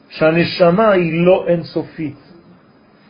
שהנשמה 0.09 0.91
היא 0.91 1.25
לא 1.25 1.45
אינסופית. 1.47 2.27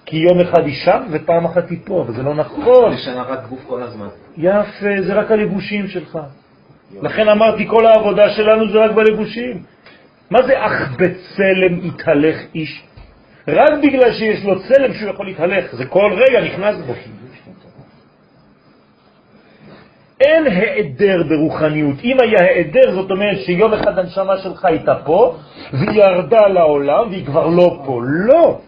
כי 0.05 0.17
יום 0.17 0.39
אחד 0.39 0.65
היא 0.65 0.75
שם 0.85 1.03
ופעם 1.11 1.45
אחת 1.45 1.69
היא 1.69 1.79
פה, 1.85 2.05
וזה 2.07 2.23
לא 2.23 2.35
נכון. 2.35 2.93
נשנה 2.93 3.21
רק 3.21 3.39
גוף 3.49 3.59
כל 3.67 3.83
הזמן. 3.83 4.07
יפה, 4.37 5.01
זה 5.07 5.13
רק 5.13 5.31
הלבושים 5.31 5.87
שלך. 5.87 6.19
לכן 7.01 7.29
אמרתי, 7.29 7.67
כל 7.67 7.85
העבודה 7.85 8.29
שלנו 8.29 8.71
זה 8.71 8.77
רק 8.77 8.91
בלבושים. 8.91 9.63
מה 10.29 10.43
זה 10.47 10.65
אך 10.65 10.91
בצלם 10.91 11.85
יתהלך 11.85 12.37
איש? 12.55 12.83
רק 13.47 13.73
בגלל 13.83 14.13
שיש 14.13 14.45
לו 14.45 14.55
צלם 14.67 14.93
שהוא 14.93 15.09
יכול 15.09 15.25
להתהלך, 15.25 15.75
זה 15.75 15.85
כל 15.85 16.11
רגע 16.13 16.41
נכנס 16.41 16.75
בו. 16.85 16.93
אין 20.21 20.47
העדר 20.47 21.23
ברוחניות. 21.29 21.95
אם 22.03 22.17
היה 22.19 22.39
העדר, 22.39 22.95
זאת 22.95 23.11
אומרת 23.11 23.37
שיום 23.45 23.73
אחד 23.73 23.99
הנשמה 23.99 24.37
שלך 24.37 24.65
הייתה 24.65 24.95
פה, 25.05 25.35
והיא 25.73 26.03
ירדה 26.03 26.47
לעולם 26.47 27.09
והיא 27.09 27.25
כבר 27.25 27.47
לא 27.47 27.81
פה. 27.85 28.01
לא, 28.03 28.59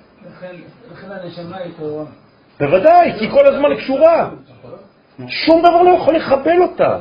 לכן 0.91 1.11
הנשמה 1.11 1.57
היא 1.57 1.73
טהורה. 1.77 2.05
בוודאי, 2.59 3.13
כי 3.19 3.29
כל 3.29 3.47
הזמן 3.47 3.75
קשורה. 3.75 4.29
שום 5.27 5.61
דבר 5.61 5.81
לא 5.81 5.89
יכול 5.89 6.15
לחבל 6.15 6.61
אותה. 6.61 6.97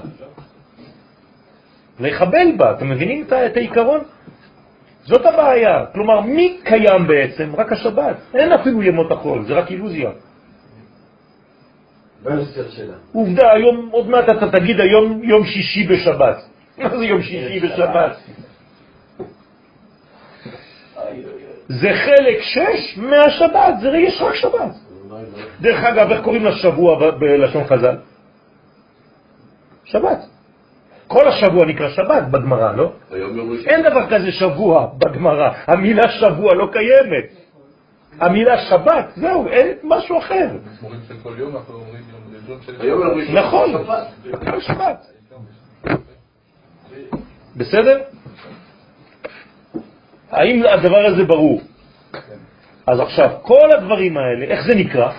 לחבל 2.01 2.49
בה, 2.57 2.71
אתם 2.71 2.89
מבינים 2.89 3.25
את 3.25 3.57
העיקרון? 3.57 4.01
זאת 5.05 5.27
הבעיה. 5.27 5.85
כלומר, 5.95 6.21
מי 6.21 6.59
קיים 6.65 7.07
בעצם? 7.07 7.53
רק 7.57 7.73
השבת. 7.73 8.17
אין 8.35 8.53
אפילו 8.53 8.83
ימות 8.83 9.13
החול, 9.13 9.45
זה 9.45 9.55
רק 9.55 9.71
אילוזיה. 9.71 10.11
עובדה, 13.13 13.53
היום, 13.53 13.89
עוד 13.93 14.09
מעט 14.09 14.25
אתה 14.25 14.51
תגיד 14.59 14.81
היום 14.81 15.21
יום 15.23 15.47
שישי 15.47 15.87
בשבת. 15.87 16.37
מה 16.79 16.97
זה 16.99 17.05
יום 17.05 17.23
שישי 17.23 17.61
בשבת? 17.61 18.17
זה 21.69 21.89
חלק 21.93 22.39
שש 22.41 22.99
מהשבת, 22.99 23.75
זה 23.81 23.89
יש 23.89 24.21
רק 24.21 24.35
שבת. 24.35 24.75
דרך 25.61 25.85
אגב, 25.85 26.11
איך 26.11 26.25
קוראים 26.25 26.45
לשבוע 26.45 27.11
בלשון 27.11 27.65
חז"ל? 27.65 27.97
שבת. 29.85 30.38
כל 31.09 31.29
השבוע 31.29 31.67
נקרא 31.67 31.89
שבת 31.89 32.23
בגמרא, 32.31 32.73
לא? 32.73 32.93
אין 33.67 33.83
דבר 33.83 34.07
כזה 34.11 34.33
שבוע 34.33 34.87
בגמרא. 34.99 35.51
המילה 35.67 36.09
שבוע 36.21 36.55
לא 36.55 36.69
קיימת. 36.73 37.25
המילה 38.21 38.59
שבת, 38.59 39.13
זהו, 39.17 39.49
אין 39.49 39.77
משהו 39.85 40.19
אחר. 40.19 40.49
נכון, 43.35 43.71
שבת. 44.61 45.07
בסדר? 47.57 48.01
האם 50.31 50.63
הדבר 50.67 51.07
הזה 51.07 51.25
ברור? 51.25 51.61
אז 52.87 53.01
עכשיו, 53.01 53.31
כל 53.43 53.73
הדברים 53.73 54.17
האלה, 54.17 54.45
איך 54.45 54.67
זה 54.67 54.75
נקרא? 54.75 55.13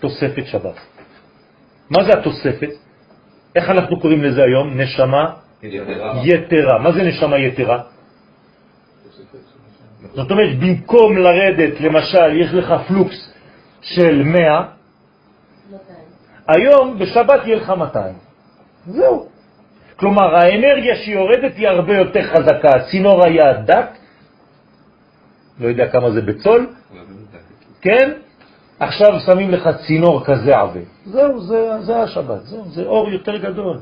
תוספת 0.00 0.46
שבת. 0.46 0.76
מה 1.90 2.04
זה 2.04 2.18
התוספת? 2.18 2.89
איך 3.56 3.70
אנחנו 3.70 4.00
קוראים 4.00 4.22
לזה 4.24 4.42
היום? 4.42 4.80
נשמה 4.80 5.34
יתרה. 6.24 6.78
מה 6.78 6.92
זה 6.92 7.02
נשמה 7.02 7.38
יתרה? 7.38 7.82
זאת 10.14 10.30
אומרת, 10.30 10.58
במקום 10.58 11.18
לרדת, 11.18 11.80
למשל, 11.80 12.36
יש 12.36 12.54
לך 12.54 12.74
פלוקס 12.88 13.32
של 13.80 14.22
100, 14.22 14.62
היום 16.48 16.98
בשבת 16.98 17.46
יהיה 17.46 17.56
לך 17.56 17.70
200. 17.70 18.14
זהו. 18.86 19.28
כלומר, 19.96 20.36
האנרגיה 20.36 20.96
שיורדת 20.96 21.56
היא 21.56 21.68
הרבה 21.68 21.96
יותר 21.96 22.22
חזקה. 22.22 22.68
הצינור 22.76 23.24
היה 23.24 23.52
דק, 23.52 23.86
לא 25.60 25.68
יודע 25.68 25.88
כמה 25.88 26.10
זה 26.10 26.20
בצול, 26.20 26.66
כן? 27.80 28.12
עכשיו 28.80 29.20
שמים 29.26 29.50
לך 29.50 29.68
צינור 29.86 30.24
כזה 30.24 30.56
עבה. 30.56 30.80
זהו, 31.04 31.40
זה, 31.40 31.80
זה 31.80 32.02
השבת, 32.02 32.40
זהו, 32.42 32.64
זה 32.64 32.82
אור 32.82 33.10
יותר 33.10 33.36
גדול. 33.36 33.78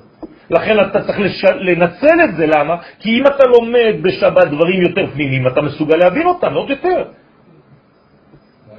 לכן 0.51 0.81
אתה 0.81 1.05
צריך 1.05 1.20
לש... 1.20 1.45
לנצל 1.45 2.25
את 2.25 2.37
זה, 2.37 2.47
למה? 2.47 2.77
כי 2.99 3.11
אם 3.19 3.27
אתה 3.27 3.45
לומד 3.45 4.03
בשבת 4.03 4.45
דברים 4.45 4.83
יותר 4.83 5.07
פנימיים, 5.07 5.47
אתה 5.47 5.62
מסוגל 5.62 5.97
להבין 5.97 6.27
אותם 6.27 6.55
עוד 6.55 6.70
יותר. 6.70 7.05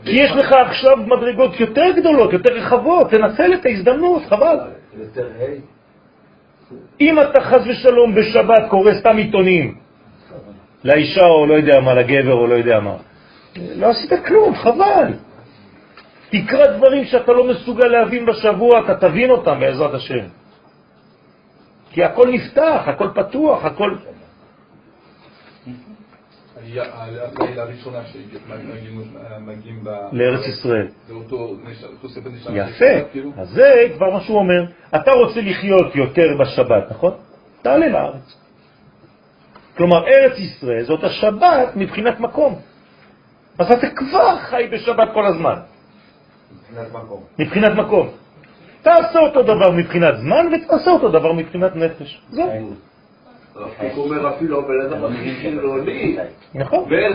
כי 0.05 0.11
יש 0.11 0.31
לך 0.31 0.51
עכשיו 0.51 0.97
מדרגות 0.97 1.59
יותר 1.59 1.91
גדולות, 1.97 2.33
יותר 2.33 2.53
רחבות, 2.53 3.09
תנצל 3.09 3.53
את 3.53 3.65
ההזדמנות, 3.65 4.21
חבל. 4.29 4.57
אם 7.01 7.19
אתה 7.19 7.41
חז 7.41 7.67
ושלום 7.67 8.15
בשבת 8.15 8.69
קורא 8.69 8.91
סתם 8.99 9.17
עיתונים 9.17 9.75
לאישה 10.83 11.25
או 11.25 11.45
לא 11.45 11.53
יודע 11.53 11.79
מה, 11.79 11.93
לגבר 11.93 12.33
או 12.33 12.47
לא 12.47 12.55
יודע 12.55 12.79
מה, 12.79 12.95
לא 13.75 13.87
עשית 13.89 14.25
כלום, 14.25 14.55
חבל. 14.55 15.13
תקרא 16.29 16.77
דברים 16.77 17.05
שאתה 17.05 17.31
לא 17.31 17.47
מסוגל 17.47 17.87
להבין 17.87 18.25
בשבוע, 18.25 18.79
אתה 18.79 18.95
תבין 18.95 19.29
אותם 19.29 19.59
בעזרת 19.59 19.93
השם. 19.93 20.25
כי 21.91 22.03
הכל 22.03 22.27
נפתח, 22.31 22.81
הכל 22.85 23.07
פתוח, 23.15 23.65
הכל... 23.65 23.95
הראשונה 27.57 27.99
שמגיעים. 28.05 29.83
לארץ 30.11 30.47
ישראל. 30.47 30.87
יפה, 32.53 33.09
כאילו, 33.11 33.31
אז 33.37 33.49
זה 33.49 33.83
כבר 33.95 34.09
מה 34.09 34.21
שהוא 34.21 34.37
אומר. 34.37 34.65
אתה 34.95 35.11
רוצה 35.11 35.41
לחיות 35.41 35.95
יותר 35.95 36.27
בשבת, 36.39 36.91
נכון? 36.91 37.13
תעלה 37.61 37.89
לארץ. 37.89 38.37
כלומר, 39.77 40.07
ארץ 40.07 40.37
ישראל 40.39 40.83
זאת 40.83 41.03
השבת 41.03 41.75
מבחינת 41.75 42.19
מקום. 42.19 42.59
אז 43.59 43.71
אתה 43.71 43.87
כבר 43.95 44.37
חי 44.39 44.67
בשבת 44.71 45.09
כל 45.13 45.25
הזמן, 45.25 45.55
מבחינת 46.53 46.93
מקום. 46.93 47.23
מבחינת 47.39 47.71
מקום. 47.77 48.09
תעשה 48.81 49.19
אותו 49.19 49.41
דבר 49.43 49.71
מבחינת 49.71 50.17
זמן 50.17 50.47
ותעשה 50.53 50.91
אותו 50.91 51.09
דבר 51.09 51.33
מבחינת 51.33 51.75
נפש. 51.75 52.21
זהו, 52.29 52.45
הרב 53.55 53.69
קוק 53.79 53.97
אומר 53.97 54.35
אפילו 54.35 54.59
הבן 54.59 54.81
אדם 54.87 55.05
הכי 55.05 55.35
חילוני, 55.41 56.17
נכון. 56.55 56.85
ואין 56.89 57.13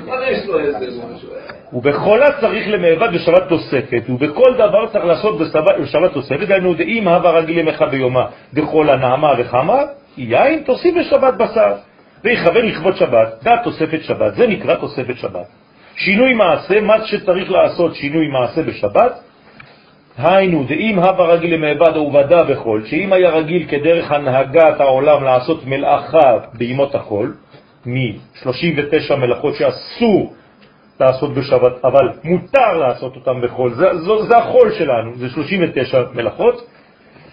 כבר 0.00 0.22
יש 0.24 0.46
לו 0.46 0.60
איזה 0.60 0.86
משהו. 1.14 1.28
ובכל 1.72 2.20
צריך 2.40 2.68
למעבד 2.68 3.14
בשבת 3.14 3.48
תוספת, 3.48 4.02
ובכל 4.08 4.54
דבר 4.54 4.86
צריך 4.92 5.04
לעשות 5.04 5.38
בשבת, 5.38 6.12
תוספת, 6.12 6.48
דהיינו 6.48 6.74
דאם 6.74 7.08
הווה 7.08 7.30
רגיל 7.30 7.58
ימך 7.58 7.84
ביומה, 7.90 8.26
דכל 8.54 8.90
הנעמה 8.90 9.32
וחמה, 9.38 9.82
יין 10.16 10.62
תוסיף 10.62 10.94
בשבת 11.00 11.34
בשר, 11.34 11.74
ויכוון 12.24 12.66
לכבוד 12.66 12.96
שבת, 12.96 13.28
דעת 13.42 13.64
תוספת 13.64 14.02
שבת, 14.02 14.34
זה 14.34 14.46
נקרא 14.46 14.74
תוספת 14.74 15.16
שבת. 15.16 15.46
שינוי 15.96 16.34
מעשה, 16.34 16.80
מה 16.80 17.06
שצריך 17.06 17.50
לעשות 17.50 17.94
שינוי 17.94 18.28
מעשה 18.28 18.62
בשבת, 18.62 19.20
היינו, 20.18 20.64
דאם 20.68 20.98
הווה 20.98 21.26
רגיל 21.26 21.54
למעבד 21.54 21.96
ובדה 21.96 22.44
בחול, 22.44 22.86
שאם 22.86 23.12
היה 23.12 23.30
רגיל 23.30 23.66
כדרך 23.68 24.12
הנהגת 24.12 24.80
העולם 24.80 25.24
לעשות 25.24 25.66
מלאכה 25.66 26.38
בימות 26.52 26.94
החול, 26.94 27.34
מ-39 27.86 29.14
מלאכות 29.16 29.54
שאסור 29.54 30.34
לעשות 31.00 31.34
בשבת, 31.34 31.84
אבל 31.84 32.08
מותר 32.24 32.72
לעשות 32.78 33.16
אותם 33.16 33.40
בחול. 33.40 33.74
זה, 33.74 33.98
זה, 33.98 34.10
זה 34.28 34.36
החול 34.36 34.72
שלנו, 34.78 35.14
זה 35.14 35.28
39 35.28 36.02
מלאכות. 36.14 36.66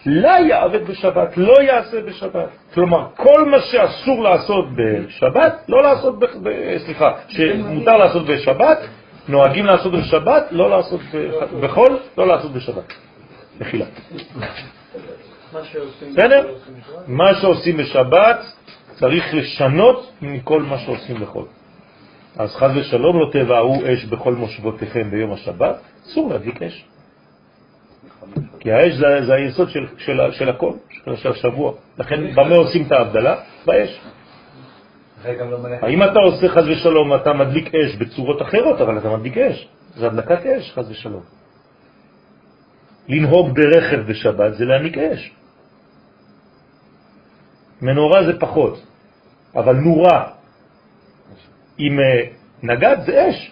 לא 0.05 0.29
יעבד 0.29 0.87
בשבת, 0.87 1.37
לא 1.37 1.61
יעשה 1.61 2.01
בשבת. 2.01 2.49
כלומר, 2.73 3.07
כל 3.15 3.45
מה 3.45 3.57
שאסור 3.59 4.23
לעשות 4.23 4.65
בשבת, 4.75 5.65
לא 5.67 5.83
לעשות, 5.83 6.19
ב, 6.19 6.25
ב, 6.25 6.77
סליחה, 6.77 7.11
שמותר 7.27 7.97
לעשות 7.97 8.25
בשבת, 8.25 8.77
נוהגים 9.27 9.65
לעשות 9.65 9.93
בשבת, 9.93 10.43
לא 10.51 10.69
לעשות 10.69 11.01
בחול, 11.61 11.99
לא 12.17 12.27
לעשות 12.27 12.51
בשבת. 12.51 12.93
מחילה. 13.59 13.85
בסדר? 16.11 16.55
מה 17.07 17.35
שעושים 17.35 17.77
בשבת 17.77 18.45
צריך 18.95 19.33
לשנות 19.33 20.11
מכל 20.21 20.61
מה 20.61 20.77
שעושים 20.77 21.15
בחול. 21.15 21.45
אז 22.37 22.55
חז 22.55 22.77
ושלום 22.77 23.19
לא 23.19 23.29
תבערו 23.31 23.81
אש 23.85 24.05
בכל 24.05 24.33
מושבותיכם 24.33 25.11
ביום 25.11 25.33
השבת, 25.33 25.75
אסור 26.05 26.29
להדליק 26.29 26.61
אש. 26.61 26.85
כי 28.59 28.71
האש 28.71 28.93
זה, 28.93 29.25
זה 29.25 29.33
היסוד 29.33 29.69
של, 29.69 29.85
של, 29.97 30.19
של 30.31 30.49
הכל, 30.49 30.71
של 31.15 31.31
השבוע. 31.31 31.73
לכן 31.97 32.35
במה 32.35 32.55
עושים 32.55 32.87
את 32.87 32.91
ההבדלה? 32.91 33.35
באש. 33.65 34.01
האם 35.81 36.03
אתה 36.03 36.19
עושה 36.19 36.49
חז 36.49 36.67
ושלום, 36.67 37.15
אתה 37.15 37.33
מדליק 37.33 37.75
אש 37.75 37.95
בצורות 37.95 38.41
אחרות, 38.41 38.81
אבל 38.81 38.97
אתה 38.97 39.09
מדליק 39.09 39.37
אש. 39.37 39.67
זה 39.95 40.07
הדלקת 40.07 40.45
אש, 40.45 40.71
חז 40.71 40.91
ושלום. 40.91 41.23
לנהוג 43.09 43.55
ברכב 43.55 43.99
בשבת 44.07 44.53
זה 44.53 44.65
להניק 44.65 44.97
אש. 44.97 45.31
מנורה 47.81 48.25
זה 48.25 48.39
פחות, 48.39 48.85
אבל 49.55 49.75
נורה 49.75 50.31
עם 51.77 51.99
אה, 51.99 52.27
נגד 52.63 52.97
זה 53.05 53.29
אש. 53.29 53.51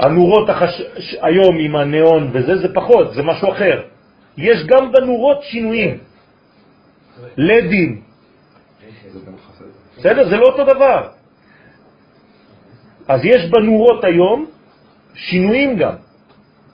הנורות 0.00 0.48
החש... 0.48 0.82
היום 1.22 1.58
עם 1.58 1.76
הניאון 1.76 2.30
וזה, 2.32 2.56
זה 2.56 2.74
פחות, 2.74 3.14
זה 3.14 3.22
משהו 3.22 3.52
אחר. 3.52 3.82
יש 4.36 4.66
גם 4.66 4.92
בנורות 4.92 5.42
שינויים. 5.42 5.98
לדים. 7.36 8.00
בסדר? 9.96 10.28
זה 10.28 10.36
לא 10.36 10.46
אותו 10.46 10.64
דבר. 10.64 11.08
אז 13.08 13.20
יש 13.24 13.50
בנורות 13.50 14.04
היום 14.04 14.46
שינויים 15.14 15.76
גם. 15.76 15.94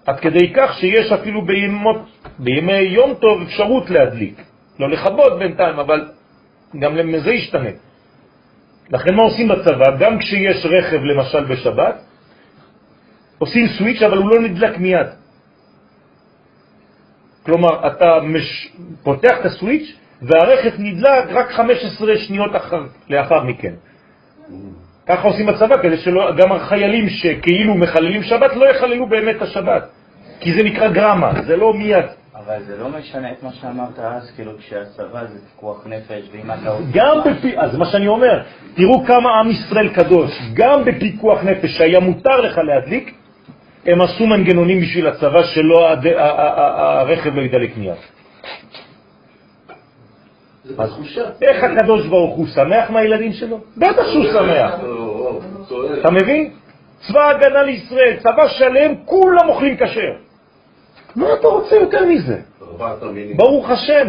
עד 0.06 0.20
כדי 0.20 0.52
כך 0.54 0.78
שיש 0.80 1.12
אפילו 1.12 1.46
בימות, 1.46 2.02
בימי 2.38 2.78
יום 2.78 3.14
טוב 3.14 3.42
אפשרות 3.42 3.90
להדליק. 3.90 4.42
לא 4.78 4.90
לכבות 4.90 5.38
בינתיים, 5.38 5.78
אבל 5.78 6.08
גם 6.78 6.96
לזה 6.96 7.30
ישתנה. 7.30 7.70
לכן 8.90 9.14
מה 9.14 9.22
עושים 9.22 9.48
בצבא? 9.48 9.96
גם 9.98 10.18
כשיש 10.18 10.66
רכב 10.66 11.00
למשל 11.02 11.44
בשבת, 11.44 12.02
עושים 13.42 13.66
סוויץ' 13.78 14.02
אבל 14.02 14.18
הוא 14.18 14.30
לא 14.30 14.40
נדלק 14.40 14.78
מיד. 14.78 15.06
כלומר, 17.42 17.86
אתה 17.86 18.20
מש... 18.22 18.72
פותח 19.02 19.36
את 19.40 19.44
הסוויץ' 19.44 19.96
והרכב 20.22 20.70
נדלק 20.78 21.24
רק 21.30 21.50
15 21.50 22.18
שניות 22.18 22.56
אחר, 22.56 22.82
לאחר 23.10 23.44
מכן. 23.44 23.74
ככה 25.06 25.28
עושים 25.28 25.46
בצבא, 25.46 25.82
כדי 25.82 25.96
שגם 25.96 26.52
החיילים 26.52 27.08
שכאילו 27.08 27.74
מחללים 27.74 28.22
שבת 28.22 28.56
לא 28.56 28.66
יחללו 28.70 29.06
באמת 29.06 29.36
את 29.36 29.42
השבת. 29.42 29.82
כי 30.40 30.54
זה 30.54 30.62
נקרא 30.62 30.88
גרמה, 30.88 31.32
זה 31.46 31.56
לא 31.56 31.74
מיד. 31.74 32.04
אבל 32.34 32.62
זה 32.62 32.76
לא 32.76 32.88
משנה 32.88 33.32
את 33.32 33.42
מה 33.42 33.52
שאמרת 33.52 33.98
אז, 33.98 34.30
כאילו 34.36 34.58
כשהצבא 34.58 35.24
זה 35.24 35.38
פיקוח 35.50 35.86
נפש, 35.86 36.28
ואם 36.32 36.50
אתה 36.50 36.68
עושה... 36.70 36.84
גם 36.92 37.18
בפי... 37.20 37.58
אז 37.58 37.76
מה 37.76 37.86
שאני 37.86 38.08
אומר, 38.08 38.42
תראו 38.74 39.04
כמה 39.06 39.40
עם 39.40 39.50
ישראל 39.50 39.88
קדוש, 39.88 40.30
גם 40.54 40.84
בפיקוח 40.84 41.44
נפש 41.44 41.70
שהיה 41.78 42.00
מותר 42.00 42.40
לך 42.40 42.58
להדליק, 42.58 43.21
הם 43.86 44.00
עשו 44.00 44.26
מנגנונים 44.26 44.80
בשביל 44.80 45.06
הצבא 45.06 45.42
שלא 45.42 45.88
הרכב 47.00 47.34
לא 47.34 47.42
ידלק 47.42 47.76
מיד. 47.76 47.94
איך 51.42 51.64
הקדוש 51.64 52.06
ברוך 52.06 52.36
הוא 52.36 52.46
שמח 52.46 52.90
מהילדים 52.90 53.32
שלו? 53.32 53.60
בטח 53.76 54.02
שהוא 54.12 54.24
שמח. 54.32 54.74
אתה 56.00 56.10
מבין? 56.10 56.52
צבא 57.08 57.28
הגנה 57.30 57.62
לישראל, 57.62 58.16
צבא 58.22 58.48
שלם, 58.48 58.94
כולם 59.04 59.48
אוכלים 59.48 59.76
כשר. 59.76 60.12
מה 61.16 61.26
אתה 61.40 61.46
רוצה 61.46 61.76
יותר 61.76 62.06
מזה? 62.06 62.40
ברוך 63.36 63.70
השם. 63.70 64.08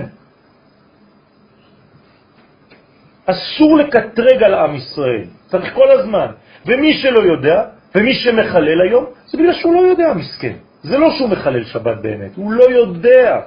אסור 3.25 3.77
לקטרג 3.77 4.43
על 4.43 4.53
עם 4.53 4.75
ישראל, 4.75 5.25
צריך 5.47 5.73
כל 5.73 5.91
הזמן. 5.91 6.27
ומי 6.65 6.93
שלא 6.93 7.19
יודע, 7.19 7.63
ומי 7.95 8.13
שמחלל 8.13 8.81
היום, 8.81 9.05
זה 9.25 9.37
בגלל 9.37 9.53
שהוא 9.53 9.73
לא 9.73 9.79
יודע, 9.79 10.13
מסכן. 10.13 10.53
זה 10.83 10.97
לא 10.97 11.11
שהוא 11.17 11.29
מחלל 11.29 11.63
שבת 11.63 11.97
באמת, 12.01 12.35
הוא 12.35 12.51
לא 12.51 12.63
יודע. 12.63 13.39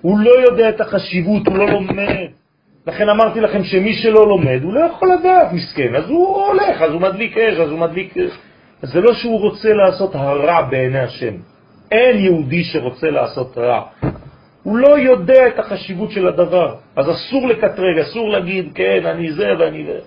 הוא 0.00 0.18
לא 0.18 0.30
יודע 0.30 0.68
את 0.68 0.80
החשיבות, 0.80 1.46
הוא 1.46 1.58
לא 1.58 1.66
לומד. 1.66 2.28
לכן 2.86 3.08
אמרתי 3.08 3.40
לכם 3.40 3.64
שמי 3.64 3.94
שלא 3.94 4.28
לומד, 4.28 4.62
הוא 4.62 4.74
לא 4.74 4.80
יכול 4.80 5.12
לדעת, 5.12 5.52
מסכן. 5.52 5.94
אז 5.94 6.08
הוא 6.08 6.36
הולך, 6.46 6.82
אז 6.82 6.92
הוא 6.92 7.00
מדליק 7.00 7.38
אש, 7.38 7.58
אז 7.58 7.70
הוא 7.70 7.78
מדליק... 7.78 8.14
זה 8.82 9.00
לא 9.00 9.14
שהוא 9.14 9.40
רוצה 9.40 9.68
לעשות 9.72 10.14
הרע 10.14 10.62
בעיני 10.62 10.98
השם. 10.98 11.34
אין 11.92 12.18
יהודי 12.18 12.64
שרוצה 12.64 13.10
לעשות 13.10 13.58
רע. 13.58 13.82
הוא 14.62 14.76
לא 14.76 14.98
יודע 14.98 15.46
את 15.46 15.58
החשיבות 15.58 16.10
של 16.10 16.28
הדבר, 16.28 16.74
אז 16.96 17.10
אסור 17.10 17.48
לקטרג, 17.48 17.98
אסור 17.98 18.28
להגיד, 18.28 18.72
כן, 18.74 19.06
אני 19.06 19.32
זה 19.32 19.48
ואני 19.58 19.84
זה. 19.84 19.98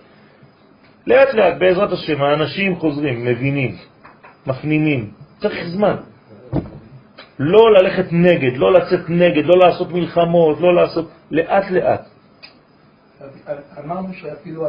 לאט 1.07 1.33
לאט, 1.33 1.53
בעזרת 1.59 1.91
השם, 1.91 2.21
האנשים 2.21 2.75
חוזרים, 2.75 3.25
מבינים, 3.25 3.75
מפנימים. 4.47 5.11
צריך 5.39 5.67
זמן. 5.67 5.95
לא 7.39 7.71
ללכת 7.73 8.05
נגד, 8.11 8.57
לא 8.57 8.73
לצאת 8.73 9.09
נגד, 9.09 9.45
לא 9.45 9.59
לעשות 9.59 9.91
מלחמות, 9.91 10.61
לא 10.61 10.75
לעשות... 10.75 11.09
לאט 11.31 11.71
לאט. 11.71 12.07
אמרנו 13.85 14.13
שאפילו 14.13 14.67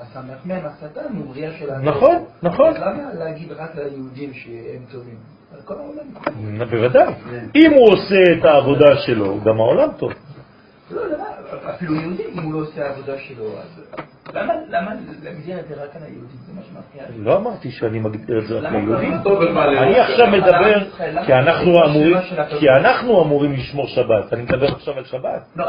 הסמ"ם 0.00 0.50
השטן 0.50 1.16
הוא 1.16 1.26
בריאה 1.26 1.52
של 1.58 1.70
האנשים. 1.70 1.88
נכון, 1.88 2.24
נכון. 2.42 2.74
למה 2.74 3.14
להגיד 3.14 3.52
רק 3.52 3.76
ליהודים 3.76 4.32
שהם 4.32 4.82
טובים? 4.92 5.16
כל 5.64 5.74
העולם. 5.74 6.58
בוודאי. 6.70 7.14
אם 7.54 7.72
הוא 7.72 7.92
עושה 7.92 8.32
את 8.38 8.44
העבודה 8.44 8.96
שלו, 9.06 9.40
גם 9.44 9.60
העולם 9.60 9.88
טוב. 9.98 10.12
לא, 10.90 11.02
אפילו 11.74 11.94
יהודי, 11.94 12.22
אם 12.32 12.42
הוא 12.42 12.52
לא 12.52 12.58
עושה 12.58 12.86
העבודה 12.86 13.18
שלו, 13.18 13.44
אז... 13.44 13.82
למה 14.68 14.92
להגדיר 15.22 15.60
את 15.60 15.68
זה 15.68 15.74
רק 15.84 15.96
על 15.96 16.02
היהודים? 16.02 16.38
זה 16.46 16.52
מה 16.52 16.60
שמפריע 16.62 17.10
לי. 17.10 17.24
לא 17.24 17.36
אמרתי 17.36 17.70
שאני 17.70 17.98
מגדיר 17.98 18.38
את 18.38 18.46
זה 18.46 18.58
רק 18.58 18.64
על 18.64 18.74
היהודים. 18.74 19.12
אני 19.78 20.00
עכשיו 20.00 20.26
מדבר 20.26 20.84
כי 22.58 22.68
אנחנו 22.70 23.22
אמורים 23.22 23.52
לשמור 23.52 23.86
שבת. 23.86 24.32
אני 24.32 24.42
מדבר 24.42 24.66
עכשיו 24.66 24.94
על 24.94 25.04
שבת. 25.04 25.42
לא, 25.56 25.64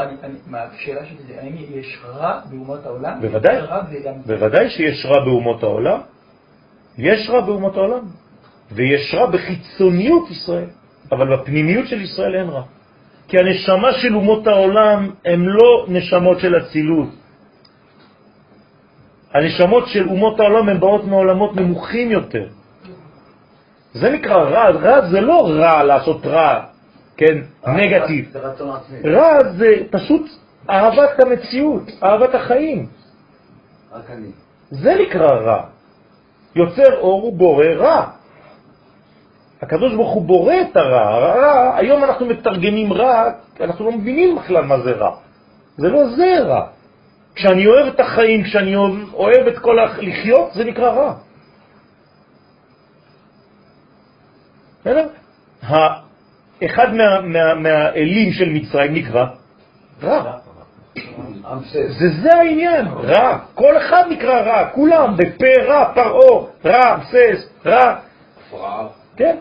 השאלה 0.52 1.04
שלי 1.04 1.18
זה, 1.28 1.40
האם 1.40 1.54
יש 1.74 1.98
רע 2.06 2.40
באומות 2.50 2.86
העולם? 2.86 3.20
בוודאי. 3.20 3.56
בוודאי 4.26 4.70
שיש 4.70 5.06
רע 5.06 5.24
באומות 5.24 5.62
העולם. 5.62 6.00
יש 6.98 7.30
רע 7.30 7.40
באומות 7.40 7.76
העולם. 7.76 8.04
ויש 8.72 9.14
רע 9.14 9.26
בחיצוניות 9.30 10.30
ישראל. 10.30 10.68
אבל 11.12 11.36
בפנימיות 11.36 11.88
של 11.88 12.00
ישראל 12.00 12.34
אין 12.34 12.48
רע. 12.48 12.62
כי 13.30 13.38
הנשמה 13.38 13.92
של 13.92 14.14
אומות 14.14 14.46
העולם 14.46 15.10
הן 15.24 15.40
לא 15.44 15.86
נשמות 15.88 16.40
של 16.40 16.56
אצילות. 16.56 17.08
הנשמות 19.34 19.88
של 19.88 20.08
אומות 20.08 20.40
העולם 20.40 20.68
הן 20.68 20.80
באות 20.80 21.04
מעולמות 21.04 21.56
נמוכים 21.56 22.10
יותר. 22.10 22.46
זה 23.92 24.10
נקרא 24.10 24.36
רע, 24.36 24.70
רע 24.70 25.10
זה 25.10 25.20
לא 25.20 25.48
רע 25.48 25.82
לעשות 25.82 26.26
רע, 26.26 26.64
כן, 27.16 27.38
נגטיב. 27.66 28.36
רע 29.04 29.52
זה 29.56 29.76
פשוט 29.90 30.22
אהבת 30.70 31.20
המציאות, 31.20 31.82
אהבת 32.02 32.34
החיים. 32.34 32.86
זה 34.70 34.94
נקרא 34.94 35.30
רע. 35.30 35.62
יוצר 36.56 36.98
אור 36.98 37.24
ובורא 37.24 37.66
רע. 37.66 38.19
הקדוש 39.62 39.94
ברוך 39.94 40.12
הוא 40.12 40.22
בורא 40.22 40.54
את 40.60 40.76
הרע. 40.76 41.08
הרע, 41.08 41.76
היום 41.76 42.04
אנחנו 42.04 42.26
מתרגמים 42.26 42.92
רע, 42.92 43.30
אנחנו 43.60 43.84
לא 43.84 43.92
מבינים 43.92 44.36
בכלל 44.36 44.64
מה 44.64 44.80
זה 44.80 44.92
רע. 44.92 45.16
זה 45.76 45.88
לא 45.88 46.08
זה 46.16 46.38
רע. 46.40 46.66
כשאני 47.34 47.66
אוהב 47.66 47.86
את 47.86 48.00
החיים, 48.00 48.44
כשאני 48.44 48.76
אוהב 49.14 49.46
את 49.46 49.58
כל 49.58 49.78
לחיות, 49.98 50.52
זה 50.52 50.64
נקרא 50.64 50.90
רע. 50.90 51.14
בסדר? 54.80 55.06
אחד 56.64 56.94
מה, 56.94 57.20
מה, 57.20 57.54
מהאלים 57.54 58.32
של 58.32 58.48
מצרים 58.48 58.94
נקרא 58.94 59.26
רע. 60.02 60.38
זה 61.98 62.08
זה 62.22 62.34
העניין, 62.34 62.86
רע. 62.86 63.38
כל 63.54 63.76
אחד 63.76 64.04
נקרא 64.10 64.40
רע, 64.40 64.68
כולם, 64.70 65.16
בפה 65.16 65.62
רע, 65.68 65.92
פרעה, 65.94 66.46
רע, 66.64 66.94
אמסס, 66.94 67.48
רע. 67.66 67.96
כן. 69.16 69.36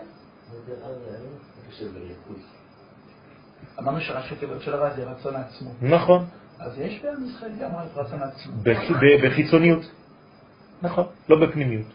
אמרנו 3.79 4.01
שראשי 4.01 4.35
תיבות 4.35 4.61
של 4.61 4.73
הרע 4.73 4.89
זה 4.95 5.03
רצון 5.03 5.35
עצמו. 5.35 5.69
נכון. 5.81 6.25
אז 6.59 6.79
יש 6.79 7.01
בעם 7.03 7.25
ישראל 7.25 7.51
גם 7.61 7.69
רצון 7.95 8.19
עצמו. 8.23 8.53
בחיצוניות. 9.23 9.91
נכון, 10.81 11.05
לא 11.29 11.47
בפנימיות. 11.47 11.85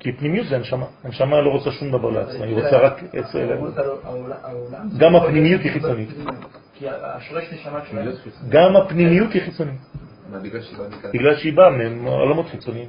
כי 0.00 0.12
פנימיות 0.12 0.46
זה 0.48 0.56
הנשמה. 0.56 0.86
הנשמה 1.04 1.40
לא 1.40 1.50
רוצה 1.50 1.70
שום 1.70 1.88
דבר 1.92 2.10
לעצמה, 2.10 2.44
היא 2.44 2.54
רוצה 2.54 2.76
רק 2.78 3.02
העולם- 3.14 4.32
העולם- 4.42 4.88
גם 4.98 5.16
הפנימיות 5.16 5.60
היא 5.60 5.72
חיצונית. 5.72 6.08
כי 6.74 6.88
השורש 6.88 7.44
נשמה 7.52 7.80
שלהם, 7.90 8.08
גם 8.48 8.76
הפנימיות 8.76 9.32
היא 9.32 9.42
חיצונית, 9.42 9.80
מה, 10.30 10.38
בגלל 11.12 11.36
שהיא 11.36 11.56
באה 11.56 11.70
מעולמות 11.90 12.46
חיצוניים. 12.48 12.88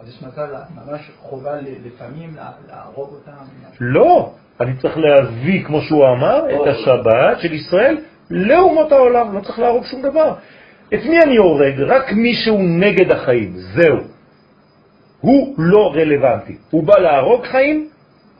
אז 0.00 0.08
יש 0.08 0.22
מצב 0.22 0.46
ממש 0.74 1.10
חובה 1.20 1.56
ל- 1.60 1.86
לפעמים 1.86 2.36
לה- 2.36 2.52
להרוג 2.68 3.10
אותם. 3.14 3.32
לא, 3.80 4.34
אני 4.60 4.76
צריך 4.76 4.98
להביא, 4.98 5.64
כמו 5.64 5.80
שהוא 5.80 6.06
אמר, 6.06 6.42
את 6.54 6.66
השבת 6.66 7.40
של 7.40 7.52
ישראל 7.52 7.98
לאומות 8.30 8.92
העולם, 8.92 9.34
לא 9.34 9.40
צריך 9.40 9.58
להרוג 9.58 9.84
שום 9.84 10.02
דבר. 10.02 10.34
את 10.94 11.04
מי 11.04 11.20
אני 11.22 11.36
הורג? 11.36 11.80
רק 11.80 12.12
מי 12.12 12.34
שהוא 12.34 12.60
נגד 12.62 13.10
החיים, 13.10 13.56
זהו. 13.56 13.98
הוא 15.20 15.54
לא 15.58 15.92
רלוונטי. 15.94 16.56
הוא 16.70 16.84
בא 16.84 16.98
להרוג 16.98 17.44
חיים, 17.46 17.88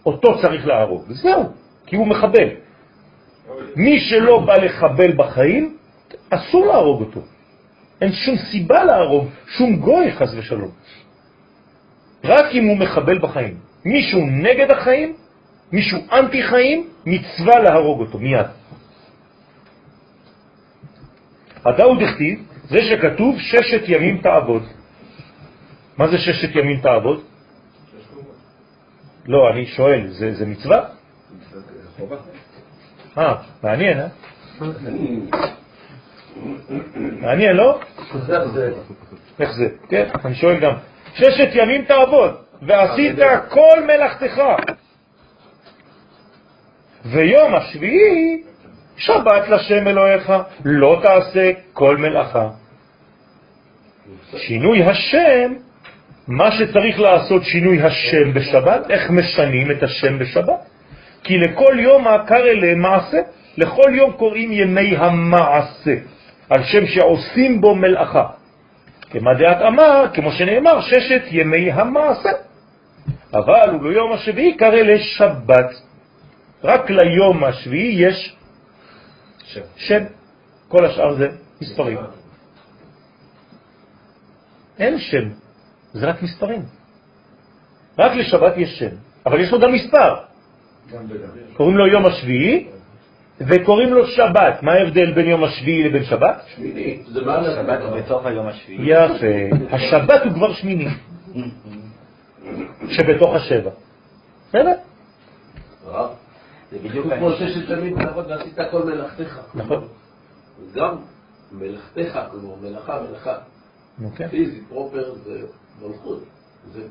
אותו 0.07 0.43
צריך 0.43 0.67
להרוג, 0.67 1.05
זהו, 1.09 1.45
כי 1.87 1.97
הוא 1.97 2.07
מחבל. 2.07 2.49
מי 3.77 4.01
שלא 4.01 4.39
בא 4.39 4.57
לחבל 4.57 5.13
בחיים, 5.13 5.77
אסור 6.31 6.67
להרוג 6.67 7.01
אותו. 7.01 7.21
אין 8.01 8.13
שום 8.13 8.37
סיבה 8.37 8.85
להרוג 8.85 9.29
שום 9.47 9.77
גוי, 9.77 10.13
חס 10.13 10.35
ושלום. 10.37 10.71
רק 12.25 12.47
אם 12.53 12.67
הוא 12.67 12.77
מחבל 12.77 13.19
בחיים. 13.19 13.55
מישהו 13.85 14.21
נגד 14.27 14.71
החיים, 14.71 15.15
מישהו 15.73 15.99
אנטי 16.13 16.43
חיים, 16.43 16.91
מצווה 17.07 17.59
להרוג 17.59 18.01
אותו 18.01 18.19
מיד. 18.19 18.47
הדאו 21.65 21.95
דכתיב, 21.97 22.47
זה 22.69 22.79
שכתוב 22.79 23.37
ששת 23.39 23.83
ימים 23.89 24.19
תעבוד. 24.19 24.63
מה 25.99 26.09
זה 26.09 26.19
ששת 26.19 26.57
ימים 26.57 26.81
תעבוד? 26.81 27.23
לא, 29.27 29.51
אני 29.51 29.67
שואל, 29.67 30.09
זה, 30.09 30.35
זה 30.35 30.47
מצווה? 30.47 30.85
אה, 33.19 33.35
מעניין, 33.63 33.99
אה? 34.01 34.09
מעניין, 37.21 37.57
לא? 37.57 37.81
איך 39.41 39.51
זה? 39.53 39.69
כן, 39.89 40.09
אני 40.25 40.35
שואל 40.35 40.61
גם. 40.61 40.73
ששת 41.15 41.49
ימים 41.53 41.85
תעבוד, 41.85 42.35
ועשית 42.63 43.17
כל 43.49 43.85
מלאכתך. 43.87 44.43
ויום 47.11 47.55
השביעי, 47.55 48.43
שבת 48.97 49.49
לשם 49.49 49.89
אלוהיך, 49.89 50.33
לא 50.65 51.01
תעשה 51.03 51.51
כל 51.73 51.97
מלאכה. 51.97 52.49
שינוי 54.37 54.83
השם, 54.83 55.53
מה 56.29 56.51
שצריך 56.51 57.01
לעשות 57.01 57.43
שינוי 57.45 57.83
השם 57.83 58.35
בשבת, 58.35 58.91
איך 58.91 59.11
משנים 59.11 59.71
את 59.71 59.83
השם 59.83 60.19
בשבת? 60.19 60.61
כי 61.25 61.39
לכל 61.39 61.77
יום 61.81 62.07
העקר 62.07 62.37
אלה 62.37 62.75
מעשה, 62.75 63.19
לכל 63.57 63.91
יום 63.95 64.13
קוראים 64.13 64.53
ימי 64.53 64.97
המעשה, 64.97 65.95
על 66.51 66.63
שם 66.65 66.87
שעושים 66.87 67.61
בו 67.61 67.75
מלאכה. 67.75 68.27
כמה 69.11 69.35
דעת 69.35 69.63
אמר, 69.63 70.05
כמו 70.15 70.33
שנאמר, 70.33 70.81
ששת 70.81 71.23
ימי 71.31 71.73
המעשה. 71.73 72.31
אבל 73.35 73.77
וביום 73.77 74.13
השביעי 74.13 74.57
קרא 74.57 74.83
לשבת. 74.83 75.88
רק 76.65 76.91
ליום 76.91 77.45
השביעי 77.45 78.09
יש 78.09 78.37
שם. 79.45 79.61
שם. 79.77 80.05
כל 80.69 80.85
השאר 80.85 81.15
זה 81.15 81.29
מספרים. 81.63 81.99
אין 84.79 84.99
שם, 84.99 85.29
זה 85.93 86.07
רק 86.07 86.23
מספרים. 86.23 86.63
רק 87.99 88.13
לשבת 88.13 88.53
יש 88.57 88.79
שם, 88.79 88.97
אבל 89.27 89.41
יש 89.41 89.53
לו 89.53 89.61
גם 89.61 89.73
מספר. 89.73 90.15
קוראים 91.57 91.77
לו 91.77 91.87
יום 91.87 92.07
השביעי, 92.07 92.69
וקוראים 93.41 93.93
לו 93.93 94.07
שבת. 94.07 94.63
מה 94.63 94.73
ההבדל 94.73 95.13
בין 95.13 95.27
יום 95.27 95.45
השביעי 95.45 95.89
לבין 95.89 96.05
שבת? 96.05 96.45
שמיני, 96.57 97.03
זה 97.07 97.25
מה 97.25 97.45
שבת 97.45 97.81
הוא 97.83 97.97
בתוך 97.97 98.27
היום 98.27 98.47
השביעי. 98.47 98.91
יפה. 98.91 99.57
השבת 99.71 100.23
הוא 100.25 100.33
כבר 100.33 100.53
שמיני, 100.53 100.89
שבתוך 102.95 103.35
השבע. 103.35 103.71
בסדר? 104.49 104.75
זה 106.71 106.79
בדיוק 106.79 107.07
כמו. 107.07 107.31
ששת 107.33 107.71
ימים 107.71 108.03
תעבוד 108.03 108.27
ועשית 108.31 108.59
כל 108.71 108.85
מלאכתך. 108.85 109.41
נכון. 109.55 109.89
גם 110.75 110.97
מלאכתך, 111.53 112.19
כלומר 112.31 112.55
מלאכה, 112.63 113.01
מלאכה. 113.03 113.35
כן. 114.17 114.29
פיזי, 114.29 114.61
פרופר, 114.69 115.15
זה 115.15 115.41
מלכות. 115.83 116.23
זה... 116.73 116.83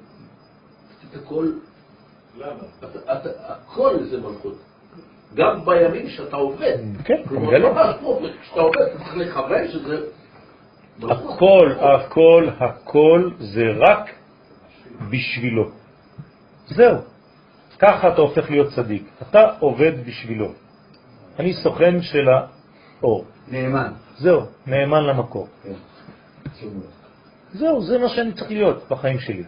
עשית 0.97 1.23
הכל... 1.23 1.51
למה? 2.37 2.63
הכל 3.47 4.03
זה 4.03 4.21
מלכות. 4.21 4.57
גם 5.35 5.65
בימים 5.65 6.09
שאתה 6.09 6.35
עובד. 6.35 6.77
כן, 7.03 7.21
כלומר, 7.29 7.47
מגלה. 7.47 7.71
ממש 7.73 7.95
פרופר. 8.01 8.37
כשאתה 8.41 8.59
עובד, 8.59 8.81
אתה 8.81 8.97
צריך 8.97 9.17
לכוון 9.17 9.67
שזה... 9.67 9.97
הכל, 11.03 11.71
הכל, 11.79 12.47
הכל 12.59 13.29
זה 13.39 13.63
רק 13.77 14.09
בשבילו. 15.09 15.69
זהו. 16.67 16.97
ככה 17.79 18.13
אתה 18.13 18.21
הופך 18.21 18.51
להיות 18.51 18.73
צדיק. 18.75 19.03
אתה 19.21 19.45
עובד 19.59 20.05
בשבילו. 20.05 20.51
אני 21.39 21.53
סוכן 21.53 22.01
של 22.01 22.27
האור. 22.29 23.25
נאמן. 23.51 23.91
זהו, 24.17 24.41
נאמן 24.67 25.03
למקור. 25.03 25.47
זהו, 27.53 27.83
זה 27.83 27.97
מה 27.97 28.09
שאני 28.09 28.33
צריך 28.33 28.51
להיות 28.51 28.83
בחיים 28.89 29.19
שלי. 29.19 29.43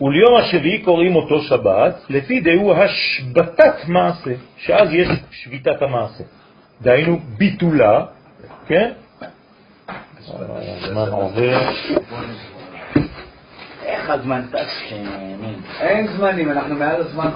וליום 0.00 0.36
השביעי 0.40 0.82
קוראים 0.82 1.16
אותו 1.16 1.42
שבת, 1.42 1.94
לפי 2.08 2.40
דהו 2.40 2.74
השבתת 2.74 3.88
מעשה, 3.88 4.34
שאז 4.56 4.88
יש 4.92 5.08
שביתת 5.30 5.82
המעשה. 5.82 6.24
דהיינו 6.82 7.18
ביטולה, 7.38 8.04
כן? 8.66 8.92
הזמן 10.28 11.08
עובר. 11.08 11.70
איך 13.88 14.10
הזמן 14.10 14.42
טס 14.52 14.68
שנהנים? 14.88 15.60
אין 15.80 16.06
זמנים, 16.06 16.50
אנחנו 16.50 16.74
מעל 16.74 17.00
הזמן. 17.00 17.30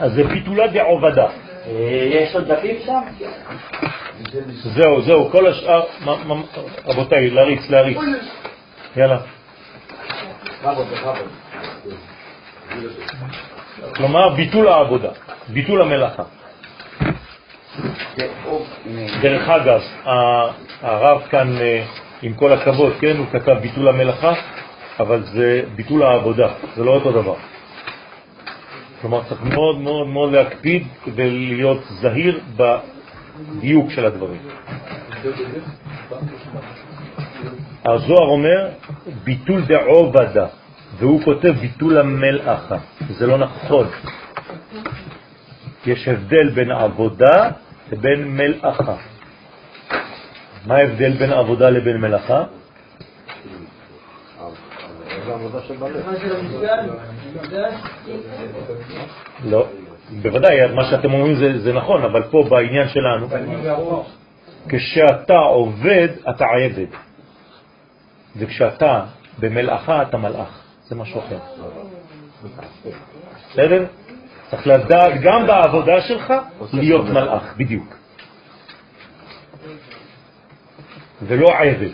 אז 0.00 0.12
זה 0.12 0.24
ביטולה 0.24 0.66
דעובדה. 0.66 1.26
יש 2.10 2.34
עוד 2.34 2.52
דפים 2.52 2.76
שם? 2.84 3.00
זהו, 4.52 5.02
זהו, 5.02 5.30
כל 5.30 5.46
השאר, 5.46 5.82
רבותיי, 6.86 7.30
להריץ, 7.30 7.70
להריץ. 7.70 7.98
יאללה. 8.96 9.18
כלומר, 13.96 14.28
ביטול 14.28 14.68
העבודה, 14.68 15.08
ביטול 15.48 15.82
המלאכה. 15.82 16.22
דרך 19.22 19.48
אגב, 19.48 19.80
הרב 20.82 21.22
כאן, 21.30 21.56
אה, 21.60 21.84
עם 22.22 22.34
כל 22.34 22.52
הכבוד, 22.52 22.92
כן, 23.00 23.16
הוא 23.16 23.26
כתב 23.32 23.56
ביטול 23.62 23.88
המלאכה, 23.88 24.32
אבל 25.00 25.22
זה 25.22 25.62
ביטול 25.76 26.02
העבודה, 26.02 26.48
זה 26.76 26.84
לא 26.84 26.90
אותו 26.90 27.12
דבר. 27.12 27.34
כלומר, 29.00 29.22
צריך 29.28 29.42
מאוד 29.42 29.78
מאוד 29.78 30.06
מאוד 30.06 30.32
להקפיד 30.32 30.86
כדי 31.04 31.30
להיות 31.30 31.84
זהיר 32.00 32.40
בדיוק 32.56 33.90
של 33.90 34.06
הדברים. 34.06 34.40
הזוהר 37.84 38.28
אומר 38.28 38.68
ביטול 39.24 39.62
דעובדה, 39.64 40.46
והוא 40.98 41.22
כותב 41.24 41.54
ביטול 41.60 41.98
המלאכה. 41.98 42.76
זה 43.08 43.26
לא 43.26 43.38
נכון. 43.38 43.86
יש 45.86 46.08
הבדל 46.08 46.48
בין 46.54 46.70
עבודה 46.70 47.50
לבין 47.92 48.36
מלאכה. 48.36 48.94
מה 50.66 50.76
ההבדל 50.76 51.12
בין 51.12 51.32
עבודה 51.32 51.70
לבין 51.70 51.96
מלאכה? 51.96 52.44
לא, 59.44 59.66
בוודאי, 60.22 60.74
מה 60.74 60.84
שאתם 60.84 61.12
אומרים 61.12 61.34
זה, 61.34 61.58
זה 61.58 61.72
נכון, 61.72 62.04
אבל 62.04 62.22
פה 62.22 62.46
בעניין 62.50 62.88
שלנו, 62.88 63.28
כשאתה 64.68 65.38
עובד, 65.38 66.08
אתה 66.30 66.44
עבד. 66.44 66.86
וכשאתה 68.36 69.04
במלאכה, 69.38 70.02
אתה 70.02 70.16
מלאך. 70.16 70.61
זה 70.92 70.98
משהו 70.98 71.20
אחר. 71.20 71.38
בסדר? 73.50 73.86
צריך 74.50 74.66
לדעת 74.66 75.20
גם 75.22 75.46
בעבודה 75.46 76.00
שלך 76.00 76.32
להיות 76.72 77.06
מלאך, 77.06 77.56
בדיוק. 77.56 77.96
ולא 81.22 81.48
עבד. 81.58 81.90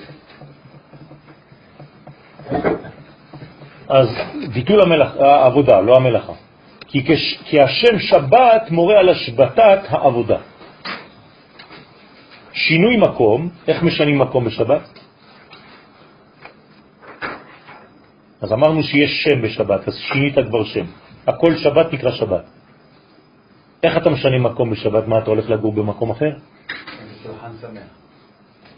אז 3.88 4.08
ביטול 4.54 4.80
המלאכ... 4.82 5.16
העבודה, 5.16 5.80
לא 5.80 5.96
המלאכה. 5.96 6.32
כי, 6.86 7.04
כש, 7.04 7.38
כי 7.44 7.60
השם 7.60 7.98
שבת 7.98 8.70
מורה 8.70 8.98
על 8.98 9.08
השבתת 9.08 9.80
העבודה. 9.88 10.38
שינוי 12.52 12.96
מקום, 12.96 13.48
איך 13.68 13.82
משנים 13.82 14.18
מקום 14.18 14.44
בשבת? 14.44 14.98
אז 18.40 18.52
אמרנו 18.52 18.82
שיש 18.82 19.22
שם 19.24 19.42
בשבת, 19.42 19.88
אז 19.88 19.94
שינית 19.94 20.34
כבר 20.48 20.64
שם. 20.64 20.84
הכל 21.26 21.56
שבת 21.56 21.92
נקרא 21.92 22.10
שבת. 22.10 22.44
איך 23.82 23.96
אתה 23.96 24.10
משנה 24.10 24.38
מקום 24.38 24.70
בשבת? 24.70 25.08
מה, 25.08 25.18
אתה 25.18 25.30
הולך 25.30 25.50
לגור 25.50 25.72
במקום 25.72 26.10
אחר? 26.10 26.30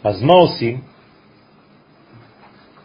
אז 0.03 0.23
מה 0.23 0.33
עושים? 0.33 0.81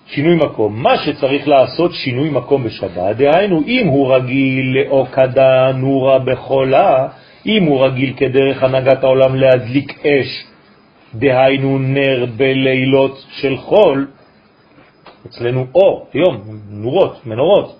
שינוי 0.06 0.36
מקום. 0.36 0.82
מה 0.82 0.98
שצריך 0.98 1.48
לעשות 1.48 1.92
שינוי 1.94 2.30
מקום 2.30 2.64
בשבת, 2.64 3.16
דהיינו, 3.16 3.62
אם 3.66 3.86
הוא 3.86 4.14
רגיל 4.14 4.66
לאוקדה 4.76 5.72
נורה 5.74 6.18
בחולה, 6.18 7.08
אם 7.46 7.62
הוא 7.64 7.86
רגיל 7.86 8.14
כדרך 8.16 8.62
הנהגת 8.62 9.04
העולם 9.04 9.34
להדליק 9.34 10.06
אש, 10.06 10.46
דהיינו 11.14 11.78
נר 11.78 12.26
בלילות 12.36 13.24
של 13.30 13.56
חול, 13.56 14.06
אצלנו 15.26 15.66
אור, 15.74 16.08
היום, 16.12 16.42
נורות, 16.70 17.26
מנורות, 17.26 17.76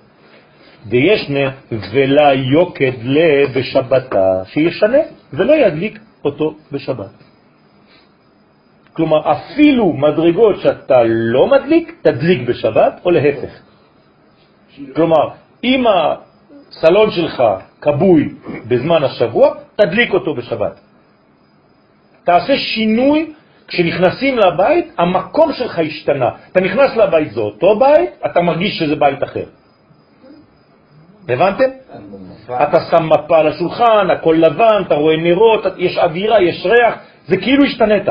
וישנה 0.86 1.50
ולה 1.92 2.34
יוקד 2.34 2.92
לה 3.02 3.46
בשבתה, 3.54 4.42
שישנה 4.44 4.98
ולא 5.32 5.52
ידליק 5.52 5.98
אותו 6.24 6.54
בשבת. 6.72 7.10
כלומר, 8.92 9.32
אפילו 9.32 9.92
מדרגות 9.92 10.60
שאתה 10.60 11.02
לא 11.04 11.46
מדליק, 11.46 11.98
תדליק 12.02 12.48
בשבת, 12.48 13.00
או 13.04 13.10
להפך. 13.10 13.52
כלומר, 14.94 15.28
אם 15.64 15.84
הסלון 15.86 17.10
שלך 17.10 17.42
קבוי 17.80 18.34
בזמן 18.68 19.04
השבוע, 19.04 19.54
תדליק 19.76 20.12
אותו 20.12 20.34
בשבת. 20.34 20.80
תעשה 22.24 22.56
שינוי 22.56 23.32
כשנכנסים 23.68 24.38
לבית, 24.38 24.94
המקום 24.98 25.52
שלך 25.52 25.78
השתנה. 25.78 26.30
אתה 26.52 26.60
נכנס 26.60 26.96
לבית, 26.96 27.32
זה 27.32 27.40
אותו 27.40 27.78
בית, 27.78 28.10
אתה 28.26 28.40
מרגיש 28.40 28.78
שזה 28.78 28.96
בית 28.96 29.22
אחר. 29.22 29.44
הבנתם? 31.28 31.70
אתה 32.62 32.78
שם 32.90 33.08
מפה 33.08 33.38
על 33.38 33.46
השולחן, 33.48 34.10
הכל 34.10 34.36
לבן, 34.38 34.82
אתה 34.86 34.94
רואה 34.94 35.16
נרות, 35.16 35.64
יש 35.76 35.98
אווירה, 35.98 36.42
יש 36.42 36.66
ריח, 36.66 36.94
זה 37.26 37.36
כאילו 37.36 37.64
השתנית. 37.64 38.08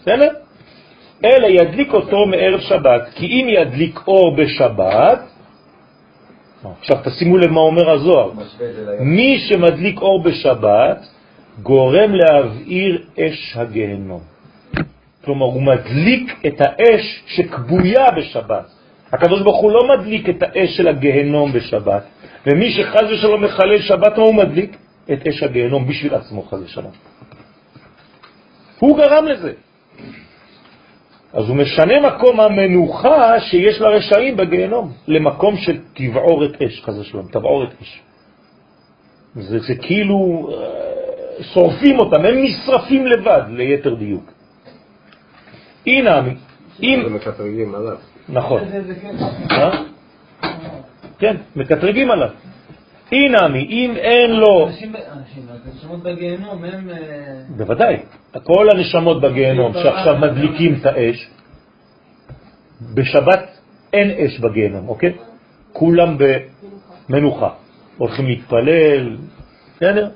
בסדר? 0.00 0.28
אלא 1.24 1.46
ידליק 1.46 1.92
אותו 1.92 2.26
מערב 2.26 2.60
שבת, 2.60 3.08
כי 3.14 3.26
אם 3.26 3.46
ידליק 3.48 4.00
אור 4.06 4.36
בשבת, 4.36 5.20
עכשיו 6.80 6.96
תשימו 7.04 7.38
לב 7.38 7.50
מה 7.50 7.60
אומר 7.60 7.90
הזוהר, 7.90 8.30
מי 9.00 9.38
שמדליק 9.38 10.00
אור 10.00 10.22
בשבת 10.22 11.06
גורם 11.62 12.14
להבעיר 12.14 13.02
אש 13.20 13.56
הגהנום. 13.56 14.29
כלומר, 15.24 15.46
הוא 15.46 15.62
מדליק 15.62 16.46
את 16.46 16.60
האש 16.60 17.22
שקבויה 17.26 18.10
בשבת. 18.16 18.70
הקדוש 19.12 19.42
ברוך 19.42 19.60
הוא 19.60 19.72
לא 19.72 19.80
מדליק 19.88 20.28
את 20.28 20.42
האש 20.42 20.76
של 20.76 20.88
הגהנום 20.88 21.52
בשבת, 21.52 22.02
ומי 22.46 22.70
שחז 22.70 23.04
ושלום 23.12 23.44
מחלל 23.44 23.80
שבת, 23.80 24.16
הוא 24.16 24.34
מדליק? 24.34 24.76
את 25.12 25.26
אש 25.26 25.42
הגהנום 25.42 25.88
בשביל 25.88 26.14
עצמו, 26.14 26.42
חז 26.42 26.62
ושלום. 26.62 26.92
הוא 28.78 28.98
גרם 28.98 29.26
לזה. 29.26 29.52
אז 31.32 31.48
הוא 31.48 31.56
משנה 31.56 32.00
מקום 32.00 32.40
המנוחה 32.40 33.40
שיש 33.40 33.80
לרשעים 33.80 34.36
בגיהנום, 34.36 34.92
למקום 35.08 35.56
של 35.56 35.78
תבעורת 35.94 36.62
אש, 36.62 36.82
חז 36.84 36.98
ושלום, 36.98 37.26
תבעורת 37.32 37.68
אש. 37.82 38.00
זה, 39.34 39.58
זה 39.58 39.74
כאילו 39.74 40.48
אה, 40.52 41.44
שורפים 41.54 41.98
אותם, 41.98 42.24
הם 42.24 42.34
נשרפים 42.42 43.06
לבד, 43.06 43.42
ליתר 43.48 43.94
דיוק. 43.94 44.32
הנה, 45.86 46.20
אם... 46.82 47.00
זה 47.04 47.10
מקטרגים 47.14 47.74
עליו. 47.74 47.96
נכון. 48.28 48.62
אה? 49.50 49.82
כן, 51.18 51.36
מקטרגים 51.56 52.10
עליו. 52.10 52.30
אינמי, 53.12 53.66
אם 53.70 53.94
אין 53.96 54.30
לו... 54.30 54.68
הנשמות 55.66 56.02
בגיהנום 56.02 56.64
הם... 56.64 56.90
אה, 56.90 56.96
בוודאי, 57.56 57.96
כל 58.42 58.68
הנשמות 58.74 59.20
בגיהנום 59.20 59.72
שעכשיו 59.72 60.16
מדליקים 60.18 60.74
את 60.80 60.86
האש, 60.86 61.30
בשבת 62.94 63.58
אין 63.92 64.10
אש 64.10 64.40
בגיהנום, 64.40 64.88
אוקיי? 64.88 65.12
כולם 65.72 66.16
במנוחה, 67.08 67.48
הולכים 67.96 68.26
להתפלל, 68.26 69.16
בסדר? 69.76 70.10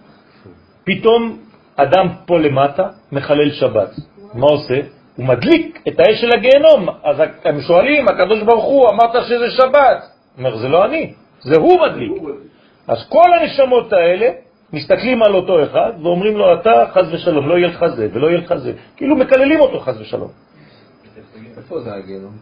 פתאום 0.85 1.39
אדם 1.77 2.09
פה 2.27 2.39
למטה 2.39 2.89
מחלל 3.13 3.51
שבת, 3.51 3.91
מה 4.35 4.47
עושה? 4.47 4.81
הוא 5.17 5.27
מדליק 5.27 5.83
את 5.89 6.01
האש 6.01 6.21
של 6.21 6.31
הגיהנום, 6.37 6.89
אז 7.03 7.17
הם 7.45 7.61
שואלים, 7.61 8.09
הקדוש 8.09 8.43
ברוך 8.43 8.65
הוא, 8.65 8.89
אמרת 8.89 9.25
שזה 9.25 9.51
שבת. 9.51 10.03
הוא 10.37 10.39
אומר, 10.39 10.57
זה 10.57 10.69
לא 10.69 10.85
אני, 10.85 11.13
זה 11.41 11.57
הוא 11.57 11.81
מדליק. 11.81 12.13
אז 12.89 12.99
כל 13.09 13.33
הנשמות 13.41 13.93
האלה 13.93 14.31
מסתכלים 14.73 15.23
על 15.23 15.35
אותו 15.35 15.65
אחד 15.65 15.93
ואומרים 16.03 16.37
לו, 16.37 16.55
אתה 16.55 16.85
חז 16.93 17.15
ושלום, 17.15 17.49
לא 17.49 17.55
יהיה 17.55 17.69
לך 17.69 17.87
זה 17.97 18.09
ולא 18.13 18.27
יהיה 18.27 18.39
לך 18.39 18.55
זה. 18.55 18.73
כאילו 18.97 19.17
מקללים 19.17 19.61
אותו 19.61 19.81
חז 19.81 20.01
ושלום. 20.01 20.31
איפה 21.57 21.81
זה 21.81 21.95
הגיהנום? 21.95 22.33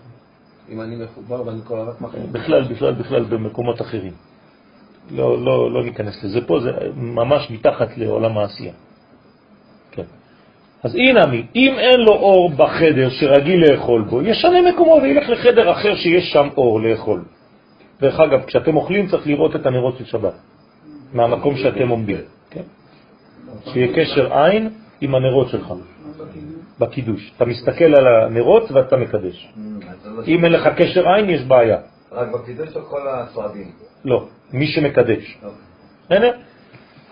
אם 0.68 0.80
אני 0.80 0.96
מחובר 0.96 1.46
ואני 1.46 1.60
כל 1.64 1.74
רק 1.74 2.00
מחר. 2.00 2.18
בכלל, 2.32 2.62
בכלל, 2.62 2.92
בכלל 2.92 3.24
במקומות 3.24 3.80
אחרים. 3.80 4.12
לא, 5.10 5.44
לא, 5.44 5.72
לא 5.72 5.84
ניכנס 5.84 6.24
לזה 6.24 6.40
פה, 6.46 6.60
זה 6.60 6.70
ממש 6.94 7.50
מתחת 7.50 7.96
לעולם 7.96 8.38
העשייה. 8.38 8.72
אז 10.84 10.94
הנה 10.94 11.26
מי, 11.26 11.46
אם 11.54 11.74
אין 11.78 12.00
לו 12.00 12.12
אור 12.12 12.50
בחדר 12.50 13.10
שרגיל 13.10 13.64
לאכול 13.70 14.02
בו, 14.02 14.22
ישנה 14.22 14.72
מקומו 14.72 14.98
וילך 15.02 15.28
לחדר 15.28 15.72
אחר 15.72 15.94
שיש 15.94 16.32
שם 16.32 16.48
אור 16.56 16.80
לאכול. 16.80 17.22
דרך 18.00 18.20
אגב, 18.20 18.44
כשאתם 18.46 18.76
אוכלים 18.76 19.08
צריך 19.08 19.26
לראות 19.26 19.56
את 19.56 19.66
הנרות 19.66 19.98
של 19.98 20.04
שבת, 20.04 20.34
מהמקום 21.12 21.56
שאתם 21.56 21.88
עומדים. 21.88 22.16
כן? 22.50 22.62
שיהיה 23.64 23.88
קשר 23.94 24.38
עין 24.38 24.70
עם 25.00 25.14
הנרות 25.14 25.48
שלך, 25.48 25.72
בקידוש. 26.78 27.32
אתה 27.36 27.44
מסתכל 27.44 27.84
על 27.94 28.06
הנרות 28.06 28.70
ואתה 28.70 28.96
מקדש. 28.96 29.48
אם 30.28 30.44
אין 30.44 30.52
לך 30.52 30.68
קשר 30.76 31.08
עין, 31.08 31.30
יש 31.30 31.42
בעיה. 31.42 31.78
רק 32.12 32.28
בקידוש 32.34 32.76
או 32.76 32.82
כל 32.82 33.08
הסועדים? 33.08 33.70
לא, 34.04 34.26
מי 34.52 34.66
שמקדש. 34.66 35.38
הנה, 36.10 36.26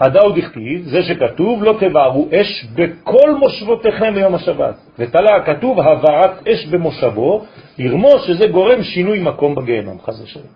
הדאו 0.01 0.33
דכתיב, 0.33 0.89
זה 0.89 1.03
שכתוב, 1.03 1.65
לא 1.65 1.75
תבערו 1.81 2.29
אש 2.33 2.67
בכל 2.75 3.35
מושבותיכם 3.35 4.15
ביום 4.15 4.35
השבת. 4.35 4.75
ותלה 4.99 5.45
כתוב, 5.47 5.81
הבערת 5.81 6.49
אש 6.49 6.67
במושבו, 6.67 7.45
לרמוס 7.79 8.23
שזה 8.27 8.47
גורם 8.47 8.83
שינוי 8.83 9.23
מקום 9.23 9.55
בגיהנום, 9.55 10.01
חס 10.01 10.21
ושלום. 10.21 10.47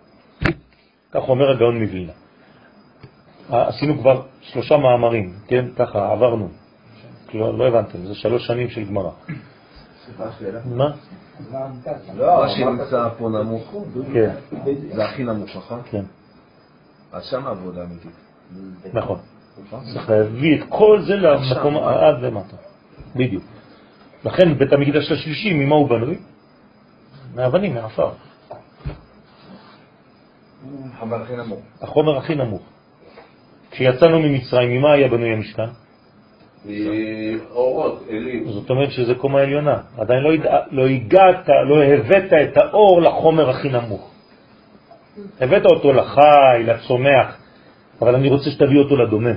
כך 1.12 1.28
אומר 1.28 1.50
הגאון 1.50 1.82
מווילנה. 1.82 2.12
עשינו 3.50 3.98
כבר 3.98 4.22
שלושה 4.40 4.76
מאמרים, 4.76 5.32
כן, 5.46 5.64
ככה 5.76 6.12
עברנו. 6.12 6.48
לא, 7.34 7.58
לא 7.58 7.68
הבנתם, 7.68 8.06
זה 8.06 8.14
שלוש 8.14 8.46
שנים 8.46 8.70
של 8.70 8.84
גמרא. 8.84 9.10
מה? 10.64 10.90
לא, 12.16 12.40
מה 12.40 12.48
שנמצא 12.48 13.08
פה 13.18 13.28
נמוך, 13.28 13.74
כן, 14.12 14.30
זה 14.92 15.04
הכי 15.04 15.24
נמוך, 15.24 15.56
נכון? 15.56 15.80
כן, 15.90 16.02
אז 17.12 17.24
שם 17.24 17.46
עבודה 17.46 17.84
אמיתית. 17.84 18.10
נכון. 18.92 19.18
צריך 19.92 20.10
להביא 20.10 20.58
את 20.58 20.64
כל 20.68 21.00
זה 21.06 21.16
למקום 21.16 21.76
עד 21.76 22.22
למטה. 22.22 22.56
בדיוק. 23.16 23.44
לכן 24.24 24.58
בית 24.58 24.72
המקדש 24.72 25.12
השלישי, 25.12 25.52
ממה 25.52 25.74
הוא 25.74 25.88
בנוי? 25.88 26.18
מאבנים, 27.34 27.74
מעפר. 27.74 28.10
חבל 31.00 31.22
הכי 31.22 31.36
נמוך. 31.36 31.60
החומר 31.82 32.18
הכי 32.18 32.34
נמוך. 32.34 32.62
כשיצאנו 33.70 34.20
ממצרים, 34.20 34.78
ממה 34.78 34.92
היה 34.92 35.08
בנוי 35.08 35.32
המשכן? 35.32 35.68
אורות, 37.50 38.02
אלים. 38.10 38.50
זאת 38.50 38.70
אומרת 38.70 38.90
שזה 38.90 39.14
קומה 39.14 39.40
עליונה. 39.40 39.78
עדיין 39.98 40.22
לא, 40.22 40.32
ידע, 40.34 40.60
לא 40.70 40.86
הגעת, 40.86 41.48
לא 41.68 41.84
הבאת 41.84 42.32
את 42.32 42.56
האור 42.56 43.02
לחומר 43.02 43.50
הכי 43.50 43.68
נמוך. 43.68 44.10
הבאת 45.40 45.66
אותו 45.66 45.92
לחי, 45.92 46.62
לצומח, 46.64 47.43
אבל 48.02 48.14
אני 48.14 48.28
רוצה 48.28 48.50
שתביא 48.50 48.78
אותו 48.78 48.96
לדומם. 48.96 49.36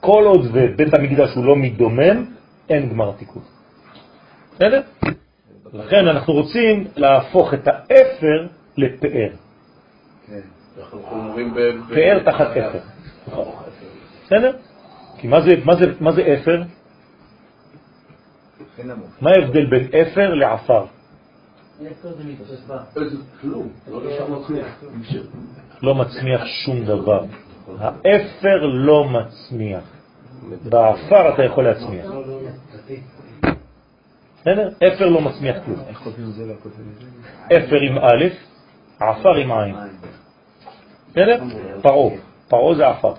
כל 0.00 0.24
עוד 0.26 0.46
ובית 0.52 0.94
המקדש 0.94 1.34
הוא 1.34 1.44
לא 1.44 1.56
מדומם, 1.56 2.24
אין 2.68 2.88
גמר 2.88 3.12
תיקון. 3.12 3.42
בסדר? 4.54 4.80
לכן 5.72 6.08
אנחנו 6.08 6.32
רוצים 6.34 6.86
להפוך 6.96 7.54
את 7.54 7.68
האפר 7.68 8.46
לפאר. 8.76 9.30
פאר 11.88 12.18
תחת 12.24 12.46
אפר. 12.56 12.78
בסדר? 14.24 14.52
כי 15.18 15.28
מה 15.28 15.40
זה, 15.40 15.50
מה 15.64 15.76
זה, 15.76 15.84
מה 16.00 16.12
זה 16.12 16.34
אפר? 16.34 16.62
מה 19.20 19.30
ההבדל 19.30 19.66
בין 19.66 19.88
אפר 20.02 20.34
לעפר? 20.34 20.84
לא 24.16 24.28
מצליח. 24.28 24.84
לא 25.82 25.94
מצמיח 25.94 26.46
שום 26.64 26.84
דבר. 26.84 27.24
האפר 27.78 28.66
לא 28.66 29.04
מצמיח. 29.04 29.84
באפר 30.64 31.34
אתה 31.34 31.44
יכול 31.44 31.64
להצמיח. 31.64 32.06
בסדר? 34.40 34.68
אפר 34.88 35.08
לא 35.08 35.20
מצמיח 35.20 35.56
כלום. 35.64 35.80
אפר 37.46 37.76
עם 37.76 37.98
א', 37.98 38.24
עפר 39.00 39.34
עם 39.34 39.52
עין. 39.52 39.76
בסדר? 41.10 41.42
פרעה. 41.82 42.16
פרעה 42.48 42.74
זה 42.74 42.88
עפר. 42.88 43.12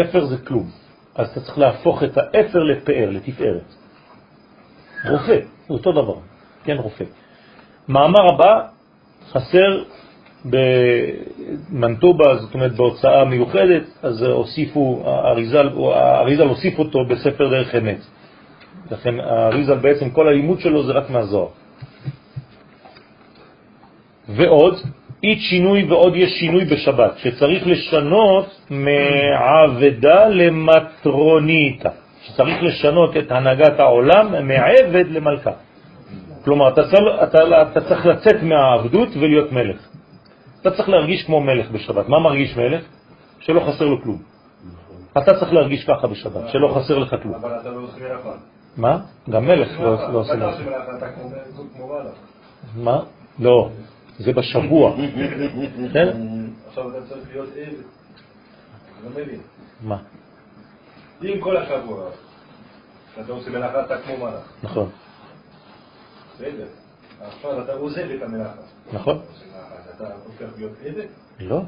אפר 0.00 0.24
זה 0.24 0.36
כלום. 0.38 0.70
אז 1.14 1.30
אתה 1.30 1.40
צריך 1.40 1.58
להפוך 1.58 2.02
את 2.02 2.16
האפר 2.16 2.62
לפאר, 2.62 3.10
לתפארת. 3.10 3.74
רופא, 5.10 5.38
אותו 5.70 5.92
דבר. 5.92 6.18
כן, 6.64 6.76
רופא. 6.76 7.04
מאמר 7.88 8.34
הבא, 8.34 8.66
חסר 9.30 9.82
במנטובה, 10.44 12.36
זאת 12.36 12.54
אומרת 12.54 12.72
בהוצאה 12.72 13.24
מיוחדת, 13.24 13.82
אז 14.02 14.22
הוסיפו, 14.22 15.02
האריזל, 15.06 15.68
האריזל 15.94 16.46
הוסיף 16.46 16.78
אותו 16.78 17.04
בספר 17.04 17.48
דרך 17.48 17.74
אמת. 17.74 18.00
לכן 18.90 19.20
האריזל 19.20 19.78
בעצם 19.78 20.10
כל 20.10 20.28
הלימוד 20.28 20.60
שלו 20.60 20.82
זה 20.82 20.92
רק 20.92 21.10
מהזוהר. 21.10 21.48
ועוד, 24.28 24.74
אית 25.22 25.38
שינוי 25.40 25.84
ועוד 25.84 26.16
יש 26.16 26.30
שינוי 26.30 26.64
בשבת, 26.64 27.18
שצריך 27.18 27.66
לשנות 27.66 28.60
מעבדה 28.70 30.28
למטרוניתה, 30.28 31.88
שצריך 32.22 32.62
לשנות 32.62 33.16
את 33.16 33.32
הנהגת 33.32 33.80
העולם 33.80 34.48
מעבד 34.48 35.04
למלכה. 35.10 35.50
כלומר, 36.44 36.68
אתה 36.68 36.82
צריך, 36.82 37.22
אתה, 37.22 37.38
אתה 37.62 37.80
צריך 37.80 38.06
לצאת 38.06 38.42
מהעבדות 38.42 39.08
ולהיות 39.16 39.52
מלך. 39.52 39.93
אתה 40.64 40.76
צריך 40.76 40.88
להרגיש 40.88 41.22
כמו 41.22 41.40
מלך 41.40 41.70
בשבת. 41.70 42.08
מה 42.08 42.18
מרגיש 42.18 42.56
מלך? 42.56 42.84
שלא 43.40 43.60
חסר 43.60 43.84
לו 43.84 44.02
כלום. 44.02 44.22
אתה 45.18 45.34
צריך 45.40 45.52
להרגיש 45.52 45.84
ככה 45.84 46.06
בשבת, 46.06 46.48
שלא 46.48 46.74
חסר 46.76 46.98
לך 46.98 47.14
כלום. 47.22 47.34
אבל 47.34 47.60
אתה 47.60 47.70
לא 47.70 47.80
עושה 47.80 47.98
מלאכה. 47.98 48.32
מה? 48.76 48.98
גם 49.30 49.44
מלך 49.44 49.80
לא 49.80 50.12
לא 50.12 50.18
עושה 50.18 50.34
מלאכה. 50.34 50.62
מלאכה. 50.62 52.10
מה? 52.76 53.00
לא, 53.38 53.70
זה 54.18 54.32
בשבוע. 54.32 54.96
כן? 55.92 56.08
עכשיו 56.68 56.90
אתה 56.90 57.06
צריך 57.08 57.28
להיות 57.32 57.48
עבד. 57.56 57.76
לא 59.04 59.10
מבין. 59.10 59.40
מה? 59.82 59.96
אם 61.22 61.40
כל 61.40 61.56
השבוע 61.56 62.08
אתה 63.20 63.32
עושה 63.32 63.50
מלאכה, 63.50 63.84
אתה 63.84 63.98
כמו 63.98 64.16
מלאך. 64.16 64.52
נכון, 64.62 64.88
בסדר. 66.34 66.66
עכשיו 67.20 67.62
אתה 67.64 67.72
עוזב 67.72 68.10
את 68.16 68.22
המלאכה. 68.22 68.60
נכון. 68.92 69.20
אתה 69.96 70.04
הופך 70.24 70.56
להיות 70.56 70.72
עבד? 70.84 71.06
לא. 71.40 71.62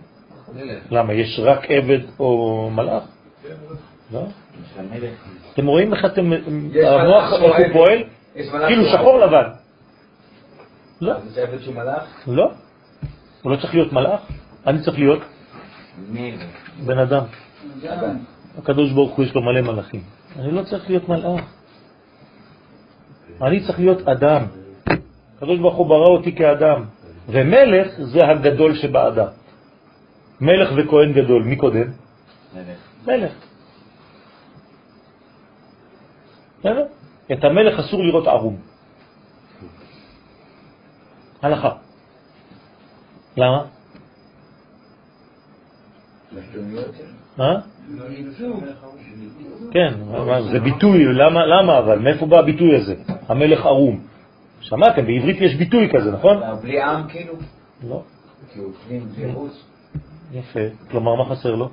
למה, 0.91 1.13
יש 1.13 1.41
רק 1.43 1.71
עבד 1.71 1.99
או 2.19 2.71
מלאך? 2.73 3.03
כן, 3.43 3.55
לא. 4.13 4.23
אתם 5.55 5.67
רואים 5.67 5.95
איך 5.95 6.05
אתם, 6.05 6.33
יש 6.33 6.85
המוח 6.85 7.33
איך 7.33 7.43
הוא 7.43 7.73
פועל? 7.73 7.99
כאילו 8.67 8.85
שחור 8.93 9.19
לבן. 9.19 9.49
לא, 11.01 11.15
זה 11.21 11.43
עבד 11.43 11.63
שהוא 11.63 11.75
מלאך? 11.75 12.05
לא. 12.27 12.51
הוא 13.43 13.53
לא 13.53 13.57
צריך 13.57 13.75
להיות 13.75 13.93
מלאך, 13.93 14.21
אני 14.67 14.83
צריך 14.83 14.99
להיות 14.99 15.21
בן 16.87 16.99
אדם. 16.99 17.25
הקדוש 18.59 18.93
ברוך 18.93 19.17
הוא 19.17 19.25
יש 19.25 19.35
לו 19.35 19.43
מלא 19.43 19.61
מלאכים. 19.61 20.03
אני 20.39 20.51
לא 20.51 20.63
צריך 20.63 20.89
להיות 20.89 21.09
מלאך. 21.09 21.45
אני 23.43 23.67
צריך 23.67 23.79
להיות 23.79 24.09
אדם. 24.09 24.43
הקדוש 25.37 25.59
ברוך 25.59 25.77
הוא 25.77 25.87
ברא 25.87 26.07
אותי 26.07 26.37
כאדם. 26.37 26.85
ומלך 27.29 27.89
זה 27.99 28.21
הגדול 28.29 28.75
שבאדם. 28.75 29.29
מלך 30.41 30.69
וכהן 30.77 31.13
גדול, 31.13 31.43
מי 31.43 31.57
קודם? 31.57 31.87
מלך. 33.07 33.33
בסדר? 36.61 36.87
את 37.33 37.45
המלך 37.45 37.79
אסור 37.79 38.05
לראות 38.05 38.27
ערום. 38.27 38.57
הלכה. 41.43 41.71
למה? 43.37 43.65
מה? 47.37 47.61
כן, 49.71 49.95
זה 50.53 50.61
ביטוי, 50.61 51.05
למה 51.15 51.79
אבל? 51.79 51.99
מאיפה 51.99 52.27
בא 52.27 52.39
הביטוי 52.39 52.77
הזה? 52.77 52.95
המלך 53.29 53.67
ערום. 53.67 54.16
שמעתם, 54.69 55.07
בעברית 55.07 55.41
יש 55.41 55.55
ביטוי 55.55 55.89
כזה, 55.93 56.11
נכון? 56.11 56.43
בלי 56.63 56.83
עם 56.83 57.09
כאילו? 57.09 57.35
לא. 57.89 58.03
כי 58.53 58.59
הוא 58.59 58.73
פנים 58.87 59.01
זירוס? 59.01 59.65
יפה. 60.33 60.61
כלומר, 60.91 61.15
מה 61.15 61.25
חסר 61.25 61.55
לו? 61.55 61.69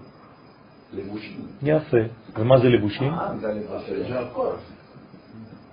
לבושים. 0.93 1.41
יפה. 1.63 1.97
ומה 2.37 2.57
זה 2.57 2.69
לבושים? 2.69 3.13
הכל. 3.13 4.47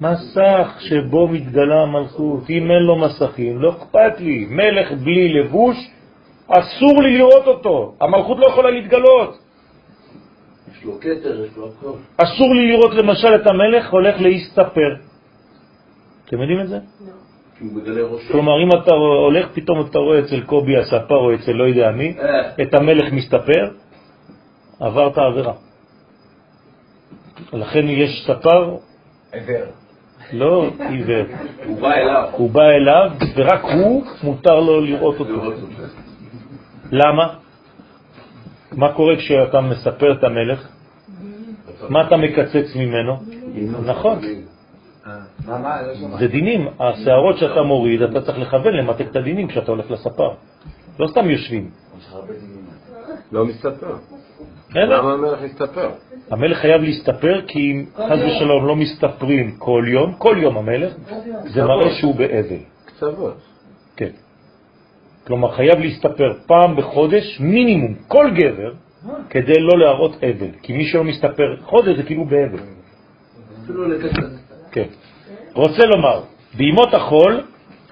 מסך 0.01 0.69
שבו 0.79 1.29
מתגלה 1.29 1.83
המלכות. 1.83 2.51
אם 2.51 2.71
אין 2.71 2.83
לו 2.83 2.97
מסכים, 2.97 3.59
לא 3.59 3.71
אכפת 3.71 4.21
לי. 4.21 4.47
מלך 4.51 4.93
בלי 4.93 5.33
לבוש, 5.33 5.77
אסור 6.49 7.03
לי 7.03 7.19
לראות 7.19 7.47
אותו. 7.47 7.95
המלכות 8.01 8.39
לא 8.39 8.47
יכולה 8.47 8.71
להתגלות. 8.71 9.39
יש 10.73 10.85
לו 10.85 11.01
כתר, 11.01 11.45
יש 11.45 11.57
לו 11.57 11.69
הכל. 11.69 11.93
אסור 12.17 12.55
לי 12.55 12.73
לראות 12.73 12.95
למשל 12.95 13.35
את 13.35 13.47
המלך 13.47 13.91
הולך 13.91 14.21
להסתפר. 14.21 15.10
אתם 16.31 16.41
יודעים 16.41 16.61
את 16.61 16.69
זה? 16.69 16.79
ראשו. 18.03 18.33
כלומר, 18.33 18.63
אם 18.63 18.69
אתה 18.83 18.95
הולך, 18.95 19.49
פתאום 19.55 19.81
אתה 19.81 19.99
רואה 19.99 20.19
אצל 20.19 20.41
קובי 20.41 20.77
הספר 20.77 21.15
או 21.15 21.35
אצל 21.35 21.53
לא 21.53 21.65
יודע 21.65 21.91
מי, 21.91 22.17
אה, 22.19 22.63
את 22.63 22.75
המלך 22.75 23.13
מסתפר, 23.13 23.71
עברת 24.81 25.19
עבירה. 25.19 25.53
לכן 27.53 27.89
יש 27.89 28.27
ספר, 28.27 28.77
עיוור. 29.33 29.65
לא 30.33 30.71
עיוור. 30.89 31.25
הוא 31.67 31.81
בא 31.81 31.93
אליו. 31.93 32.29
הוא 32.33 32.51
בא 32.51 32.63
אליו, 32.63 33.11
ורק 33.37 33.65
הוא, 33.65 34.05
מותר 34.23 34.61
לו 34.61 34.81
לראות 34.81 35.21
אותו. 35.21 35.33
לראות 35.33 35.55
אותו. 35.55 35.83
למה? 36.93 37.35
מה 38.73 38.93
קורה 38.93 39.17
כשאתה 39.17 39.61
מספר 39.61 40.13
את 40.13 40.25
המלך? 40.25 40.69
מה 41.89 42.07
אתה 42.07 42.17
מקצץ 42.17 42.77
ממנו? 42.77 43.17
נכון, 43.85 44.19
זה 46.19 46.27
דינים. 46.29 46.69
השערות 46.81 47.39
שאתה 47.39 47.63
מוריד, 47.63 48.03
אתה 48.03 48.21
צריך 48.21 48.39
לכוון 48.39 48.75
למתק 48.75 49.07
את 49.11 49.17
הדינים 49.17 49.49
כשאתה 49.49 49.71
הולך 49.71 49.91
לספר. 49.91 50.31
לא 50.99 51.07
סתם 51.07 51.31
יושבים. 51.31 51.71
לא 53.33 53.45
מסתפר. 53.45 53.97
בסדר? 54.71 55.03
למה 55.03 55.13
המלך 55.13 55.43
מסתפר? 55.43 55.91
המלך 56.31 56.59
חייב 56.59 56.83
להסתפר, 56.83 57.41
כי 57.47 57.59
אם 57.59 57.87
חס 57.97 58.19
ושלום 58.27 58.67
לא 58.67 58.77
מסתפרים 58.77 59.57
כל 59.59 59.85
יום, 59.87 60.15
כל 60.19 60.37
יום 60.43 60.57
המלך, 60.59 60.93
זה 61.45 61.65
מראה 61.65 61.91
שהוא 61.91 62.15
באבל. 62.15 62.63
קצוות. 62.85 63.37
כן. 63.97 64.11
כלומר, 65.27 65.51
חייב 65.57 65.79
להסתפר 65.79 66.33
פעם 66.47 66.77
בחודש, 66.77 67.41
מינימום, 67.41 67.95
כל 68.09 68.31
גבר, 68.35 68.73
כדי 69.31 69.61
לא 69.61 69.79
להראות 69.79 70.17
אבל. 70.17 70.51
כי 70.63 70.73
מי 70.73 70.85
שלא 70.85 71.05
מסתפר 71.05 71.57
חודש 71.63 71.97
זה 71.97 72.03
כאילו 72.03 72.25
באבל. 72.25 72.59
אפילו 73.65 73.89
לקצר. 73.89 74.50
כן. 74.73 74.87
רוצה 75.55 75.87
לומר, 75.87 76.21
בימות 76.55 76.95
החול 76.95 77.41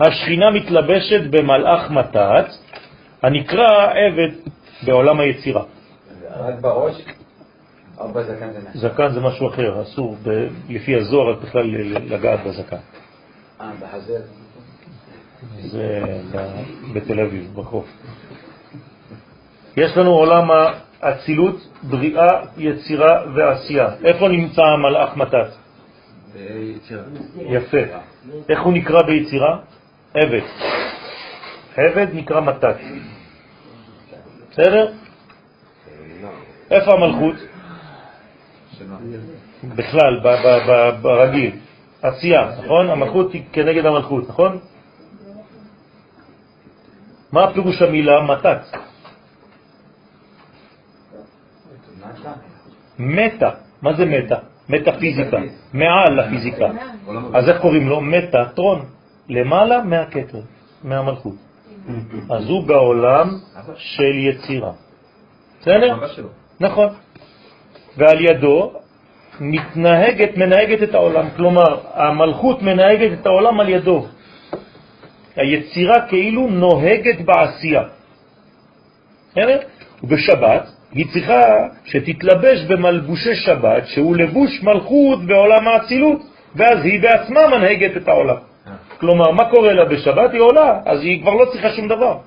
השכינה 0.00 0.50
מתלבשת 0.50 1.20
במלאך 1.30 1.90
מתת, 1.90 2.46
הנקרא 3.22 3.86
עבד 3.86 4.34
בעולם 4.86 5.20
היצירה. 5.20 5.62
רק 6.36 6.54
בראש? 6.60 6.94
או 7.98 8.08
בזקן 8.12 8.52
זה? 8.52 8.58
זקן 8.74 9.08
זה 9.12 9.20
משהו 9.20 9.48
אחר, 9.48 9.82
אסור 9.82 10.16
ב- 10.22 10.46
לפי 10.68 10.96
הזוהר 10.96 11.34
בכלל 11.34 11.66
לגעת 11.86 12.40
בזקן. 12.46 12.76
אה, 13.60 13.70
בחזר. 13.80 14.20
זה 15.58 16.00
בתל 16.94 17.20
אביב, 17.20 17.50
בחוף. 17.54 17.86
יש 19.76 19.96
לנו 19.96 20.10
עולם 20.10 20.48
האצילות, 21.02 21.56
בריאה, 21.82 22.28
יצירה 22.56 23.22
ועשייה. 23.34 23.88
איפה 24.04 24.28
נמצא 24.28 24.62
המלאך 24.62 25.16
מתת? 25.16 25.50
ביצירה. 26.32 27.02
יפה. 27.36 27.76
איך 28.48 28.62
הוא 28.62 28.72
נקרא 28.72 29.02
ביצירה? 29.02 29.58
עבד. 30.14 30.40
עבד 31.76 32.06
נקרא 32.12 32.40
מתת. 32.40 32.76
בסדר? 34.50 34.92
איפה 36.70 36.92
המלכות? 36.92 37.34
בכלל, 39.64 40.20
ברגיל. 41.02 41.56
עשייה, 42.02 42.50
נכון? 42.64 42.90
המלכות 42.90 43.32
היא 43.32 43.42
כנגד 43.52 43.86
המלכות, 43.86 44.28
נכון? 44.28 44.58
מה 47.32 47.52
פירוש 47.54 47.82
המילה 47.82 48.22
מתת? 48.22 48.60
מטה. 52.98 53.50
מה 53.82 53.94
זה 53.96 54.04
מטה? 54.04 54.38
מטאפיזיקה. 54.68 55.38
מעל 55.72 56.20
לפיזיקה. 56.20 56.70
אז 57.34 57.48
איך 57.48 57.60
קוראים 57.60 57.88
לו? 57.88 58.00
מטאטרון. 58.00 58.84
למעלה 59.28 59.82
מהכתר, 59.82 60.40
מהמלכות. 60.84 61.34
אז 62.34 62.48
הוא 62.48 62.66
בעולם 62.66 63.28
של 63.76 64.18
יצירה. 64.18 64.72
בסדר? 65.60 65.96
נכון. 66.60 66.88
ועל 67.96 68.20
ידו 68.20 68.72
מתנהגת, 69.40 70.36
מנהגת 70.36 70.82
את 70.82 70.94
העולם. 70.94 71.28
כלומר, 71.36 71.80
המלכות 71.94 72.62
מנהגת 72.62 73.20
את 73.20 73.26
העולם 73.26 73.60
על 73.60 73.68
ידו. 73.68 74.06
היצירה 75.36 76.08
כאילו 76.08 76.48
נוהגת 76.48 77.20
בעשייה. 77.24 77.82
בסדר? 79.30 79.58
ובשבת 80.02 80.77
היא 80.92 81.06
צריכה 81.12 81.42
שתתלבש 81.84 82.64
במלבושי 82.64 83.34
שבת, 83.34 83.86
שהוא 83.86 84.16
לבוש 84.16 84.62
מלכות 84.62 85.24
בעולם 85.26 85.68
האצילות, 85.68 86.20
ואז 86.56 86.84
היא 86.84 87.00
בעצמה 87.00 87.48
מנהגת 87.48 87.96
את 87.96 88.08
העולם. 88.08 88.36
כלומר, 89.00 89.30
מה 89.30 89.50
קורה 89.50 89.72
לה 89.72 89.84
בשבת? 89.84 90.32
היא 90.32 90.40
עולה, 90.40 90.80
אז 90.84 91.00
היא 91.00 91.22
כבר 91.22 91.34
לא 91.34 91.44
צריכה 91.52 91.70
שום 91.70 91.88
דבר. 91.88 92.18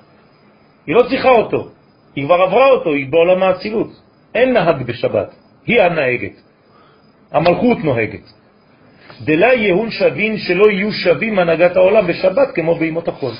היא 0.86 0.94
לא 0.94 1.02
צריכה 1.08 1.28
אותו, 1.28 1.68
היא 2.16 2.24
כבר 2.24 2.34
עברה 2.34 2.66
אותו, 2.70 2.92
היא 2.92 3.06
בעולם 3.10 3.42
האצילות. 3.42 3.88
אין 4.34 4.52
נהג 4.52 4.82
בשבת, 4.82 5.34
היא 5.66 5.82
הנהגת. 5.82 6.36
המלכות 7.32 7.78
נוהגת. 7.84 8.26
דלה 9.24 9.54
יהון 9.54 9.90
שווין 9.90 10.38
שלא 10.38 10.70
יהיו 10.70 10.92
שווים 10.92 11.38
הנהגת 11.38 11.76
העולם 11.76 12.06
בשבת 12.06 12.48
כמו 12.54 12.74
בימות 12.74 13.08
החול. 13.08 13.32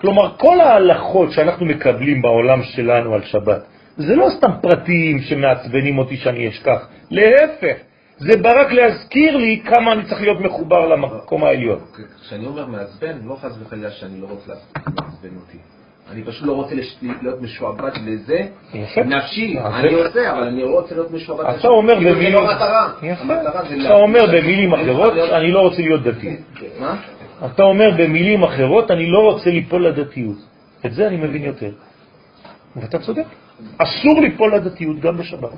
כלומר, 0.00 0.36
כל 0.36 0.60
ההלכות 0.60 1.32
שאנחנו 1.32 1.66
מקבלים 1.66 2.22
בעולם 2.22 2.62
שלנו 2.62 3.14
על 3.14 3.22
שבת, 3.24 3.62
זה 3.96 4.16
לא 4.16 4.26
סתם 4.38 4.50
פרטים 4.62 5.20
שמעצבנים 5.20 5.98
אותי 5.98 6.16
שאני 6.16 6.48
אשכח, 6.48 6.78
להפך, 7.10 7.76
זה 8.18 8.36
בא 8.42 8.60
רק 8.60 8.72
להזכיר 8.72 9.36
לי 9.36 9.60
כמה 9.64 9.92
אני 9.92 10.04
צריך 10.04 10.20
להיות 10.20 10.40
מחובר 10.40 10.88
למקום 10.88 11.44
העליון. 11.44 11.78
כשאני 12.22 12.46
אומר 12.46 12.66
מעצבן, 12.66 13.16
לא 13.24 13.36
חס 13.42 13.52
וחלילה 13.62 13.90
שאני 13.90 14.20
לא 14.20 14.26
רוצה 14.30 14.52
לעצבן 14.86 15.36
אותי. 15.36 15.58
אני 16.10 16.22
פשוט 16.24 16.46
לא 16.46 16.52
רוצה 16.52 16.74
להיות 17.22 17.40
משועבד 17.42 17.90
לזה. 18.06 18.38
נפשי, 19.04 19.58
אני 19.58 19.94
עושה, 19.94 20.32
אבל 20.32 20.42
אני 20.42 20.62
לא 20.62 20.80
רוצה 20.80 20.94
להיות 20.94 21.10
משועבד 21.10 21.44
אתה 21.44 21.56
לזה. 21.56 21.68
אומר 21.68 21.94
כאילו, 21.96 22.10
במילים- 22.14 22.32
לא 22.34 22.52
אתה 23.82 23.92
אומר 23.92 24.26
במילים 24.26 24.72
אחרות, 24.74 25.12
אני 25.32 25.52
לא 25.52 25.60
רוצה 25.60 25.82
להיות 25.82 26.02
דתי. 26.02 26.36
מה? 26.80 26.96
אתה 27.54 27.62
אומר 27.62 27.90
במילים 27.98 28.42
אחרות, 28.42 28.90
אני 28.90 29.06
לא 29.10 29.18
רוצה 29.18 29.50
ליפול 29.50 29.86
לדתיות. 29.86 30.36
את 30.86 30.92
זה 30.92 31.06
אני 31.06 31.16
מבין 31.16 31.42
יותר. 31.44 31.70
ואתה 32.76 32.98
צודק. 32.98 33.24
אסור 33.78 34.20
ליפול 34.20 34.54
לדתיות 34.56 35.00
גם 35.00 35.16
בשבת. 35.16 35.50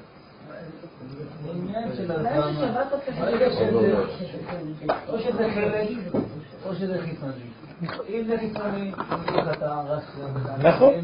נכון. 10.59 10.95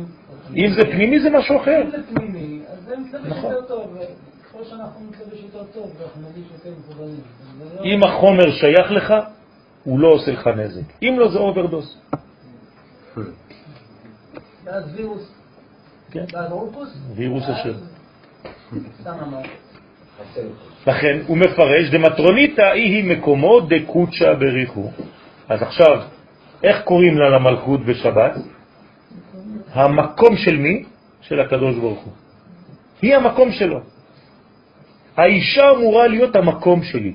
אם 0.56 0.72
זה 0.76 0.82
פנימי 0.82 1.20
זה 1.20 1.30
משהו 1.30 1.60
אחר. 1.60 1.82
אם 1.82 1.90
זה 1.90 1.96
פנימי, 2.14 2.60
אז 2.68 2.78
זה 2.84 2.96
מתלבש 2.96 3.26
נכון. 3.26 3.52
יותר 3.52 3.68
טוב. 3.68 3.96
וככל 3.96 4.64
שאנחנו 4.64 5.06
נתלבש 5.10 5.40
יותר 5.42 5.64
טוב, 5.74 5.92
אנחנו 6.02 6.22
נרגיש 6.22 6.44
יותר 6.52 6.70
מסוגלים. 6.78 7.20
זה 7.58 7.84
אם 7.84 8.02
החומר 8.02 8.50
שייך 8.50 8.90
לך, 8.90 9.14
הוא 9.84 9.98
לא 10.00 10.08
עושה 10.08 10.32
לך 10.32 10.46
נזק. 10.46 11.02
אם 11.02 11.16
לא, 11.18 11.28
זה 11.28 11.38
overdose. 11.39 11.98
ואז 14.64 14.84
וירוס, 14.94 15.32
כן. 16.15 16.24
ואז 16.32 16.53
אורקוס, 16.53 16.97
וירוס 17.16 17.45
השם. 17.49 17.73
אמר. 19.09 19.39
לכן 20.86 21.20
הוא 21.27 21.36
מפרש 21.36 21.91
דמטרוניתא 21.91 22.62
היא 22.62 23.05
מקומו 23.05 23.61
דקודשא 23.60 24.35
בריך 24.35 24.66
הוא. 24.66 24.90
אז 25.49 25.62
עכשיו, 25.62 26.03
איך 26.62 26.82
קוראים 26.82 27.19
לה 27.19 27.28
למלכות 27.31 27.81
בשבת? 27.85 28.32
המקום 29.73 30.36
של 30.36 30.57
מי? 30.57 30.85
של 31.20 31.41
הקדוש 31.41 31.77
ברוך 31.77 32.01
הוא. 32.01 32.12
היא 33.03 33.16
המקום 33.16 33.53
שלו. 33.53 33.81
האישה 35.16 35.70
אמורה 35.70 36.09
להיות 36.09 36.36
המקום 36.36 36.82
שלי. 36.82 37.15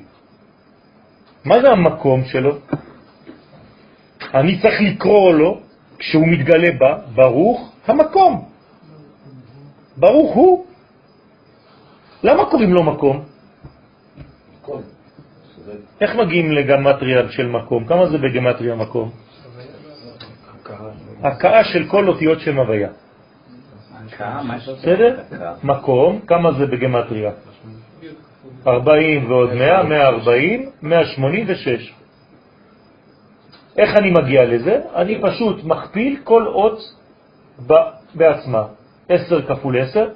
מה 1.46 1.62
זה 1.62 1.70
המקום 1.70 2.24
שלו? 2.26 2.58
אני 4.34 4.62
צריך 4.62 4.82
לקרוא 4.82 5.34
לו, 5.34 5.62
כשהוא 6.00 6.28
מתגלה 6.28 6.72
בה, 6.80 6.98
ברוך 7.16 7.72
המקום. 7.88 8.49
ברוך 10.00 10.36
הוא. 10.36 10.66
למה 12.24 12.46
קוראים 12.46 12.74
לו 12.74 12.84
מקום? 12.84 13.24
איך 16.02 16.16
מגיעים 16.16 16.52
לגמטריה 16.52 17.32
של 17.32 17.48
מקום? 17.48 17.86
כמה 17.86 18.06
זה 18.06 18.18
בגמטריה 18.18 18.76
מקום? 18.76 19.12
הקאה 21.24 21.64
של 21.64 21.88
כל 21.88 22.08
אותיות 22.08 22.40
שם 22.40 22.58
הוויה. 22.58 22.90
בסדר? 24.78 25.20
מקום, 25.64 26.20
כמה 26.28 26.52
זה 26.52 26.66
בגמטריה? 26.66 27.32
40 28.68 29.32
ועוד 29.32 29.54
100, 29.54 29.84
140, 29.84 30.70
186. 30.82 31.94
איך 33.78 33.96
אני 33.96 34.12
מגיע 34.12 34.46
לזה? 34.46 34.82
אני 34.96 35.22
פשוט 35.22 35.64
מכפיל 35.64 36.20
כל 36.24 36.48
אות 36.48 36.80
בעצמה. 38.16 38.79
10 39.10 39.42
כפול 39.48 39.82
10, 39.82 40.08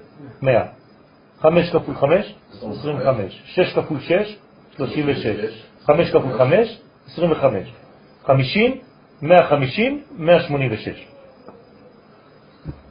100. 0.42 0.64
5 1.42 1.72
כפול 1.72 1.96
5, 1.96 2.36
25. 2.62 3.42
6 3.46 3.74
כפול 3.76 4.00
6, 4.00 4.38
36. 4.78 5.64
5 5.86 6.10
כפול 6.12 6.38
5, 6.38 6.80
25. 7.08 7.74
50, 8.26 8.78
150, 9.22 10.02
186. 10.18 11.08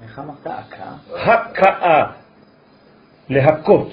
איך 0.03 0.19
אמרת? 0.19 0.47
הכאה? 0.47 1.35
הכאה, 1.35 2.05
להכות, 3.29 3.89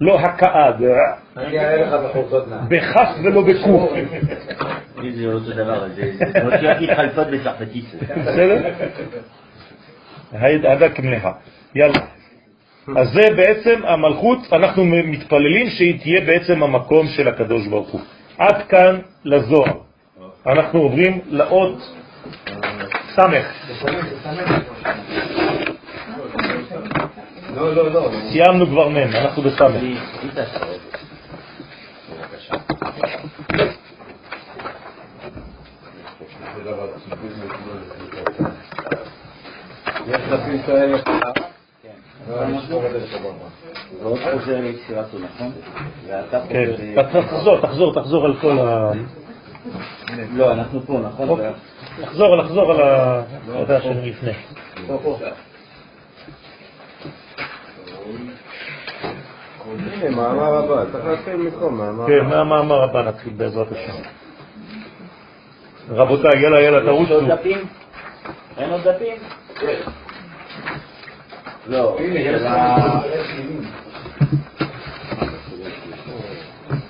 לא 0.00 0.20
הכאה, 0.20 0.72
ב- 0.72 0.82
אני 1.36 1.58
אראה 1.58 1.76
לך 1.76 2.10
בחולצות 2.10 2.48
נעל. 2.48 2.60
בכף 2.68 3.08
ולא 3.24 3.42
בקוף. 3.42 3.90
זה 5.16 5.26
אותו 5.32 5.50
דבר, 5.52 5.88
זה 5.88 6.12
זה 6.18 6.40
כמו 6.40 6.50
שרק 6.50 6.76
התחלפות 6.90 7.26
בצרפתית. 7.26 7.84
בסדר? 7.94 8.70
הדק 10.32 10.98
מלאה. 10.98 11.32
יאללה. 11.74 12.00
אז 12.96 13.08
זה 13.12 13.22
בעצם 13.36 13.80
המלכות, 13.84 14.38
אנחנו 14.52 14.84
מתפללים 14.84 15.70
שהיא 15.70 16.00
תהיה 16.00 16.20
בעצם 16.20 16.62
המקום 16.62 17.06
של 17.16 17.28
הקדוש 17.28 17.66
ברוך 17.66 17.88
הוא. 17.88 18.00
עד 18.38 18.62
כאן 18.68 18.98
לזוהר. 19.24 19.78
אנחנו 20.46 20.80
עוברים 20.80 21.20
לאות 21.26 21.94
סמך. 23.14 23.46
לא, 27.54 27.74
לא, 27.74 27.90
לא. 27.90 28.10
סיימנו 28.32 28.66
כבר 28.66 28.88
מ', 28.88 28.96
אנחנו 28.96 29.42
בסמך. 29.42 29.82
מי 29.82 29.94
מי 30.22 30.30
תעשה 30.34 30.56
את 30.56 30.80
זה? 30.80 30.98
בבקשה. 32.10 32.54
יש 40.06 40.20
דפים 40.30 40.62
כאלה. 40.62 40.98
כן. 41.82 41.88
ועוד 44.02 44.18
חוזר 44.32 44.60
ליצירתו, 44.60 45.18
נכון? 45.18 45.52
ואתה 46.06 46.40
כן, 46.48 46.70
חוזר... 46.76 47.22
תחזור, 47.30 47.60
תחזור, 47.60 47.94
תחזור 47.94 48.24
על 48.24 48.36
כל 48.40 48.58
ה... 48.58 48.92
לא, 50.32 50.52
אנחנו 50.52 50.80
פה, 50.80 50.98
נכון? 50.98 51.28
אוקיי. 51.28 51.52
תחזור, 52.00 52.36
לחזור 52.36 52.72
על 52.72 52.80
ההודעה 52.80 53.80
של 53.80 54.00
לפני. 54.02 54.32
הנה, 59.64 60.16
מאמר 60.16 60.54
הבא, 60.54 60.84
צריך 60.92 61.04
להתחיל 61.04 61.36
מפה, 61.36 61.70
מאמר 61.70 62.06
כן, 62.06 62.26
מהמאמר 62.26 62.82
הבא 62.82 63.02
נתחיל 63.02 63.32
בעזרת 63.36 63.72
השם. 63.72 64.02
רבותיי, 65.90 66.42
יאללה, 66.42 66.60
יאללה, 66.60 66.78
יש 66.82 66.88
עוד 66.88 67.08
תרוצו. 67.08 67.81
אין 68.58 68.70
עוד 68.70 68.88
דפים? 68.88 69.16
לא, 71.66 71.96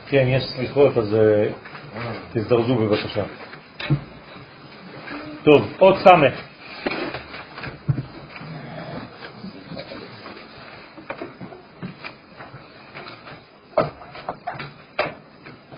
כן, 0.09 0.25
יש 0.29 0.45
סליחות, 0.45 0.99
אז 0.99 1.15
אה, 1.15 1.49
תזדרזו 2.33 2.75
בבקשה. 2.75 3.23
טוב, 5.45 5.73
עוד 5.79 5.97
סמך. 6.05 6.35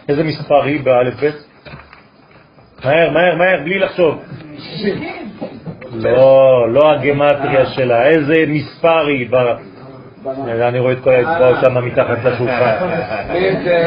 איזה 0.08 0.24
מספר 0.24 0.62
היא 0.62 0.84
באלף 0.84 1.14
בית? 1.14 1.34
מהר, 2.84 3.10
מהר, 3.10 3.36
מהר, 3.36 3.60
בלי 3.64 3.78
לחשוב. 3.78 4.22
לא, 5.94 6.72
לא 6.72 6.92
הגמטריה 6.92 7.66
שלה, 7.66 8.06
איזה 8.06 8.34
מספר 8.48 9.06
היא? 9.06 9.30
ב- 9.30 9.74
אני 10.62 10.78
רואה 10.78 10.92
את 10.92 10.98
כל 11.00 11.10
האצבעות 11.10 11.56
שם 11.60 11.84
מתחת 11.84 12.24
לשולחן. 12.24 12.76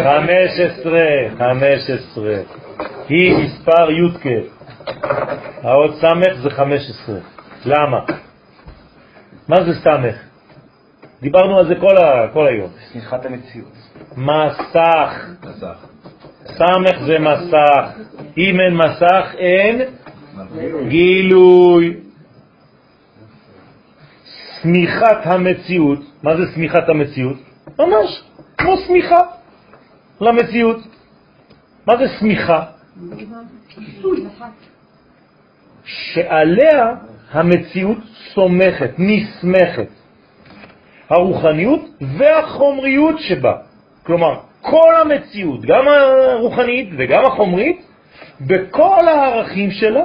15, 0.03 0.99
15. 1.37 2.33
היא 3.09 3.37
מספר 3.43 3.91
י"ק. 3.91 4.25
האות 5.63 5.95
סמך 6.01 6.33
זה 6.43 6.49
15. 6.49 7.15
למה? 7.65 7.99
מה 9.47 9.55
זה 9.63 9.71
סמך? 9.83 10.15
דיברנו 11.21 11.59
על 11.59 11.67
זה 11.67 11.75
כל, 11.75 11.97
ה, 11.97 12.27
כל 12.33 12.47
היום. 12.47 12.69
צמיחת 12.93 13.25
המציאות. 13.25 13.71
מסך. 14.17 15.25
סמך 16.45 16.99
זה 17.05 17.19
מסך. 17.19 17.89
אם 18.37 18.59
אין 18.59 18.75
מסך, 18.77 19.35
אין 19.37 19.81
גילוי. 20.87 21.93
סמיכת 24.61 25.17
המציאות, 25.23 25.99
מה 26.23 26.37
זה 26.37 26.43
סמיכת 26.55 26.89
המציאות? 26.89 27.37
ממש, 27.79 28.23
כמו 28.57 28.77
סמיכה 28.87 29.19
למציאות. 30.21 30.77
מה 31.87 31.97
זה 31.97 32.03
סמיכה? 32.19 32.63
שעליה 35.83 36.95
המציאות 37.31 37.97
סומכת, 38.33 38.91
נסמכת. 38.97 39.87
הרוחניות 41.09 41.81
והחומריות 42.17 43.15
שבה. 43.19 43.53
כלומר, 44.03 44.39
כל 44.61 44.95
המציאות, 45.01 45.61
גם 45.65 45.83
הרוחנית 45.87 46.89
וגם 46.97 47.25
החומרית, 47.25 47.85
בכל 48.41 49.07
הערכים 49.07 49.71
שלה, 49.71 50.03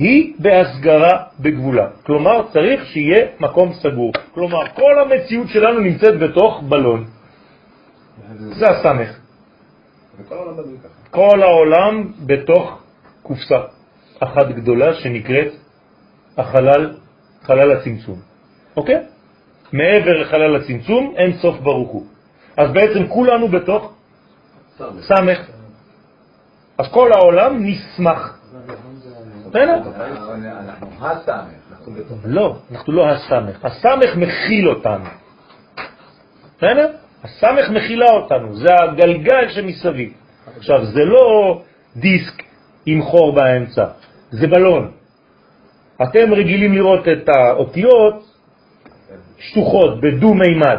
היא 0.00 0.34
בהסגרה 0.38 1.24
בגבולה. 1.40 1.86
כלומר, 2.06 2.48
צריך 2.52 2.86
שיהיה 2.86 3.26
מקום 3.40 3.72
סגור. 3.72 4.12
כלומר, 4.34 4.68
כל 4.74 4.98
המציאות 4.98 5.48
שלנו 5.48 5.80
נמצאת 5.80 6.18
בתוך 6.18 6.62
בלון. 6.68 7.04
זה 8.38 8.66
הסמך. 8.66 9.18
כל 11.10 11.42
העולם 11.42 12.12
בתוך 12.26 12.82
קופסה 13.22 13.60
אחת 14.20 14.46
גדולה 14.48 14.94
שנקראת 14.94 15.52
החלל, 16.36 16.96
חלל 17.42 17.70
הצמצום. 17.72 18.18
אוקיי? 18.76 19.00
מעבר 19.72 20.12
לחלל 20.22 20.56
הצמצום 20.56 21.14
אין 21.16 21.32
סוף 21.42 21.60
ברוך 21.60 21.90
הוא. 21.90 22.06
אז 22.56 22.72
בעצם 22.72 23.08
כולנו 23.08 23.48
בתוך 23.48 23.92
סמך. 25.00 25.38
אז 26.78 26.86
כל 26.92 27.12
העולם 27.12 27.66
נשמח. 27.66 28.39
בסדר? 29.50 29.82
אנחנו 30.60 30.88
הסמך. 31.00 31.88
לא, 32.24 32.56
אנחנו 32.72 32.92
לא 32.92 33.08
הסמך. 33.10 33.64
הסמך 33.64 34.16
מכיל 34.16 34.68
אותנו. 34.68 35.04
בסדר? 36.58 36.90
הסמך 37.24 37.70
מכילה 37.70 38.10
אותנו, 38.10 38.54
זה 38.54 38.68
הגלגל 38.74 39.48
שמסביב. 39.48 40.12
עכשיו, 40.56 40.84
זה 40.84 41.04
לא 41.04 41.60
דיסק 41.96 42.42
עם 42.86 43.02
חור 43.02 43.34
באמצע, 43.34 43.84
זה 44.30 44.46
בלון. 44.46 44.90
אתם 46.02 46.32
רגילים 46.32 46.72
לראות 46.74 47.08
את 47.08 47.28
האותיות 47.28 48.24
שטוחות 49.38 50.00
בדו-מימד, 50.00 50.78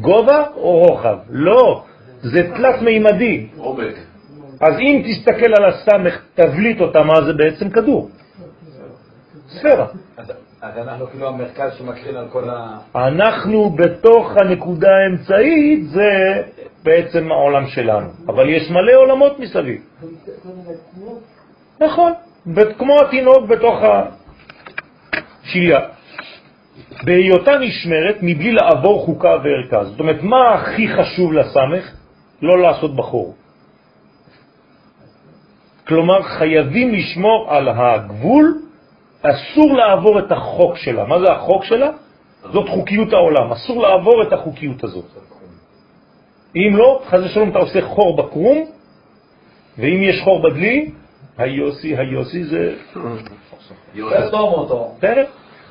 גובה 0.00 0.44
או 0.56 0.78
רוחב? 0.78 1.18
לא, 1.30 1.84
זה 2.22 2.42
תלת 2.42 2.82
מימדי. 2.82 3.46
אז 4.60 4.74
אם 4.80 5.02
תסתכל 5.06 5.52
על 5.58 5.64
הסמך, 5.64 6.22
תבליט 6.34 6.80
אותה, 6.80 7.02
מה 7.02 7.14
זה 7.26 7.32
בעצם 7.32 7.70
כדור? 7.70 8.10
ספירה. 9.48 9.86
אז 10.62 10.78
אנחנו 10.78 11.06
כאילו 11.06 11.28
המרכז 11.28 11.74
שמקרין 11.78 12.16
על 12.16 12.28
כל 12.32 12.50
ה... 12.50 12.78
אנחנו 12.94 13.70
בתוך 13.70 14.32
הנקודה 14.40 14.88
האמצעית, 14.90 15.88
זה 15.88 16.42
בעצם 16.84 17.32
העולם 17.32 17.66
שלנו. 17.66 18.08
אבל 18.28 18.48
יש 18.48 18.70
מלא 18.70 18.92
עולמות 18.96 19.38
מסביב. 19.38 19.82
נכון, 21.80 22.12
כמו 22.78 23.00
התינוק 23.00 23.48
בתוך 23.48 23.74
השיליה. 25.42 25.80
בהיותה 27.04 27.58
נשמרת 27.58 28.16
מבלי 28.22 28.52
לעבור 28.52 29.04
חוקה 29.04 29.36
וערכה. 29.44 29.84
זאת 29.84 30.00
אומרת, 30.00 30.22
מה 30.22 30.54
הכי 30.54 30.88
חשוב 30.88 31.32
לסמך? 31.32 31.92
לא 32.42 32.62
לעשות 32.62 32.96
בחור. 32.96 33.34
כלומר, 35.88 36.22
חייבים 36.22 36.94
לשמור 36.94 37.46
על 37.50 37.68
הגבול 37.68 38.54
אסור 39.22 39.76
לעבור 39.76 40.18
את 40.18 40.32
החוק 40.32 40.76
שלה. 40.76 41.04
מה 41.04 41.18
זה 41.18 41.32
החוק 41.32 41.64
שלה? 41.64 41.90
זאת 42.52 42.68
חוקיות 42.68 43.12
העולם, 43.12 43.52
אסור 43.52 43.82
לעבור 43.82 44.22
את 44.22 44.32
החוקיות 44.32 44.84
הזאת. 44.84 45.04
אם 46.56 46.76
לא, 46.76 47.02
חז 47.06 47.22
ושלום 47.24 47.50
אתה 47.50 47.58
עושה 47.58 47.82
חור 47.82 48.16
בקרום, 48.16 48.58
ואם 49.78 50.02
יש 50.02 50.20
חור 50.24 50.42
בדלי, 50.42 50.90
היוסי, 51.38 51.96
היוסי 51.96 52.44
זה... 52.44 52.74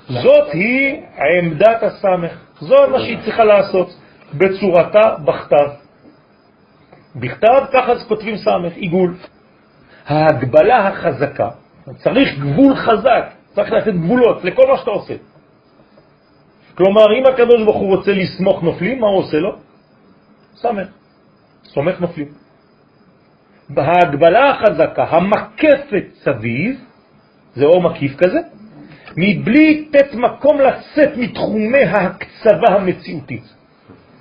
זאת 0.09 0.47
היא 0.53 1.01
עמדת 1.17 1.83
הסמך, 1.83 2.31
זאת 2.59 2.89
מה 2.89 2.99
שהיא 2.99 3.17
צריכה 3.25 3.43
לעשות, 3.43 3.89
בצורתה 4.33 5.15
בכתב. 5.25 5.69
בכתב 7.15 7.65
ככה 7.73 7.93
כותבים 8.07 8.37
סמך, 8.37 8.73
עיגול. 8.75 9.13
ההגבלה 10.07 10.87
החזקה, 10.87 11.49
צריך 11.97 12.39
גבול 12.39 12.75
חזק, 12.75 13.31
צריך 13.55 13.71
לתת 13.71 13.93
גבולות 13.93 14.43
לכל 14.43 14.63
מה 14.71 14.77
שאתה 14.77 14.91
עושה. 14.91 15.13
כלומר, 16.75 17.05
אם 17.19 17.25
הקדוש 17.25 17.63
ברוך 17.63 17.77
הוא 17.77 17.95
רוצה 17.95 18.11
לסמוך 18.11 18.63
נופלים, 18.63 18.99
מה 18.99 19.07
הוא 19.07 19.17
עושה 19.17 19.37
לו? 19.37 19.55
סמך, 20.55 20.87
סומך 21.63 22.01
נופלים. 22.01 22.27
בהגבלה 23.69 24.49
החזקה, 24.49 25.03
המקפת 25.03 26.05
סביב, 26.23 26.79
זה 27.55 27.65
אור 27.65 27.81
מקיף 27.81 28.15
כזה, 28.15 28.39
מבלי 29.17 29.85
תת 29.91 30.13
מקום 30.13 30.59
לצאת 30.59 31.17
מתחומי 31.17 31.83
ההקצבה 31.83 32.67
המציאותית. 32.69 33.43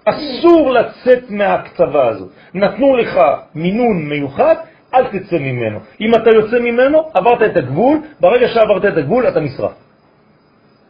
אסור 0.04 0.72
לצאת 0.72 1.30
מההקצבה 1.30 2.08
הזאת. 2.08 2.30
נתנו 2.54 2.96
לך 2.96 3.20
מינון 3.54 4.08
מיוחד, 4.08 4.54
אל 4.94 5.06
תצא 5.06 5.38
ממנו. 5.38 5.78
אם 6.00 6.14
אתה 6.14 6.30
יוצא 6.30 6.58
ממנו, 6.58 7.10
עברת 7.14 7.42
את 7.42 7.56
הגבול, 7.56 7.98
ברגע 8.20 8.48
שעברת 8.48 8.84
את 8.84 8.96
הגבול 8.96 9.28
אתה 9.28 9.40
נשרף. 9.40 9.72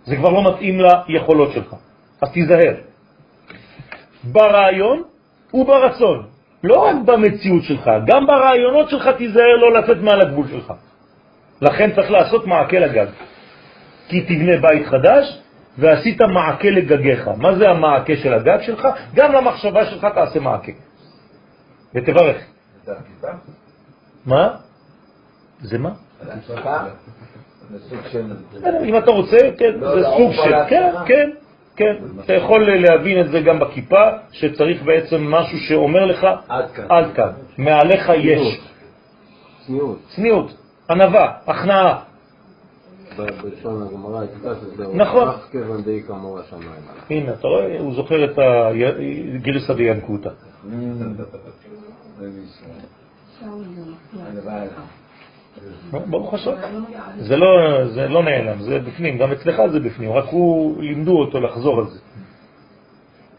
זה 0.04 0.16
כבר 0.16 0.28
לא 0.28 0.52
מתאים 0.52 0.80
ליכולות 1.08 1.52
שלך, 1.52 1.74
אז 2.22 2.32
תיזהר. 2.32 2.74
ברעיון 4.24 5.02
וברצון, 5.54 6.26
לא 6.64 6.74
רק 6.74 6.96
במציאות 7.04 7.62
שלך, 7.62 7.90
גם 8.06 8.26
ברעיונות 8.26 8.90
שלך 8.90 9.08
תיזהר 9.18 9.56
לא 9.60 9.72
לצאת 9.72 9.96
מעל 9.96 10.20
הגבול 10.20 10.48
שלך. 10.48 10.72
לכן 11.60 11.90
צריך 11.94 12.10
לעשות 12.10 12.46
מעקה 12.46 12.78
לגג. 12.78 13.06
כי 14.08 14.20
תבנה 14.20 14.56
בית 14.60 14.86
חדש 14.86 15.38
ועשית 15.78 16.20
מעקה 16.20 16.70
לגגיך. 16.70 17.28
מה 17.36 17.54
זה 17.54 17.70
המעקה 17.70 18.16
של 18.16 18.34
הגג 18.34 18.58
שלך? 18.62 18.88
גם 19.14 19.32
למחשבה 19.32 19.86
שלך 19.86 20.06
תעשה 20.14 20.40
מעקה. 20.40 20.72
ותברך. 21.94 22.36
מה? 24.26 24.54
זה 25.60 25.78
מה? 25.78 25.90
אם 28.84 28.98
אתה 28.98 29.10
רוצה, 29.10 29.36
כן, 29.58 29.80
זה 29.80 30.02
סוג 30.16 30.32
של, 30.32 30.52
כן, 30.68 30.92
כן, 31.06 31.30
כן. 31.76 31.94
אתה 32.24 32.32
יכול 32.32 32.76
להבין 32.76 33.20
את 33.20 33.30
זה 33.30 33.40
גם 33.40 33.60
בכיפה, 33.60 34.04
שצריך 34.32 34.82
בעצם 34.82 35.16
משהו 35.30 35.58
שאומר 35.58 36.04
לך, 36.06 36.26
עד 36.88 37.14
כאן. 37.14 37.30
מעליך 37.58 38.10
יש. 38.18 38.60
צניעות. 39.66 39.98
צניעות, 40.16 40.50
ענבה, 40.90 41.32
הכנעה. 41.46 42.02
בלשון 43.16 43.82
הגמרא, 43.82 44.24
נכון. 44.94 45.28
כיוון. 45.50 45.82
הנה, 47.10 47.32
אתה 47.32 47.48
רואה, 47.48 47.78
הוא 47.80 47.94
זוכר 47.94 48.24
את 48.24 48.38
הגרסא 48.38 49.74
דיינקותא. 49.74 50.30
ברוך 55.92 56.34
השם. 56.34 56.50
זה 57.18 57.36
לא, 57.36 57.46
זה 57.88 58.08
לא 58.08 58.22
נעלם, 58.22 58.62
זה 58.62 58.78
בפנים, 58.78 59.18
גם 59.18 59.32
אצלך 59.32 59.62
זה 59.72 59.80
בפנים, 59.80 60.12
רק 60.12 60.24
הוא, 60.24 60.82
לימדו 60.82 61.18
אותו 61.20 61.40
לחזור 61.40 61.78
על 61.78 61.86
זה. 61.86 62.00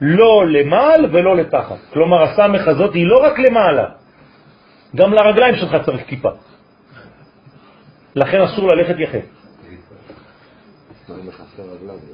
לא 0.01 0.47
למעל 0.47 1.05
ולא 1.11 1.35
לתחת. 1.35 1.77
כלומר, 1.93 2.23
הסמך 2.23 2.67
הזאת 2.67 2.93
היא 2.93 3.05
לא 3.05 3.17
רק 3.23 3.39
למעלה, 3.39 3.85
גם 4.95 5.13
לרגליים 5.13 5.55
שלך 5.55 5.75
צריך 5.85 6.07
כיפה. 6.07 6.29
לכן 8.15 8.41
אסור 8.41 8.67
ללכת 8.67 8.95
יחד. 8.99 9.19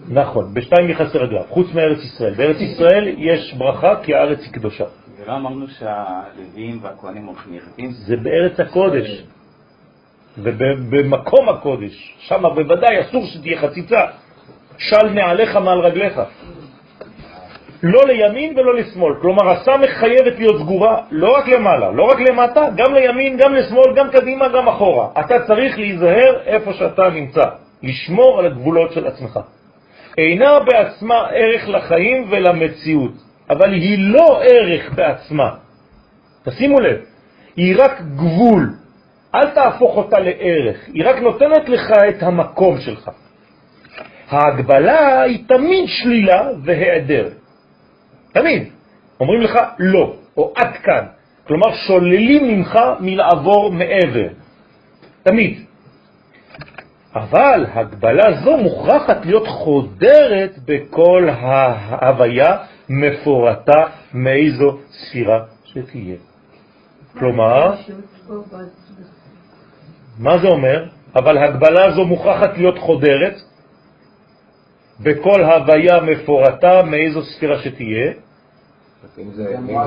נכון, 0.08 0.54
בשתיים 0.54 0.90
יחסי 0.90 1.18
רגליו, 1.18 1.44
חוץ 1.50 1.68
מארץ 1.74 1.98
ישראל. 1.98 2.34
בארץ 2.34 2.58
ישראל 2.58 3.16
יש 3.18 3.54
ברכה 3.54 3.96
כי 4.04 4.14
הארץ 4.14 4.40
היא 4.40 4.54
קדושה. 4.54 4.86
ולא 5.24 5.36
אמרנו 5.36 5.66
שהלווים 5.68 6.80
והכהנים 6.82 7.26
הולכים 7.26 7.54
יחדים? 7.54 7.92
זה 7.92 8.16
בארץ 8.16 8.60
הקודש, 8.60 9.24
ובמקום 10.38 11.50
הקודש, 11.50 12.16
שם 12.20 12.44
בוודאי 12.56 13.02
אסור 13.02 13.26
שתהיה 13.26 13.62
חציצה, 13.62 14.02
של 14.78 15.10
נעליך 15.10 15.56
מעל 15.56 15.80
רגליך. 15.80 16.22
לא 17.84 18.08
לימין 18.08 18.60
ולא 18.60 18.76
לשמאל, 18.76 19.14
כלומר 19.22 19.50
הסמך 19.50 19.90
חייבת 19.90 20.40
להיות 20.40 20.62
סגורה 20.62 21.02
לא 21.12 21.38
רק 21.38 21.48
למעלה, 21.48 21.92
לא 21.92 22.04
רק 22.04 22.20
למטה, 22.20 22.68
גם 22.76 22.94
לימין, 22.94 23.38
גם 23.38 23.54
לשמאל, 23.54 23.96
גם 23.96 24.10
קדימה, 24.10 24.48
גם 24.48 24.68
אחורה. 24.68 25.08
אתה 25.20 25.36
צריך 25.48 25.80
להיזהר 25.80 26.42
איפה 26.46 26.74
שאתה 26.74 27.10
נמצא, 27.10 27.44
לשמור 27.84 28.40
על 28.40 28.46
הגבולות 28.46 28.92
של 28.92 29.08
עצמך. 29.08 29.40
אינה 30.18 30.60
בעצמה 30.60 31.28
ערך 31.28 31.70
לחיים 31.70 32.28
ולמציאות, 32.30 33.12
אבל 33.58 33.74
היא 33.74 33.98
לא 34.00 34.42
ערך 34.44 34.94
בעצמה. 34.94 35.50
תשימו 36.44 36.80
לב, 36.80 36.98
היא 37.56 37.76
רק 37.78 38.02
גבול, 38.02 38.70
אל 39.36 39.50
תהפוך 39.50 39.98
אותה 39.98 40.20
לערך, 40.20 40.78
היא 40.94 41.04
רק 41.06 41.16
נותנת 41.16 41.70
לך 41.70 41.92
את 42.10 42.24
המקום 42.24 42.80
שלך. 42.80 43.10
ההגבלה 44.30 45.22
היא 45.22 45.44
תמיד 45.48 45.86
שלילה 45.88 46.50
והיעדר. 46.64 47.30
תמיד. 48.34 48.64
אומרים 49.20 49.42
לך 49.42 49.60
לא, 49.80 50.14
או 50.38 50.54
עד 50.56 50.74
כאן. 50.84 51.06
כלומר, 51.48 51.76
שוללים 51.88 52.48
ממך 52.48 52.80
מלעבור 53.00 53.72
מעבר. 53.72 54.28
תמיד. 55.24 55.60
אבל 57.16 57.66
הגבלה 57.74 58.34
זו 58.44 58.58
מוכרחת 58.58 59.26
להיות 59.26 59.48
חודרת 59.48 60.60
בכל 60.66 61.30
ההוויה 61.32 62.58
מפורטה 62.90 63.86
מאיזו 64.14 64.78
ספירה 64.90 65.40
שתהיה. 65.66 66.16
כלומר, 67.20 67.74
מה 70.20 70.38
זה 70.38 70.48
אומר? 70.48 70.86
אבל 71.16 71.38
הגבלה 71.38 71.92
זו 71.92 72.06
מוכרחת 72.06 72.58
להיות 72.58 72.80
חודרת 72.80 73.36
בכל 75.00 75.44
הוויה 75.44 76.00
מפורטה 76.00 76.84
מאיזו 76.84 77.24
ספירה 77.24 77.60
שתהיה. 77.60 78.12
אם 79.18 79.32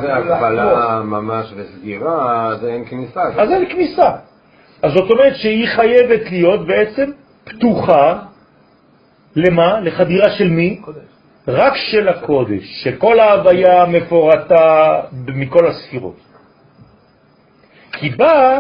זה 0.01 0.17
הגבלה 0.17 1.03
ממש 1.05 1.53
וסגירה, 1.57 2.47
אז 2.47 2.65
אין 2.65 2.85
כניסה. 2.85 3.23
אז 3.23 3.51
אין 3.51 3.71
כניסה. 3.71 4.11
אז 4.83 4.93
זאת 4.93 5.11
אומרת 5.11 5.37
שהיא 5.37 5.69
חייבת 5.77 6.31
להיות 6.31 6.67
בעצם 6.67 7.11
פתוחה, 7.45 8.23
למה? 9.37 9.81
לחדירה 9.81 10.31
של 10.31 10.49
מי? 10.49 10.81
רק 11.49 11.77
של 11.77 12.09
הקודש, 12.09 12.83
שכל 12.83 13.21
ההוויה 13.21 13.87
מפורטה 13.87 15.01
מכל 15.27 15.67
הספירות. 15.67 16.17
כי 17.93 18.11
בה 18.11 18.59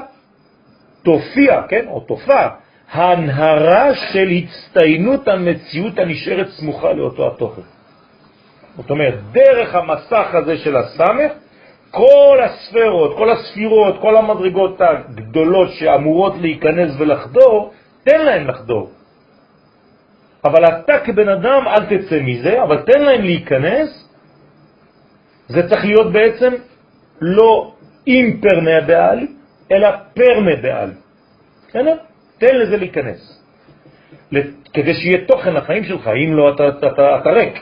תופיע, 1.02 1.62
כן, 1.68 1.84
או 1.88 2.00
תופע, 2.00 2.48
הנהרה 2.92 3.94
של 3.94 4.28
הצטיינות 4.28 5.28
המציאות 5.28 5.98
הנשארת 5.98 6.48
סמוכה 6.48 6.92
לאותו 6.92 7.26
התוכן. 7.26 7.62
זאת 8.76 8.90
אומרת, 8.90 9.14
דרך 9.32 9.74
המסך 9.74 10.26
הזה 10.32 10.56
של 10.58 10.76
הסמך, 10.76 11.32
כל 11.90 12.38
הספרות, 12.44 13.16
כל 13.16 13.30
הספירות, 13.30 13.94
כל 14.00 14.16
המדרגות 14.16 14.80
הגדולות 14.80 15.68
שאמורות 15.72 16.34
להיכנס 16.40 16.90
ולחדור, 16.98 17.72
תן 18.04 18.20
להם 18.24 18.48
לחדור. 18.48 18.90
אבל 20.46 20.64
אתה 20.64 20.98
כבן 21.04 21.28
אדם 21.28 21.62
אל 21.68 21.84
תצא 21.84 22.20
מזה, 22.22 22.62
אבל 22.62 22.82
תן 22.82 23.02
להם 23.02 23.22
להיכנס. 23.22 24.08
זה 25.48 25.68
צריך 25.68 25.84
להיות 25.84 26.12
בעצם 26.12 26.52
לא 27.20 27.74
אימפרמדיאל, 28.06 29.26
אלא 29.72 29.88
פרמדיאל. 30.14 30.90
בסדר? 31.68 31.96
תן 32.38 32.56
לזה 32.56 32.76
להיכנס. 32.76 33.42
כדי 34.72 34.94
שיהיה 34.94 35.26
תוכן 35.26 35.54
לחיים 35.54 35.84
שלך, 35.84 36.08
אם 36.08 36.36
לא 36.36 36.54
אתה, 36.54 36.68
אתה, 36.68 36.86
אתה, 36.86 37.18
אתה 37.20 37.30
ריק. 37.30 37.54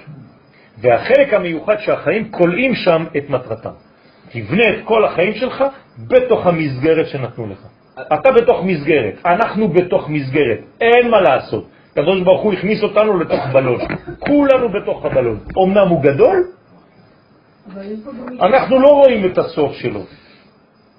והחלק 0.79 1.35
המיוחד 1.35 1.77
שהחיים 1.79 2.31
קולעים 2.31 2.75
שם 2.75 3.05
את 3.17 3.31
מטרתם. 3.31 3.71
תבנה 4.33 4.69
את 4.71 4.85
כל 4.85 5.05
החיים 5.05 5.35
שלך 5.35 5.65
בתוך 6.09 6.47
המסגרת 6.47 7.07
שנתנו 7.07 7.47
לך. 7.47 7.67
אתה 8.15 8.33
בתוך 8.33 8.65
מסגרת, 8.65 9.15
אנחנו 9.27 9.69
בתוך 9.69 10.09
מסגרת, 10.09 10.59
אין 10.81 11.11
מה 11.11 11.21
לעשות. 11.21 11.69
הקדוש 11.95 12.21
ברוך 12.21 12.43
הוא 12.43 12.53
הכניס 12.53 12.83
אותנו 12.83 13.19
לתוך 13.19 13.41
בלון, 13.53 13.81
כולנו 14.19 14.69
בתוך 14.69 15.05
הבלון. 15.05 15.39
אמנם 15.65 15.89
הוא 15.89 16.03
גדול, 16.03 16.45
אנחנו 18.41 18.81
לא 18.81 18.89
רואים 18.89 19.27
את 19.27 19.39
הסוף 19.39 19.73
שלו, 19.73 20.01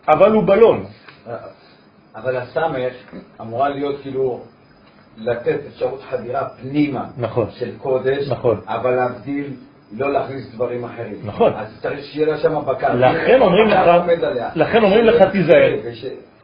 אבל 0.07 0.31
הוא 0.31 0.43
בלון. 0.43 0.85
אבל 2.15 2.37
הסמך 2.37 2.93
אמורה 3.41 3.69
להיות 3.69 4.01
כאילו 4.01 4.41
לתת 5.17 5.59
אפשרות 5.67 6.03
חדירה 6.09 6.49
פנימה 6.49 7.05
נכון. 7.17 7.47
של 7.51 7.77
קודש, 7.77 8.29
נכון. 8.29 8.61
אבל 8.67 8.91
להבדיל, 8.91 9.53
לא 9.91 10.13
להכניס 10.13 10.55
דברים 10.55 10.85
אחרים. 10.85 11.21
נכון. 11.23 11.53
אז 11.55 11.79
צריך 11.81 11.99
שיהיה 12.03 12.27
לה 12.27 12.37
שם 12.37 12.65
בקר. 12.65 12.95
לכן 12.95 13.41
אומרים 13.41 13.67
לך, 13.67 13.79
לכן 14.55 14.83
אומרים 14.83 15.05
לך 15.05 15.21
תיזהר. 15.31 15.75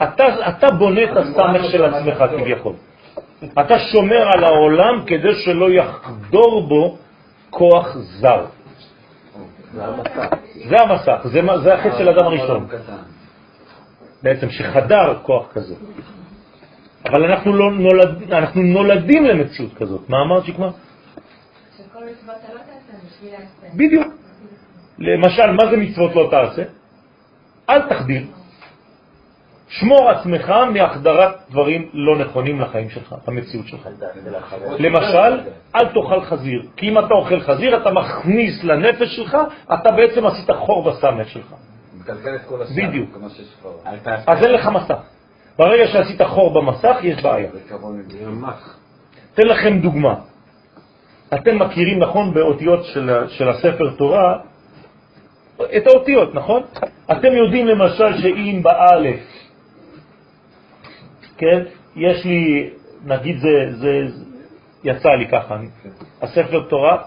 אתה, 0.03 0.49
אתה 0.49 0.67
בונה 0.79 1.03
את 1.03 1.17
הסמך 1.17 1.71
של 1.71 1.85
עצמך 1.85 2.23
כביכול. 2.31 2.73
אתה 3.43 3.79
שומר 3.79 4.27
על 4.33 4.43
העולם 4.43 5.05
כדי 5.05 5.33
שלא 5.45 5.71
יחדור 5.71 6.67
בו 6.67 6.97
כוח 7.49 7.97
זר. 7.97 8.45
זה 9.73 9.85
המסך. 9.85 10.35
זה 10.63 10.75
המסך, 10.79 11.19
זה, 11.23 11.41
זה 11.63 11.73
החץ 11.73 11.91
של 11.97 12.09
אדם 12.09 12.25
הראשון. 12.25 12.67
בעצם 14.23 14.49
שחדר 14.49 15.19
כוח 15.23 15.47
כזה. 15.53 15.75
אבל 17.05 17.23
אנחנו, 17.23 17.53
לא 17.53 17.71
נולד, 17.71 18.33
אנחנו 18.33 18.61
נולדים 18.61 19.25
למציאות 19.25 19.73
כזאת. 19.73 20.09
מה 20.09 20.21
אמרת 20.21 20.45
שקמה? 20.45 20.69
שכל 21.77 21.99
מצוות 22.05 22.35
לא 22.53 22.59
תעשה 22.59 23.05
בשביל 23.07 23.31
לעשות. 23.31 23.75
בדיוק. 23.75 24.07
למשל, 24.99 25.51
מה 25.51 25.71
זה 25.71 25.77
מצוות 25.77 26.15
לא 26.15 26.27
תעשה? 26.31 26.63
אל 27.69 27.89
תחדיר. 27.89 28.21
שמור 29.71 30.09
עצמך 30.09 30.49
מהחדרת 30.49 31.35
דברים 31.49 31.89
לא 31.93 32.17
נכונים 32.17 32.61
לחיים 32.61 32.89
שלך, 32.89 33.15
המציאות 33.27 33.67
שלך. 33.67 33.87
למשל, 34.79 35.39
אל 35.75 35.85
תאכל 35.85 36.21
חזיר, 36.21 36.61
כי 36.77 36.89
אם 36.89 36.99
אתה 36.99 37.13
אוכל 37.13 37.39
חזיר, 37.39 37.81
אתה 37.81 37.91
מכניס 37.91 38.63
לנפש 38.63 39.15
שלך, 39.15 39.37
אתה 39.73 39.91
בעצם 39.91 40.25
עשית 40.25 40.51
חור 40.51 40.91
בסמך 40.91 41.29
שלך. 41.29 41.53
בדיוק. 42.87 43.17
אז 44.27 44.43
אין 44.45 44.51
לך 44.51 44.67
מסך. 44.67 44.99
ברגע 45.57 45.87
שעשית 45.87 46.21
חור 46.21 46.53
במסך, 46.53 46.97
יש 47.01 47.23
בעיה. 47.23 47.49
תן 49.33 49.47
לכם 49.47 49.79
דוגמה. 49.79 50.15
אתם 51.33 51.59
מכירים, 51.59 51.99
נכון, 51.99 52.33
באותיות 52.33 52.85
של, 52.85 53.11
של 53.27 53.49
הספר 53.49 53.89
תורה, 53.97 54.37
את 55.77 55.87
האותיות, 55.87 56.35
נכון? 56.35 56.63
אתם 57.11 57.31
יודעים 57.31 57.67
למשל 57.67 58.21
שאם 58.21 58.61
באלף, 58.63 59.40
כן, 61.41 61.63
יש 61.95 62.25
לי, 62.25 62.69
נגיד 63.03 63.39
זה, 63.39 63.77
זה 63.77 64.01
יצא 64.83 65.09
לי 65.09 65.27
ככה, 65.27 65.57
הספר 66.21 66.67
תורה 66.69 67.03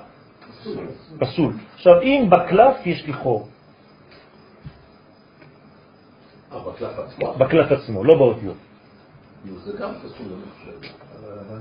פסול. 1.18 1.52
עכשיו, 1.74 2.00
אם 2.02 2.26
בקלף 2.30 2.86
יש 2.86 3.06
לי 3.06 3.12
חור, 3.12 3.48
בקלף 7.38 7.72
עצמו, 7.72 8.04
לא 8.04 8.14
באותיות. 8.14 8.56
זה 9.54 9.72
גם 9.78 9.90
פסול, 9.94 10.26
אני 10.32 10.42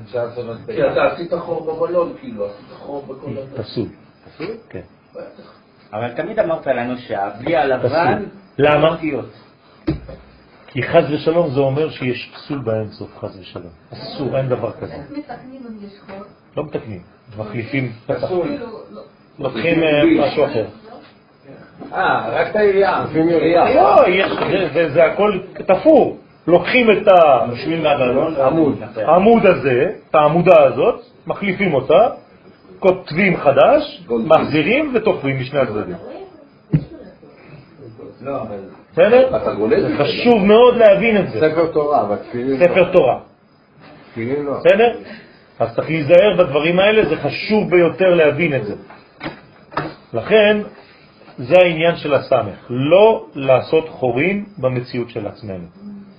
חושב. 0.07 0.65
כי 0.65 0.91
אתה 0.91 1.03
עשית 1.03 1.33
חור 1.33 1.75
בבלון, 1.75 2.13
כאילו, 2.19 2.45
עשית 2.45 2.71
חור 2.71 3.01
בכל 3.01 3.33
דבר. 3.33 3.63
פסול. 3.63 3.87
פסול? 4.25 4.55
כן. 4.69 4.81
אבל 5.93 6.13
תמיד 6.13 6.39
אמרת 6.39 6.67
לנו 6.67 6.97
שהבלי 6.97 7.55
הלבן... 7.55 7.89
פסול. 7.89 8.29
למה? 8.57 8.97
כי 10.73 10.83
חז 10.83 11.03
ושלום 11.11 11.49
זה 11.49 11.59
אומר 11.59 11.89
שיש 11.89 12.31
פסול 12.35 12.59
באינסוף, 12.59 13.17
חז 13.19 13.39
ושלום. 13.39 13.69
אסור, 13.93 14.37
אין 14.37 14.49
דבר 14.49 14.71
כזה. 14.71 14.93
איך 14.93 15.11
מתקנים 15.11 15.61
אם 15.69 15.87
יש 15.87 15.93
חור? 16.09 16.23
לא 16.57 16.63
מתקנים, 16.63 16.99
מחליפים 17.39 17.91
פתח. 18.05 18.27
כאילו, 18.27 18.65
לא. 18.91 19.01
לוקחים 19.39 19.83
אה, 19.83 20.01
משהו 20.27 20.45
אחר. 20.45 20.65
אה, 21.93 22.29
רק 22.29 22.47
את 22.51 22.55
העירייה. 22.55 23.05
לא, 23.75 23.95
זה- 24.51 24.69
זה- 24.73 24.89
זה 24.93 25.03
הכל 25.05 25.39
תפור. 25.67 26.17
לוקחים 26.47 26.87
את 26.91 27.07
עמוד. 28.39 28.73
העמוד 28.95 29.45
הזה, 29.45 29.91
את 30.09 30.15
העמודה 30.15 30.63
הזאת, 30.63 30.95
מחליפים 31.27 31.73
אותה, 31.73 32.09
כותבים 32.79 33.37
חדש, 33.37 34.03
מחזירים 34.09 34.91
ותופרים 34.95 35.39
משני 35.39 35.59
הצדדים. 35.59 35.95
בסדר? 38.93 39.29
זה? 39.81 40.03
חשוב 40.03 40.45
מאוד 40.45 40.77
להבין 40.77 41.17
את 41.17 41.29
זה. 41.29 41.39
ספר 41.39 41.67
תורה, 41.67 42.01
אבל 42.01 42.15
תפילין 42.15 42.59
לא. 42.59 42.65
ספר 42.65 42.91
תורה. 42.91 43.19
תפילין 44.11 44.45
לא. 44.45 44.59
בסדר? 44.59 44.97
אז 45.59 45.75
צריך 45.75 45.89
להיזהר 45.89 46.37
בדברים 46.37 46.79
האלה, 46.79 47.09
זה 47.09 47.15
חשוב 47.15 47.69
ביותר 47.69 48.13
להבין 48.15 48.55
את 48.55 48.65
זה. 48.65 48.75
לכן, 50.13 50.57
זה 51.37 51.55
העניין 51.57 51.95
של 51.95 52.13
הסמך, 52.13 52.65
לא 52.69 53.25
לעשות 53.35 53.89
חורים 53.89 54.45
במציאות 54.57 55.09
של 55.09 55.27
עצמנו. 55.27 55.65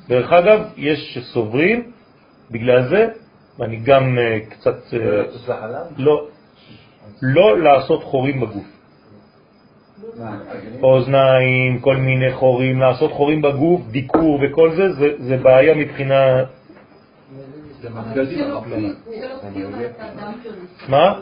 דרך 0.09 0.33
אגב, 0.33 0.61
יש 0.77 1.15
שסוברים 1.15 1.91
בגלל 2.51 2.89
זה, 2.89 3.09
ואני 3.59 3.77
גם 3.77 4.19
אה, 4.19 4.39
קצת... 4.51 4.77
אה, 4.95 5.23
לא, 5.99 6.27
לא 7.23 7.59
לעשות 7.59 8.03
חורים 8.05 8.41
בגוף. 8.41 8.74
אוזניים, 10.82 11.78
כל 11.81 11.97
מיני 11.97 12.32
חורים, 12.32 12.81
לעשות 12.81 13.12
חורים 13.12 13.43
בגוף, 13.43 13.81
דיקור 13.90 14.40
וכל 14.43 14.70
זה, 14.76 14.93
זה, 14.93 15.09
זה 15.18 15.36
בעיה 15.36 15.74
מבחינה 15.74 16.44
מה? 20.89 21.20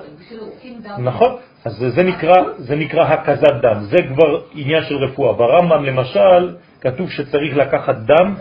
נכון, 0.99 1.37
אז 1.65 1.73
זה, 1.77 1.91
זה, 1.91 2.03
נקרא, 2.03 2.35
זה 2.59 2.77
נקרא 2.77 3.03
הקזת 3.03 3.53
דם, 3.63 3.81
זה 3.81 3.97
כבר 4.15 4.41
עניין 4.55 4.83
של 4.83 4.95
רפואה. 4.95 5.33
ברמב"ם 5.33 5.85
למשל 5.85 6.57
כתוב 6.81 7.11
שצריך 7.11 7.57
לקחת 7.57 7.97
דם 7.97 8.35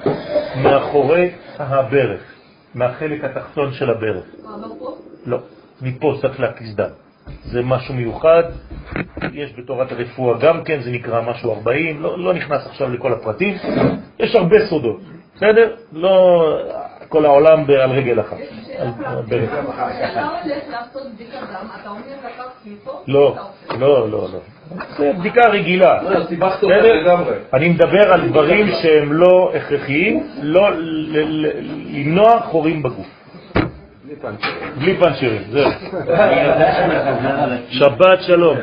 מאחורי 0.64 1.32
הברך, 1.58 2.22
מהחלק 2.76 3.24
התחתון 3.24 3.74
של 3.74 3.90
הברך. 3.90 4.26
לא, 5.26 5.38
מפה 5.82 6.18
צריך 6.22 6.40
להקיס 6.40 6.76
דם. 6.76 6.90
זה 7.44 7.62
משהו 7.62 7.94
מיוחד, 7.94 8.44
יש 9.34 9.54
בתורת 9.58 9.92
הרפואה 9.92 10.38
גם 10.40 10.64
כן, 10.64 10.82
זה 10.82 10.92
נקרא 10.92 11.22
משהו 11.22 11.54
40, 11.54 12.02
לא, 12.02 12.20
לא 12.20 12.34
נכנס 12.34 12.68
עכשיו 12.68 12.90
לכל 12.94 13.14
הפרטים, 13.14 13.58
יש 14.20 14.36
הרבה 14.36 14.66
סודות, 14.70 15.02
בסדר? 15.36 15.76
לא 15.94 16.44
כל 17.10 17.26
העולם 17.26 17.66
על 17.84 17.92
רגל 17.92 18.20
אחת. 18.20 18.38
לא, 23.08 23.36
לא, 23.80 24.10
לא, 24.10 24.28
לא. 24.34 24.40
זה 24.98 25.14
בדיקה 25.20 25.48
רגילה. 25.48 26.00
אני 27.54 27.70
מדבר 27.70 28.14
על 28.14 28.30
דברים 28.30 28.68
שהם 28.82 29.14
לא 29.14 29.52
הכרחיים, 29.56 30.28
לא 30.42 30.70
למנוע 31.94 32.40
חורים 32.40 32.84
בגוף. 32.84 33.21
בלי 34.78 34.98
פנצ'רים, 34.98 35.42
זהו. 35.52 35.72
שבת 37.80 38.22
שלום. 38.22 38.58